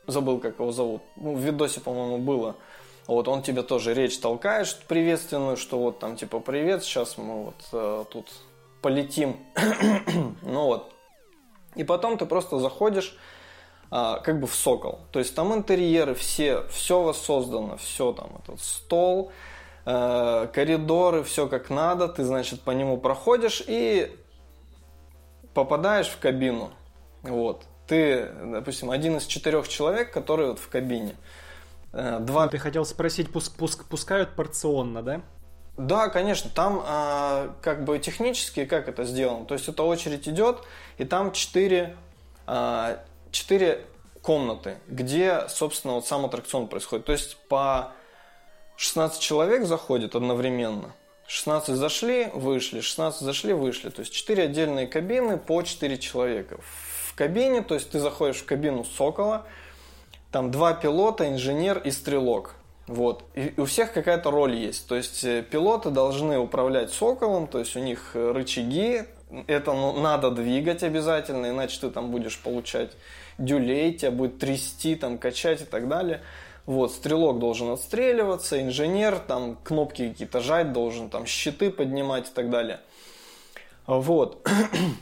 забыл, 0.07 0.39
как 0.39 0.59
его 0.59 0.71
зовут, 0.71 1.03
ну, 1.15 1.35
в 1.35 1.39
видосе, 1.39 1.79
по-моему, 1.79 2.17
было, 2.17 2.55
вот 3.07 3.27
он 3.27 3.41
тебе 3.41 3.61
тоже 3.63 3.93
речь 3.93 4.17
толкает 4.19 4.77
приветственную, 4.87 5.57
что 5.57 5.79
вот 5.79 5.99
там 5.99 6.15
типа 6.15 6.39
привет, 6.39 6.83
сейчас 6.83 7.17
мы 7.17 7.51
вот 7.71 8.09
тут 8.09 8.27
полетим, 8.81 9.37
ну 10.41 10.65
вот. 10.65 10.91
И 11.75 11.83
потом 11.83 12.17
ты 12.17 12.25
просто 12.25 12.59
заходишь, 12.59 13.17
а, 13.91 14.19
как 14.19 14.39
бы 14.39 14.47
в 14.47 14.55
сокол. 14.55 14.99
То 15.11 15.19
есть 15.19 15.35
там 15.35 15.53
интерьеры 15.53 16.15
все, 16.15 16.63
все 16.69 17.01
воссоздано, 17.01 17.77
все 17.77 18.13
там, 18.13 18.29
этот 18.43 18.61
стол, 18.61 19.31
э, 19.85 20.47
коридоры, 20.53 21.23
все 21.23 21.47
как 21.47 21.69
надо, 21.69 22.07
ты, 22.07 22.23
значит, 22.23 22.61
по 22.61 22.71
нему 22.71 22.97
проходишь 22.97 23.63
и 23.65 24.15
попадаешь 25.53 26.07
в 26.07 26.19
кабину. 26.19 26.71
Вот. 27.21 27.63
Ты, 27.87 28.31
допустим, 28.43 28.89
один 28.89 29.17
из 29.17 29.25
четырех 29.25 29.67
человек, 29.67 30.11
который 30.11 30.47
вот 30.47 30.59
в 30.59 30.67
кабине. 30.67 31.15
Э, 31.95 32.19
два... 32.19 32.47
Ты 32.47 32.57
хотел 32.57 32.85
спросить, 32.85 33.31
пуск, 33.31 33.55
пуск, 33.55 33.85
пускают 33.85 34.35
порционно, 34.35 35.01
да? 35.01 35.21
Да, 35.77 36.09
конечно, 36.09 36.49
там 36.53 36.83
э, 36.85 37.49
как 37.61 37.85
бы 37.85 37.99
технически 37.99 38.65
как 38.65 38.87
это 38.87 39.05
сделано. 39.05 39.45
То 39.45 39.53
есть 39.53 39.67
эта 39.67 39.83
очередь 39.83 40.27
идет, 40.27 40.59
и 40.97 41.05
там 41.05 41.31
четыре 41.31 41.95
э, 42.47 42.97
четыре 43.31 43.85
комнаты, 44.21 44.77
где, 44.87 45.47
собственно, 45.49 45.95
вот 45.95 46.05
сам 46.05 46.25
аттракцион 46.25 46.67
происходит. 46.67 47.05
То 47.05 47.11
есть 47.13 47.37
по 47.47 47.91
16 48.75 49.21
человек 49.21 49.65
заходит 49.65 50.15
одновременно. 50.15 50.93
16 51.27 51.75
зашли, 51.75 52.29
вышли, 52.33 52.81
16 52.81 53.21
зашли, 53.21 53.53
вышли. 53.53 53.89
То 53.89 54.01
есть 54.01 54.13
4 54.13 54.43
отдельные 54.43 54.87
кабины 54.87 55.37
по 55.37 55.61
4 55.61 55.97
человека. 55.97 56.57
В 57.07 57.15
кабине, 57.15 57.61
то 57.61 57.75
есть 57.75 57.89
ты 57.89 57.99
заходишь 57.99 58.37
в 58.37 58.45
кабину 58.45 58.83
Сокола, 58.83 59.45
там 60.35 60.51
два 60.51 60.73
пилота, 60.73 61.29
инженер 61.29 61.77
и 61.77 61.91
стрелок. 61.91 62.55
Вот. 62.87 63.23
И 63.35 63.53
у 63.55 63.63
всех 63.63 63.93
какая-то 63.93 64.31
роль 64.31 64.53
есть. 64.53 64.85
То 64.85 64.97
есть 64.97 65.23
э, 65.23 65.41
пилоты 65.41 65.91
должны 65.91 66.37
управлять 66.37 66.91
Соколом, 66.91 67.47
то 67.47 67.59
есть 67.59 67.77
у 67.77 67.79
них 67.79 68.11
рычаги, 68.15 69.03
это 69.47 69.71
ну, 69.71 69.97
надо 69.97 70.31
двигать 70.31 70.83
обязательно, 70.83 71.51
иначе 71.51 71.79
ты 71.79 71.89
там 71.89 72.11
будешь 72.11 72.37
получать 72.37 72.91
дюлей, 73.37 73.93
тебя 73.93 74.11
будет 74.11 74.37
трясти, 74.37 74.95
там, 74.95 75.19
качать 75.19 75.61
и 75.61 75.65
так 75.65 75.87
далее. 75.87 76.21
Вот, 76.65 76.91
стрелок 76.91 77.39
должен 77.39 77.69
отстреливаться, 77.69 78.61
инженер 78.61 79.19
там 79.19 79.57
кнопки 79.63 80.09
какие-то 80.09 80.41
жать 80.41 80.73
должен, 80.73 81.09
там 81.09 81.25
щиты 81.25 81.71
поднимать 81.71 82.27
и 82.27 82.33
так 82.33 82.49
далее. 82.49 82.81
Вот. 83.87 84.45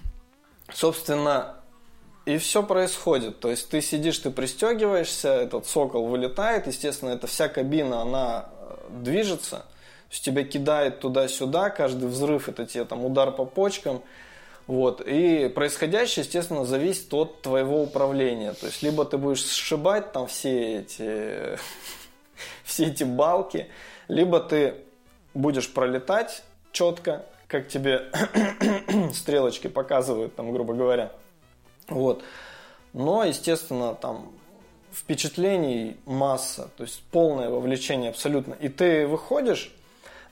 Собственно, 0.71 1.55
и 2.25 2.37
все 2.37 2.63
происходит. 2.63 3.39
То 3.39 3.49
есть 3.49 3.69
ты 3.69 3.81
сидишь, 3.81 4.19
ты 4.19 4.31
пристегиваешься, 4.31 5.29
этот 5.29 5.67
сокол 5.67 6.07
вылетает, 6.07 6.67
естественно, 6.67 7.11
эта 7.11 7.27
вся 7.27 7.49
кабина, 7.49 8.01
она 8.01 8.49
э, 8.59 8.75
движется, 9.01 9.57
то 9.57 10.11
есть 10.11 10.23
тебя 10.23 10.43
кидает 10.43 10.99
туда-сюда, 10.99 11.69
каждый 11.69 12.07
взрыв 12.07 12.47
это 12.47 12.65
тебе 12.65 12.85
там 12.85 13.03
удар 13.03 13.31
по 13.31 13.45
почкам, 13.45 14.01
вот. 14.67 15.01
И 15.05 15.49
происходящее, 15.49 16.23
естественно, 16.23 16.65
зависит 16.65 17.13
от 17.13 17.41
твоего 17.41 17.83
управления. 17.83 18.53
То 18.53 18.67
есть, 18.67 18.81
либо 18.81 19.03
ты 19.03 19.17
будешь 19.17 19.45
сшибать 19.45 20.13
там 20.13 20.27
все 20.27 20.79
эти, 20.79 21.59
все 22.63 22.85
эти 22.85 23.03
балки, 23.03 23.67
либо 24.07 24.39
ты 24.39 24.75
будешь 25.33 25.71
пролетать 25.71 26.43
четко, 26.71 27.25
как 27.47 27.67
тебе 27.67 28.09
стрелочки 29.13 29.67
показывают, 29.67 30.35
там, 30.35 30.53
грубо 30.53 30.73
говоря. 30.73 31.11
Вот. 31.87 32.23
Но, 32.93 33.23
естественно, 33.23 33.95
там 33.95 34.31
впечатлений 34.93 35.97
масса, 36.05 36.69
то 36.77 36.83
есть 36.83 37.03
полное 37.11 37.49
вовлечение 37.49 38.11
абсолютно. 38.11 38.53
И 38.53 38.69
ты 38.69 39.07
выходишь, 39.07 39.71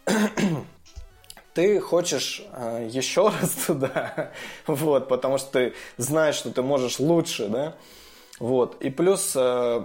ты 1.54 1.80
хочешь 1.80 2.44
э, 2.54 2.88
еще 2.90 3.30
раз 3.42 3.52
туда, 3.68 4.32
вот, 4.68 5.08
потому 5.08 5.38
что 5.38 5.52
ты 5.52 5.74
знаешь, 5.98 6.36
что 6.36 6.52
ты 6.52 6.62
можешь 6.62 7.00
лучше, 7.00 7.48
да, 7.48 7.76
вот, 8.40 8.82
и 8.82 8.90
плюс 8.90 9.34
э, 9.36 9.84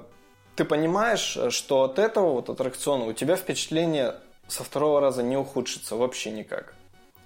ты 0.55 0.65
понимаешь, 0.65 1.39
что 1.51 1.83
от 1.83 1.99
этого 1.99 2.33
вот 2.33 2.51
аттракциона 2.51 3.07
у 3.07 3.13
тебя 3.13 3.37
впечатление 3.37 4.17
со 4.49 4.63
второго 4.63 5.01
раза 5.01 5.23
не 5.23 5.37
ухудшится 5.37 5.97
вообще 5.97 6.31
никак, 6.31 6.75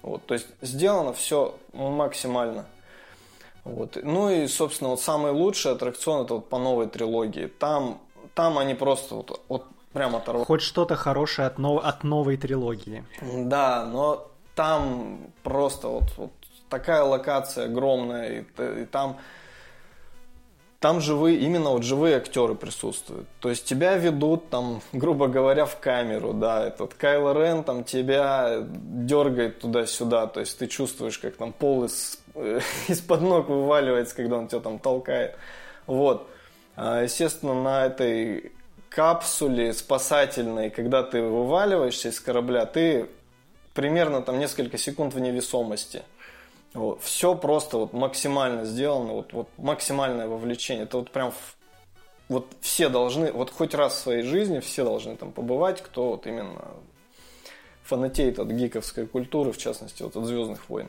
вот, 0.01 0.25
то 0.25 0.33
есть 0.33 0.47
сделано 0.61 1.13
все 1.13 1.57
максимально, 1.73 2.65
вот, 3.63 3.97
ну 4.01 4.29
и, 4.29 4.47
собственно, 4.47 4.91
вот 4.91 5.01
самый 5.01 5.31
лучший 5.31 5.71
аттракцион 5.73 6.25
это 6.25 6.35
вот 6.35 6.49
по 6.49 6.57
новой 6.57 6.87
трилогии, 6.87 7.47
там, 7.47 8.01
там 8.33 8.57
они 8.57 8.73
просто 8.73 9.15
вот, 9.15 9.41
вот 9.47 9.65
прям 9.93 10.15
оторвали. 10.15 10.45
Хоть 10.45 10.61
что-то 10.61 10.95
хорошее 10.95 11.47
от, 11.47 11.59
нов... 11.59 11.83
от 11.83 12.03
новой 12.03 12.37
трилогии. 12.37 13.05
Да, 13.21 13.85
но 13.85 14.31
там 14.55 15.19
просто 15.43 15.87
вот, 15.87 16.03
вот 16.17 16.31
такая 16.69 17.03
локация 17.03 17.65
огромная, 17.65 18.39
и, 18.39 18.81
и 18.81 18.85
там, 18.85 19.17
там 20.79 20.99
живые, 20.99 21.37
именно 21.37 21.69
вот 21.69 21.83
живые 21.83 22.17
актеры 22.17 22.55
присутствуют. 22.55 23.27
То 23.39 23.49
есть 23.49 23.65
тебя 23.65 23.97
ведут 23.97 24.49
там, 24.49 24.81
грубо 24.93 25.27
говоря, 25.27 25.65
в 25.65 25.77
камеру, 25.79 26.33
да, 26.33 26.65
этот 26.65 26.95
Кайло 26.95 27.33
Рен 27.33 27.63
там 27.63 27.83
тебя 27.83 28.65
дергает 28.65 29.59
туда-сюда, 29.59 30.27
то 30.27 30.39
есть 30.39 30.57
ты 30.57 30.67
чувствуешь, 30.67 31.19
как 31.19 31.35
там 31.35 31.53
пол 31.53 31.85
из, 31.85 32.20
из-под 32.87 33.21
ног 33.21 33.49
вываливается, 33.49 34.15
когда 34.15 34.37
он 34.37 34.47
тебя 34.47 34.61
там 34.61 34.79
толкает. 34.79 35.35
Вот. 35.87 36.27
А, 36.75 37.03
естественно, 37.03 37.53
на 37.53 37.85
этой 37.85 38.51
капсуле 38.89 39.73
спасательной, 39.73 40.69
когда 40.69 41.03
ты 41.03 41.21
вываливаешься 41.21 42.09
из 42.09 42.19
корабля, 42.19 42.65
ты 42.65 43.07
примерно 43.73 44.21
там 44.21 44.39
несколько 44.39 44.77
секунд 44.77 45.13
в 45.13 45.19
невесомости. 45.19 46.03
Вот. 46.73 47.01
Все 47.01 47.35
просто 47.35 47.77
вот 47.77 47.93
максимально 47.93 48.65
сделано, 48.65 49.13
вот, 49.13 49.33
вот 49.33 49.49
максимальное 49.57 50.27
вовлечение. 50.27 50.83
Это 50.83 50.97
вот 50.97 51.11
прям 51.11 51.33
вот 52.29 52.47
все 52.61 52.87
должны, 52.87 53.31
вот 53.31 53.49
хоть 53.49 53.73
раз 53.73 53.93
в 53.93 53.97
своей 53.97 54.23
жизни 54.23 54.59
все 54.59 54.85
должны 54.85 55.17
там 55.17 55.33
побывать, 55.33 55.81
кто 55.81 56.11
вот 56.11 56.27
именно 56.27 56.63
фанатеет 57.83 58.39
от 58.39 58.47
гиковской 58.47 59.05
культуры, 59.05 59.51
в 59.51 59.57
частности, 59.57 60.03
вот 60.03 60.15
от 60.15 60.25
Звездных 60.25 60.69
войн. 60.69 60.87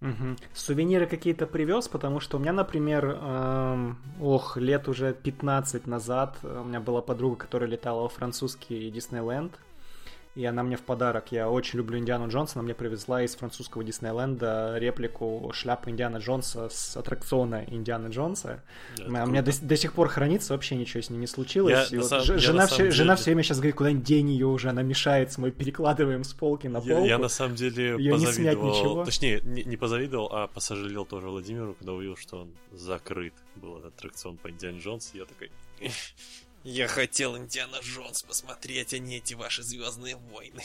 Угу. 0.00 0.36
Сувениры 0.54 1.06
какие-то 1.06 1.46
привез, 1.46 1.88
потому 1.88 2.20
что 2.20 2.36
у 2.36 2.40
меня, 2.40 2.52
например, 2.52 3.18
эм, 3.20 3.98
ох, 4.20 4.56
лет 4.56 4.88
уже 4.88 5.12
15 5.12 5.86
назад 5.86 6.36
у 6.42 6.64
меня 6.64 6.80
была 6.80 7.02
подруга, 7.02 7.36
которая 7.36 7.68
летала 7.68 8.02
во 8.02 8.08
французский 8.08 8.90
Диснейленд, 8.90 9.58
и 10.38 10.44
она 10.44 10.62
мне 10.62 10.76
в 10.76 10.82
подарок. 10.82 11.32
Я 11.32 11.50
очень 11.50 11.78
люблю 11.78 11.98
Индиану 11.98 12.28
Джонса, 12.28 12.60
она 12.60 12.62
мне 12.62 12.74
привезла 12.74 13.24
из 13.24 13.34
французского 13.34 13.82
Диснейленда 13.82 14.76
реплику 14.78 15.50
шляпы 15.52 15.90
Индиана 15.90 16.18
Джонса 16.18 16.68
с 16.68 16.96
аттракциона 16.96 17.64
Индиана 17.66 18.06
Джонса. 18.06 18.62
Да, 18.96 19.24
у 19.24 19.26
меня 19.26 19.42
до, 19.42 19.50
до 19.60 19.76
сих 19.76 19.94
пор 19.94 20.08
хранится, 20.08 20.52
вообще 20.52 20.76
ничего 20.76 21.02
с 21.02 21.10
ней 21.10 21.18
не 21.18 21.26
случилось. 21.26 21.90
Я, 21.90 21.98
вот 21.98 22.08
сам, 22.08 22.38
жена, 22.38 22.68
все, 22.68 22.76
деле... 22.76 22.90
жена 22.92 23.16
все 23.16 23.24
время 23.24 23.42
сейчас 23.42 23.58
говорит, 23.58 23.74
куда-нибудь 23.74 24.04
день 24.04 24.30
ее 24.30 24.46
уже, 24.46 24.70
она 24.70 24.82
мешается, 24.82 25.40
мы 25.40 25.50
перекладываем 25.50 26.22
с 26.22 26.32
полки 26.32 26.68
на 26.68 26.80
полку. 26.80 27.02
Я, 27.02 27.14
я 27.14 27.18
на 27.18 27.28
самом 27.28 27.56
деле 27.56 27.96
Ее 27.98 28.12
позавидовал, 28.12 28.18
не 28.18 28.26
снять 28.26 28.58
ничего. 28.58 29.04
точнее, 29.04 29.40
не, 29.40 29.64
не 29.64 29.76
позавидовал, 29.76 30.28
а 30.32 30.46
посожалел 30.46 31.04
тоже 31.04 31.26
Владимиру, 31.26 31.74
когда 31.74 31.94
увидел, 31.94 32.16
что 32.16 32.42
он 32.42 32.54
закрыт 32.70 33.34
был 33.56 33.78
этот 33.78 33.94
аттракцион 33.94 34.36
по 34.36 34.48
Индиане 34.48 34.78
Джонс, 34.78 35.10
я 35.14 35.24
такой... 35.24 35.50
Я 36.70 36.86
хотел 36.86 37.34
Индиана 37.34 37.78
Джонс 37.80 38.22
посмотреть, 38.22 38.92
а 38.92 38.98
не 38.98 39.16
эти 39.16 39.32
ваши 39.32 39.62
Звездные 39.62 40.16
войны. 40.30 40.62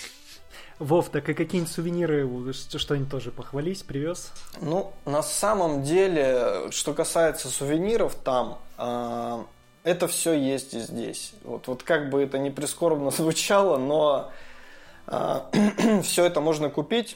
Вов, 0.78 1.08
так 1.08 1.30
и 1.30 1.34
какие-нибудь 1.34 1.72
сувениры, 1.72 2.28
что-нибудь 2.52 3.10
тоже 3.10 3.32
похвались, 3.32 3.84
привез? 3.84 4.34
Ну, 4.60 4.92
на 5.06 5.24
самом 5.24 5.82
деле, 5.82 6.70
что 6.72 6.94
касается 6.94 7.48
сувениров 7.48 8.16
там, 8.16 8.60
э, 8.78 9.46
это 9.86 10.10
все 10.10 10.34
есть 10.34 10.74
и 10.74 10.82
здесь. 10.82 11.36
Вот, 11.46 11.68
вот 11.68 11.84
как 11.84 12.10
бы 12.10 12.22
это 12.22 12.38
ни 12.38 12.50
прискорбно 12.50 13.10
звучало, 13.18 13.78
но 13.78 14.30
э, 15.08 16.02
все 16.04 16.26
это 16.26 16.42
можно 16.42 16.70
купить 16.70 17.16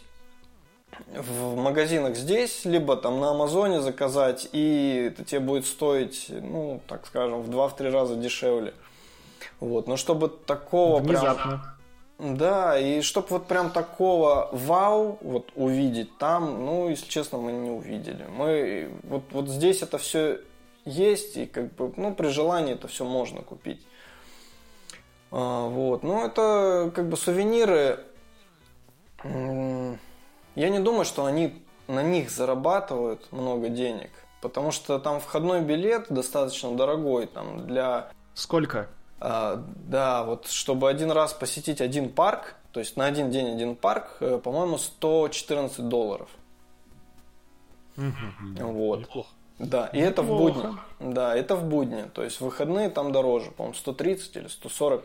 в 1.15 1.55
магазинах 1.55 2.15
здесь, 2.15 2.65
либо 2.65 2.95
там 2.95 3.19
на 3.19 3.31
Амазоне 3.31 3.81
заказать, 3.81 4.49
и 4.51 5.09
это 5.11 5.23
тебе 5.23 5.39
будет 5.39 5.65
стоить, 5.65 6.27
ну, 6.29 6.81
так 6.87 7.05
скажем, 7.05 7.41
в 7.41 7.49
2-3 7.49 7.89
раза 7.91 8.15
дешевле. 8.15 8.73
Вот, 9.59 9.87
но 9.87 9.97
чтобы 9.97 10.29
такого 10.29 10.99
Внезапно. 10.99 11.75
прям... 12.17 12.37
Да, 12.37 12.79
и 12.79 13.01
чтобы 13.01 13.27
вот 13.29 13.47
прям 13.47 13.69
такого 13.69 14.49
вау 14.51 15.19
вот 15.21 15.51
увидеть 15.55 16.17
там, 16.17 16.65
ну, 16.65 16.89
если 16.89 17.07
честно, 17.07 17.37
мы 17.37 17.51
не 17.51 17.69
увидели. 17.69 18.25
Мы 18.25 18.89
вот, 19.03 19.23
вот 19.31 19.47
здесь 19.47 19.83
это 19.83 19.99
все 19.99 20.39
есть, 20.83 21.37
и 21.37 21.45
как 21.45 21.73
бы, 21.75 21.93
ну, 21.95 22.15
при 22.15 22.29
желании 22.29 22.73
это 22.73 22.87
все 22.87 23.05
можно 23.05 23.41
купить. 23.41 23.85
А, 25.29 25.67
вот, 25.67 26.01
ну, 26.01 26.25
это 26.25 26.91
как 26.95 27.07
бы 27.07 27.17
сувениры 27.17 27.99
я 30.57 30.69
не 30.69 30.79
думаю, 30.79 31.05
что 31.05 31.25
они 31.25 31.53
на 31.87 32.01
них 32.03 32.29
зарабатывают 32.29 33.31
много 33.31 33.69
денег, 33.69 34.09
потому 34.41 34.71
что 34.71 34.99
там 34.99 35.19
входной 35.19 35.61
билет 35.61 36.07
достаточно 36.09 36.75
дорогой, 36.75 37.27
там 37.27 37.67
для... 37.67 38.09
Сколько? 38.33 38.89
А, 39.19 39.63
да, 39.87 40.23
вот 40.23 40.47
чтобы 40.47 40.89
один 40.89 41.11
раз 41.11 41.33
посетить 41.33 41.79
один 41.79 42.09
парк, 42.09 42.55
то 42.71 42.79
есть 42.79 42.97
на 42.97 43.05
один 43.05 43.29
день 43.29 43.53
один 43.53 43.75
парк, 43.75 44.17
э, 44.19 44.39
по-моему, 44.43 44.77
114 44.77 45.87
долларов. 45.87 46.29
Вот. 47.95 48.99
Неплохо. 48.99 49.29
Да, 49.59 49.87
и 49.87 49.99
это 49.99 50.21
в 50.21 50.27
будни. 50.27 50.75
Да, 50.99 51.35
это 51.35 51.55
в 51.55 51.63
будни. 51.63 52.03
То 52.13 52.23
есть 52.23 52.37
в 52.37 52.41
выходные 52.41 52.89
там 52.89 53.11
дороже, 53.11 53.51
по-моему, 53.51 53.75
130 53.75 54.35
или 54.35 54.47
140, 54.47 55.03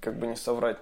как 0.00 0.18
бы 0.18 0.26
не 0.26 0.36
соврать. 0.36 0.78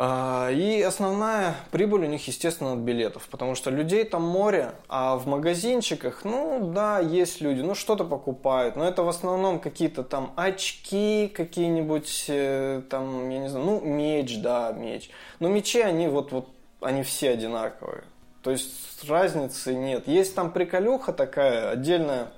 А, 0.00 0.48
и 0.52 0.80
основная 0.80 1.56
прибыль 1.72 2.04
у 2.04 2.06
них, 2.06 2.24
естественно, 2.28 2.74
от 2.74 2.78
билетов, 2.78 3.26
потому 3.28 3.56
что 3.56 3.70
людей 3.70 4.04
там 4.04 4.22
море, 4.22 4.74
а 4.88 5.16
в 5.16 5.26
магазинчиках, 5.26 6.20
ну 6.22 6.70
да, 6.72 7.00
есть 7.00 7.40
люди, 7.40 7.62
ну 7.62 7.74
что-то 7.74 8.04
покупают, 8.04 8.76
но 8.76 8.86
это 8.86 9.02
в 9.02 9.08
основном 9.08 9.58
какие-то 9.58 10.04
там 10.04 10.32
очки 10.36 11.26
какие-нибудь, 11.26 12.26
э, 12.28 12.82
там, 12.88 13.28
я 13.28 13.40
не 13.40 13.48
знаю, 13.48 13.66
ну 13.66 13.80
меч, 13.80 14.38
да, 14.40 14.70
меч. 14.70 15.10
Но 15.40 15.48
мечи, 15.48 15.80
они 15.80 16.06
вот, 16.06 16.30
вот, 16.30 16.46
они 16.80 17.02
все 17.02 17.30
одинаковые. 17.30 18.04
То 18.44 18.52
есть 18.52 19.02
разницы 19.10 19.74
нет. 19.74 20.06
Есть 20.06 20.32
там 20.36 20.52
приколюха 20.52 21.12
такая, 21.12 21.70
отдельная, 21.70 22.28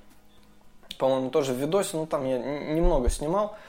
по-моему, 0.97 1.29
тоже 1.29 1.53
в 1.53 1.59
видосе, 1.59 1.99
ну 1.99 2.07
там 2.07 2.25
я 2.25 2.39
немного 2.39 3.11
снимал– 3.11 3.55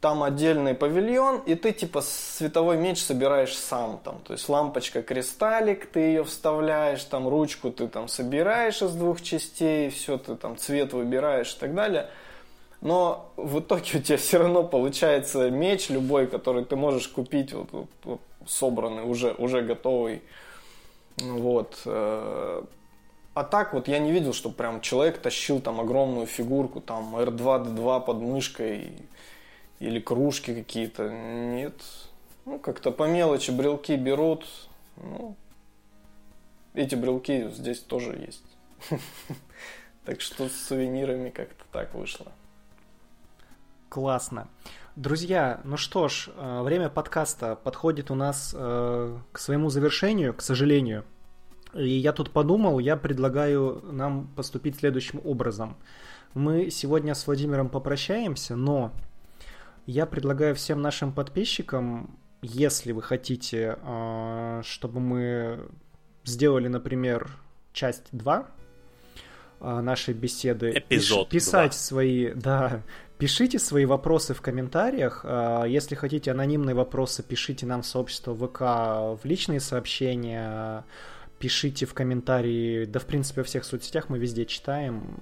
там 0.00 0.22
отдельный 0.22 0.74
павильон, 0.74 1.40
и 1.40 1.54
ты 1.54 1.72
типа 1.72 2.00
световой 2.00 2.78
меч 2.78 3.02
собираешь 3.02 3.56
сам 3.56 4.00
там. 4.02 4.18
То 4.24 4.32
есть 4.32 4.48
лампочка, 4.48 5.02
кристаллик, 5.02 5.86
ты 5.86 6.00
ее 6.00 6.24
вставляешь, 6.24 7.04
там 7.04 7.28
ручку 7.28 7.70
ты 7.70 7.86
там 7.86 8.08
собираешь 8.08 8.80
из 8.80 8.92
двух 8.94 9.20
частей, 9.20 9.90
все 9.90 10.16
ты 10.16 10.36
там 10.36 10.56
цвет 10.56 10.94
выбираешь 10.94 11.54
и 11.54 11.58
так 11.58 11.74
далее. 11.74 12.08
Но 12.80 13.30
в 13.36 13.60
итоге 13.60 13.98
у 13.98 14.00
тебя 14.00 14.16
все 14.16 14.38
равно 14.38 14.62
получается 14.62 15.50
меч 15.50 15.90
любой, 15.90 16.26
который 16.26 16.64
ты 16.64 16.76
можешь 16.76 17.08
купить 17.08 17.52
вот, 17.52 17.68
вот, 17.72 17.88
вот 18.04 18.20
собранный, 18.46 19.02
уже, 19.02 19.32
уже 19.32 19.60
готовый. 19.60 20.22
Вот. 21.18 21.78
Э, 21.84 22.62
а 23.34 23.44
так 23.44 23.74
вот 23.74 23.86
я 23.86 23.98
не 23.98 24.12
видел, 24.12 24.32
что 24.32 24.48
прям 24.48 24.80
человек 24.80 25.18
тащил 25.18 25.60
там 25.60 25.78
огромную 25.78 26.26
фигурку, 26.26 26.80
там 26.80 27.16
R2-D2 27.16 28.04
под 28.06 28.16
мышкой 28.16 28.92
или 29.80 29.98
кружки 29.98 30.54
какие-то. 30.54 31.10
Нет. 31.10 31.74
Ну, 32.44 32.58
как-то 32.58 32.92
по 32.92 33.08
мелочи 33.08 33.50
брелки 33.50 33.96
берут. 33.96 34.46
Ну, 34.96 35.36
эти 36.74 36.94
брелки 36.94 37.50
здесь 37.50 37.80
тоже 37.80 38.12
есть. 38.16 38.44
Так 40.06 40.22
что 40.22 40.48
с 40.48 40.52
сувенирами 40.52 41.28
как-то 41.28 41.62
так 41.70 41.94
вышло. 41.94 42.32
Классно. 43.90 44.48
Друзья, 44.96 45.60
ну 45.62 45.76
что 45.76 46.08
ж, 46.08 46.30
э, 46.34 46.62
время 46.62 46.88
подкаста 46.88 47.54
подходит 47.54 48.10
у 48.10 48.14
нас 48.14 48.54
э, 48.56 49.18
к 49.30 49.38
своему 49.38 49.68
завершению, 49.68 50.32
к 50.32 50.40
сожалению. 50.40 51.04
И 51.74 51.90
я 51.90 52.12
тут 52.12 52.30
подумал, 52.30 52.78
я 52.78 52.96
предлагаю 52.96 53.82
нам 53.92 54.28
поступить 54.34 54.78
следующим 54.78 55.20
образом. 55.22 55.76
Мы 56.32 56.70
сегодня 56.70 57.14
с 57.14 57.26
Владимиром 57.26 57.68
попрощаемся, 57.68 58.56
но 58.56 58.92
я 59.90 60.06
предлагаю 60.06 60.54
всем 60.54 60.80
нашим 60.80 61.12
подписчикам, 61.12 62.16
если 62.42 62.92
вы 62.92 63.02
хотите, 63.02 63.76
а, 63.82 64.62
чтобы 64.64 65.00
мы 65.00 65.68
сделали, 66.24 66.68
например, 66.68 67.28
часть 67.72 68.04
2 68.12 68.46
а, 69.60 69.82
нашей 69.82 70.14
беседы. 70.14 70.70
Эпизод 70.70 71.28
Писать 71.28 71.72
2. 71.72 71.78
свои, 71.78 72.32
да, 72.34 72.82
пишите 73.18 73.58
свои 73.58 73.84
вопросы 73.84 74.32
в 74.32 74.40
комментариях. 74.40 75.22
А, 75.24 75.64
если 75.64 75.96
хотите 75.96 76.30
анонимные 76.30 76.74
вопросы, 76.74 77.24
пишите 77.24 77.66
нам 77.66 77.82
в 77.82 77.86
сообщество 77.86 78.32
ВК 78.32 78.60
в 78.60 79.20
личные 79.24 79.58
сообщения, 79.58 80.84
пишите 81.40 81.84
в 81.84 81.94
комментарии, 81.94 82.84
да 82.84 83.00
в 83.00 83.06
принципе 83.06 83.40
во 83.40 83.44
всех 83.44 83.64
соцсетях 83.64 84.08
мы 84.08 84.20
везде 84.20 84.46
читаем 84.46 85.18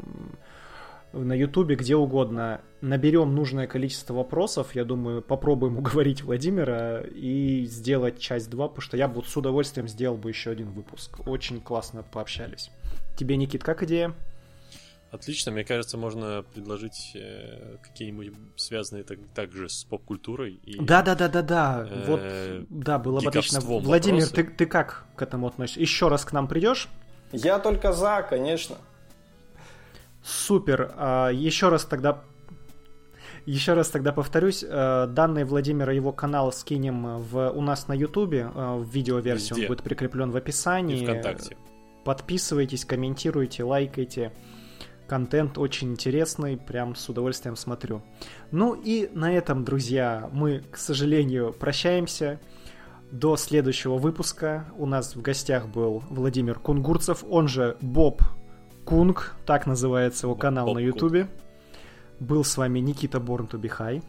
на 1.12 1.32
Ютубе, 1.32 1.74
где 1.74 1.96
угодно. 1.96 2.60
Наберем 2.80 3.34
нужное 3.34 3.66
количество 3.66 4.14
вопросов, 4.14 4.74
я 4.74 4.84
думаю, 4.84 5.22
попробуем 5.22 5.78
уговорить 5.78 6.22
Владимира 6.22 7.00
и 7.00 7.64
сделать 7.64 8.18
часть 8.18 8.50
2, 8.50 8.68
потому 8.68 8.82
что 8.82 8.96
я 8.96 9.08
бы 9.08 9.24
с 9.24 9.36
удовольствием 9.36 9.88
сделал 9.88 10.16
бы 10.16 10.30
еще 10.30 10.50
один 10.50 10.70
выпуск. 10.70 11.26
Очень 11.26 11.60
классно 11.60 12.02
пообщались. 12.02 12.70
Тебе, 13.16 13.36
Никит, 13.36 13.64
как 13.64 13.82
идея? 13.82 14.14
Отлично, 15.10 15.52
мне 15.52 15.64
кажется, 15.64 15.96
можно 15.96 16.44
предложить 16.54 17.12
э, 17.14 17.78
какие-нибудь 17.82 18.34
связанные 18.56 19.04
так, 19.04 19.18
также 19.34 19.70
с 19.70 19.84
поп-культурой. 19.84 20.60
И, 20.64 20.78
да, 20.78 21.00
да, 21.00 21.14
да, 21.14 21.28
да, 21.28 21.40
да. 21.40 21.88
э, 21.90 22.04
вот, 22.06 22.66
да, 22.68 22.98
было 22.98 23.20
бы 23.20 23.28
отлично. 23.28 23.60
Владимир, 23.60 24.28
ты, 24.28 24.44
ты 24.44 24.66
как 24.66 25.06
к 25.16 25.22
этому 25.22 25.46
относишься? 25.46 25.80
Еще 25.80 26.08
раз 26.08 26.26
к 26.26 26.32
нам 26.32 26.46
придешь? 26.46 26.88
Я 27.32 27.58
только 27.58 27.92
за, 27.92 28.24
конечно. 28.28 28.76
Супер. 30.22 30.92
А, 30.96 31.30
Еще 31.30 31.68
раз 31.68 31.84
тогда 31.84 32.22
еще 33.46 33.72
раз 33.72 33.88
тогда 33.88 34.12
повторюсь, 34.12 34.62
э, 34.62 35.06
данные 35.08 35.46
Владимира 35.46 35.90
его 35.90 36.12
канал 36.12 36.52
скинем 36.52 37.18
в, 37.18 37.50
у 37.50 37.62
нас 37.62 37.88
на 37.88 37.94
Ютубе, 37.94 38.50
э, 38.54 38.76
в 38.76 38.86
видеоверсии 38.90 39.54
он 39.54 39.60
Везде. 39.60 39.68
будет 39.68 39.82
прикреплен 39.82 40.30
в 40.30 40.34
И 40.34 40.38
описании. 40.38 41.02
ВКонтакте. 41.02 41.56
Подписывайтесь, 42.04 42.84
комментируйте, 42.84 43.64
лайкайте. 43.64 44.32
Контент 45.06 45.56
очень 45.56 45.92
интересный, 45.92 46.58
прям 46.58 46.94
с 46.94 47.08
удовольствием 47.08 47.56
смотрю. 47.56 48.02
Ну 48.50 48.74
и 48.74 49.08
на 49.14 49.32
этом, 49.32 49.64
друзья, 49.64 50.28
мы, 50.30 50.62
к 50.70 50.76
сожалению, 50.76 51.54
прощаемся. 51.54 52.40
До 53.10 53.38
следующего 53.38 53.96
выпуска. 53.96 54.66
У 54.76 54.84
нас 54.84 55.16
в 55.16 55.22
гостях 55.22 55.66
был 55.68 56.02
Владимир 56.10 56.58
Кунгурцев, 56.58 57.24
он 57.26 57.48
же 57.48 57.78
Боб 57.80 58.20
Кунг, 58.88 59.36
так 59.44 59.66
называется 59.66 60.26
его 60.26 60.34
канал 60.34 60.68
Боб 60.68 60.76
на. 60.76 60.78
Ютубе. 60.78 61.28
Был 62.20 62.42
с 62.42 62.56
вами 62.56 62.78
Никита 62.78 63.20
Борн 63.20 63.46
Тубихай. 63.46 64.02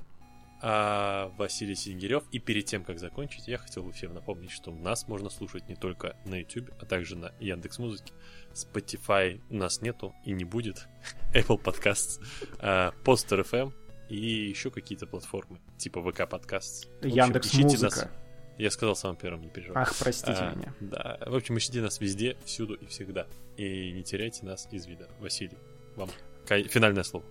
А 0.61 1.33
Василий 1.37 1.75
Сингирев. 1.75 2.23
И 2.31 2.39
перед 2.39 2.63
тем, 2.63 2.85
как 2.85 2.97
закончить, 2.97 3.49
я 3.49 3.57
хотел 3.57 3.83
бы 3.83 3.91
всем 3.91 4.13
напомнить, 4.13 4.51
что 4.51 4.71
нас 4.71 5.09
можно 5.09 5.29
слушать 5.29 5.67
не 5.67 5.75
только 5.75 6.15
на 6.23 6.35
YouTube, 6.35 6.71
а 6.79 6.85
также 6.85 7.17
на 7.17 7.33
Яндекс 7.41 7.77
Музыке. 7.79 8.13
Spotify 8.53 9.41
у 9.49 9.57
нас 9.57 9.81
нету 9.81 10.15
и 10.23 10.31
не 10.31 10.45
будет. 10.45 10.87
Apple 11.33 11.61
Podcasts, 11.61 12.21
а, 12.59 12.93
Poster 13.03 13.43
FM 13.43 13.73
и 14.07 14.15
еще 14.15 14.71
какие-то 14.71 15.07
платформы, 15.07 15.59
типа 15.77 16.01
ВК 16.09 16.25
подкаст. 16.25 16.87
Яндекс 17.01 17.53
Музыка. 17.55 17.83
Нас... 17.83 18.09
Я 18.59 18.71
сказал 18.71 18.93
самым 18.93 19.15
первым, 19.15 19.41
не 19.41 19.47
переживай. 19.47 19.81
Ах, 19.81 19.95
простите 19.97 20.37
а, 20.37 20.53
меня. 20.53 20.73
Да, 20.81 21.17
в 21.25 21.33
общем, 21.33 21.57
ищите 21.57 21.81
нас 21.81 22.01
везде, 22.01 22.35
всюду 22.43 22.73
и 22.73 22.85
всегда. 22.87 23.25
И 23.55 23.93
не 23.93 24.03
теряйте 24.03 24.45
нас 24.45 24.67
из 24.69 24.85
вида. 24.85 25.07
Василий, 25.21 25.57
вам 25.95 26.09
финальное 26.45 27.03
слово. 27.03 27.23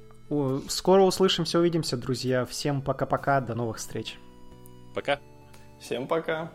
Скоро 0.69 1.03
услышимся, 1.03 1.59
увидимся, 1.59 1.99
друзья. 1.99 2.47
Всем 2.47 2.81
пока-пока, 2.81 3.43
до 3.43 3.55
новых 3.55 3.77
встреч. 3.77 4.17
Пока. 4.95 5.21
Всем 5.79 6.09
пока. 6.09 6.51